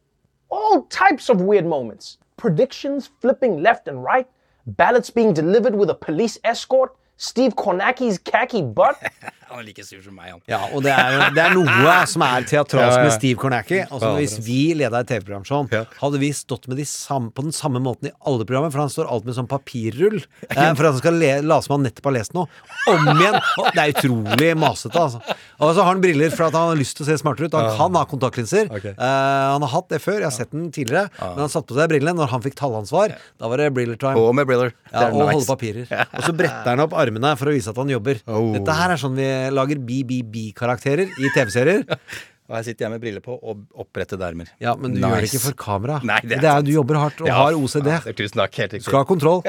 all 0.51 0.87
types 0.91 1.31
of 1.31 1.41
weird 1.41 1.67
moments 1.67 2.19
predictions 2.37 3.11
flipping 3.21 3.63
left 3.63 3.89
and 3.89 4.03
right, 4.03 4.27
ballots 4.67 5.11
being 5.11 5.33
delivered 5.33 5.75
with 5.75 5.91
a 5.91 5.95
police 5.95 6.39
escort, 6.45 6.95
Steve 7.17 7.55
Kornacki's 7.57 8.19
khaki 8.19 8.63
butt. 8.63 9.01
Han 9.55 9.63
er 9.63 9.67
like 9.69 9.85
sur 9.87 10.01
som 10.03 10.17
meg, 10.19 10.33
han. 10.33 10.41
Ja, 10.51 10.59
og 10.75 10.83
det 10.83 10.91
er, 10.91 11.13
jo- 11.15 11.27
det 11.37 11.43
er 11.45 11.53
noe 11.55 11.93
som 12.11 12.25
er 12.27 12.43
teatralsk 12.51 12.99
med 13.05 13.13
Steve 13.15 13.39
Kornacki. 13.39 13.77
Altså, 13.87 14.09
hvis 14.19 14.33
altså. 14.35 14.43
vi 14.49 14.57
leda 14.75 14.99
et 15.05 15.07
TV-program 15.13 15.45
sånn, 15.47 15.69
hadde 16.01 16.19
vi 16.19 16.31
stått 16.35 16.67
med 16.67 16.81
de 16.83 16.87
samme, 16.91 17.31
på 17.31 17.45
den 17.47 17.55
samme 17.55 17.79
måten 17.85 18.09
i 18.11 18.13
alle 18.27 18.43
programmer, 18.49 18.73
for 18.75 18.83
han 18.83 18.91
står 18.91 19.07
alltid 19.15 19.31
med 19.31 19.37
sånn 19.39 19.51
papirrull 19.53 20.17
eh, 20.51 20.73
for 20.75 20.89
at 20.89 20.91
han 20.91 20.99
skal 20.99 21.19
le, 21.23 21.31
late 21.47 21.69
som 21.69 21.77
han 21.77 21.87
nettopp 21.87 22.11
har 22.11 22.17
lest 22.19 22.35
noe. 22.35 22.51
Om 22.91 23.07
igjen! 23.15 23.39
Og 23.63 23.71
det 23.77 23.85
er 23.85 23.95
utrolig 23.95 24.51
masete, 24.59 25.05
altså. 25.05 25.23
Og 25.63 25.71
så 25.71 25.85
har 25.85 25.91
han 25.93 26.03
briller 26.03 26.35
for 26.35 26.49
at 26.49 26.59
han 26.59 26.73
har 26.73 26.81
lyst 26.83 26.99
til 26.99 27.07
å 27.07 27.09
se 27.13 27.19
smartere 27.23 27.47
ut. 27.47 27.55
Han 27.55 27.79
kan 27.79 28.01
ha 28.01 28.05
kontaktlinser. 28.11 28.73
Ok. 28.75 28.91
Eh, 28.91 28.99
han 29.55 29.63
har 29.69 29.73
hatt 29.77 29.89
det 29.95 30.03
før, 30.03 30.19
jeg 30.19 30.29
har 30.33 30.35
sett 30.35 30.51
den 30.51 30.67
tidligere. 30.75 31.07
Men 31.23 31.45
han 31.45 31.53
satte 31.55 31.71
på 31.71 31.79
seg 31.79 31.93
brillene 31.95 32.19
når 32.19 32.33
han 32.35 32.43
fikk 32.43 32.59
tallansvar. 32.59 33.15
Da 33.39 33.53
var 33.53 33.63
det 33.63 33.71
briller 33.79 34.03
time. 34.03 34.19
Og 34.19 34.35
med 34.35 34.51
briller. 34.51 34.75
Det 34.91 34.99
Ja, 34.99 35.07
er 35.07 35.15
og 35.15 35.23
nice. 35.23 35.39
holde 35.39 35.47
papirer. 35.55 35.87
Og 36.19 36.27
så 36.27 36.35
bretter 36.35 36.71
han 36.75 36.83
opp 36.85 36.99
armene 36.99 37.31
for 37.39 37.51
å 37.51 37.55
vise 37.55 37.71
at 37.71 37.79
han 37.79 37.95
jobber. 37.95 38.19
Oh. 38.27 38.51
Dette 38.59 38.75
her 38.83 38.95
er 38.95 39.01
sånn 39.01 39.15
vi 39.15 39.31
lager 39.53 39.81
BBB-karakterer 39.85 41.11
i 41.21 41.33
TV-serier. 41.35 41.85
Og 42.45 42.59
her 42.59 42.65
sitter 42.67 42.85
jeg 42.85 42.93
med 42.93 43.01
briller 43.01 43.23
på 43.25 43.35
og 43.41 43.63
opprettede 43.81 44.25
ermer. 44.27 44.51
Ja, 44.61 44.75
men 44.77 44.93
du 44.93 44.99
gjør 45.01 45.23
det 45.23 45.31
ikke 45.31 45.41
for 45.47 45.57
kamera. 45.57 45.95
Nei, 46.05 46.19
det 46.27 46.37
er, 46.37 46.43
det 46.43 46.51
er. 46.51 46.65
Du 46.67 46.73
jobber 46.75 46.99
hardt 47.01 47.23
og 47.23 47.31
Ja, 47.31 47.39
har 47.39 47.57
OCD. 47.57 47.89
Ja, 47.89 48.13
tusen 48.13 48.43
takk, 48.43 48.59
helt 48.61 48.75
riktig. 48.77 48.85
Skal 48.85 49.01
ha 49.01 49.09
kontroll. 49.09 49.41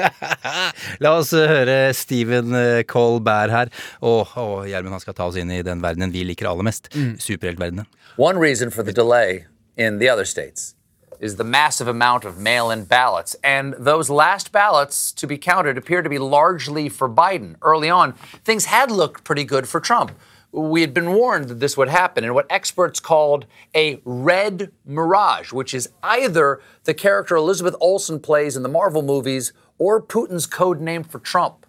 La 1.04 1.12
oss 1.18 1.34
eh, 1.36 1.44
høre 1.50 1.74
Steven 1.96 2.56
eh, 2.56 2.80
Colbert 2.88 3.52
her. 3.52 3.72
Og 4.00 4.32
og 4.40 4.64
Gjermund 4.70 4.96
han 4.96 5.04
skal 5.04 5.18
ta 5.18 5.28
oss 5.28 5.36
inn 5.40 5.52
i 5.52 5.60
den 5.66 5.84
verdenen 5.84 6.14
vi 6.14 6.24
liker 6.24 6.48
aller 6.48 6.64
mest. 6.64 6.88
Superheltverdenen. 7.20 7.84
One 8.16 8.40
reason 8.40 8.72
for 8.72 8.80
the 8.82 8.96
delay 8.96 9.44
in 9.76 10.00
the 10.00 10.08
other 10.08 10.24
states 10.24 10.75
is 11.20 11.36
the 11.36 11.44
massive 11.44 11.88
amount 11.88 12.24
of 12.24 12.38
mail 12.38 12.70
in 12.70 12.84
ballots. 12.84 13.36
And 13.42 13.74
those 13.78 14.10
last 14.10 14.52
ballots 14.52 15.12
to 15.12 15.26
be 15.26 15.38
counted 15.38 15.76
appear 15.76 16.02
to 16.02 16.08
be 16.08 16.18
largely 16.18 16.88
for 16.88 17.08
Biden. 17.08 17.56
Early 17.62 17.90
on, 17.90 18.12
things 18.44 18.66
had 18.66 18.90
looked 18.90 19.24
pretty 19.24 19.44
good 19.44 19.68
for 19.68 19.80
Trump. 19.80 20.12
We 20.52 20.80
had 20.80 20.94
been 20.94 21.12
warned 21.12 21.48
that 21.48 21.60
this 21.60 21.76
would 21.76 21.88
happen 21.88 22.24
in 22.24 22.32
what 22.32 22.46
experts 22.48 23.00
called 23.00 23.46
a 23.74 24.00
red 24.04 24.72
mirage, 24.86 25.52
which 25.52 25.74
is 25.74 25.90
either 26.02 26.60
the 26.84 26.94
character 26.94 27.36
Elizabeth 27.36 27.74
Olsen 27.80 28.20
plays 28.20 28.56
in 28.56 28.62
the 28.62 28.68
Marvel 28.68 29.02
movies 29.02 29.52
or 29.78 30.00
Putin's 30.00 30.46
code 30.46 30.80
name 30.80 31.04
for 31.04 31.18
Trump. 31.18 31.65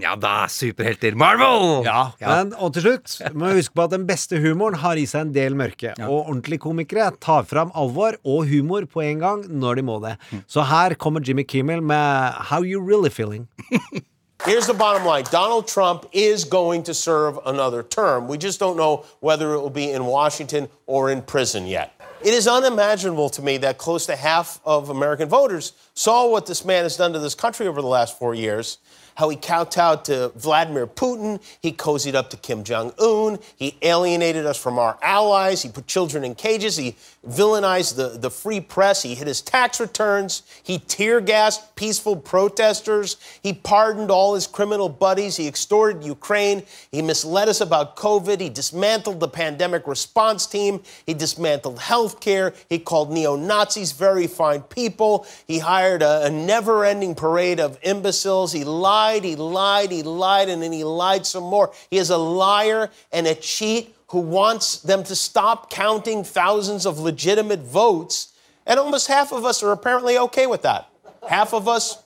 Ja 0.00 0.14
da, 0.18 0.46
superhelter. 0.50 1.14
Marvel! 1.18 1.84
Ja, 1.86 2.08
Men, 2.20 2.54
og 2.58 2.74
til 2.74 2.86
slutt 2.88 3.34
må 3.34 3.52
vi 3.52 3.60
huske 3.60 3.76
på 3.78 3.84
at 3.86 3.92
den 3.94 4.06
beste 4.08 4.40
humoren 4.42 4.78
har 4.82 4.98
i 4.98 5.06
seg 5.06 5.28
en 5.28 5.34
del 5.36 5.54
mørke. 5.58 5.94
Og 6.06 6.24
ordentlige 6.24 6.64
komikere 6.64 7.12
tar 7.22 7.46
fram 7.48 7.70
alvor 7.78 8.18
og 8.24 8.48
humor 8.50 8.88
på 8.90 9.04
en 9.06 9.22
gang 9.22 9.44
når 9.48 9.80
de 9.80 9.86
må 9.86 10.00
det. 10.04 10.16
Så 10.50 10.66
her 10.66 10.96
kommer 10.98 11.22
Jimmy 11.24 11.46
Kimmel 11.46 11.82
med 11.82 12.40
How 12.50 12.64
You 12.66 12.82
Really 12.82 13.10
Feeling. 13.10 13.46
Here's 14.44 14.66
the 14.66 14.74
bottom 14.74 15.06
line 15.06 15.24
Donald 15.30 15.66
Trump 15.66 16.04
is 16.12 16.44
going 16.44 16.82
to 16.82 16.92
serve 16.92 17.38
another 17.46 17.82
term. 17.82 18.28
We 18.28 18.36
just 18.36 18.60
don't 18.60 18.76
know 18.76 19.04
whether 19.20 19.54
it 19.54 19.60
will 19.60 19.70
be 19.70 19.90
in 19.90 20.04
Washington 20.04 20.68
or 20.86 21.10
in 21.10 21.22
prison 21.22 21.66
yet. 21.66 21.92
It 22.22 22.34
is 22.34 22.46
unimaginable 22.48 23.28
to 23.30 23.42
me 23.42 23.58
that 23.58 23.78
close 23.78 24.06
to 24.06 24.16
half 24.16 24.58
of 24.64 24.90
American 24.90 25.28
voters 25.28 25.72
saw 25.94 26.26
what 26.26 26.46
this 26.46 26.64
man 26.64 26.82
has 26.82 26.96
done 26.96 27.12
to 27.12 27.18
this 27.18 27.34
country 27.34 27.66
over 27.66 27.80
the 27.80 27.88
last 27.88 28.18
four 28.18 28.34
years 28.34 28.78
how 29.16 29.28
he 29.28 29.36
kowtowed 29.36 30.04
to 30.04 30.30
Vladimir 30.36 30.86
Putin, 30.86 31.40
he 31.60 31.72
cozied 31.72 32.14
up 32.14 32.30
to 32.30 32.36
Kim 32.36 32.64
Jong 32.64 32.92
un, 32.98 33.38
he 33.56 33.76
alienated 33.82 34.46
us 34.46 34.58
from 34.58 34.78
our 34.78 34.98
allies, 35.02 35.62
he 35.62 35.68
put 35.68 35.86
children 35.86 36.24
in 36.24 36.34
cages, 36.34 36.76
he 36.76 36.96
villainized 37.26 37.96
the, 37.96 38.18
the 38.18 38.30
free 38.30 38.60
press, 38.60 39.02
he 39.02 39.14
hid 39.14 39.26
his 39.26 39.40
tax 39.40 39.80
returns, 39.80 40.42
he 40.62 40.78
tear 40.78 41.20
gassed 41.20 41.74
peaceful 41.76 42.16
protesters, 42.16 43.16
he 43.42 43.52
pardoned 43.52 44.10
all 44.10 44.34
his 44.34 44.46
criminal 44.46 44.88
buddies, 44.88 45.36
he 45.36 45.46
extorted 45.46 46.04
Ukraine, 46.04 46.62
he 46.90 47.00
misled 47.00 47.48
us 47.48 47.60
about 47.60 47.96
COVID, 47.96 48.40
he 48.40 48.48
dismantled 48.48 49.20
the 49.20 49.28
pandemic 49.28 49.86
response 49.86 50.46
team, 50.46 50.82
he 51.06 51.14
dismantled 51.14 51.78
healthcare, 51.78 52.54
he 52.68 52.78
called 52.78 53.10
neo 53.12 53.36
Nazis 53.36 53.92
very 53.92 54.26
fine 54.26 54.62
people, 54.62 55.26
he 55.46 55.58
hired 55.58 56.02
a, 56.02 56.26
a 56.26 56.30
never 56.30 56.84
ending 56.84 57.14
parade 57.14 57.60
of 57.60 57.78
imbeciles, 57.82 58.52
he 58.52 58.64
lied, 58.64 59.03
he 59.12 59.36
lied, 59.36 59.90
he 59.90 60.02
lied, 60.02 60.48
and 60.48 60.62
then 60.62 60.72
he 60.72 60.84
lied 60.84 61.26
some 61.26 61.44
more. 61.44 61.72
He 61.90 61.98
is 61.98 62.10
a 62.10 62.16
liar 62.16 62.90
and 63.12 63.26
a 63.26 63.34
cheat 63.34 63.94
who 64.08 64.20
wants 64.20 64.78
them 64.78 65.02
to 65.04 65.14
stop 65.16 65.70
counting 65.70 66.24
thousands 66.24 66.86
of 66.86 66.98
legitimate 66.98 67.60
votes. 67.60 68.32
And 68.66 68.78
almost 68.78 69.08
half 69.08 69.32
of 69.32 69.44
us 69.44 69.62
are 69.62 69.72
apparently 69.72 70.18
okay 70.18 70.46
with 70.46 70.62
that. 70.62 70.88
Half 71.28 71.52
of 71.52 71.68
us 71.68 71.98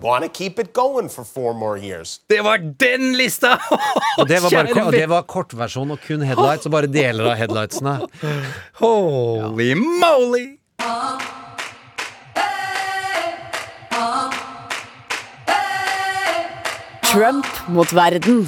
want 0.00 0.24
to 0.24 0.28
keep 0.28 0.58
it 0.58 0.72
going 0.72 1.08
for 1.08 1.24
four 1.24 1.54
more 1.54 1.76
years. 1.78 2.20
Det 2.26 2.40
var 2.42 2.58
den 2.58 3.16
lista! 3.16 3.58
Og 4.18 4.28
det 4.28 4.42
var, 4.42 4.50
bare, 4.50 4.66
Kjære 4.66 4.86
og 4.86 4.92
det 4.92 5.08
var 5.08 5.22
kortversjon 5.22 5.90
og 5.90 5.98
kun 6.06 6.22
headlights, 6.22 6.66
og 6.66 6.72
bare 6.72 6.86
deler 6.86 7.30
av 7.32 7.36
headlightsene. 7.36 7.98
Holy 8.82 9.72
moly! 9.74 10.46
Trump 17.10 17.44
mot 17.68 17.90
verden. 17.90 18.46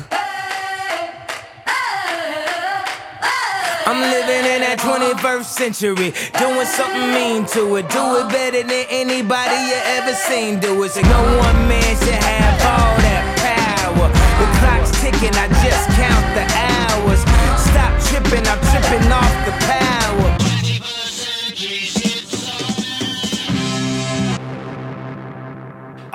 I'm 3.85 4.01
living 4.07 4.45
in 4.55 4.63
that 4.63 4.79
21st 4.79 5.51
century, 5.51 6.15
doing 6.39 6.71
something 6.71 7.11
mean 7.11 7.43
to 7.59 7.75
it. 7.75 7.91
Do 7.91 8.23
it 8.23 8.31
better 8.31 8.63
than 8.63 8.87
anybody 8.87 9.59
you 9.67 9.79
ever 9.99 10.15
seen 10.15 10.61
do 10.61 10.81
it. 10.85 10.93
So 10.93 11.03
no 11.03 11.23
one 11.43 11.59
man 11.67 11.91
should 12.07 12.23
have 12.23 12.63
all 12.63 12.95
that 13.03 13.27
power. 13.43 14.07
The 14.39 14.47
clock's 14.63 14.95
ticking, 15.03 15.35
I 15.35 15.51
just 15.67 15.91
count 15.99 16.23
the 16.39 16.47
hours. 16.55 17.19
Stop 17.59 17.99
tripping, 18.07 18.47
I'm 18.47 18.63
tripping 18.71 19.11
off 19.11 19.35
the 19.43 19.53
power. 19.67 19.92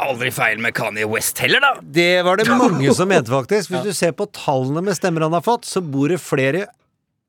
Aldri 0.08 0.32
feil 0.34 0.62
med 0.64 0.76
Kanye 0.78 1.08
West 1.10 1.40
heller, 1.44 1.64
da. 1.64 1.74
Det 1.82 2.24
var 2.28 2.40
det 2.40 2.48
mange 2.64 2.94
som 2.96 3.10
mente, 3.12 3.32
faktisk. 3.34 3.74
Hvis 3.74 3.86
du 3.86 3.94
ser 3.98 4.16
på 4.18 4.30
tallene 4.36 4.84
med 4.86 4.98
stemmer 4.98 5.28
han 5.28 5.36
har 5.36 5.46
fått, 5.46 5.68
så 5.68 5.84
bor 5.84 6.12
det 6.14 6.22
flere 6.24 6.68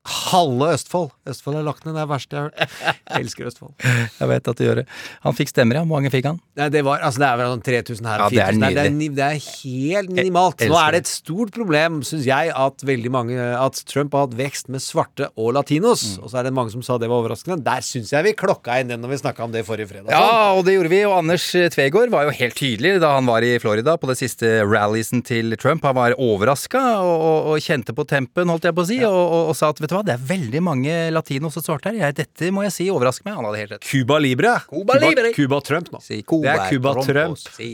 halve 0.09 0.71
Østfold. 0.75 1.11
Østfold 1.29 1.59
er 1.59 1.65
lagt 1.67 1.85
ned, 1.85 1.95
det 1.95 2.01
er 2.01 2.07
det 2.07 2.13
verste 2.13 2.35
jeg 2.35 2.41
har 2.41 2.49
hørt. 2.49 2.99
Elsker 3.19 3.49
Østfold. 3.49 3.73
Jeg 4.19 4.29
vet 4.29 4.49
at 4.51 4.59
du 4.59 4.63
gjør 4.65 4.81
det. 4.81 4.85
Han 5.23 5.35
fikk 5.37 5.51
stemmer, 5.51 5.79
ja. 5.79 5.83
Hvor 5.85 5.97
mange 5.97 6.11
fikk 6.13 6.27
han? 6.29 6.39
Nei, 6.59 6.67
det 6.73 6.81
var, 6.85 7.01
altså 7.05 7.21
det 7.23 7.27
er 7.29 7.39
vel 7.39 7.51
sånn 7.53 7.63
3000 7.65 8.09
her 8.09 8.21
Ja, 8.21 8.25
og 8.25 8.33
det 8.35 8.41
er 8.43 8.51
4000 8.51 8.63
der. 8.63 8.75
Det 8.75 8.83
er, 8.83 9.13
det 9.19 9.25
er 9.25 9.39
helt 9.47 10.13
minimalt. 10.13 10.65
Nå 10.69 10.79
er 10.81 10.95
det 10.95 11.01
et 11.03 11.11
stort 11.11 11.53
problem, 11.55 11.99
syns 12.07 12.27
jeg, 12.27 12.53
at 12.53 12.85
veldig 12.85 13.11
mange 13.13 13.37
At 13.39 13.79
Trump 13.89 14.15
har 14.17 14.27
hatt 14.27 14.35
vekst 14.39 14.69
med 14.73 14.83
svarte 14.83 15.29
og 15.39 15.53
latinos. 15.57 16.05
Mm. 16.15 16.23
Og 16.23 16.33
så 16.33 16.41
er 16.41 16.49
det 16.49 16.53
mange 16.57 16.73
som 16.75 16.83
sa 16.85 16.99
det 17.01 17.09
var 17.11 17.23
overraskende. 17.23 17.59
Der 17.65 17.85
syns 17.85 18.13
jeg 18.13 18.27
vi 18.27 18.35
klokka 18.37 18.79
inn 18.81 18.91
den 18.91 19.03
når 19.03 19.15
vi 19.15 19.21
snakka 19.23 19.45
om 19.47 19.53
det 19.55 19.65
forrige 19.67 19.89
fredag. 19.91 20.11
Ja, 20.13 20.51
og 20.57 20.65
det 20.67 20.75
gjorde 20.75 20.93
vi. 20.93 21.01
Og 21.07 21.17
Anders 21.19 21.47
Tvegård 21.75 22.13
var 22.13 22.27
jo 22.27 22.35
helt 22.39 22.57
tydelig 22.59 22.97
da 23.03 23.13
han 23.15 23.29
var 23.29 23.45
i 23.45 23.55
Florida 23.61 23.95
på 23.99 24.09
det 24.11 24.17
siste 24.19 24.59
rallysen 24.67 25.23
til 25.25 25.55
Trump. 25.61 25.85
Han 25.87 25.97
var 25.97 26.17
overraska 26.19 26.83
og, 26.99 27.15
og, 27.15 27.49
og 27.53 27.63
kjente 27.63 27.95
på 27.95 28.05
tempen, 28.09 28.51
holdt 28.51 28.67
jeg 28.67 28.75
på 28.75 28.85
å 28.85 28.89
si, 28.89 28.99
og, 29.07 29.19
og, 29.19 29.51
og 29.51 29.57
sa 29.57 29.71
at 29.73 29.81
vet 29.81 29.91
du 29.91 29.97
hva, 29.97 29.98
det 30.05 30.13
er 30.15 30.21
veldig 30.29 30.61
mange 30.65 30.93
latinos 31.13 31.57
og 31.59 31.63
svarte 31.65 31.89
her. 31.91 31.97
Jeg, 32.03 32.15
dette 32.19 32.51
må 32.55 32.63
jeg 32.65 32.73
si 32.75 32.87
overrasker 32.93 33.25
meg. 33.27 33.35
Han 33.39 33.47
hadde 33.49 33.61
helt 33.63 33.73
rett. 33.77 33.87
Cuba 33.87 34.19
Libre. 34.21 34.53
Cuba 34.69 34.99
Libre. 35.01 35.31
Cuba 35.35 35.59
Trump 35.65 35.91
nå. 35.93 36.01
Si 36.05 36.21
Cuba 36.23 36.45
det 36.45 36.53
er 36.55 36.69
Cuba 36.73 36.93
Trump. 36.99 37.09
Trump. 37.09 37.57
Si. 37.57 37.71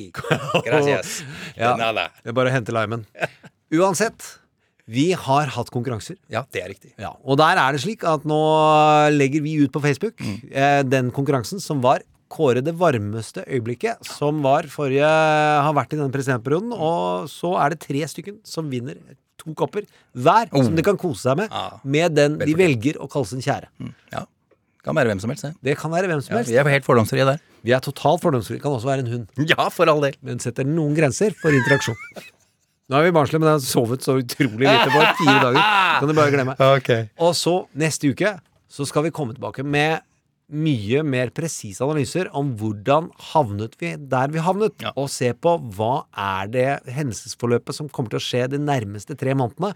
Gracias. 0.65 1.19
ja, 1.59 1.75
det 1.75 2.31
er 2.31 2.37
bare 2.37 2.51
å 2.51 2.55
hente 2.55 2.75
limen. 2.75 3.05
Uansett, 3.75 4.25
vi 4.85 5.07
har 5.17 5.49
hatt 5.55 5.71
konkurranser. 5.73 6.17
Ja, 6.29 6.43
det 6.53 6.61
er 6.61 6.69
riktig. 6.69 6.91
Ja, 7.01 7.15
og 7.25 7.39
der 7.41 7.57
er 7.61 7.73
det 7.73 7.81
slik 7.83 8.03
at 8.05 8.25
nå 8.29 8.37
legger 9.15 9.41
vi 9.45 9.55
ut 9.63 9.73
på 9.73 9.81
Facebook 9.83 10.19
Mm. 10.21 10.35
eh, 10.51 10.81
den 10.85 11.11
konkurransen 11.11 11.59
som 11.61 11.81
var 11.85 12.03
Kåre 12.35 12.59
det 12.65 12.73
varmeste 12.75 13.43
øyeblikket, 13.45 14.01
som 14.03 14.39
var 14.43 14.65
forrige 14.67 15.05
har 15.05 15.73
vært 15.77 15.93
i 15.93 15.99
denne 15.99 16.11
presidentperioden. 16.11 16.71
Og 16.73 17.29
så 17.29 17.51
er 17.61 17.69
det 17.75 17.83
tre 17.85 18.01
stykken 18.09 18.39
som 18.43 18.65
vinner 18.71 18.97
to 19.45 19.53
kopper 19.53 19.85
hver, 20.15 20.49
Oh. 20.51 20.63
som 20.63 20.75
de 20.75 20.81
kan 20.83 20.97
kose 20.97 21.21
seg 21.29 21.37
med. 21.37 21.49
Med 21.83 22.15
den 22.15 22.37
de 22.41 22.53
velger 22.57 22.97
å 22.99 23.07
kalle 23.11 23.25
sin 23.29 23.39
kjære. 23.45 23.69
Ja. 24.11 24.25
Kan 24.85 24.93
være 24.95 25.09
hvem 25.13 25.19
som 25.21 25.29
helst, 25.33 25.43
det. 25.47 25.53
Det 25.63 25.77
kan 25.79 25.89
være 25.91 26.07
hvem 26.11 26.21
som 26.21 26.33
Ja, 26.33 26.37
helst. 26.43 26.51
vi 26.51 26.57
er 26.61 26.63
helt 26.69 26.85
fordomsfrie 26.85 27.25
der. 27.25 27.39
Vi 27.65 27.71
er 27.73 27.79
totalt 27.81 28.21
fordomsfrie. 28.21 28.59
Kan 28.61 28.71
også 28.75 28.85
være 28.85 28.99
en 29.05 29.07
hund. 29.07 29.27
Ja, 29.49 29.69
for 29.69 29.89
all 29.89 30.01
del. 30.01 30.13
Men 30.21 30.37
setter 30.39 30.63
noen 30.63 30.93
grenser 30.95 31.33
for 31.41 31.49
interaksjon. 31.49 31.95
Nå 32.89 32.99
er 32.99 33.07
vi 33.07 33.11
barnslige, 33.17 33.39
men 33.41 33.49
jeg 33.49 33.57
har 33.57 33.63
sovet 33.65 34.03
så 34.05 34.13
utrolig 34.21 34.67
lite 34.67 34.91
på 34.93 35.01
fire 35.23 35.39
dager. 35.41 35.61
Kan 35.99 36.07
du 36.07 36.13
bare 36.13 36.31
glemme. 36.35 37.09
Og 37.25 37.33
så, 37.33 37.55
neste 37.73 38.11
uke, 38.13 38.35
så 38.69 38.85
skal 38.85 39.07
vi 39.07 39.09
komme 39.09 39.33
tilbake 39.33 39.65
med 39.65 40.01
mye 40.53 41.01
mer 41.05 41.31
presise 41.33 41.81
analyser 41.81 42.29
om 42.37 42.51
hvordan 42.59 43.09
havnet 43.31 43.73
vi 43.81 43.95
der 43.97 44.33
vi 44.33 44.43
havnet, 44.45 44.85
og 44.93 45.09
se 45.09 45.31
på 45.33 45.55
hva 45.77 46.05
er 46.11 46.51
det 46.53 46.67
hendelsesforløpet 46.93 47.77
som 47.77 47.89
kommer 47.89 48.13
til 48.13 48.21
å 48.21 48.25
skje 48.27 48.45
de 48.53 48.61
nærmeste 48.61 49.17
tre 49.17 49.33
månedene. 49.37 49.73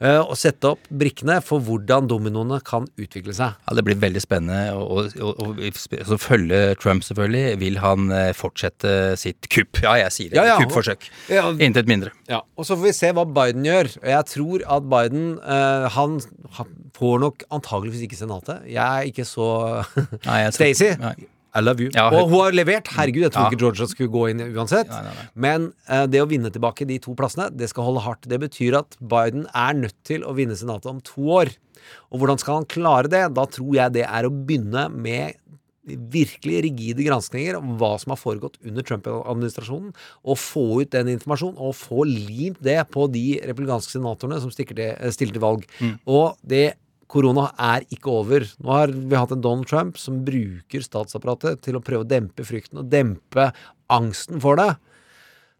Eh, 0.00 0.20
Og 0.20 0.34
sette 0.38 0.70
opp 0.74 0.86
brikkene 0.90 1.40
for 1.44 1.62
hvordan 1.64 2.08
dominoene 2.10 2.60
kan 2.64 2.86
utvikle 3.00 3.34
seg. 3.36 3.56
Ja, 3.66 3.74
Det 3.76 3.84
blir 3.86 3.98
veldig 4.00 4.22
spennende 4.22 4.74
å 4.74 4.84
og, 4.84 5.16
å, 5.18 5.32
å 5.50 5.72
så 5.74 6.18
følge 6.20 6.74
Trump, 6.80 7.04
selvfølgelig. 7.06 7.58
Vil 7.62 7.80
han 7.82 8.10
eh, 8.14 8.30
fortsette 8.36 9.14
sitt 9.20 9.48
kupp? 9.52 9.82
Ja, 9.84 9.96
jeg 10.04 10.14
sier 10.14 10.32
det. 10.32 10.40
Ja, 10.40 10.54
ja. 10.54 10.56
Kuppforsøk. 10.62 11.08
Ja. 11.32 11.48
Intet 11.64 11.90
mindre. 11.90 12.14
Ja, 12.30 12.42
og 12.56 12.68
så 12.68 12.78
får 12.78 12.90
vi 12.90 12.96
se 12.96 13.12
hva 13.16 13.26
Biden 13.26 13.66
gjør. 13.66 13.90
Jeg 14.00 14.30
tror 14.30 14.64
at 14.78 14.88
Biden 14.90 15.28
eh, 15.42 15.88
han, 15.96 16.18
han 16.58 16.74
får 16.94 17.22
nok 17.24 17.46
antageligvis 17.54 18.06
ikke 18.06 18.18
Senatet. 18.18 18.66
Jeg 18.70 18.82
er 18.84 19.10
ikke 19.10 19.26
så 19.28 19.48
Nei, 20.26 20.44
Nei. 21.54 21.60
I 21.60 21.62
love 21.64 21.80
you. 21.80 21.90
Ja, 21.94 22.08
og 22.10 22.30
hun 22.30 22.40
har 22.40 22.52
levert. 22.56 22.88
Herregud, 22.96 23.22
jeg 23.22 23.32
tror 23.32 23.44
Ja. 23.44 23.50
ikke 23.50 23.60
Georgia 23.60 23.86
skulle 23.86 24.10
gå 24.10 24.30
inn 24.30 24.40
uansett. 24.54 24.90
Men 25.34 25.72
uh, 25.88 26.06
det 26.06 26.22
å 26.22 26.26
vinne 26.28 26.50
tilbake 26.50 26.86
de 26.86 26.98
to 26.98 27.14
plassene, 27.14 27.50
det 27.54 27.68
skal 27.70 27.84
holde 27.84 28.02
hardt. 28.02 28.26
Det 28.28 28.40
betyr 28.42 28.78
at 28.80 28.96
Biden 29.00 29.46
er 29.54 29.74
nødt 29.74 29.96
til 30.04 30.24
å 30.26 30.34
vinne 30.34 30.56
Senatet 30.58 30.90
om 30.90 31.00
to 31.00 31.22
år. 31.30 31.52
Og 32.10 32.18
hvordan 32.20 32.38
skal 32.40 32.60
han 32.60 32.66
klare 32.66 33.10
det? 33.12 33.34
Da 33.36 33.46
tror 33.46 33.74
jeg 33.76 33.92
det 33.92 34.06
er 34.08 34.26
å 34.26 34.32
begynne 34.34 34.88
med 34.90 35.38
virkelig 35.84 36.62
rigide 36.64 37.04
granskninger 37.04 37.58
om 37.58 37.74
hva 37.80 37.98
som 38.00 38.14
har 38.14 38.20
foregått 38.20 38.56
under 38.64 38.82
Trump-administrasjonen, 38.82 39.90
og 40.24 40.38
få 40.40 40.80
ut 40.80 40.92
den 40.94 41.10
informasjonen, 41.12 41.58
og 41.60 41.76
få 41.76 42.06
limt 42.08 42.62
det 42.64 42.78
på 42.94 43.04
de 43.12 43.40
republikanske 43.44 43.98
senatorene 43.98 44.40
som 44.40 44.50
til, 44.50 44.72
eh, 44.80 45.10
stiller 45.10 45.36
til 45.36 45.44
valg. 45.44 45.66
Mm. 45.80 45.98
Og 46.06 46.38
det 46.40 46.74
Korona 47.14 47.48
er 47.62 47.84
ikke 47.94 48.10
over. 48.10 48.46
Nå 48.58 48.74
har 48.74 48.90
vi 48.90 49.14
hatt 49.14 49.34
en 49.34 49.44
Donald 49.44 49.68
Trump 49.70 50.00
som 50.00 50.24
bruker 50.26 50.82
statsapparatet 50.82 51.62
til 51.62 51.78
å 51.78 51.82
prøve 51.84 52.02
å 52.02 52.10
dempe 52.10 52.46
frykten 52.46 52.82
og 52.82 52.90
dempe 52.90 53.52
angsten 53.94 54.42
for 54.42 54.58
det. 54.58 54.72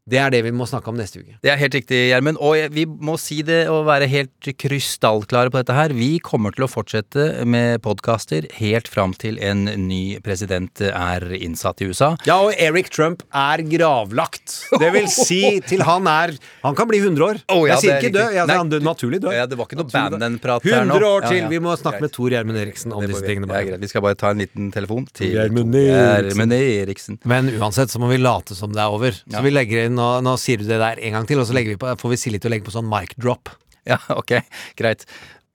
Det 0.05 0.19
er 0.21 0.29
det 0.35 0.43
vi 0.45 0.51
må 0.53 0.67
snakke 0.69 0.91
om 0.93 0.99
neste 1.01 1.23
uke. 1.23 1.39
Det 1.41 1.49
er 1.49 1.57
helt 1.57 1.75
riktig, 1.79 1.99
Gjermund. 2.11 2.37
Og 2.45 2.75
vi 2.75 2.83
må 2.85 3.15
si 3.17 3.39
det 3.47 3.63
og 3.73 3.87
være 3.89 4.05
helt 4.13 4.49
krystallklare 4.61 5.49
på 5.49 5.63
dette 5.63 5.73
her. 5.73 5.95
Vi 5.97 6.19
kommer 6.21 6.53
til 6.53 6.67
å 6.67 6.69
fortsette 6.69 7.47
med 7.49 7.81
podkaster 7.85 8.45
helt 8.59 8.91
fram 8.93 9.15
til 9.17 9.39
en 9.41 9.65
ny 9.87 10.19
president 10.25 10.83
er 10.85 11.25
innsatt 11.39 11.81
i 11.81 11.89
USA. 11.89 12.11
Ja, 12.29 12.37
og 12.45 12.53
Eric 12.61 12.91
Trump 12.93 13.25
er 13.33 13.63
gravlagt. 13.65 14.59
Det 14.77 14.91
vil 14.93 15.09
si 15.09 15.41
til 15.65 15.85
han 15.89 16.05
er 16.11 16.35
Han 16.65 16.77
kan 16.77 16.89
bli 16.91 17.01
100 17.01 17.25
år. 17.25 17.41
Oh, 17.49 17.65
ja, 17.65 17.79
jeg 17.79 17.87
sier 17.87 17.95
er 17.95 18.05
ikke 18.05 18.13
død, 18.19 18.37
jeg 18.37 18.49
Nei, 18.51 18.59
han 18.61 18.75
død 18.75 18.85
naturlig 18.85 19.23
død. 19.25 19.33
Ja, 19.39 19.49
det 19.49 19.57
var 19.57 19.71
ikke 19.71 19.81
noe. 19.81 19.89
Bannon-prat 19.95 20.69
her 20.69 20.85
nå. 20.85 20.99
100 20.99 21.09
år 21.09 21.27
til! 21.31 21.41
ja. 21.41 21.51
Vi 21.55 21.63
må 21.65 21.79
snakke 21.81 22.05
med 22.05 22.13
Tor 22.13 22.37
Gjermund 22.37 22.61
Eriksen 22.61 22.93
om 22.93 23.09
disse 23.09 23.25
tingene. 23.25 23.49
Bare. 23.49 23.65
Ja, 23.65 23.71
greit. 23.73 23.85
Vi 23.87 23.93
skal 23.93 24.05
bare 24.05 24.21
ta 24.21 24.35
en 24.35 24.45
liten 24.45 24.69
telefon 24.75 25.09
til 25.17 25.33
Gjermund 25.33 25.81
Eriksen. 25.81 26.57
Eriksen. 26.61 27.21
Men 27.25 27.49
uansett 27.57 27.93
så 27.93 28.03
må 28.03 28.13
vi 28.13 28.21
late 28.21 28.57
som 28.59 28.73
det 28.75 28.85
er 28.85 28.93
over. 28.93 29.17
Så 29.17 29.45
vi 29.45 29.53
legger 29.55 29.89
inn, 29.89 29.94
nå, 29.97 30.09
nå 30.25 30.35
sier 30.41 30.61
du 30.61 30.67
det 30.69 30.81
der 30.83 31.01
en 31.07 31.19
gang 31.19 31.29
til, 31.31 31.41
og 31.43 31.49
så 31.49 31.57
vi 31.57 31.79
på, 31.81 31.95
får 32.01 32.15
vi 32.15 32.21
Silje 32.21 32.43
til 32.43 32.53
å 32.53 32.55
legge 32.57 32.69
på 32.69 32.75
sånn 32.75 32.91
mic 32.91 33.17
drop. 33.21 33.53
Ja, 33.85 34.01
ok. 34.09 34.39
Greit. 34.79 35.05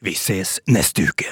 Vi 0.06 0.16
ses 0.16 0.60
neste 0.70 1.10
uke. 1.10 1.28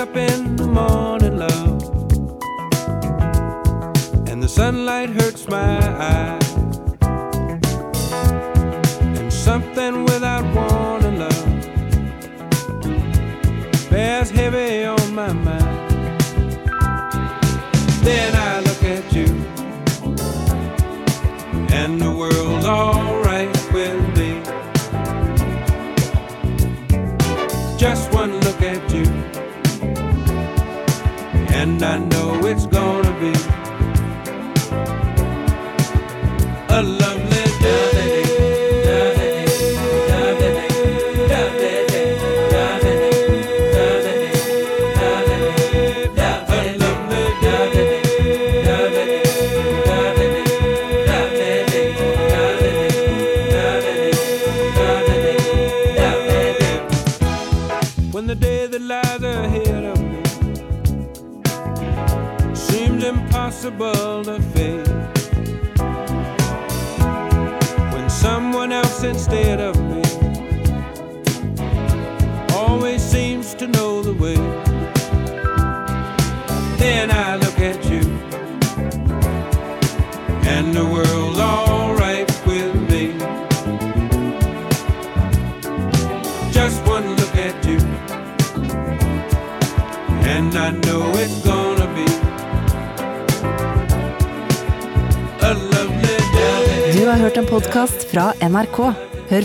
up 0.00 0.16
in 0.16 0.56
the 0.56 0.66
morning, 0.66 1.36
love, 1.36 1.82
and 4.28 4.42
the 4.42 4.48
sunlight 4.48 5.10
hurts 5.10 5.46
my 5.46 5.78
eyes. 6.02 6.39